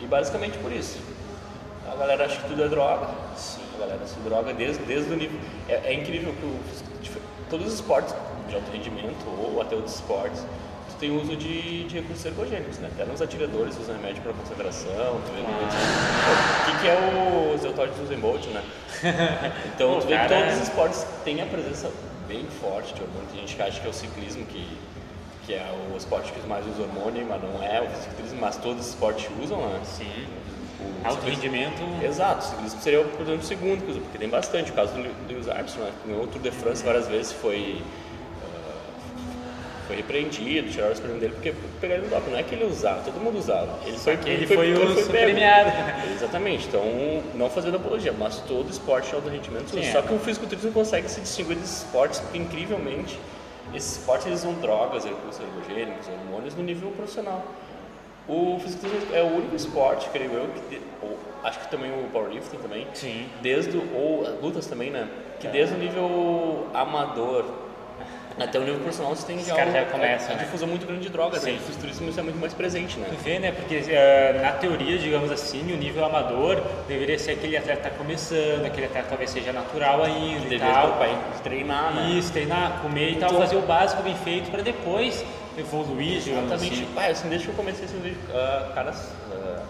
E 0.00 0.06
basicamente 0.06 0.56
por 0.58 0.70
isso. 0.70 1.00
A 1.90 1.96
galera 1.96 2.26
acha 2.26 2.40
que 2.40 2.48
tudo 2.48 2.62
é 2.62 2.68
droga. 2.68 3.08
Sim. 3.36 3.62
A 3.74 3.80
galera 3.80 4.06
se 4.06 4.20
droga 4.20 4.52
desde, 4.52 4.84
desde 4.84 5.12
o 5.12 5.16
nível. 5.16 5.40
É, 5.68 5.80
é 5.86 5.94
incrível 5.94 6.32
que 6.34 6.44
o, 6.44 6.60
todos 7.50 7.66
os 7.66 7.74
esportes 7.74 8.14
de 8.48 8.54
alto 8.54 8.70
rendimento 8.70 9.26
ou 9.26 9.60
até 9.60 9.74
outros 9.74 9.96
esportes 9.96 10.44
tem 10.98 11.16
uso 11.16 11.36
de, 11.36 11.84
de 11.84 11.96
recursos 11.96 12.24
ergogênicos, 12.24 12.78
né? 12.78 12.90
Até 12.92 13.04
nos 13.04 13.22
atiradores 13.22 13.78
usam 13.78 13.96
remédio 13.96 14.22
para 14.22 14.32
concentração, 14.32 15.20
tu 15.24 15.32
vê. 15.32 15.40
O 15.40 16.64
que, 16.66 16.80
que 16.80 16.88
é 16.88 17.54
o 17.54 17.58
Zeltoid 17.58 17.92
do 17.94 18.02
Usain 18.02 18.18
Bolt, 18.18 18.46
né? 18.46 18.62
Então, 19.74 20.00
tu 20.00 20.06
vê 20.06 20.18
que 20.18 20.28
todos 20.28 20.54
os 20.56 20.62
esportes 20.62 21.06
têm 21.24 21.40
a 21.40 21.46
presença 21.46 21.90
bem 22.26 22.44
forte 22.60 22.94
de 22.94 23.02
hormônio. 23.02 23.28
Tem 23.30 23.40
gente 23.40 23.56
que 23.56 23.62
acha 23.62 23.80
que 23.80 23.86
é 23.86 23.90
o 23.90 23.92
ciclismo 23.92 24.44
que, 24.46 24.66
que 25.46 25.54
é 25.54 25.72
o 25.92 25.96
esporte 25.96 26.32
que 26.32 26.46
mais 26.46 26.66
usa 26.66 26.82
hormônio, 26.82 27.24
mas 27.28 27.42
não 27.42 27.62
é 27.62 27.80
o 27.80 28.02
ciclismo, 28.02 28.38
mas 28.40 28.56
todos 28.56 28.80
os 28.80 28.88
esportes 28.88 29.28
usam, 29.42 29.58
né? 29.60 29.80
Sim. 29.84 30.26
O 30.80 31.08
Alto 31.08 31.26
rendimento. 31.26 31.82
Exato, 32.04 32.44
o 32.44 32.48
ciclismo 32.50 32.80
seria 32.80 33.00
o 33.00 33.22
exemplo 33.22 33.42
segundo 33.42 33.84
que 33.84 33.90
usa, 33.90 34.00
porque 34.00 34.18
tem 34.18 34.28
bastante. 34.28 34.70
O 34.70 34.74
caso 34.74 34.92
do 34.94 35.00
Lewis 35.28 35.48
Armstrong, 35.48 35.90
né? 35.90 35.92
no 36.06 36.26
Tour 36.26 36.40
de 36.40 36.50
France 36.50 36.84
várias 36.84 37.08
vezes 37.08 37.32
foi 37.32 37.82
foi 39.88 39.96
repreendido, 39.96 40.68
tiraram 40.68 40.92
os 40.92 41.00
prêmios 41.00 41.20
dele 41.20 41.32
porque 41.32 41.54
pegaram 41.80 42.02
no 42.02 42.10
doping. 42.10 42.30
Não 42.30 42.38
é 42.38 42.42
que 42.42 42.54
ele 42.54 42.66
usava, 42.66 43.02
todo 43.02 43.18
mundo 43.18 43.38
usava. 43.38 43.80
Ele 43.86 43.96
foi, 43.96 44.18
ele 44.26 44.46
foi, 44.46 44.56
foi, 44.56 44.72
o 44.74 44.94
foi 44.94 45.04
premiado. 45.04 45.72
Exatamente. 46.14 46.68
Então, 46.68 46.84
não 47.34 47.48
fazendo 47.48 47.78
apologia, 47.78 48.12
mas 48.12 48.36
todo 48.40 48.70
esporte 48.70 49.08
de 49.08 49.14
alto 49.14 49.30
rendimento. 49.30 49.70
Sim, 49.70 49.82
só 49.90 50.00
é. 50.00 50.02
que 50.02 50.12
o 50.12 50.18
fisiculturismo 50.18 50.72
consegue 50.72 51.10
se 51.10 51.22
distinguir 51.22 51.56
desses 51.56 51.78
esportes 51.78 52.20
porque, 52.20 52.36
incrivelmente, 52.36 53.18
esses 53.74 53.96
esportes 53.96 54.26
eles 54.26 54.40
usam 54.40 54.52
drogas, 54.60 55.04
recursos 55.04 55.40
ergogênicos, 55.40 56.06
hormônios 56.06 56.54
no 56.54 56.62
nível 56.62 56.90
profissional. 56.90 57.42
O 58.28 58.60
fisiculturismo 58.60 59.16
é 59.16 59.22
o 59.22 59.26
único 59.26 59.56
esporte, 59.56 60.06
creio 60.10 60.32
eu, 60.32 60.48
que 60.68 60.82
ou, 61.00 61.18
acho 61.42 61.60
que 61.60 61.70
também 61.70 61.90
o 61.90 62.10
powerlifting 62.10 62.58
também, 62.58 62.86
Sim. 62.92 63.26
desde 63.40 63.78
ou 63.78 64.38
lutas 64.42 64.66
também, 64.66 64.90
né? 64.90 65.08
Que 65.40 65.46
é. 65.46 65.50
desde 65.50 65.74
o 65.74 65.78
nível 65.78 66.66
amador 66.74 67.67
até 68.40 68.58
o 68.58 68.62
nível 68.62 68.80
profissional 68.80 69.14
você 69.14 69.26
tem 69.26 69.44
já, 69.44 69.54
um, 69.54 69.72
já 69.72 69.84
começa, 69.86 70.32
a, 70.32 70.36
né? 70.36 70.44
difusão 70.44 70.68
muito 70.68 70.86
grande 70.86 71.02
de 71.02 71.08
drogas, 71.08 71.42
né? 71.42 71.52
E 71.52 71.72
o 71.72 71.76
turismo 71.76 72.12
é 72.16 72.22
muito 72.22 72.38
mais 72.38 72.54
presente, 72.54 72.98
né? 72.98 73.08
Tu 73.10 73.22
vê, 73.22 73.38
né? 73.38 73.52
Porque 73.52 73.76
uh, 73.76 74.42
na 74.42 74.52
teoria, 74.52 74.98
digamos 74.98 75.30
assim, 75.30 75.72
o 75.72 75.76
nível 75.76 76.04
amador 76.04 76.62
deveria 76.86 77.18
ser 77.18 77.32
aquele 77.32 77.56
atleta 77.56 77.80
que 77.82 77.88
está 77.88 77.98
começando, 77.98 78.64
aquele 78.64 78.86
atleta 78.86 79.06
talvez 79.08 79.30
seja 79.30 79.52
natural 79.52 80.04
ainda 80.04 80.54
e 80.54 80.58
tal. 80.58 80.94
Para 80.98 81.08
treinar, 81.42 81.94
né? 81.94 82.10
Isso, 82.10 82.32
treinar, 82.32 82.80
comer 82.82 83.10
e 83.10 83.14
então, 83.16 83.28
tal, 83.28 83.38
fazer 83.38 83.56
o 83.56 83.62
básico 83.62 84.02
bem 84.02 84.16
feito 84.16 84.50
para 84.50 84.62
depois 84.62 85.24
evoluir, 85.56 86.20
digamos 86.20 86.52
Exatamente. 86.52 86.82
assim. 86.84 86.94
Ah, 86.96 87.06
assim, 87.06 87.28
desde 87.28 87.46
que 87.46 87.52
eu 87.52 87.56
comecei 87.56 87.84
a 87.84 88.02
ver 88.02 88.12
uh, 88.12 88.74
caras 88.74 89.12
uh, 89.32 89.62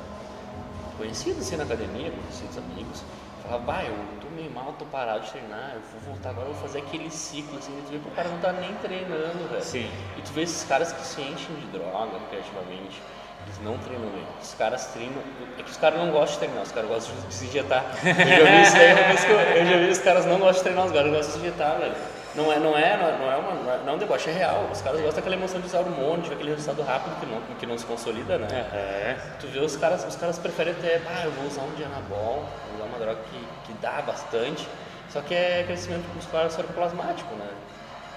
conhecidos 0.98 1.40
assim 1.40 1.56
na 1.56 1.64
academia, 1.64 2.10
conhecidos 2.10 2.58
amigos, 2.58 3.02
falava, 3.42 3.64
bah, 3.64 3.84
eu 3.84 4.17
meio 4.38 4.50
mal, 4.52 4.72
tô 4.78 4.84
parado 4.86 5.24
de 5.24 5.30
treinar, 5.32 5.72
eu 5.74 5.80
vou 5.92 6.12
voltar 6.12 6.30
agora, 6.30 6.46
eu 6.48 6.54
vou 6.54 6.62
fazer 6.62 6.78
aquele 6.78 7.10
ciclo, 7.10 7.58
assim, 7.58 7.76
e 7.76 7.82
tu 7.82 7.90
vê 7.90 7.98
que 7.98 8.08
o 8.08 8.12
cara 8.12 8.28
não 8.28 8.38
tá 8.38 8.52
nem 8.52 8.72
treinando, 8.76 9.48
velho. 9.50 9.62
Sim. 9.62 9.90
E 10.16 10.22
tu 10.22 10.32
vê 10.32 10.42
esses 10.42 10.64
caras 10.64 10.92
que 10.92 11.02
se 11.02 11.20
enchem 11.20 11.56
de 11.56 11.66
droga 11.66 12.18
criativamente, 12.30 13.02
eles 13.44 13.60
não 13.62 13.76
treinam 13.78 14.08
bem. 14.10 14.24
Os 14.40 14.54
caras 14.54 14.86
treinam. 14.92 15.22
É 15.58 15.62
que 15.62 15.70
os 15.70 15.76
caras 15.76 15.98
não 15.98 16.10
gostam 16.12 16.34
de 16.34 16.38
treinar, 16.38 16.62
os 16.62 16.72
caras 16.72 16.88
gostam 16.88 17.16
de 17.16 17.34
se 17.34 17.46
injetar. 17.46 17.84
Eu 18.04 18.14
já 18.14 18.50
vi 18.50 18.62
isso 18.62 18.76
daí, 18.76 18.90
eu, 18.90 19.56
eu 19.56 19.66
já 19.66 19.76
vi 19.78 19.90
os 19.90 19.98
caras 19.98 20.26
não 20.26 20.38
gostam 20.38 20.54
de 20.54 20.62
treinar, 20.62 20.86
os 20.86 20.92
caras 20.92 21.10
gostam 21.10 21.26
de 21.26 21.32
se 21.32 21.38
injetar, 21.38 21.78
velho. 21.78 21.94
Não 22.38 22.52
é, 22.52 22.60
não 22.60 22.78
é, 22.78 22.96
não 22.96 23.32
é, 23.32 23.36
uma, 23.36 23.52
não 23.52 23.72
é, 23.72 23.78
não 23.78 23.92
é 23.94 23.96
um 23.96 23.98
deboche, 23.98 24.30
é 24.30 24.32
real. 24.32 24.68
Os 24.72 24.80
caras 24.80 25.00
gostam 25.00 25.16
daquela 25.16 25.34
emoção 25.34 25.60
de 25.60 25.66
usar 25.66 25.80
hormônio, 25.80 26.22
de 26.22 26.32
aquele 26.32 26.50
resultado 26.50 26.82
rápido 26.82 27.18
que 27.18 27.26
não, 27.26 27.40
que 27.58 27.66
não 27.66 27.76
se 27.76 27.84
consolida, 27.84 28.38
né? 28.38 28.48
É. 28.72 29.16
Tu 29.40 29.48
vê 29.48 29.58
os 29.58 29.76
caras, 29.76 30.06
os 30.06 30.14
caras 30.14 30.38
preferem 30.38 30.72
até, 30.72 31.02
ah, 31.08 31.24
eu 31.24 31.32
vou 31.32 31.46
usar 31.46 31.62
um 31.62 31.74
dianabol, 31.74 32.44
vou 32.68 32.76
usar 32.76 32.84
uma 32.84 32.98
droga 33.00 33.18
que, 33.28 33.66
que 33.66 33.78
dá 33.80 34.00
bastante, 34.02 34.68
só 35.10 35.20
que 35.20 35.34
é 35.34 35.64
crescimento 35.66 36.04
muscular 36.14 36.48
sarcoplasmático, 36.48 37.34
né? 37.34 37.48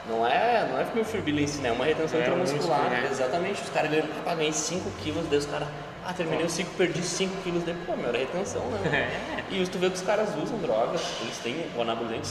Não 0.08 0.26
é, 0.28 0.68
não 0.70 0.80
é 0.80 1.02
o 1.02 1.06
Firbil 1.06 1.40
ensina, 1.40 1.70
é 1.70 1.72
uma 1.72 1.86
retenção 1.86 2.20
é 2.20 2.22
intramuscular. 2.22 2.90
Né? 2.92 3.08
Exatamente, 3.10 3.62
os 3.64 3.70
caras 3.70 3.90
ganham, 3.90 4.08
ah, 4.24 4.36
ganhei 4.36 4.54
5 4.54 4.88
quilos, 5.04 5.26
daí 5.30 5.40
os 5.40 5.48
caras, 5.48 5.68
ah, 6.06 6.14
terminei 6.14 6.46
os 6.46 6.52
5, 6.52 6.70
perdi 6.76 7.02
5 7.02 7.42
quilos, 7.42 7.64
depois, 7.64 7.86
pô, 7.88 7.96
meu, 7.96 8.10
era 8.10 8.20
retenção, 8.20 8.62
né? 8.70 9.10
e 9.50 9.66
tu 9.68 9.80
vê 9.80 9.90
que 9.90 9.96
os 9.96 10.02
caras 10.04 10.30
usam 10.36 10.60
drogas, 10.60 11.02
eles 11.22 11.38
têm 11.40 11.66
o 11.76 11.82
anabolizante 11.82 12.28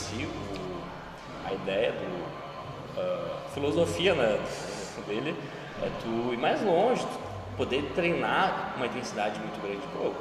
a 1.51 1.53
ideia 1.53 1.91
do 1.91 2.99
uh, 2.99 3.49
filosofia 3.53 4.15
né, 4.15 4.39
dele 5.07 5.35
é 5.81 5.89
tu 6.01 6.33
ir 6.33 6.37
mais 6.37 6.61
longe, 6.61 7.01
tu 7.01 7.19
poder 7.57 7.91
treinar 7.93 8.73
uma 8.77 8.85
intensidade 8.85 9.39
muito 9.39 9.61
grande. 9.61 9.81
Pô, 9.93 10.11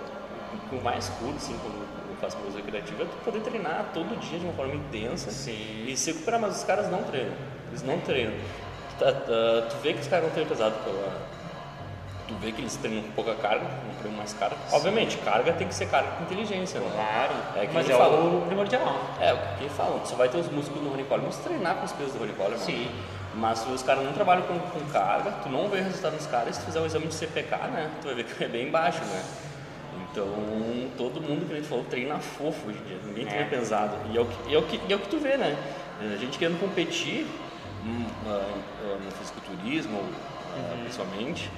com 0.69 0.83
mais 0.83 1.09
curto, 1.11 1.37
assim, 1.37 1.57
quando 1.63 1.87
eu 2.11 2.17
faço 2.17 2.37
música 2.39 2.63
criativa, 2.63 3.05
tu 3.05 3.25
poder 3.25 3.41
treinar 3.41 3.91
todo 3.95 4.19
dia 4.19 4.39
de 4.39 4.45
uma 4.45 4.55
forma 4.55 4.75
intensa 4.75 5.31
Sim. 5.31 5.85
e 5.87 5.97
se 5.97 6.13
recuperar, 6.13 6.41
mas 6.41 6.59
os 6.59 6.65
caras 6.65 6.91
não 6.91 7.03
treinam, 7.05 7.33
eles 7.69 7.83
não 7.83 8.01
treinam. 8.01 8.35
Tu, 8.91 9.05
tá, 9.05 9.13
tu, 9.13 9.71
tu 9.71 9.77
vê 9.83 9.93
que 9.93 10.01
os 10.01 10.09
caras 10.09 10.25
não 10.25 10.33
treinam 10.33 10.51
pesado 10.51 10.75
pela, 10.85 11.29
tu 12.31 12.35
vê 12.41 12.53
que 12.53 12.61
eles 12.61 12.77
treinam 12.77 13.03
com 13.03 13.11
pouca 13.11 13.35
carga, 13.35 13.65
não 13.65 13.95
treinam 13.95 14.17
mais 14.17 14.33
carga. 14.33 14.57
Sim. 14.69 14.77
Obviamente, 14.77 15.19
carga 15.19 15.53
tem 15.53 15.67
que 15.67 15.75
ser 15.75 15.87
carga 15.87 16.13
com 16.13 16.23
inteligência, 16.23 16.79
né? 16.79 16.89
Claro, 16.95 17.35
é 17.57 17.67
que 17.67 17.75
mas 17.75 17.91
é 17.91 17.95
fala, 17.95 18.37
o 18.37 18.47
primordial. 18.47 19.01
É, 19.21 19.35
o 19.35 19.39
que 19.59 19.69
falam, 19.71 19.99
tu 19.99 20.09
só 20.09 20.15
vai 20.15 20.29
ter 20.29 20.39
os 20.39 20.49
músculos 20.49 20.85
do 20.85 20.91
Ronnie 20.91 21.05
Coleman, 21.05 21.29
vamos 21.29 21.45
treinar 21.45 21.75
com 21.77 21.85
os 21.85 21.93
pesos 21.93 22.13
do 22.13 22.21
Ronnie 22.21 22.35
Coleman. 22.35 22.59
Sim. 22.59 22.89
Mas 23.35 23.59
se 23.59 23.69
os 23.69 23.83
caras 23.83 24.05
não 24.05 24.13
trabalham 24.13 24.43
com, 24.43 24.59
com, 24.59 24.81
carga, 24.91 25.33
tu 25.43 25.49
não 25.49 25.69
vê 25.69 25.79
o 25.79 25.85
resultado 25.85 26.17
dos 26.17 26.27
caras, 26.27 26.55
se 26.55 26.63
tu 26.63 26.67
fizer 26.67 26.81
um 26.81 26.87
exame 26.87 27.07
de 27.07 27.15
CPK, 27.15 27.57
né, 27.69 27.91
tu 28.01 28.07
vai 28.07 28.15
ver 28.15 28.25
que 28.25 28.45
é 28.45 28.49
bem 28.49 28.71
baixo, 28.71 29.01
né? 29.05 29.23
Então, 30.11 30.27
todo 30.97 31.21
mundo, 31.21 31.47
que 31.47 31.53
a 31.53 31.57
gente 31.57 31.69
falou, 31.69 31.85
treina 31.85 32.19
fofo 32.19 32.69
hoje 32.69 32.79
em 32.79 32.89
dia, 32.89 32.99
ninguém 33.05 33.27
treina 33.27 33.45
é. 33.45 33.49
pesado. 33.49 33.97
E 34.13 34.17
é, 34.17 34.21
o 34.21 34.27
que, 34.27 34.55
é 34.55 34.59
o 34.59 34.63
que, 34.63 34.93
é 34.93 34.97
o 34.97 34.99
que 34.99 35.09
tu 35.09 35.19
vê, 35.19 35.37
né? 35.37 35.57
A 36.01 36.17
gente 36.17 36.39
querendo 36.39 36.59
competir 36.59 37.27
hum, 37.85 38.07
uh, 38.27 38.29
uh, 38.29 39.01
no 39.05 39.11
fisiculturismo, 39.13 39.99
uh, 39.99 40.03
uhum. 40.03 40.81
principalmente, 40.83 41.51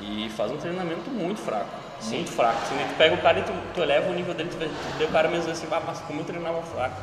e 0.00 0.30
faz 0.30 0.50
um 0.50 0.56
treinamento 0.56 1.10
muito 1.10 1.40
fraco. 1.40 1.68
Sim. 2.00 2.16
Muito 2.16 2.32
fraco. 2.32 2.58
Assim, 2.62 2.76
tu 2.76 2.96
pega 2.96 3.14
o 3.14 3.18
cara 3.18 3.38
e 3.38 3.42
tu, 3.42 3.52
tu 3.74 3.80
eleva 3.82 4.10
o 4.10 4.14
nível 4.14 4.34
dele, 4.34 4.48
tu 4.50 4.58
vê, 4.58 4.66
tu 4.66 4.98
vê 4.98 5.04
o 5.04 5.08
cara 5.08 5.28
mesmo 5.28 5.50
assim, 5.50 5.66
ah, 5.70 5.82
mas 5.86 6.00
como 6.00 6.20
eu 6.20 6.24
treinava 6.24 6.62
fraco. 6.62 6.96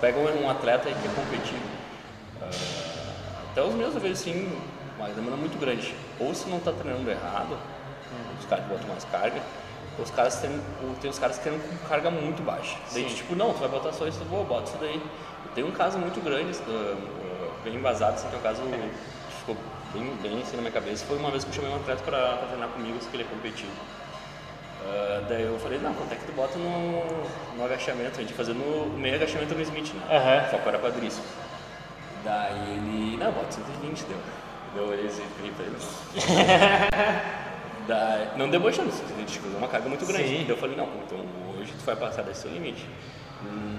Pega 0.00 0.18
um, 0.18 0.44
um 0.44 0.50
atleta 0.50 0.88
aí 0.88 0.94
que 0.94 1.06
é 1.06 1.10
competitivo. 1.14 1.62
Uh, 2.40 3.50
até 3.50 3.62
os 3.62 3.74
meus, 3.74 3.94
eu 3.94 4.00
vejo 4.00 4.14
assim, 4.14 4.58
uma 4.98 5.08
demanda 5.08 5.36
muito 5.36 5.58
grande. 5.58 5.94
Ou 6.20 6.34
se 6.34 6.48
não 6.48 6.58
está 6.58 6.72
treinando 6.72 7.10
errado, 7.10 7.54
hum. 7.54 8.34
os 8.38 8.46
caras 8.46 8.64
botam 8.66 8.88
mais 8.88 9.04
carga, 9.04 9.40
os 9.98 10.10
caras 10.10 10.40
tem, 10.40 10.60
tem 11.00 11.10
os 11.10 11.18
caras 11.18 11.36
que 11.36 11.44
treinam 11.44 11.60
com 11.60 11.88
carga 11.88 12.10
muito 12.10 12.42
baixa. 12.42 12.76
Daí, 12.92 13.04
tipo, 13.04 13.34
não, 13.34 13.52
tu 13.52 13.60
vai 13.60 13.68
botar 13.68 13.92
só 13.92 14.06
isso, 14.06 14.20
eu 14.20 14.26
vou, 14.26 14.44
bota 14.44 14.70
isso 14.70 14.78
daí. 14.80 15.00
Tem 15.54 15.62
um 15.62 15.70
caso 15.70 15.98
muito 15.98 16.22
grande, 16.22 16.52
uh, 16.68 16.96
bem 17.62 17.76
embasado, 17.76 18.14
assim, 18.14 18.28
que 18.28 18.34
é 18.34 18.38
um 18.38 18.42
caso 18.42 18.62
que 18.62 19.34
ficou 19.38 19.56
bem, 19.94 20.16
bem 20.20 20.42
assim 20.42 20.56
na 20.56 20.62
minha 20.62 20.72
cabeça. 20.72 21.04
Foi 21.06 21.16
uma 21.16 21.30
vez 21.30 21.44
que 21.44 21.50
eu 21.50 21.54
chamei 21.54 21.70
um 21.70 21.76
atleta 21.76 22.02
para 22.02 22.36
treinar 22.48 22.68
comigo, 22.68 22.98
que 22.98 23.16
ele 23.16 23.24
competitivo. 23.24 23.72
Uh, 24.82 25.24
daí 25.28 25.44
eu 25.44 25.58
falei, 25.60 25.78
não, 25.78 25.94
quanto 25.94 26.12
é 26.12 26.16
que 26.16 26.26
tu 26.26 26.32
bota 26.32 26.58
no, 26.58 27.56
no 27.56 27.64
agachamento? 27.64 28.18
A 28.18 28.22
gente 28.22 28.34
fazendo 28.34 28.60
o 28.60 28.98
meio 28.98 29.14
agachamento 29.14 29.54
do 29.54 29.62
Smith, 29.62 29.94
né? 29.94 30.44
O 30.46 30.50
foco 30.50 30.68
era 30.68 30.78
quadríceps. 30.78 31.24
Daí 32.22 32.72
ele, 32.72 33.16
não, 33.16 33.32
bota 33.32 33.52
120, 33.52 34.04
deu. 34.04 34.18
Deu 34.74 34.92
ele 34.92 35.08
assim, 35.08 35.22
pra 35.56 35.64
ele. 35.64 35.76
Daí, 37.86 38.28
não 38.36 38.48
debochando, 38.48 38.90
a 38.90 39.20
gente 39.20 39.38
usou 39.38 39.58
uma 39.58 39.68
carga 39.68 39.88
muito 39.88 40.04
grande. 40.04 40.28
Sim. 40.28 40.38
Daí 40.38 40.50
eu 40.50 40.56
falei, 40.56 40.76
não, 40.76 40.88
então 41.06 41.18
hoje 41.58 41.72
tu 41.78 41.84
vai 41.84 41.96
passar 41.96 42.22
desse 42.22 42.42
seu 42.42 42.50
limite. 42.50 42.86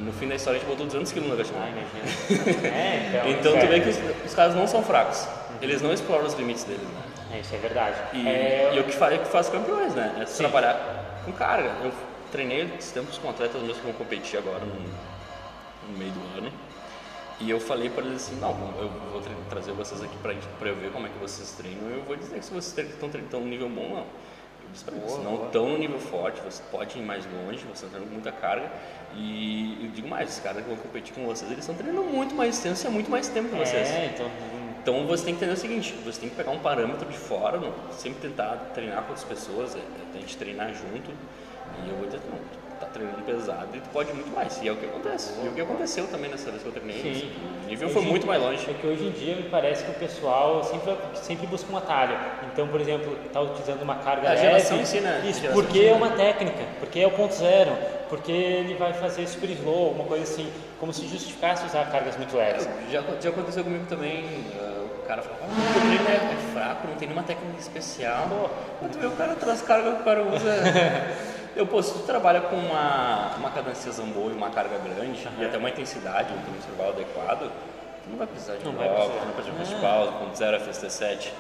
No 0.01 0.13
fim 0.13 0.27
da 0.27 0.35
história 0.35 0.57
a 0.57 0.61
gente 0.61 0.69
botou 0.69 0.85
200 0.85 1.11
kg 1.11 1.21
no 1.21 1.33
agachamento. 1.33 1.65
Ah, 1.65 1.69
imagina. 1.69 2.67
É, 2.75 3.09
então. 3.09 3.31
Então 3.31 3.51
tu 3.53 3.65
é. 3.65 3.67
vê 3.67 3.79
que 3.79 3.89
os, 3.89 3.97
os 4.25 4.35
caras 4.35 4.55
não 4.55 4.67
são 4.67 4.83
fracos. 4.83 5.27
Eles 5.61 5.81
não 5.81 5.93
exploram 5.93 6.25
os 6.25 6.33
limites 6.33 6.63
deles, 6.63 6.81
né? 6.81 7.01
É, 7.33 7.39
isso 7.39 7.55
é 7.55 7.57
verdade. 7.57 7.95
E, 8.13 8.27
é, 8.27 8.71
e 8.75 8.79
o 8.79 8.83
que 8.83 8.93
faz, 8.93 9.15
o 9.15 9.19
que 9.19 9.27
faz 9.27 9.49
campeões, 9.49 9.93
né? 9.93 10.19
É 10.21 10.25
Sim. 10.25 10.37
trabalhar 10.37 11.21
com 11.25 11.31
carga. 11.33 11.71
Eu 11.83 11.91
treinei 12.31 12.69
esses 12.77 12.91
tempos 12.91 13.17
com 13.17 13.29
atletas 13.29 13.61
meus 13.61 13.77
que 13.77 13.83
vão 13.83 13.93
competir 13.93 14.37
agora 14.37 14.59
no, 14.59 14.75
no 14.75 15.97
meio 15.97 16.11
do 16.11 16.37
ano. 16.37 16.51
E 17.39 17.49
eu 17.49 17.59
falei 17.59 17.89
para 17.89 18.05
eles 18.05 18.23
assim, 18.23 18.39
não, 18.39 18.51
eu 18.79 18.89
vou 19.11 19.21
trazer 19.49 19.73
vocês 19.73 20.01
aqui 20.01 20.15
para 20.17 20.69
eu 20.69 20.75
ver 20.75 20.91
como 20.91 21.05
é 21.05 21.09
que 21.09 21.19
vocês 21.19 21.51
treinam. 21.51 21.89
E 21.89 21.93
eu 21.93 22.03
vou 22.03 22.15
dizer 22.15 22.39
que 22.39 22.45
se 22.45 22.53
vocês 22.53 22.89
estão 22.89 23.09
treinando 23.09 23.39
num 23.39 23.47
nível 23.47 23.67
bom, 23.67 23.89
não. 23.89 23.97
Eu 23.97 24.71
disse 24.71 24.85
para 24.85 24.95
eles, 24.95 25.11
Boa, 25.11 25.23
não 25.23 25.45
estão 25.45 25.69
no 25.69 25.77
nível 25.77 25.99
forte, 25.99 26.39
vocês 26.39 26.63
podem 26.71 27.01
ir 27.01 27.05
mais 27.05 27.25
longe, 27.25 27.59
vocês 27.59 27.73
estão 27.75 27.89
treinando 27.89 28.07
com 28.07 28.13
muita 28.13 28.31
carga. 28.31 28.71
E 29.13 29.77
eu 29.83 29.91
digo 29.91 30.07
mais, 30.07 30.29
os 30.29 30.39
caras 30.39 30.63
que 30.63 30.69
vão 30.69 30.77
competir 30.77 31.13
com 31.13 31.25
vocês, 31.25 31.51
eles 31.51 31.63
estão 31.63 31.75
treinando 31.75 32.07
muito 32.07 32.33
mais 32.33 32.57
tempo 32.59 32.79
e 32.81 32.87
há 32.87 32.89
muito 32.89 33.11
mais 33.11 33.27
tempo 33.27 33.49
que 33.49 33.55
vocês. 33.55 33.89
É, 33.89 34.11
então. 34.13 34.31
Então 34.85 35.03
você 35.07 35.25
tem 35.25 35.33
que 35.33 35.39
entender 35.43 35.53
o 35.57 35.59
seguinte, 35.59 35.95
você 36.05 36.19
tem 36.21 36.29
que 36.29 36.35
pegar 36.35 36.51
um 36.51 36.59
parâmetro 36.59 37.09
de 37.09 37.17
fora, 37.17 37.57
não, 37.57 37.73
sempre 37.89 38.29
tentar 38.29 38.69
treinar 38.71 38.97
com 39.01 39.09
outras 39.13 39.23
pessoas, 39.23 39.75
é, 39.75 39.79
é, 39.79 39.81
a 40.13 40.19
gente 40.19 40.37
treinar 40.37 40.67
junto. 40.75 41.09
E 41.83 41.89
eu 41.89 41.95
vou 41.95 42.05
dizer, 42.05 42.19
não, 42.29 42.37
tu 42.37 42.79
tá 42.79 42.85
treinando 42.85 43.19
pesado 43.23 43.69
e 43.73 43.79
tu 43.79 43.89
pode 43.89 44.13
muito 44.13 44.29
mais. 44.31 44.61
E 44.61 44.67
é 44.67 44.71
o 44.71 44.75
que 44.75 44.85
acontece. 44.85 45.33
E 45.43 45.47
o 45.47 45.53
que 45.53 45.61
aconteceu 45.61 46.05
também 46.07 46.29
nessa 46.29 46.51
vez 46.51 46.61
que 46.61 46.69
eu 46.69 46.71
treinei. 46.71 47.01
Sim. 47.01 47.31
O 47.63 47.67
nível 47.67 47.89
foi 47.89 48.01
Hoje- 48.03 48.11
muito 48.11 48.27
mais 48.27 48.39
longe. 48.39 48.69
É 48.69 48.73
que 48.75 48.85
hoje 48.85 49.05
em 49.07 49.11
dia 49.11 49.35
me 49.35 49.49
parece 49.49 49.83
que 49.85 49.89
o 49.89 49.95
pessoal 49.95 50.63
sempre, 50.63 50.95
sempre 51.15 51.47
busca 51.47 51.73
um 51.73 51.77
atalho. 51.77 52.15
Então, 52.53 52.67
por 52.67 52.79
exemplo, 52.79 53.17
está 53.25 53.41
utilizando 53.41 53.81
uma 53.81 53.95
carga 53.95 54.29
A 54.29 54.35
geração 54.35 54.79
em 54.79 54.85
si, 54.85 54.99
né? 54.99 55.19
A 55.23 55.27
Isso, 55.27 55.41
porque 55.51 55.79
em 55.79 55.81
si, 55.81 55.87
é 55.87 55.91
né? 55.93 55.97
uma 55.97 56.09
técnica, 56.11 56.63
porque 56.79 56.99
é 56.99 57.07
o 57.07 57.11
ponto 57.11 57.33
zero, 57.33 57.71
porque 58.07 58.31
ele 58.31 58.75
vai 58.75 58.93
fazer 58.93 59.27
super 59.27 59.49
slow, 59.49 59.87
alguma 59.87 60.05
coisa 60.05 60.23
assim, 60.25 60.47
como 60.79 60.93
se 60.93 61.07
justificasse 61.07 61.65
usar 61.65 61.89
cargas 61.91 62.15
muito 62.17 62.37
leves. 62.37 62.69
Já, 62.91 63.01
já 63.19 63.29
aconteceu 63.31 63.63
comigo 63.63 63.85
também, 63.89 64.23
ah, 64.61 64.74
o 65.05 65.07
cara 65.07 65.21
fala, 65.21 65.37
ah, 65.41 65.45
o 65.45 65.79
treino 65.79 66.09
é, 66.09 66.33
é 66.33 66.51
fraco, 66.53 66.87
não 66.87 66.95
tem 66.95 67.07
nenhuma 67.07 67.23
técnica 67.25 67.59
especial. 67.59 68.49
Quando 68.79 68.91
tu 68.93 68.99
vê 68.99 69.05
o 69.05 69.11
cara 69.11 69.35
traz 69.35 69.61
carga 69.61 69.91
que 69.93 70.01
o 70.01 70.03
cara 70.03 70.23
usa. 70.23 70.49
Eu, 71.55 71.65
pô, 71.65 71.81
se 71.81 71.93
tu 71.93 71.99
trabalha 71.99 72.41
com 72.41 72.55
uma, 72.57 73.31
uma 73.37 73.49
cadência 73.49 73.89
zambô 73.89 74.29
e 74.29 74.33
uma 74.33 74.49
carga 74.49 74.77
grande, 74.77 75.25
e 75.39 75.45
até 75.45 75.57
uma 75.57 75.69
intensidade, 75.69 76.33
um 76.33 76.37
tempo 76.37 76.57
intervalo 76.57 76.89
adequado, 76.89 77.49
tu 78.03 78.09
não 78.09 78.17
vai 78.17 78.27
precisar 78.27 78.55
de 78.57 78.65
Não 78.65 78.73
bloco, 78.73 78.89
tu 78.89 78.95
precisar. 78.95 79.25
não 79.25 79.33
precisa 79.33 79.51
de 79.51 79.57
fast 79.59 79.75
É. 79.75 79.79
pausa, 79.79 80.11
ponto 80.11 80.35
zero 80.37 80.57
FST7. 80.59 81.31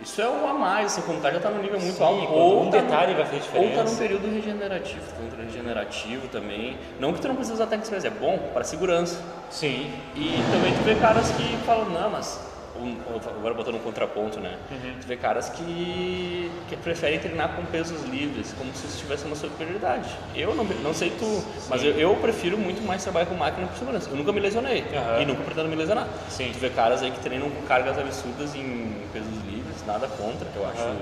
Isso 0.00 0.20
é 0.22 0.28
um 0.28 0.48
a 0.48 0.52
mais, 0.54 0.86
assim, 0.92 1.02
quando 1.02 1.20
tá, 1.22 1.30
já 1.32 1.40
tá 1.40 1.50
no 1.50 1.60
nível 1.60 1.80
muito 1.80 1.96
Sim, 1.96 2.04
alto. 2.04 2.26
quando 2.26 2.60
um 2.60 2.70
tá 2.70 2.78
detalhe 2.80 3.14
vai 3.14 3.24
fazer 3.24 3.36
Ou 3.36 3.42
tá 3.42 3.58
num 3.58 3.66
diferença. 3.68 3.96
período 3.96 4.30
regenerativo, 4.32 5.00
tá 5.12 5.22
num 5.22 5.30
período 5.30 5.46
regenerativo 5.52 6.28
também. 6.28 6.78
Não 7.00 7.12
que 7.12 7.20
tu 7.20 7.26
não 7.28 7.34
precisa 7.34 7.54
usar 7.54 7.66
técnicas 7.66 7.92
especiais, 7.92 8.14
é 8.16 8.20
bom 8.20 8.38
para 8.52 8.62
segurança. 8.62 9.20
Sim, 9.50 9.92
E 10.14 10.36
também 10.52 10.72
tu 10.74 10.82
vê 10.84 10.94
caras 10.96 11.30
que 11.32 11.56
falam, 11.66 11.86
não, 11.90 12.10
mas. 12.10 12.38
Agora 12.76 13.54
botando 13.54 13.76
um 13.76 13.80
contraponto, 13.80 14.40
né? 14.40 14.56
Uhum. 14.70 14.94
Tu 15.00 15.06
vê 15.06 15.16
caras 15.16 15.48
que, 15.48 16.50
que 16.68 16.76
preferem 16.76 17.18
treinar 17.20 17.54
com 17.54 17.64
pesos 17.66 18.02
livres, 18.04 18.52
como 18.58 18.74
se 18.74 18.86
isso 18.86 18.98
tivesse 18.98 19.24
uma 19.24 19.36
superioridade. 19.36 20.08
Eu 20.34 20.54
não, 20.54 20.64
não 20.64 20.92
sei 20.92 21.10
tu, 21.10 21.44
mas 21.68 21.82
eu, 21.84 21.92
eu 21.92 22.16
prefiro 22.16 22.58
muito 22.58 22.82
mais 22.82 23.02
trabalhar 23.02 23.26
com 23.26 23.34
máquina 23.34 23.66
por 23.66 23.76
segurança. 23.78 24.10
Eu 24.10 24.16
nunca 24.16 24.32
me 24.32 24.40
lesionei 24.40 24.84
Aham. 24.92 25.22
e 25.22 25.26
nunca 25.26 25.42
pretendo 25.44 25.68
me 25.68 25.76
lesionar. 25.76 26.08
Sim. 26.28 26.50
Tu 26.52 26.58
vê 26.58 26.70
caras 26.70 27.02
aí 27.02 27.10
que 27.10 27.20
treinam 27.20 27.48
com 27.48 27.62
cargas 27.62 27.96
absurdas 27.96 28.54
em 28.56 28.96
pesos 29.12 29.44
livres, 29.46 29.84
nada 29.86 30.08
contra, 30.08 30.48
eu 30.56 30.66
acho 30.66 30.82
Aham. 30.82 30.96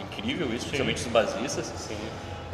incrível 0.00 0.46
isso, 0.54 0.66
principalmente 0.66 1.02
os 1.02 1.08
basistas. 1.08 1.66
sim. 1.76 1.96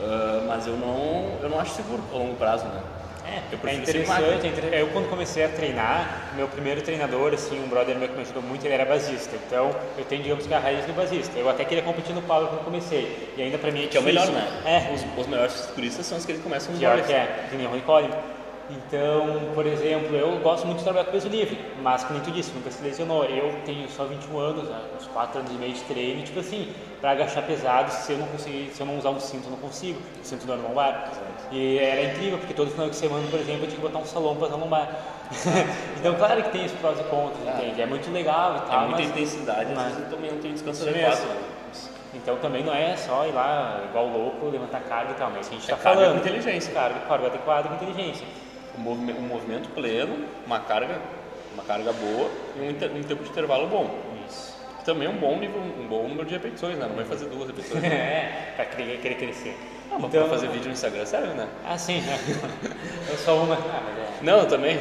Ah, 0.01 0.45
mas 0.47 0.67
eu 0.67 0.77
não, 0.77 1.39
eu 1.43 1.49
não 1.49 1.59
acho 1.61 1.75
seguro 1.75 2.03
a 2.13 2.17
longo 2.17 2.37
prazo, 2.37 2.65
né? 2.67 2.81
É, 3.29 3.43
Eu 3.53 3.59
é 3.59 3.61
prefiro 3.61 3.85
ser 3.87 3.91
interessante, 3.99 4.22
máquina. 4.22 4.47
é 4.47 4.49
inter- 4.68 4.74
eu 4.81 4.87
quando 4.89 5.09
comecei 5.11 5.45
a 5.45 5.49
treinar, 5.49 6.33
meu 6.35 6.49
primeiro 6.49 6.81
treinador, 6.83 7.35
assim, 7.35 7.62
um 7.62 7.68
brother 7.68 7.97
meu 7.97 8.09
que 8.09 8.14
me 8.14 8.22
ajudou 8.22 8.43
muito, 8.43 8.64
ele 8.64 8.74
era 8.74 8.85
basista. 8.85 9.37
Então, 9.47 9.70
eu 9.97 10.05
tenho, 10.05 10.22
digamos 10.22 10.47
que 10.47 10.55
a 10.55 10.59
raiz 10.59 10.85
do 10.87 10.93
basista. 10.95 11.39
Eu 11.39 11.49
até 11.49 11.64
queria 11.64 11.83
competir 11.83 12.14
no 12.14 12.22
power 12.22 12.49
quando 12.49 12.64
comecei. 12.64 13.33
E 13.37 13.43
ainda 13.43 13.59
pra 13.59 13.70
mim 13.70 13.85
é 13.85 13.87
Que 13.89 13.97
é 13.97 14.01
o 14.01 14.03
melhor, 14.03 14.26
difícil. 14.26 14.45
né? 14.64 14.89
É, 14.91 14.95
Os, 14.95 15.05
os 15.20 15.26
melhores 15.26 15.53
fisiculturistas 15.53 16.07
são 16.07 16.16
os 16.18 16.24
que 16.24 16.33
eles 16.33 16.43
começam 16.43 16.72
no 16.72 16.79
Pior 16.79 17.01
que 17.03 17.12
é, 17.12 17.47
que 17.51 17.57
nem 17.57 17.66
o 17.66 17.70
Ronnie 17.70 17.83
Coleman. 17.85 18.16
Então, 18.70 19.51
por 19.55 19.66
exemplo, 19.66 20.14
eu 20.14 20.39
gosto 20.41 20.66
muito 20.66 20.79
de 20.79 20.85
trabalhar 20.85 21.07
com 21.07 21.12
peso 21.12 21.26
livre, 21.29 21.59
mas 21.83 22.05
como 22.05 22.20
tu 22.20 22.31
disse, 22.31 22.53
nunca 22.53 22.70
se 22.70 22.83
lesionou. 22.85 23.24
Eu 23.24 23.55
tenho 23.64 23.89
só 23.89 24.05
21 24.05 24.39
anos, 24.39 24.68
uns 25.01 25.07
4 25.07 25.41
anos 25.41 25.51
e 25.53 25.55
meio 25.55 25.72
de 25.72 25.81
treino, 25.85 26.22
tipo 26.22 26.39
assim, 26.41 26.70
pra 27.01 27.12
agachar 27.12 27.45
pesado, 27.45 27.91
se 27.91 28.12
eu 28.12 28.18
não 28.18 28.26
conseguir, 28.26 28.70
se 28.74 28.81
eu 28.83 28.87
não 28.87 28.99
usar 28.99 29.09
um 29.09 29.18
cinto, 29.20 29.47
eu 29.47 29.53
não 29.53 29.59
consigo, 29.59 29.99
o 30.22 30.24
cinto 30.26 30.47
da 30.47 30.55
lombar. 30.55 31.11
E 31.51 31.78
era 31.78 32.03
incrível, 32.03 32.38
porque 32.38 32.53
todo 32.53 32.70
final 32.70 32.90
de 32.90 32.96
semana, 32.96 33.26
por 33.30 33.40
exemplo, 33.40 33.62
eu 33.62 33.68
tinha 33.68 33.76
que 33.76 33.86
botar 33.86 33.99
um 33.99 34.05
salompas 34.05 34.51
na 34.51 34.57
lombar. 34.57 34.88
então, 35.99 36.14
claro 36.14 36.42
que 36.42 36.51
tem 36.51 36.66
os 36.66 36.72
prós 36.72 36.99
e 37.01 37.03
contras, 37.05 37.42
entende? 37.57 37.80
É 37.80 37.86
muito 37.86 38.11
legal 38.11 38.55
e 38.55 38.57
É 38.59 38.61
tal, 38.70 38.80
muita 38.82 39.01
mas... 39.01 39.09
intensidade, 39.11 39.70
às 39.70 39.76
mas- 39.76 39.94
vezes 39.94 39.99
eu 40.05 40.11
também 40.16 40.30
não 40.30 40.38
tenho 40.38 40.55
descanso 40.55 40.88
adequado. 40.88 41.59
Então 42.14 42.36
também 42.36 42.64
não 42.64 42.74
é 42.74 42.96
só 42.96 43.26
ir 43.26 43.32
lá 43.32 43.82
igual 43.88 44.09
louco, 44.09 44.46
levantar 44.49 44.80
carga 44.80 45.12
e 45.12 45.14
tal, 45.14 45.30
mas 45.30 45.46
a 45.46 45.51
gente 45.51 45.61
É 45.70 45.74
está 45.74 45.76
carga 45.76 46.01
falando. 46.01 46.20
com 46.22 46.26
inteligência. 46.28 46.72
Carga, 46.72 47.01
carga 47.01 47.26
adequada 47.26 47.68
com 47.68 47.74
inteligência. 47.76 48.26
Um 48.76 48.80
movimento, 48.80 49.18
um 49.18 49.22
movimento 49.26 49.68
pleno, 49.70 50.24
uma 50.46 50.59
carga, 50.61 50.99
uma 51.55 51.62
carga 51.62 51.92
boa 51.92 52.30
e 52.57 52.61
um, 52.61 52.70
inter- 52.70 52.90
um 52.94 53.03
tempo 53.03 53.22
de 53.22 53.30
intervalo 53.30 53.66
bom. 53.66 53.90
Isso. 54.26 54.57
Também 54.84 55.07
um 55.07 55.16
bom 55.16 55.36
nível, 55.36 55.61
um 55.61 55.86
bom 55.86 56.09
número 56.09 56.24
de 56.26 56.32
repetições, 56.34 56.78
né? 56.78 56.86
Não 56.88 56.96
vai 56.96 57.05
fazer 57.05 57.26
duas 57.26 57.46
repetições. 57.46 57.84
é, 57.84 58.53
pra 58.57 58.64
querer, 58.64 59.01
querer 59.01 59.14
crescer. 59.16 59.57
Não, 59.91 59.99
mas 59.99 60.05
então, 60.14 60.22
pra 60.28 60.30
fazer 60.30 60.49
vídeo 60.49 60.66
no 60.66 60.72
Instagram 60.72 61.07
serve, 61.07 61.28
né? 61.34 61.47
Ah, 61.66 61.78
sim, 61.78 62.01
né? 62.03 62.18
Eu 63.09 63.16
sou 63.18 63.43
uma. 63.43 63.55
Ah, 63.55 63.59
mas 63.84 63.99
é. 63.99 64.09
Não, 64.22 64.39
eu 64.41 64.47
também. 64.47 64.78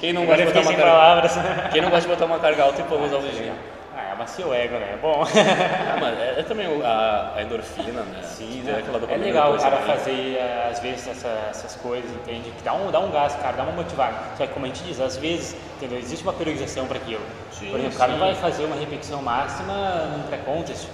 Quem 0.00 0.12
não, 0.14 0.24
gosta 0.24 0.42
de 0.46 0.52
botar 0.52 0.60
uma 0.60 0.72
carga, 0.72 0.90
palavras. 0.90 1.32
quem 1.72 1.82
não 1.82 1.90
gosta 1.90 2.08
de 2.08 2.14
botar 2.14 2.24
uma 2.24 2.38
carga 2.38 2.62
alta 2.62 2.80
e 2.80 2.84
pôr 2.84 3.00
usar 3.02 3.16
o 3.16 3.20
vídeo. 3.20 3.52
Ah, 3.94 4.12
amacia 4.12 4.46
o 4.46 4.54
ego, 4.54 4.76
né? 4.78 4.94
É 4.94 4.96
bom. 4.96 5.22
Ah, 5.22 5.96
mas 6.00 6.18
é, 6.18 6.40
é 6.40 6.42
também 6.42 6.66
a, 6.82 7.32
a 7.36 7.42
endorfina, 7.42 8.00
né? 8.02 8.22
Sim, 8.22 8.62
né? 8.62 8.82
é 9.10 9.16
legal 9.18 9.52
o 9.54 9.58
cara 9.58 9.76
também. 9.76 9.94
fazer, 9.96 10.36
eh, 10.36 10.68
às 10.70 10.80
vezes, 10.80 11.06
essa- 11.06 11.38
essas 11.50 11.76
coisas, 11.76 12.10
entende? 12.10 12.50
Que 12.50 12.62
dá 12.64 12.72
um, 12.72 12.90
dá 12.90 12.98
um 12.98 13.10
gás, 13.10 13.34
cara, 13.36 13.56
dá 13.58 13.62
uma 13.62 13.72
motivada. 13.72 14.14
Só 14.38 14.46
que, 14.46 14.52
como 14.54 14.64
a 14.64 14.68
gente 14.68 14.82
diz, 14.84 14.98
às 15.00 15.16
vezes, 15.18 15.54
entendeu? 15.76 15.98
existe 15.98 16.22
uma 16.24 16.32
periodização 16.32 16.86
para 16.86 16.96
aquilo. 16.96 17.22
Sim, 17.52 17.70
Por 17.70 17.78
exemplo, 17.78 17.94
o 17.96 17.98
cara 17.98 18.12
não 18.12 18.18
vai 18.20 18.34
fazer 18.34 18.64
uma 18.64 18.76
repetição 18.76 19.22
máxima 19.22 19.74
num 20.16 20.22
pré-contest, 20.24 20.88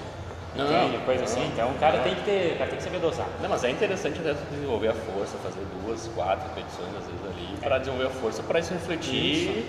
Não, 0.57 0.65
entende? 0.67 1.05
Coisa 1.05 1.21
não, 1.25 1.31
assim. 1.31 1.47
Então, 1.53 1.71
o 1.71 1.75
cara 1.79 1.97
não. 1.99 2.05
tem 2.05 2.15
que 2.17 2.23
ter, 2.23 2.53
o 2.55 2.59
cara 2.59 2.71
tem 2.71 2.77
que 2.79 2.83
saber 2.85 2.99
dosar. 2.99 3.27
Não, 3.41 3.49
mas 3.49 3.63
é 3.65 3.71
interessante 3.71 4.19
até 4.21 4.35
desenvolver 4.51 4.89
a 4.89 4.95
força, 4.95 5.39
fazer 5.39 5.61
duas, 5.85 6.09
quatro 6.15 6.49
repetições 6.49 6.89
às 6.99 7.05
vezes 7.07 7.21
ali, 7.25 7.57
para 7.61 7.79
desenvolver 7.79 8.07
a 8.07 8.11
força, 8.11 8.43
para 8.43 8.59
isso 8.59 8.73
refletir. 8.73 9.67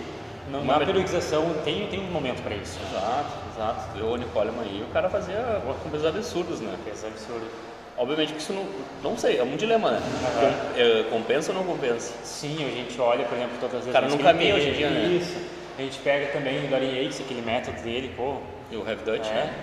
Não, 0.50 0.60
uma 0.62 0.74
uma 0.74 0.80
me- 0.80 0.86
periodização 0.88 1.54
tem, 1.64 1.86
tem 1.88 2.00
um 2.00 2.12
momento 2.12 2.42
para 2.42 2.56
isso. 2.56 2.80
Exato, 2.90 3.30
exato. 3.56 3.98
Eu, 3.98 4.08
o 4.08 4.18
Nicoleman 4.18 4.62
aí, 4.64 4.84
o 4.88 4.92
cara 4.92 5.08
fazia 5.10 5.62
com 5.84 5.90
pesos 5.90 6.08
absurdos, 6.08 6.60
né? 6.60 6.74
Coisa 6.84 7.08
absurda. 7.08 7.46
Obviamente 7.98 8.34
que 8.34 8.40
isso 8.42 8.52
não. 8.54 8.66
Não 9.04 9.16
sei, 9.18 9.38
é 9.38 9.44
um 9.44 9.56
dilema, 9.56 9.92
né? 9.92 10.02
É, 10.76 11.04
compensa 11.12 11.52
ou 11.52 11.58
não 11.60 11.64
compensa? 11.66 12.12
Sim, 12.24 12.56
a 12.66 12.72
gente 12.72 13.00
olha, 13.00 13.24
por 13.26 13.38
exemplo, 13.38 13.56
todas 13.60 13.86
as 13.86 13.94
cara 13.94 14.08
vezes 14.08 14.12
não 14.12 14.18
que 14.18 14.24
ele 14.30 14.34
caminha 14.40 14.56
hoje 14.56 14.70
em 14.70 14.74
dia, 14.74 14.90
né? 14.90 15.06
Isso. 15.22 15.38
A 15.78 15.82
gente 15.84 16.00
pega 16.00 16.28
também 16.32 16.66
o 16.66 16.68
Dorian 16.68 16.92
Yates, 17.02 17.22
aquele 17.22 17.42
método 17.44 17.80
dele, 17.82 18.12
pô, 18.18 18.38
E 18.72 18.76
o 18.76 18.88
Heavy 18.88 19.04
Dutch, 19.04 19.28
É. 19.28 19.34
né? 19.34 19.54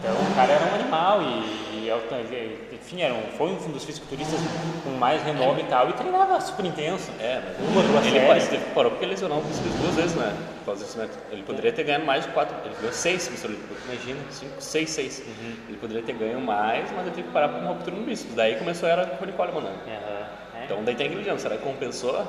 Então 0.00 0.14
o 0.14 0.34
cara 0.34 0.52
era 0.52 0.64
um 0.70 0.74
animal 0.74 1.22
e, 1.22 1.84
e 1.84 1.90
é 1.90 1.94
ele- 2.20 2.68
enfim, 2.72 3.02
era 3.02 3.12
um, 3.12 3.22
foi 3.36 3.48
um 3.50 3.70
dos 3.72 3.84
fisiculturistas 3.84 4.38
com 4.84 4.90
mais 4.90 5.22
renome 5.22 5.62
e 5.62 5.64
tal, 5.64 5.88
e 5.90 5.92
treinava 5.92 6.40
super 6.40 6.64
intenso. 6.64 7.10
É, 7.20 7.40
mas 7.58 7.68
Uma, 7.68 7.82
duas 7.82 8.06
ele, 8.06 8.18
séries. 8.20 8.52
ele 8.52 8.62
parou 8.74 8.90
porque 8.92 9.06
lesionou 9.06 9.38
o 9.38 9.42
bíceps 9.42 9.74
duas 9.80 9.94
vezes, 9.96 10.14
né? 10.14 10.34
Por 10.60 10.66
causa 10.66 10.84
desse 10.84 10.96
método. 10.98 11.18
Ele 11.32 11.42
poderia 11.42 11.72
ter 11.72 11.84
ganho 11.84 12.04
mais 12.06 12.24
de 12.24 12.30
quatro, 12.32 12.54
ele 12.64 12.74
ganhou 12.76 12.92
seis 12.92 13.28
bíceps 13.28 13.44
olímpicos. 13.44 13.76
Imagina, 13.86 14.20
cinco, 14.30 14.52
seis, 14.60 14.90
seis. 14.90 15.22
Uhum. 15.26 15.54
Ele 15.68 15.76
poderia 15.78 16.02
ter 16.02 16.12
ganho 16.12 16.40
mais, 16.40 16.90
mas 16.92 17.06
ele 17.06 17.14
teve 17.14 17.26
que 17.28 17.32
parar 17.34 17.48
por 17.48 17.58
uma 17.60 17.70
ruptura 17.70 17.96
no 17.96 18.02
bíceps. 18.04 18.34
Daí 18.34 18.54
começou 18.56 18.88
a 18.88 18.92
era 18.92 19.06
com 19.06 19.24
o 19.24 19.26
Nicoleman, 19.26 19.60
né? 19.62 19.72
Aham, 19.86 20.60
é. 20.60 20.64
Então 20.64 20.84
daí 20.84 20.94
tem 20.94 21.06
aquele 21.06 21.20
dilema, 21.22 21.38
será 21.38 21.56
que 21.56 21.62
compensou? 21.64 22.24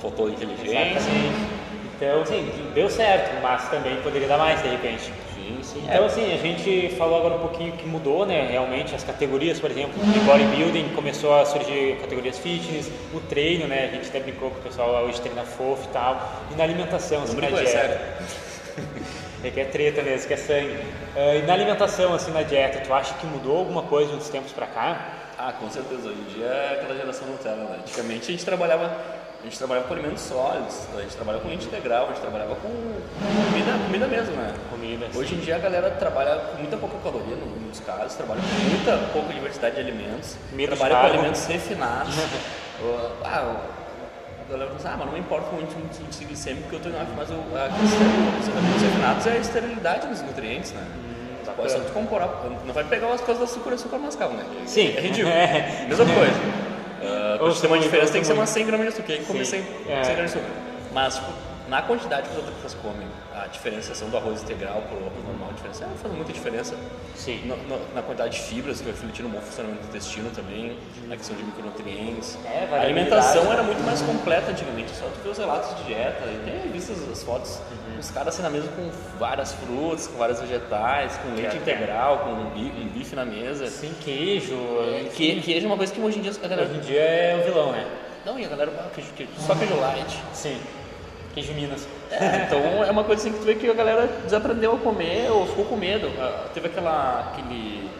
Faltou 0.00 0.28
inteligência? 0.28 0.66
Exatamente. 0.90 1.36
Então, 1.96 2.22
assim, 2.22 2.70
deu 2.74 2.90
certo, 2.90 3.40
mas 3.40 3.68
também 3.70 3.96
poderia 4.02 4.26
dar 4.26 4.36
mais 4.38 4.60
de 4.62 4.68
repente. 4.68 5.12
Sim. 5.74 5.82
Então, 5.88 6.04
assim, 6.06 6.32
a 6.32 6.36
gente 6.36 6.94
falou 6.96 7.18
agora 7.18 7.34
um 7.34 7.40
pouquinho 7.40 7.72
que 7.72 7.84
mudou, 7.84 8.24
né? 8.24 8.46
Realmente, 8.48 8.94
as 8.94 9.02
categorias, 9.02 9.58
por 9.58 9.70
exemplo, 9.70 9.92
de 10.04 10.20
bodybuilding 10.20 10.90
começou 10.94 11.34
a 11.34 11.44
surgir 11.44 11.96
categorias 12.00 12.38
fitness, 12.38 12.90
o 13.12 13.18
treino, 13.20 13.66
né? 13.66 13.90
A 13.90 13.96
gente 13.96 14.08
até 14.08 14.20
brincou 14.20 14.50
com 14.50 14.60
o 14.60 14.62
pessoal 14.62 15.04
hoje 15.04 15.20
treina 15.20 15.42
fofo 15.42 15.84
e 15.90 15.92
tal. 15.92 16.32
E 16.52 16.54
na 16.54 16.62
alimentação, 16.62 17.24
assim, 17.24 17.36
na 17.36 17.46
é 17.48 17.50
dieta. 17.50 17.66
sério. 17.66 17.98
É 19.44 19.50
que 19.50 19.60
é 19.60 19.64
treta 19.66 20.00
mesmo, 20.00 20.26
que 20.26 20.32
é 20.32 20.38
sangue. 20.38 20.78
Ah, 21.14 21.34
e 21.34 21.42
na 21.42 21.52
alimentação, 21.52 22.14
assim, 22.14 22.30
na 22.32 22.42
dieta, 22.42 22.80
tu 22.80 22.94
acha 22.94 23.12
que 23.12 23.26
mudou 23.26 23.58
alguma 23.58 23.82
coisa 23.82 24.10
de 24.10 24.16
uns 24.16 24.30
tempos 24.30 24.52
pra 24.52 24.66
cá? 24.66 25.06
Ah, 25.36 25.52
com 25.52 25.68
certeza. 25.68 26.08
Hoje 26.08 26.18
em 26.18 26.34
dia 26.34 26.46
é 26.46 26.78
aquela 26.80 26.96
geração 26.96 27.28
Nutella, 27.28 27.64
né? 27.64 27.76
Antigamente 27.80 28.28
a 28.28 28.30
gente 28.30 28.42
trabalhava, 28.42 28.96
a 29.44 29.46
gente 29.46 29.58
trabalhava 29.58 29.86
com 29.86 29.92
alimentos 29.92 30.22
sólidos, 30.22 30.88
a 30.96 31.02
gente 31.02 31.16
trabalhava 31.16 31.42
com 31.44 31.50
leite 31.50 31.66
integral, 31.66 32.04
a 32.04 32.08
gente 32.08 32.20
trabalhava 32.22 32.54
com 32.54 32.68
comida, 32.70 33.72
comida 33.86 34.06
mesmo, 34.06 34.34
né? 34.36 34.54
Comida. 34.70 35.06
Hoje 35.14 35.34
em 35.34 35.38
dia 35.38 35.56
a 35.56 35.58
galera 35.58 35.90
trabalha 35.90 36.36
com 36.36 36.56
muita 36.56 36.78
pouca 36.78 36.96
caloria, 37.04 37.36
no- 37.36 37.68
nos 37.68 37.78
casos, 37.80 38.14
trabalha 38.14 38.40
com 38.40 38.70
muita 38.70 38.96
pouca 39.12 39.34
diversidade 39.34 39.74
de 39.74 39.80
alimentos, 39.82 40.36
trabalha 40.68 40.96
com 40.96 41.06
alimentos 41.06 41.44
refinados. 41.46 42.14
O- 42.82 43.24
ah, 43.24 43.54
o- 43.54 44.48
a 44.48 44.52
galera 44.52 44.70
fala 44.72 44.76
assim, 44.80 44.88
ah, 44.88 44.96
mas 44.98 45.06
não 45.06 45.12
me 45.12 45.20
importa 45.20 45.48
muito 45.52 45.72
muito 45.78 46.02
índice 46.02 46.24
glicêmico 46.24 46.62
porque 46.68 46.76
eu 46.76 46.80
tô 46.80 46.88
em 46.88 47.00
alto, 47.00 47.12
mas 47.16 47.30
o, 47.30 47.34
a 47.34 47.68
questão 47.68 48.08
dos 48.36 48.48
alimentos 48.48 48.82
refinados 48.82 49.26
é 49.26 49.30
a 49.30 49.36
esterilidade 49.36 50.06
dos 50.08 50.20
nutrientes, 50.22 50.72
né? 50.72 50.84
Pode 51.56 51.70
só 51.70 51.78
não 52.66 52.74
vai 52.74 52.82
pegar 52.84 53.12
as 53.12 53.20
coisas 53.20 53.38
do 53.38 53.44
açúcar 53.44 53.70
e 53.70 53.74
açúcar 53.74 53.98
mascavo, 53.98 54.34
né? 54.34 54.44
Que 54.64 54.68
Sim. 54.68 54.94
É 54.96 55.00
ridículo. 55.00 55.32
É. 55.32 55.86
Mesma 55.88 56.04
coisa. 56.04 56.73
Uh, 57.04 57.38
pra 57.38 57.52
ter 57.60 57.66
uma 57.66 57.78
diferença 57.78 58.12
tem 58.12 58.20
que 58.20 58.26
ser 58.26 58.32
umas 58.32 58.48
100 58.50 58.66
gramas 58.66 58.86
de 58.86 58.92
açúcar. 58.94 59.06
Quem 59.14 59.24
come 59.24 59.44
Sim. 59.44 59.62
100, 59.86 59.92
É. 59.92 60.04
100 60.04 60.14
gramas 60.14 60.32
de 60.32 60.38
açúcar. 60.38 60.54
Mas, 60.92 61.14
tipo, 61.16 61.32
na 61.68 61.82
quantidade 61.82 62.22
que 62.28 62.30
as 62.30 62.36
outras 62.38 62.54
pessoas 62.56 62.74
comem, 62.82 63.06
a 63.34 63.46
diferenciação 63.48 64.08
do 64.10 64.16
arroz 64.16 64.42
integral 64.42 64.82
pro 64.82 64.96
arroz 64.98 65.24
normal, 65.26 65.48
a 65.50 65.52
diferença 65.54 65.84
é, 65.84 65.88
faz 66.00 66.14
muita 66.14 66.32
diferença. 66.32 66.76
Sim. 67.16 67.40
No- 67.46 67.56
no- 67.56 67.94
na 67.94 68.00
quantidade 68.02 68.36
de 68.36 68.42
fibras, 68.42 68.78
que 68.78 68.84
vai 68.84 68.92
refletir 68.92 69.22
no 69.22 69.28
bom 69.28 69.40
funcionamento 69.40 69.82
do 69.82 69.88
intestino 69.88 70.30
também, 70.30 70.78
na 71.08 71.16
questão 71.16 71.36
de 71.36 71.42
micronutrientes. 71.42 72.38
É, 72.44 72.68
a 72.72 72.80
alimentação 72.82 73.52
era 73.52 73.62
muito 73.62 73.82
mais 73.84 74.00
completa 74.02 74.52
antigamente, 74.52 74.90
só 74.94 75.06
tu 75.06 75.20
vê 75.24 75.28
os 75.30 75.38
relatos 75.38 75.76
de 75.78 75.84
dieta, 75.84 76.24
e 76.26 76.38
tem 76.48 76.70
vistas 76.70 76.96
as 77.10 77.22
fotos, 77.24 77.58
Uhum. 77.70 77.98
os 77.98 78.10
caras 78.10 78.34
assim 78.34 78.42
na 78.42 78.50
mesa 78.50 78.68
com 78.68 78.88
várias 79.18 79.52
frutas, 79.52 80.06
com 80.06 80.16
vários 80.18 80.40
vegetais, 80.40 81.16
com 81.16 81.34
leite 81.34 81.56
É. 81.56 81.58
integral, 81.58 82.18
com 82.20 82.30
um 82.30 82.50
bi- 82.50 82.72
um 82.80 82.88
bife 82.88 83.16
na 83.16 83.24
mesa. 83.24 83.66
Sim, 83.66 83.92
queijo. 84.00 84.56
Que, 85.14 85.40
queijo 85.40 85.66
é 85.66 85.68
uma 85.68 85.76
coisa 85.76 85.92
que 85.92 86.00
hoje 86.00 86.18
em 86.18 86.22
dia 86.22 86.32
a 86.42 86.48
galera. 86.48 86.68
Hoje 86.68 86.78
em 86.78 86.82
dia 86.82 87.00
é 87.00 87.36
o 87.40 87.44
vilão, 87.44 87.72
né? 87.72 87.84
Não, 88.24 88.38
e 88.38 88.44
a 88.44 88.48
galera, 88.48 88.72
ah, 88.78 88.90
queijo, 88.94 89.10
queijo, 89.16 89.32
só 89.38 89.54
queijo 89.54 89.74
light. 89.76 90.18
Sim. 90.32 90.56
Queijo 91.34 91.52
Minas. 91.52 91.86
É, 92.10 92.46
então 92.46 92.84
é 92.84 92.90
uma 92.90 93.02
coisa 93.02 93.22
assim 93.22 93.32
que 93.32 93.40
tu 93.40 93.44
vê 93.44 93.54
que 93.56 93.68
a 93.68 93.74
galera 93.74 94.06
desaprendeu 94.22 94.74
a 94.74 94.78
comer 94.78 95.30
ou 95.32 95.46
ficou 95.46 95.64
com 95.64 95.76
medo. 95.76 96.08
Ah, 96.18 96.46
teve 96.54 96.68
aquela, 96.68 97.32
aquele, 97.32 97.90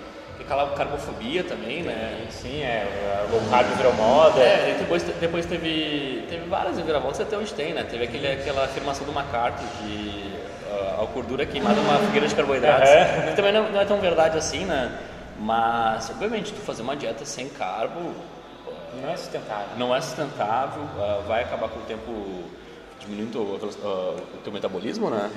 aquela 0.40 0.70
carbofobia 0.70 1.42
também, 1.42 1.82
né? 1.82 2.26
Sim, 2.30 2.62
é. 2.62 2.86
O 3.28 3.32
low 3.32 3.42
carb 3.50 3.66
virou 3.76 3.92
moda. 3.94 4.40
É, 4.40 4.74
e 4.76 4.78
depois, 4.78 5.02
depois 5.02 5.46
teve, 5.46 6.24
teve 6.28 6.48
várias 6.48 6.76
reviravoltas, 6.76 7.20
até 7.20 7.36
hoje 7.36 7.52
tem, 7.54 7.72
né? 7.74 7.84
Teve 7.90 8.04
aquele, 8.04 8.28
aquela 8.30 8.64
afirmação 8.66 9.04
do 9.04 9.12
McCarthy 9.12 9.64
que 9.78 10.34
ah, 10.70 11.02
a 11.02 11.04
gordura 11.06 11.42
é 11.42 11.46
queimada 11.46 11.74
numa 11.74 11.98
fogueira 11.98 12.28
de 12.28 12.34
carboidratos. 12.36 12.88
Que 13.28 13.34
também 13.34 13.52
não, 13.52 13.68
não 13.70 13.80
é 13.80 13.84
tão 13.84 13.98
verdade 13.98 14.38
assim, 14.38 14.64
né? 14.64 14.96
Mas, 15.40 16.08
obviamente, 16.10 16.52
tu 16.52 16.60
fazer 16.60 16.82
uma 16.82 16.94
dieta 16.94 17.24
sem 17.24 17.48
carbo 17.48 18.12
Não 19.02 19.10
é 19.10 19.16
sustentável. 19.16 19.66
não 19.76 19.92
é 19.96 20.00
sustentável, 20.00 20.84
ah, 21.00 21.20
vai 21.26 21.42
acabar 21.42 21.68
com 21.68 21.80
o 21.80 21.82
tempo 21.82 22.12
diminuindo 23.04 23.40
o, 23.40 23.58
teu 24.42 24.52
metabolismo, 24.52 25.10
né? 25.10 25.30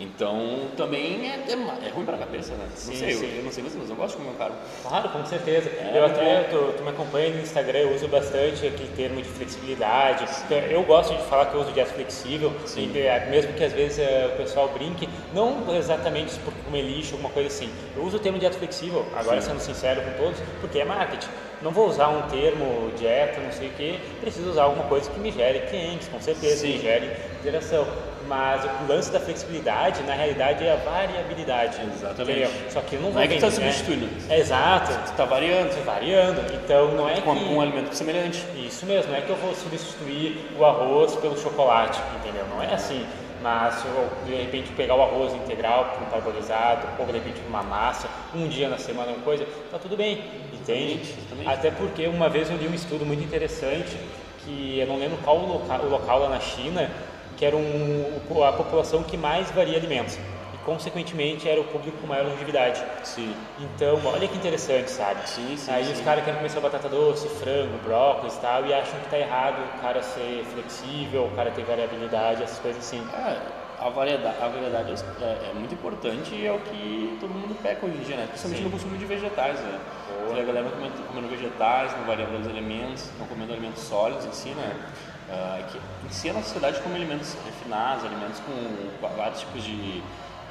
Então 0.00 0.68
também 0.76 1.28
é, 1.28 1.50
é, 1.50 1.86
é 1.86 1.90
ruim 1.90 2.04
para 2.04 2.14
a 2.14 2.18
cabeça, 2.18 2.52
né? 2.54 2.68
Sim, 2.76 2.90
não 2.92 2.96
sei, 2.98 3.12
eu- 3.14 3.18
sim. 3.18 3.36
Eu, 3.38 3.42
não 3.42 3.50
sei 3.50 3.64
vocês, 3.64 3.76
mas 3.80 3.90
eu 3.90 3.96
gosto 3.96 4.16
de 4.16 4.22
comer 4.22 4.34
um 4.34 4.38
carbo. 4.38 4.54
Claro, 4.82 5.08
com 5.08 5.24
certeza. 5.26 5.68
É, 5.70 5.90
eu 5.96 6.02
muito 6.02 6.20
até, 6.20 6.42
tu, 6.44 6.72
tu 6.76 6.82
me 6.84 6.90
acompanha 6.90 7.30
no 7.34 7.40
Instagram, 7.40 7.78
eu 7.80 7.94
uso 7.96 8.06
bastante 8.06 8.64
aquele 8.64 8.90
termo 8.94 9.20
de 9.20 9.28
flexibilidade. 9.28 10.24
Então, 10.46 10.56
eu 10.58 10.84
gosto 10.84 11.16
de 11.16 11.22
falar 11.24 11.46
que 11.46 11.54
eu 11.56 11.62
uso 11.62 11.72
dieta 11.72 11.90
flexível, 11.92 12.52
Sim. 12.64 12.92
e, 12.94 12.98
é, 13.00 13.26
mesmo 13.28 13.52
que 13.54 13.64
às 13.64 13.72
vezes 13.72 13.98
eh, 13.98 14.30
o 14.32 14.36
pessoal 14.36 14.68
brinque, 14.68 15.08
não 15.34 15.74
exatamente 15.76 16.38
por 16.40 16.54
comer 16.64 16.82
lixo, 16.82 17.14
alguma 17.14 17.30
coisa 17.30 17.48
assim. 17.48 17.68
Eu 17.96 18.04
uso 18.04 18.18
o 18.18 18.20
termo 18.20 18.38
dieta 18.38 18.56
flexível, 18.56 19.04
agora 19.16 19.40
Sim. 19.40 19.48
sendo 19.50 19.60
sincero 19.60 20.00
com 20.02 20.12
todos, 20.12 20.38
porque 20.60 20.78
é 20.78 20.84
marketing. 20.84 21.28
Não 21.60 21.72
vou 21.72 21.88
usar 21.88 22.06
um 22.08 22.22
termo 22.28 22.92
dieta, 22.96 23.40
não 23.40 23.50
sei 23.50 23.66
o 23.66 23.72
que, 23.72 23.98
preciso 24.20 24.50
usar 24.50 24.62
alguma 24.62 24.84
coisa 24.84 25.10
que 25.10 25.18
me 25.18 25.32
gere 25.32 25.58
clientes, 25.68 26.06
com 26.06 26.20
certeza, 26.20 26.54
Sim. 26.58 26.68
que 26.68 26.76
me 26.78 26.82
gere 26.82 27.16
interação. 27.40 27.84
Mas 28.28 28.62
o 28.64 28.86
lance 28.92 29.10
da 29.10 29.18
flexibilidade, 29.18 30.02
na 30.02 30.12
realidade, 30.12 30.62
é 30.64 30.72
a 30.72 30.76
variabilidade. 30.76 31.78
Exatamente. 31.94 32.40
entendeu? 32.40 32.50
Só 32.70 32.80
que 32.82 32.96
não 32.96 33.04
Não 33.04 33.12
vou 33.12 33.22
é 33.22 33.26
que 33.26 33.38
tá 33.38 33.48
vender, 33.48 33.64
né? 33.64 33.72
substituindo. 33.72 34.08
É, 34.30 34.38
Exato, 34.38 34.92
Tu 35.10 35.16
tá 35.16 35.24
variando 35.24 35.74
tá 35.74 35.92
variando. 35.92 36.54
Então 36.54 36.92
não 36.92 37.08
é 37.08 37.20
com, 37.22 37.34
que 37.34 37.44
com 37.46 37.54
um 37.54 37.60
alimento 37.60 37.94
semelhante. 37.94 38.44
isso 38.56 38.84
mesmo, 38.84 39.10
não 39.12 39.18
é 39.18 39.22
que 39.22 39.30
eu 39.30 39.36
vou 39.36 39.54
substituir 39.54 40.46
o 40.58 40.64
arroz 40.64 41.16
pelo 41.16 41.38
chocolate, 41.38 41.98
entendeu? 42.16 42.44
Não 42.50 42.62
é 42.62 42.74
assim. 42.74 43.04
Mas 43.40 43.74
se 43.76 43.86
eu 43.86 44.10
de 44.26 44.34
repente 44.34 44.72
pegar 44.72 44.96
o 44.96 45.02
arroz 45.02 45.32
integral 45.32 45.84
para 45.94 46.02
um 46.06 46.10
parbolizado, 46.10 46.86
ou 46.98 47.06
de 47.06 47.12
repente 47.12 47.40
uma 47.48 47.62
massa, 47.62 48.08
um 48.34 48.46
dia 48.48 48.68
na 48.68 48.76
semana, 48.78 49.12
uma 49.12 49.22
coisa, 49.22 49.46
tá 49.70 49.78
tudo 49.78 49.96
bem, 49.96 50.22
entende? 50.52 51.00
Exatamente. 51.16 51.48
Até 51.48 51.70
porque 51.70 52.06
uma 52.08 52.28
vez 52.28 52.50
eu 52.50 52.56
li 52.56 52.66
um 52.68 52.74
estudo 52.74 53.06
muito 53.06 53.22
interessante, 53.22 53.96
que 54.44 54.78
eu 54.80 54.86
não 54.88 54.98
lembro 54.98 55.16
qual 55.24 55.38
o 55.38 55.46
local, 55.46 55.80
o 55.80 55.88
local 55.88 56.18
lá 56.18 56.28
na 56.30 56.40
China, 56.40 56.90
que 57.38 57.44
era 57.44 57.56
um, 57.56 58.44
a 58.46 58.52
população 58.52 59.02
que 59.04 59.16
mais 59.16 59.48
varia 59.52 59.78
alimentos. 59.78 60.18
E 60.52 60.58
consequentemente 60.64 61.48
era 61.48 61.60
o 61.60 61.64
público 61.64 61.96
com 61.98 62.06
maior 62.08 62.26
longevidade. 62.26 62.82
Sim. 63.04 63.32
Então, 63.60 64.00
olha 64.04 64.26
que 64.26 64.36
interessante, 64.36 64.90
sabe? 64.90 65.26
Sim, 65.28 65.56
sim, 65.56 65.70
Aí 65.70 65.84
sim. 65.84 65.92
os 65.92 66.00
caras 66.00 66.24
querem 66.24 66.36
comer 66.36 66.50
só 66.50 66.60
batata 66.60 66.88
doce, 66.88 67.28
frango, 67.28 67.78
brócolis 67.84 68.34
e 68.34 68.40
tal, 68.40 68.66
e 68.66 68.74
acham 68.74 68.98
que 69.00 69.08
tá 69.08 69.18
errado 69.18 69.56
o 69.76 69.80
cara 69.80 70.02
ser 70.02 70.44
flexível, 70.52 71.26
o 71.26 71.30
cara 71.30 71.52
ter 71.52 71.62
variabilidade, 71.64 72.42
essas 72.42 72.58
coisas 72.58 72.84
assim. 72.84 73.06
É, 73.14 73.36
a 73.80 73.88
variedade, 73.88 74.36
a 74.42 74.48
variedade 74.48 75.04
é, 75.20 75.50
é 75.50 75.54
muito 75.54 75.72
importante 75.72 76.34
e 76.34 76.44
é 76.44 76.50
o 76.50 76.58
que 76.58 77.16
todo 77.20 77.30
mundo 77.32 77.56
peca 77.62 77.86
hoje 77.86 77.96
em 77.96 78.00
dia, 78.00 78.16
né? 78.16 78.26
Principalmente 78.26 78.58
Sim. 78.58 78.64
no 78.64 78.70
consumo 78.72 78.98
de 78.98 79.04
vegetais, 79.04 79.60
né? 79.60 79.78
Vê 80.34 80.40
a 80.40 80.44
galera 80.44 80.68
comendo, 80.68 80.94
comendo 81.06 81.28
vegetais, 81.28 81.96
não 81.96 82.04
variando 82.04 82.40
os 82.40 82.48
alimentos, 82.48 83.08
não 83.16 83.26
comendo 83.28 83.52
alimentos 83.52 83.84
sólidos 83.84 84.26
em 84.26 84.32
si, 84.32 84.48
né? 84.48 84.76
Ah, 85.30 85.57
si 86.10 86.30
a 86.30 86.32
nossa 86.32 86.46
sociedade 86.46 86.80
come 86.80 86.96
alimentos 86.96 87.36
refinados, 87.44 88.04
alimentos 88.04 88.40
com 88.40 89.16
vários 89.16 89.40
tipos 89.40 89.62
de 89.62 90.02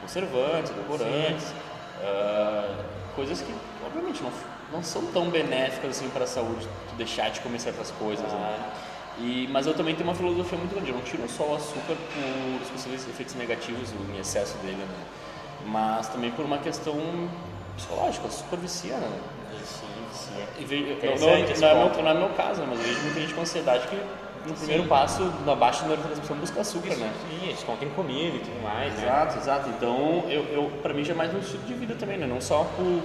conservantes, 0.02 0.72
edulcorantes, 0.72 1.54
ah, 2.02 2.84
coisas 3.16 3.42
que 3.42 3.54
obviamente 3.86 4.22
não, 4.22 4.32
não 4.72 4.84
são 4.84 5.06
tão 5.08 5.30
benéficas 5.30 5.98
assim 5.98 6.10
para 6.10 6.24
a 6.24 6.28
saúde, 6.28 6.68
tu 6.90 6.96
deixar 6.96 7.30
de 7.30 7.40
comer 7.42 7.60
certas 7.60 7.92
coisas, 7.92 8.26
né? 8.32 8.72
E, 9.20 9.48
mas 9.52 9.66
eu 9.66 9.74
também 9.74 9.96
tenho 9.96 10.08
uma 10.08 10.16
filosofia 10.16 10.58
muito 10.58 10.76
grande. 10.76 10.92
Eu 10.92 10.96
não 10.96 11.04
tiro 11.04 11.28
só 11.28 11.44
o 11.44 11.56
açúcar 11.56 11.96
por 11.96 12.62
os 12.62 12.70
possíveis 12.70 13.08
efeitos 13.08 13.34
negativos 13.34 13.92
em 13.92 14.20
excesso 14.20 14.56
dele, 14.60 14.78
né? 14.78 15.06
Mas 15.66 16.08
também 16.08 16.30
por 16.32 16.46
uma 16.46 16.60
questão 16.60 16.96
psicológica. 17.76 18.28
Açúcar 18.28 18.58
vicia, 18.58 18.96
né? 18.96 19.20
E 20.60 20.66
vejo, 20.66 20.92
Interessante 20.92 21.60
não, 21.60 21.68
não, 21.68 21.76
não, 21.76 21.90
é 21.90 21.94
meu, 21.94 22.04
não 22.04 22.12
é 22.12 22.14
meu 22.14 22.30
caso, 22.36 22.62
né? 22.62 22.68
Mas 22.70 22.80
eu 22.80 22.86
vejo 22.86 23.02
muita 23.02 23.20
gente 23.22 23.34
com 23.34 23.42
ansiedade 23.42 23.88
que 23.88 24.00
no 24.48 24.56
primeiro 24.56 24.84
passo, 24.86 25.22
na 25.46 25.56
baixa 25.56 25.86
neurotransmissão, 25.86 26.38
busca 26.38 26.62
açúcar, 26.62 26.96
né? 26.96 27.12
Sim, 27.30 27.48
eles 27.48 27.64
contem 27.64 27.90
comida 27.90 28.38
e 28.38 28.40
tudo 28.40 28.62
mais, 28.64 28.94
né? 28.94 29.04
Exato, 29.04 29.38
exato. 29.38 29.70
Então, 29.70 30.26
eu, 30.30 30.44
eu, 30.46 30.72
pra 30.82 30.94
mim 30.94 31.04
já 31.04 31.14
é 31.14 31.16
mais 31.16 31.34
um 31.34 31.40
estilo 31.40 31.64
de 31.64 31.74
vida 31.74 31.96
também, 31.96 32.18
né? 32.18 32.26
Não 32.26 32.40
só 32.40 32.64
por, 32.76 33.04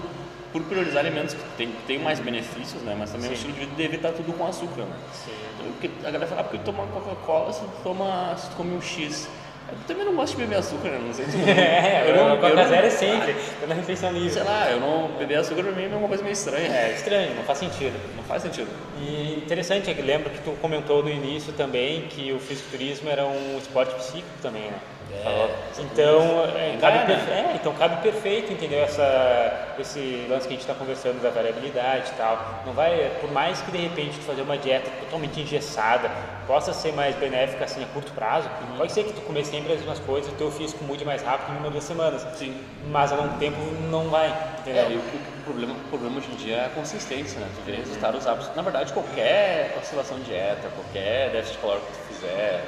por 0.53 0.63
priorizar 0.63 1.01
alimentos 1.05 1.35
que 1.35 1.43
tem, 1.57 1.73
tem 1.87 1.99
mais 1.99 2.21
benefícios, 2.21 2.83
né? 2.83 2.97
Mas 2.99 3.11
também 3.11 3.27
é 3.27 3.29
Sim. 3.29 3.35
estilo 3.35 3.53
de 3.55 3.61
vida 3.61 3.75
de 3.75 3.83
evitar 3.83 4.13
tudo 4.13 4.33
com 4.33 4.47
açúcar, 4.47 4.83
né? 4.83 4.97
Sim. 5.13 5.33
Então, 5.55 5.73
porque 5.73 5.91
a 6.01 6.11
galera 6.11 6.27
fala, 6.27 6.41
ah, 6.41 6.45
porque 6.45 6.59
tu 6.59 6.65
toma 6.65 6.87
Coca-Cola, 6.87 7.53
se 7.53 7.61
tu, 7.61 7.71
toma, 7.83 8.37
se 8.37 8.49
tu 8.51 8.57
come 8.57 8.75
um 8.75 8.81
X. 8.81 9.29
Eu 9.73 9.87
também 9.87 10.05
não 10.05 10.15
gosto 10.15 10.37
de 10.37 10.43
beber 10.43 10.59
açúcar, 10.59 10.91
né? 10.91 11.01
Não 11.05 11.13
sei 11.13 11.25
se. 11.27 11.37
É, 11.49 12.11
eu 12.11 12.17
não, 12.17 12.37
Coca 12.39 12.67
Zero 12.67 12.87
é 12.87 12.91
sempre, 12.91 13.35
tô 13.61 13.67
na 13.67 13.75
refeição 13.75 14.13
livre. 14.13 14.31
Sei 14.31 14.43
lá, 14.43 14.71
eu 14.71 14.81
não... 14.81 15.09
Beber 15.19 15.37
açúcar 15.37 15.63
pra 15.63 15.73
mim 15.73 15.85
é 15.85 15.97
uma 15.97 16.09
coisa 16.09 16.23
meio 16.23 16.33
estranha. 16.33 16.69
É 16.69 16.93
estranho, 16.95 17.35
não 17.35 17.43
faz 17.45 17.59
sentido. 17.59 17.95
Não 18.17 18.25
faz 18.25 18.43
sentido. 18.43 18.69
E 19.01 19.35
interessante 19.37 19.91
é 19.91 19.95
que 19.95 20.03
lembro 20.03 20.31
que 20.31 20.41
tu 20.41 20.53
comentou 20.61 21.03
no 21.03 21.11
início 21.11 21.53
também 21.53 22.03
que 22.03 22.33
o 22.33 22.39
fisiculturismo 22.39 23.09
era 23.09 23.25
um 23.25 23.59
esporte 23.59 23.95
psíquico 23.97 24.29
também, 24.41 24.63
né? 24.63 24.79
É, 25.15 25.49
então, 25.79 26.45
é, 26.57 26.77
cabe 26.81 26.99
é, 26.99 27.05
perfe- 27.07 27.31
então 27.55 27.73
cabe 27.75 28.03
perfeito, 28.03 28.53
entendeu? 28.53 28.81
Essa, 28.83 29.75
esse 29.79 30.27
lance 30.29 30.49
que 30.49 30.55
a 30.55 30.57
gente 30.57 30.63
está 30.63 30.75
conversando 30.75 31.21
da 31.21 31.31
variabilidade 31.31 32.11
e 32.11 32.15
tal. 32.17 32.63
Não 32.67 32.73
vai, 32.73 33.11
por 33.21 33.31
mais 33.31 33.61
que 33.61 33.71
de 33.71 33.79
repente 33.79 34.19
tu 34.19 34.25
fazer 34.25 34.43
uma 34.43 34.57
dieta 34.59 34.91
totalmente 34.91 35.39
engessada 35.41 36.11
possa 36.47 36.73
ser 36.73 36.93
mais 36.93 37.15
benéfica 37.17 37.65
assim 37.65 37.85
a 37.85 37.87
curto 37.87 38.13
prazo, 38.13 38.49
Uhum. 38.63 38.77
pode 38.79 38.93
ser 38.93 39.05
que 39.05 39.13
tu 39.13 39.21
comer 39.23 39.45
sempre 39.45 39.73
as 39.73 39.79
mesmas 39.81 39.99
coisas, 40.01 40.33
o 40.33 40.37
teu 40.37 40.51
físico 40.51 40.83
mude 40.85 41.05
mais 41.05 41.23
rápido 41.23 41.55
em 41.55 41.57
uma 41.59 41.67
ou 41.67 41.71
duas 41.73 41.85
semanas. 41.85 42.27
Sim. 42.35 42.61
Mas 42.87 43.13
a 43.13 43.17
longo 43.17 43.39
tempo 43.39 43.59
não 43.91 44.09
vai, 44.11 44.29
entendeu? 44.61 44.87
É, 44.87 44.91
e 44.93 44.97
o, 44.97 45.01
o 45.01 45.43
problema, 45.45 45.73
o 45.75 45.89
problema 45.89 46.19
hoje 46.19 46.31
em 46.33 46.37
dia 46.37 46.57
é 46.57 46.67
a 46.67 46.71
consistência, 46.71 47.39
né? 47.41 47.49
Tu 47.55 47.63
vê 47.63 47.77
resultar 47.77 48.15
os 48.15 48.27
hábitos. 48.27 48.55
Na 48.57 48.63
verdade, 48.63 48.93
qualquer 48.93 49.77
oscilação 49.79 50.19
de 50.19 50.25
dieta, 50.25 50.69
qualquer 50.71 51.31
déficit 51.31 51.59
calórico 51.61 51.87
que 51.93 51.99
tu 51.99 52.05
fizer, 52.15 52.65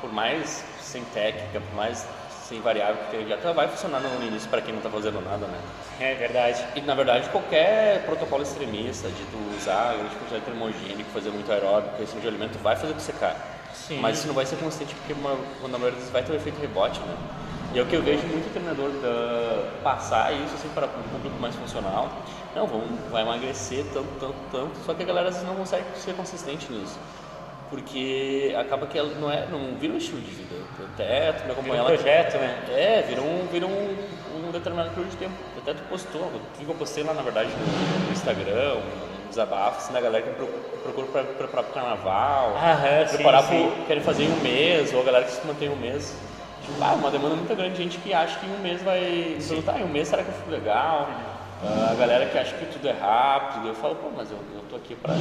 por 0.00 0.12
mais 0.12 0.64
sem 0.82 1.04
técnica, 1.06 1.60
por 1.60 1.74
mais 1.74 2.06
sem 2.48 2.60
variável 2.60 2.96
que 3.04 3.10
tenha 3.12 3.24
dieta, 3.24 3.52
vai 3.52 3.68
funcionar 3.68 4.00
no 4.00 4.22
início 4.26 4.48
para 4.50 4.60
quem 4.60 4.74
não 4.74 4.82
tá 4.82 4.90
fazendo 4.90 5.20
nada, 5.24 5.46
né? 5.46 5.58
É 6.00 6.14
verdade. 6.14 6.64
E 6.74 6.80
na 6.82 6.94
verdade, 6.94 7.28
qualquer 7.30 8.04
protocolo 8.04 8.42
extremista 8.42 9.08
de 9.08 9.24
tu 9.24 9.38
usar 9.56 9.94
grande 9.94 10.14
quantidade 10.16 10.40
de 10.40 10.50
termogênico, 10.50 11.10
fazer 11.10 11.30
muito 11.30 11.50
aeróbico, 11.50 12.02
esse 12.02 12.12
tipo 12.12 12.20
de 12.20 12.28
alimento, 12.28 12.58
vai 12.58 12.76
fazer 12.76 12.92
tu 12.92 13.00
secar. 13.00 13.36
Sim. 13.72 14.00
Mas 14.00 14.18
isso 14.18 14.26
não 14.26 14.34
vai 14.34 14.44
ser 14.44 14.56
constante 14.56 14.94
porque 14.94 15.14
uma, 15.14 15.38
na 15.62 15.78
maioria 15.78 15.92
das 15.92 15.98
vezes 15.98 16.10
vai 16.10 16.22
ter 16.22 16.32
um 16.32 16.36
efeito 16.36 16.60
rebote, 16.60 17.00
né? 17.00 17.16
E 17.74 17.78
é 17.78 17.82
o 17.82 17.86
que 17.86 17.96
eu 17.96 18.02
vejo 18.02 18.26
muito 18.26 18.52
treinador 18.52 18.90
uh, 18.90 19.82
passar 19.82 20.30
isso 20.34 20.54
assim, 20.54 20.68
para 20.74 20.86
um 20.86 21.02
público 21.10 21.40
mais 21.40 21.54
funcional. 21.54 22.10
Não, 22.54 22.66
vamos, 22.66 22.86
vai 23.10 23.22
emagrecer 23.22 23.86
tanto, 23.94 24.08
tanto, 24.20 24.34
tanto. 24.50 24.78
Só 24.84 24.92
que 24.92 25.02
a 25.02 25.06
galera 25.06 25.28
às 25.28 25.36
vezes 25.36 25.48
não 25.48 25.56
consegue 25.56 25.84
ser 25.96 26.14
consistente 26.14 26.70
nisso. 26.70 26.98
Porque 27.72 28.54
acaba 28.60 28.86
que 28.86 28.98
ela 28.98 29.08
não, 29.18 29.32
é, 29.32 29.46
não 29.50 29.74
vira 29.78 29.94
um 29.94 29.96
estilo 29.96 30.20
de 30.20 30.30
vida. 30.30 30.54
Até 30.92 31.32
tu 31.32 31.46
me 31.46 31.52
acompanha 31.52 31.82
um 31.82 31.86
projeto, 31.86 32.36
né? 32.36 32.64
É, 32.68 33.00
vira 33.08 33.22
um, 33.22 33.46
vira 33.50 33.66
um, 33.66 33.96
um 34.36 34.50
determinado 34.52 34.90
período 34.90 35.10
de 35.10 35.16
tempo. 35.16 35.32
Até 35.56 35.72
tu 35.72 35.82
postou, 35.88 36.20
o 36.20 36.40
que 36.54 36.68
eu 36.68 36.74
postei 36.74 37.02
lá 37.02 37.14
na 37.14 37.22
verdade 37.22 37.48
no, 37.48 38.06
no 38.06 38.12
Instagram, 38.12 38.74
um 38.76 39.28
desabafo 39.30 39.78
assim, 39.78 39.94
da 39.94 40.02
galera 40.02 40.22
que 40.22 40.34
procura 40.82 41.06
para 41.06 41.24
preparar 41.24 41.64
para 41.64 41.70
o 41.70 41.72
carnaval, 41.72 42.56
Aham, 42.56 43.08
preparar 43.08 43.42
sim, 43.44 43.70
para 43.74 43.84
querem 43.86 44.02
fazer 44.02 44.24
em 44.24 44.32
um 44.32 44.40
mês, 44.42 44.92
ou 44.92 45.00
a 45.00 45.04
galera 45.04 45.24
que 45.24 45.32
se 45.32 45.46
mantém 45.46 45.70
um 45.70 45.76
mês. 45.76 46.14
Tipo, 46.60 46.76
ah, 46.84 46.92
uma 46.92 47.10
demanda 47.10 47.36
muito 47.36 47.56
grande 47.56 47.74
de 47.74 47.82
gente 47.84 47.96
que 47.98 48.12
acha 48.12 48.38
que 48.38 48.44
em 48.44 48.54
um 48.54 48.58
mês 48.58 48.82
vai. 48.82 49.38
Tá, 49.64 49.80
em 49.80 49.84
um 49.84 49.88
mês 49.88 50.08
será 50.08 50.22
que 50.22 50.28
eu 50.28 50.34
fui 50.34 50.52
legal? 50.52 51.08
Uh, 51.62 51.92
a 51.92 51.94
galera 51.94 52.26
que 52.26 52.36
acha 52.36 52.56
que 52.56 52.66
tudo 52.66 52.88
é 52.88 52.92
rápido, 52.92 53.68
eu 53.68 53.74
falo, 53.74 53.94
pô, 53.94 54.08
mas 54.16 54.28
eu, 54.32 54.38
eu 54.54 54.62
tô 54.68 54.74
aqui 54.74 54.96
para 54.96 55.14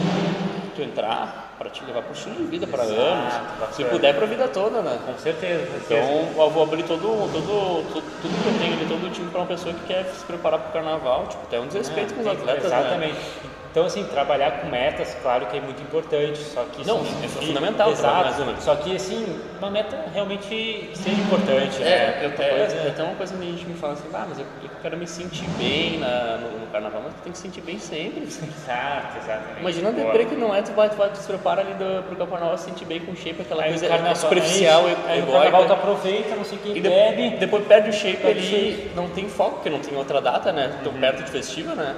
tu 0.75 0.81
entrar, 0.81 1.55
para 1.59 1.69
te 1.69 1.85
levar 1.85 2.01
para 2.01 2.09
o 2.09 2.15
estilo 2.15 2.35
de 2.35 2.45
vida 2.45 2.65
para 2.65 2.81
anos, 2.81 3.33
se 3.73 3.85
puder 3.85 4.15
para 4.15 4.25
a 4.25 4.27
vida 4.27 4.47
toda, 4.47 4.81
né? 4.81 4.97
Com 5.05 5.15
certeza. 5.19 5.67
Com 5.67 5.77
então 5.77 6.43
eu 6.43 6.49
vou 6.49 6.63
abrir 6.63 6.81
todo, 6.81 6.99
todo, 6.99 7.93
todo, 7.93 8.21
tudo 8.21 8.43
que 8.43 8.47
eu 8.47 8.59
tenho 8.59 8.73
ali, 8.73 8.85
todo 8.87 9.05
o 9.05 9.09
time 9.11 9.29
para 9.29 9.41
uma 9.41 9.47
pessoa 9.47 9.71
que 9.75 9.85
quer 9.85 10.05
se 10.05 10.25
preparar 10.25 10.59
para 10.59 10.69
o 10.69 10.73
carnaval, 10.73 11.27
tipo, 11.27 11.43
até 11.43 11.59
um 11.59 11.67
desrespeito 11.67 12.13
é, 12.13 12.15
com 12.15 12.21
os 12.21 12.27
atletas. 12.27 12.65
Exatamente. 12.65 13.13
Né? 13.13 13.50
Então, 13.71 13.85
assim, 13.85 14.03
trabalhar 14.03 14.59
com 14.59 14.67
metas, 14.67 15.15
claro 15.21 15.45
que 15.45 15.57
é 15.57 15.61
muito 15.61 15.81
importante, 15.81 16.39
só 16.39 16.65
que... 16.65 16.85
Não, 16.85 16.99
assim, 16.99 17.23
é 17.23 17.27
fundamental. 17.29 17.89
Exato, 17.89 18.61
só 18.61 18.75
que, 18.75 18.93
assim, 18.93 19.39
uma 19.59 19.71
meta 19.71 19.97
realmente 20.13 20.89
seja 20.93 21.21
importante, 21.21 21.81
é, 21.81 21.85
né? 21.85 22.19
Eu 22.23 22.29
até, 22.31 22.49
coisa... 22.49 22.87
até 22.89 23.03
uma 23.03 23.15
coisa 23.15 23.33
que 23.33 23.41
a 23.41 23.45
gente 23.45 23.65
me 23.65 23.73
fala 23.75 23.93
assim, 23.93 24.09
ah, 24.13 24.25
mas 24.27 24.39
eu, 24.39 24.45
eu 24.61 24.69
quero 24.81 24.97
me 24.97 25.07
sentir 25.07 25.47
bem 25.51 25.99
na, 25.99 26.37
no, 26.37 26.59
no, 26.59 26.67
carnaval, 26.67 27.01
mas 27.05 27.13
tu 27.13 27.21
tem 27.23 27.31
que 27.31 27.37
se 27.37 27.43
sentir 27.43 27.61
bem 27.61 27.79
sempre. 27.79 28.23
Exato, 28.23 29.17
exatamente. 29.17 29.59
Imagina 29.61 29.89
o 29.89 29.93
deprê 29.93 30.25
que 30.25 30.35
não 30.35 30.53
é, 30.53 30.61
tu 30.61 30.73
vai, 30.73 30.89
tu 30.89 30.97
vai, 30.97 31.09
tu 31.09 31.19
se 31.19 31.27
prepara 31.27 31.61
ali 31.61 31.73
do, 31.75 32.03
pro 32.03 32.27
carnaval, 32.27 32.57
se 32.57 32.65
sentir 32.65 32.83
bem 32.83 32.99
com 32.99 33.15
shape, 33.15 33.41
aquela 33.41 33.63
aí 33.63 33.69
coisa 33.69 33.87
carnaval, 33.87 34.15
superficial, 34.17 34.85
aí, 34.85 34.97
aí 35.07 35.21
o 35.21 35.27
carnaval 35.27 35.65
tu 35.65 35.73
aproveita, 35.73 36.35
não 36.35 36.43
sei 36.43 36.57
quem 36.61 36.75
e 36.75 36.81
bebe. 36.81 37.29
De, 37.29 37.37
depois 37.37 37.65
perde 37.65 37.89
o 37.89 37.93
shape 37.93 38.27
ali, 38.27 38.41
shape. 38.41 38.91
não 38.95 39.07
tem 39.07 39.29
foco, 39.29 39.55
porque 39.55 39.69
não 39.69 39.79
tem 39.79 39.97
outra 39.97 40.19
data, 40.19 40.51
né? 40.51 40.77
Tô 40.83 40.89
uhum. 40.89 40.99
perto 40.99 41.23
de 41.23 41.31
festival, 41.31 41.75
né? 41.75 41.95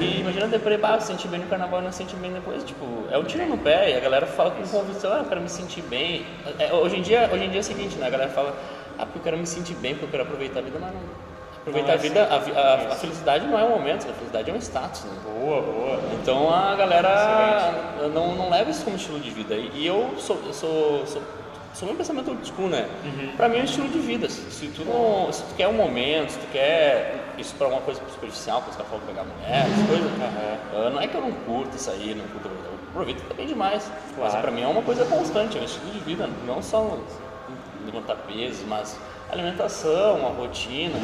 e 0.00 0.20
imagina 0.20 0.46
o 0.46 0.48
deprê, 0.48 0.76
bah, 0.76 0.95
se 1.00 1.08
sentir 1.08 1.28
bem 1.28 1.40
no 1.40 1.46
carnaval 1.46 1.82
não 1.82 1.92
sente 1.92 2.14
bem 2.16 2.32
depois, 2.32 2.64
tipo, 2.64 2.84
é 3.10 3.18
um 3.18 3.24
tiro 3.24 3.46
no 3.46 3.58
pé 3.58 3.90
e 3.90 3.96
a 3.96 4.00
galera 4.00 4.26
fala 4.26 4.50
com 4.50 4.62
convicção, 4.66 5.12
ah, 5.12 5.18
eu 5.18 5.24
quero 5.24 5.40
me 5.40 5.48
sentir 5.48 5.82
bem. 5.82 6.26
É, 6.58 6.72
hoje, 6.72 6.96
em 6.96 7.02
dia, 7.02 7.28
hoje 7.32 7.44
em 7.44 7.50
dia 7.50 7.58
é 7.58 7.62
o 7.62 7.64
seguinte, 7.64 7.96
né? 7.96 8.06
A 8.06 8.10
galera 8.10 8.30
fala, 8.30 8.54
ah, 8.98 9.04
porque 9.04 9.18
eu 9.18 9.22
quero 9.22 9.38
me 9.38 9.46
sentir 9.46 9.74
bem, 9.74 9.92
porque 9.92 10.06
eu 10.06 10.10
quero 10.10 10.22
aproveitar 10.22 10.60
a 10.60 10.62
vida, 10.62 10.78
mas 10.80 10.92
não. 10.92 11.00
Aproveitar 11.60 11.94
a 11.94 11.96
vida, 11.96 12.22
assim. 12.24 12.52
a, 12.52 12.60
a, 12.60 12.74
a, 12.92 12.94
felicidade 12.94 13.46
não 13.46 13.58
é 13.58 13.64
um 13.64 13.70
momento, 13.70 14.08
a 14.08 14.12
felicidade 14.12 14.50
é 14.50 14.54
um 14.54 14.58
status, 14.58 15.04
né? 15.04 15.10
Boa, 15.24 15.62
boa. 15.62 16.00
Então 16.20 16.54
a 16.54 16.76
galera 16.76 17.98
não, 18.14 18.36
não 18.36 18.48
leva 18.48 18.70
isso 18.70 18.84
como 18.84 18.96
estilo 18.96 19.18
de 19.18 19.30
vida. 19.30 19.56
E 19.56 19.84
eu 19.84 20.14
sou, 20.16 20.40
eu 20.46 20.52
sou, 20.52 21.06
sou 21.06 21.22
sou 21.76 21.90
um 21.90 21.96
pensamento 21.96 22.30
old 22.30 22.46
school, 22.46 22.68
né? 22.68 22.88
Uhum. 23.04 23.36
Pra 23.36 23.48
mim 23.48 23.58
é 23.58 23.60
um 23.60 23.64
estilo 23.64 23.88
de 23.88 23.98
vida. 23.98 24.28
Se 24.30 24.66
tu, 24.68 24.84
não, 24.84 25.30
se 25.30 25.42
tu 25.42 25.54
quer 25.56 25.68
um 25.68 25.74
momento, 25.74 26.30
se 26.30 26.38
tu 26.38 26.46
quer 26.50 27.25
isso 27.38 27.54
pra 27.56 27.66
alguma 27.66 27.82
coisa 27.82 28.00
superficial, 28.12 28.60
quando 28.60 28.70
os 28.70 28.76
caras 28.76 28.90
falam 28.90 29.06
pegar 29.06 29.24
mulher, 29.24 29.66
essas 29.66 29.86
coisas, 29.86 30.10
uhum. 30.10 30.86
uh, 30.86 30.90
não 30.90 31.00
é 31.00 31.06
que 31.06 31.14
eu 31.14 31.20
não 31.20 31.32
curto 31.32 31.76
isso 31.76 31.90
aí, 31.90 32.14
não 32.14 32.26
curto, 32.28 32.48
eu 32.48 32.74
aproveito 32.90 33.26
também 33.28 33.46
demais. 33.46 33.84
Claro. 34.14 34.32
Mas 34.32 34.40
pra 34.40 34.50
mim 34.50 34.62
é 34.62 34.66
uma 34.66 34.82
coisa 34.82 35.04
constante, 35.04 35.58
é 35.58 35.60
um 35.60 35.64
estilo 35.64 35.90
de 35.90 36.00
vida, 36.00 36.28
não 36.46 36.62
só 36.62 36.98
levantar 37.84 38.16
pesos, 38.16 38.66
mas 38.66 38.98
alimentação, 39.30 40.26
a 40.26 40.30
rotina, 40.30 40.98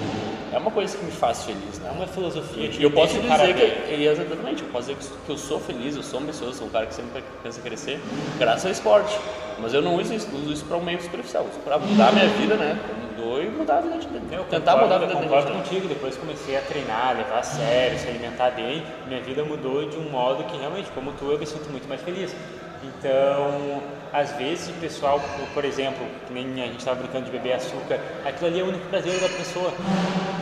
é 0.52 0.58
uma 0.58 0.70
coisa 0.70 0.96
que 0.96 1.04
me 1.04 1.10
faz 1.10 1.44
feliz, 1.44 1.78
né? 1.78 1.88
É 1.88 1.92
uma 1.92 2.06
filosofia. 2.06 2.70
E 2.70 2.82
eu 2.82 2.90
posso 2.90 3.18
dizer 3.18 3.54
que, 3.54 4.04
exatamente, 4.04 4.62
eu 4.62 4.68
posso 4.68 4.92
dizer 4.92 5.10
que 5.24 5.30
eu 5.30 5.38
sou 5.38 5.58
feliz, 5.58 5.96
eu 5.96 6.02
sou 6.02 6.20
ambicioso, 6.20 6.58
sou 6.58 6.66
um 6.66 6.70
cara 6.70 6.86
que 6.86 6.94
sempre 6.94 7.22
pensa 7.42 7.58
em 7.58 7.62
crescer, 7.62 8.00
graças 8.38 8.66
ao 8.66 8.72
esporte. 8.72 9.18
Mas 9.58 9.72
eu 9.74 9.82
não 9.82 9.96
uso 9.96 10.12
isso, 10.12 10.28
uso 10.34 10.52
isso 10.52 10.64
para 10.64 10.76
um 10.76 10.82
meio 10.82 11.00
superficial, 11.00 11.46
uso 11.48 11.58
para 11.60 11.78
mudar 11.78 12.08
a 12.08 12.12
minha 12.12 12.28
vida, 12.28 12.56
né? 12.56 12.78
Mudou 13.10 13.42
e 13.42 13.48
mudar 13.48 13.78
a 13.78 13.80
vida 13.80 13.98
de 13.98 14.34
eu 14.34 14.44
Tentar 14.44 14.72
concordo, 14.72 14.82
mudar 14.82 14.96
a 14.96 14.98
vida 14.98 15.12
eu 15.12 15.16
concordo 15.18 15.52
contigo, 15.52 15.88
depois 15.88 16.16
comecei 16.16 16.56
a 16.56 16.60
treinar, 16.62 17.16
levar 17.16 17.38
a 17.38 17.42
sério, 17.42 17.98
se 17.98 18.08
alimentar 18.08 18.50
bem, 18.50 18.82
minha 19.06 19.20
vida 19.20 19.44
mudou 19.44 19.88
de 19.88 19.96
um 19.96 20.10
modo 20.10 20.44
que 20.44 20.56
realmente, 20.56 20.90
como 20.90 21.12
tu, 21.12 21.30
eu 21.30 21.38
me 21.38 21.46
sinto 21.46 21.70
muito 21.70 21.88
mais 21.88 22.00
feliz. 22.00 22.34
Então, 22.82 23.82
às 24.12 24.32
vezes 24.32 24.68
o 24.68 24.80
pessoal, 24.80 25.20
por 25.54 25.64
exemplo, 25.64 26.04
que 26.26 26.32
nem 26.32 26.62
a 26.62 26.66
gente 26.66 26.80
estava 26.80 27.00
brincando 27.00 27.26
de 27.26 27.30
beber 27.30 27.52
açúcar, 27.54 28.00
aquilo 28.24 28.46
ali 28.46 28.60
é 28.60 28.62
o 28.62 28.68
único 28.68 28.86
prazer 28.88 29.18
da 29.20 29.28
pessoa. 29.28 29.72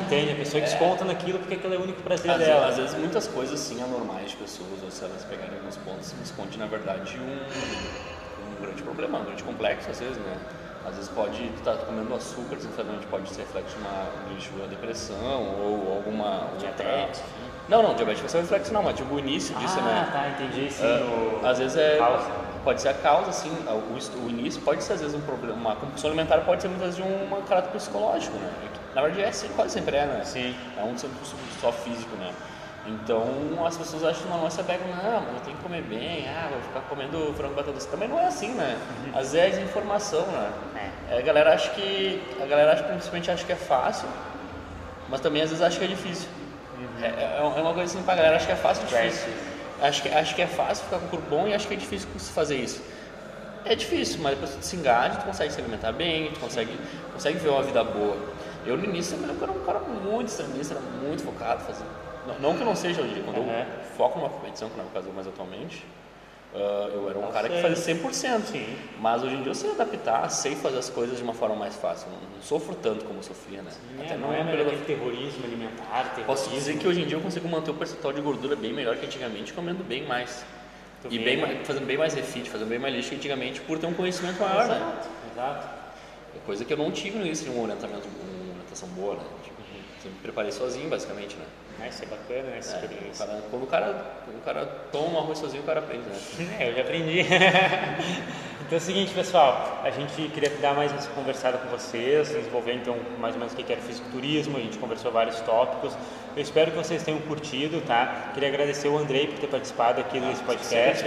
Entende? 0.06 0.32
A 0.32 0.36
pessoa 0.36 0.60
desconta 0.60 1.04
naquilo 1.04 1.38
porque 1.38 1.54
aquilo 1.54 1.74
é 1.74 1.76
o 1.76 1.82
único 1.82 2.02
prazer 2.02 2.30
às 2.30 2.38
dela. 2.38 2.66
Vezes, 2.66 2.70
às 2.70 2.76
vezes 2.76 2.98
muitas 2.98 3.28
coisas 3.28 3.60
sim 3.60 3.82
anormais 3.82 4.30
de 4.30 4.36
pessoas, 4.36 4.82
ou 4.82 4.90
se 4.90 5.04
elas 5.04 5.24
pegarem 5.24 5.54
alguns 5.54 5.76
pontos, 5.76 6.12
esconde 6.24 6.58
na 6.58 6.66
verdade 6.66 7.16
um, 7.20 8.58
um 8.58 8.62
grande 8.62 8.82
problema, 8.82 9.18
um 9.18 9.24
grande 9.24 9.42
complexo 9.44 9.90
às 9.90 10.00
vezes, 10.00 10.16
né? 10.16 10.36
Às 10.84 10.96
vezes 10.96 11.10
pode 11.10 11.44
estar 11.44 11.76
tá 11.76 11.84
comendo 11.84 12.12
açúcar 12.14 12.56
desenfreadamente, 12.56 13.06
pode 13.06 13.28
ser 13.28 13.42
reflexo 13.42 13.76
de 13.76 13.82
uma, 13.82 14.64
de 14.66 14.70
depressão 14.70 15.60
ou 15.60 15.94
alguma 15.96 16.48
diabetes. 16.58 17.22
Não, 17.70 17.84
não, 17.84 17.94
diabetes 17.94 18.20
vai 18.20 18.28
ser 18.28 18.40
reflexo 18.40 18.72
não, 18.72 18.82
mas 18.82 18.96
tipo 18.96 19.14
o 19.14 19.18
início 19.20 19.54
disso, 19.54 19.78
ah, 19.78 19.82
né? 19.82 20.08
Ah, 20.08 20.12
tá, 20.12 20.28
entendi, 20.28 20.68
sim. 20.72 20.84
Uh, 20.84 21.46
às 21.46 21.56
vezes 21.56 21.76
é 21.76 21.98
causa. 21.98 22.26
pode 22.64 22.82
ser 22.82 22.88
a 22.88 22.94
causa, 22.94 23.30
assim, 23.30 23.48
o, 23.48 24.26
o, 24.26 24.28
início 24.28 24.60
pode 24.62 24.82
ser 24.82 24.94
às 24.94 25.00
vezes 25.00 25.14
um 25.14 25.20
problema, 25.20 25.54
uma 25.54 25.76
compulsão 25.76 26.10
alimentar 26.10 26.40
pode 26.40 26.62
ser 26.62 26.68
muitas 26.68 26.96
vezes 26.96 27.06
de 27.06 27.34
um 27.34 27.42
caráter 27.42 27.70
psicológico, 27.70 28.36
né? 28.38 28.50
Na 28.92 29.02
verdade 29.02 29.22
é 29.22 29.48
quase 29.54 29.72
sempre 29.72 29.96
é, 29.96 30.04
né? 30.04 30.20
Sim. 30.24 30.52
É 30.76 30.82
um 30.82 30.96
só 30.98 31.70
físico, 31.70 32.16
né? 32.16 32.32
Então 32.86 33.24
as 33.64 33.76
pessoas 33.76 34.02
acham 34.02 34.22
que 34.24 34.28
não, 34.28 34.40
você 34.40 34.64
pega, 34.64 34.84
não, 34.86 35.20
mas 35.20 35.34
eu 35.34 35.40
tenho 35.44 35.56
que 35.56 35.62
comer 35.62 35.82
bem, 35.82 36.28
ah, 36.28 36.48
vou 36.50 36.60
ficar 36.62 36.80
comendo 36.88 37.32
frango 37.34 37.54
batata 37.54 37.72
doce. 37.72 37.86
Também 37.86 38.08
não 38.08 38.18
é 38.18 38.26
assim, 38.26 38.48
né? 38.48 38.76
Uhum. 39.06 39.12
Às 39.20 39.32
vezes 39.32 39.34
é 39.36 39.50
desinformação, 39.50 40.26
né? 40.26 40.50
É. 41.08 41.18
A 41.18 41.20
galera 41.20 41.54
acha 41.54 41.70
que. 41.70 42.20
A 42.42 42.46
galera 42.46 42.72
acha, 42.72 42.82
principalmente 42.82 43.30
acha 43.30 43.44
que 43.44 43.52
é 43.52 43.56
fácil, 43.56 44.08
mas 45.08 45.20
também 45.20 45.42
às 45.42 45.50
vezes 45.50 45.64
acha 45.64 45.78
que 45.78 45.84
é 45.84 45.88
difícil. 45.88 46.28
Uhum. 46.80 47.04
É, 47.04 47.06
é, 47.06 47.38
é 47.40 47.42
uma 47.42 47.74
coisa 47.74 47.92
assim 47.92 48.02
pra 48.02 48.14
galera, 48.14 48.36
acha 48.36 48.46
que 48.46 48.52
é 48.52 48.56
fácil 48.56 48.86
difícil. 48.86 49.32
Acho 49.80 50.02
que, 50.02 50.08
acho 50.08 50.34
que 50.34 50.42
é 50.42 50.46
fácil 50.46 50.84
ficar 50.84 50.98
com 50.98 51.06
o 51.06 51.08
corpo 51.08 51.26
bom 51.30 51.46
e 51.46 51.54
acho 51.54 51.68
que 51.68 51.74
é 51.74 51.76
difícil 51.76 52.08
fazer 52.34 52.56
isso. 52.56 52.82
É 53.64 53.74
difícil, 53.74 54.20
mas 54.22 54.32
depois 54.32 54.54
tu 54.54 54.62
se 54.62 54.76
engaja, 54.76 55.16
tu 55.16 55.26
consegue 55.26 55.52
se 55.52 55.60
alimentar 55.60 55.92
bem, 55.92 56.32
tu 56.32 56.40
consegue, 56.40 56.78
consegue 57.12 57.38
ver 57.38 57.50
uma 57.50 57.62
vida 57.62 57.84
boa. 57.84 58.16
Eu 58.66 58.76
no 58.76 58.84
início 58.84 59.16
eu 59.16 59.42
era 59.42 59.52
um 59.52 59.64
cara 59.64 59.80
muito 59.80 60.28
extremista, 60.28 60.74
era 60.74 60.82
muito 60.82 61.22
focado, 61.22 61.62
fazendo 61.64 61.88
não, 62.26 62.38
não, 62.38 62.54
que 62.54 62.60
eu 62.60 62.66
não 62.66 62.76
seja 62.76 63.00
hoje, 63.00 63.22
quando 63.24 63.38
uhum. 63.38 63.50
eu 63.50 63.66
foco 63.96 64.18
numa 64.18 64.28
competição, 64.28 64.68
que 64.68 64.76
não 64.76 64.84
é 64.84 64.88
o 64.88 64.90
caso 64.90 65.10
mais 65.10 65.26
atualmente, 65.26 65.84
uh, 66.54 66.58
eu 66.92 67.08
era 67.08 67.18
um 67.18 67.24
eu 67.24 67.28
cara 67.28 67.48
sei. 67.48 67.56
que 67.56 67.62
fazia 67.62 67.94
100%. 67.94 68.42
Sim. 68.44 68.76
Mas 69.00 69.22
hoje 69.22 69.34
em 69.34 69.42
dia 69.42 69.50
eu 69.50 69.54
sei 69.54 69.70
adaptar, 69.70 70.28
sei 70.30 70.54
fazer 70.54 70.78
as 70.78 70.90
coisas 70.90 71.16
de 71.16 71.22
uma 71.22 71.34
forma 71.34 71.56
mais 71.56 71.76
fácil. 71.76 72.08
Não, 72.10 72.42
sofro 72.42 72.74
tanto 72.74 73.04
como 73.04 73.18
eu 73.18 73.22
sofria, 73.22 73.62
né? 73.62 73.70
Sim, 73.70 74.02
Até 74.02 74.14
é, 74.14 74.16
não 74.16 74.32
é 74.32 74.44
pelo 74.44 74.70
terrorismo 74.84 75.44
alimentar. 75.44 76.14
Terrorismo. 76.14 76.24
Posso 76.26 76.50
dizer 76.50 76.78
que 76.78 76.86
hoje 76.86 77.02
em 77.02 77.06
dia 77.06 77.16
eu 77.16 77.20
consigo 77.20 77.48
manter 77.48 77.70
o 77.70 77.74
percentual 77.74 78.12
de 78.12 78.20
gordura 78.20 78.56
bem 78.56 78.72
melhor 78.72 78.96
que 78.96 79.06
antigamente, 79.06 79.52
comendo 79.52 79.82
bem 79.84 80.06
mais. 80.06 80.44
Tu 81.02 81.08
e 81.10 81.18
bem, 81.18 81.36
né? 81.38 81.60
fazendo 81.64 81.86
bem 81.86 81.96
mais 81.96 82.12
refit, 82.12 82.50
fazendo 82.50 82.68
bem 82.68 82.78
mais 82.78 82.94
lixo 82.94 83.10
que 83.10 83.16
antigamente, 83.16 83.60
por 83.62 83.78
ter 83.78 83.86
um 83.86 83.94
conhecimento 83.94 84.38
maior, 84.38 84.64
exato, 84.64 84.80
né? 84.80 85.02
Exato. 85.32 85.68
É 86.36 86.38
coisa 86.44 86.64
que 86.64 86.72
eu 86.72 86.76
não 86.76 86.90
tive 86.90 87.18
no 87.18 87.24
início 87.24 87.50
de 87.50 87.56
um 87.56 87.62
orientamento, 87.62 88.06
uma 88.06 88.52
orientação 88.52 88.88
boa, 88.90 89.14
né? 89.14 89.22
Tipo, 89.42 89.56
sempre 89.96 90.10
me 90.10 90.22
preparei 90.22 90.52
sozinho, 90.52 90.88
basicamente, 90.90 91.36
né? 91.36 91.44
Ah, 91.82 91.88
isso 91.88 92.02
é 92.02 92.06
bacana, 92.06 92.56
essa 92.56 92.76
é, 92.76 92.80
experiência. 92.80 93.26
Cara, 93.26 93.42
quando, 93.50 93.62
o 93.62 93.66
cara, 93.66 94.04
quando 94.24 94.36
o 94.36 94.42
cara 94.42 94.66
toma 94.92 95.20
arroz 95.20 95.38
sozinho, 95.38 95.62
o 95.62 95.66
cara 95.66 95.80
aprende, 95.80 96.04
né? 96.04 96.56
É, 96.60 96.68
eu 96.70 96.74
já 96.74 96.82
aprendi. 96.82 97.20
então 98.60 98.72
é 98.72 98.76
o 98.76 98.80
seguinte, 98.80 99.14
pessoal, 99.14 99.80
a 99.82 99.90
gente 99.90 100.28
queria 100.28 100.50
dar 100.60 100.74
mais 100.74 100.92
essa 100.92 101.10
conversada 101.10 101.58
com 101.58 101.68
vocês, 101.68 102.28
desenvolver 102.28 102.74
então 102.74 102.96
mais 103.18 103.34
ou 103.34 103.40
menos 103.40 103.54
o 103.54 103.56
que 103.56 103.72
era 103.72 103.80
fisiculturismo, 103.80 104.58
a 104.58 104.60
gente 104.60 104.78
conversou 104.78 105.10
vários 105.10 105.40
tópicos. 105.40 105.96
Eu 106.40 106.42
espero 106.42 106.70
que 106.70 106.76
vocês 106.78 107.02
tenham 107.02 107.20
curtido, 107.20 107.82
tá? 107.82 108.30
Queria 108.32 108.48
agradecer 108.48 108.88
o 108.88 108.96
Andrei 108.96 109.26
por 109.26 109.38
ter 109.38 109.46
participado 109.46 110.00
aqui 110.00 110.18
desse 110.18 110.42
podcast. 110.42 111.04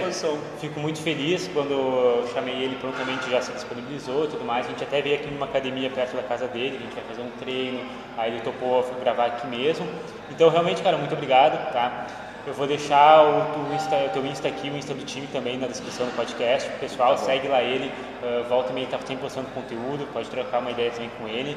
Fico 0.60 0.78
muito 0.78 1.02
feliz 1.02 1.50
quando 1.52 1.72
eu 1.72 2.30
chamei 2.32 2.54
ele, 2.62 2.76
prontamente 2.76 3.28
já 3.28 3.42
se 3.42 3.50
disponibilizou 3.50 4.26
e 4.26 4.28
tudo 4.28 4.44
mais. 4.44 4.64
A 4.64 4.68
gente 4.68 4.84
até 4.84 5.02
veio 5.02 5.16
aqui 5.16 5.28
numa 5.28 5.46
academia 5.46 5.90
perto 5.90 6.14
da 6.14 6.22
casa 6.22 6.46
dele, 6.46 6.76
a 6.76 6.80
gente 6.82 6.94
vai 6.94 7.02
fazer 7.02 7.22
um 7.22 7.30
treino, 7.40 7.80
aí 8.16 8.30
ele 8.30 8.42
topou 8.42 8.88
gravar 9.00 9.24
aqui 9.24 9.48
mesmo. 9.48 9.84
Então, 10.30 10.48
realmente, 10.50 10.80
cara, 10.84 10.96
muito 10.96 11.14
obrigado, 11.14 11.72
tá? 11.72 12.06
Eu 12.46 12.54
vou 12.54 12.68
deixar 12.68 13.24
o, 13.24 13.72
o, 13.72 13.74
Insta, 13.74 13.96
o 13.96 14.10
teu 14.10 14.24
Insta 14.24 14.46
aqui, 14.46 14.70
o 14.70 14.76
Insta 14.76 14.94
do 14.94 15.04
time 15.04 15.26
também 15.32 15.58
na 15.58 15.66
descrição 15.66 16.06
do 16.06 16.14
podcast. 16.14 16.70
Pessoal, 16.78 17.16
tá 17.16 17.22
segue 17.24 17.48
lá 17.48 17.60
ele, 17.60 17.90
uh, 18.22 18.48
volta 18.48 18.70
e 18.70 18.74
meia 18.74 18.86
tá 18.86 18.98
sempre 18.98 19.16
postando 19.16 19.48
conteúdo, 19.48 20.06
pode 20.12 20.30
trocar 20.30 20.60
uma 20.60 20.70
ideia 20.70 20.92
também 20.92 21.10
com 21.18 21.26
ele. 21.26 21.56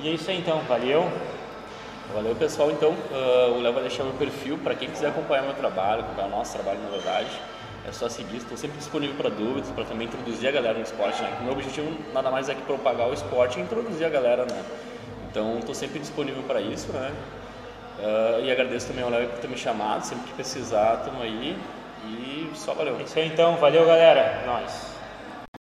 E 0.00 0.10
é 0.10 0.12
isso 0.12 0.30
aí 0.30 0.38
então, 0.38 0.58
valeu. 0.68 1.10
Valeu 2.14 2.34
pessoal, 2.36 2.70
então 2.70 2.90
uh, 2.90 3.56
o 3.56 3.60
Léo 3.60 3.72
vai 3.72 3.82
deixar 3.82 4.04
meu 4.04 4.14
perfil 4.14 4.58
para 4.58 4.74
quem 4.74 4.88
quiser 4.88 5.08
acompanhar 5.08 5.42
meu 5.42 5.54
trabalho, 5.54 6.00
acompanhar 6.02 6.28
o 6.28 6.30
nosso 6.30 6.52
trabalho 6.52 6.78
na 6.80 6.90
verdade. 6.90 7.30
É 7.86 7.92
só 7.92 8.08
seguir, 8.08 8.38
estou 8.38 8.56
sempre 8.56 8.78
disponível 8.78 9.16
para 9.16 9.28
dúvidas, 9.28 9.70
para 9.70 9.84
também 9.84 10.06
introduzir 10.06 10.48
a 10.48 10.52
galera 10.52 10.74
no 10.74 10.82
esporte. 10.82 11.22
Né? 11.22 11.36
O 11.40 11.44
meu 11.44 11.52
objetivo 11.52 11.88
nada 12.12 12.30
mais 12.30 12.48
é 12.48 12.54
que 12.54 12.62
propagar 12.62 13.08
o 13.08 13.12
esporte 13.12 13.58
e 13.58 13.62
introduzir 13.62 14.06
a 14.06 14.08
galera 14.08 14.44
né? 14.44 14.64
Então 15.30 15.58
estou 15.58 15.74
sempre 15.74 15.98
disponível 15.98 16.42
para 16.44 16.60
isso, 16.60 16.92
né? 16.92 17.12
Uh, 17.98 18.44
e 18.44 18.50
agradeço 18.50 18.88
também 18.88 19.04
ao 19.04 19.10
Léo 19.10 19.28
por 19.28 19.38
ter 19.38 19.48
me 19.48 19.56
chamado, 19.56 20.04
sempre 20.04 20.28
que 20.28 20.34
precisar, 20.34 20.98
estamos 20.98 21.22
aí. 21.22 21.56
E 22.04 22.50
só 22.54 22.72
valeu. 22.72 22.98
É 22.98 23.02
isso 23.02 23.18
aí 23.18 23.26
então, 23.26 23.56
valeu 23.56 23.84
galera, 23.86 24.42
nós. 24.46 24.85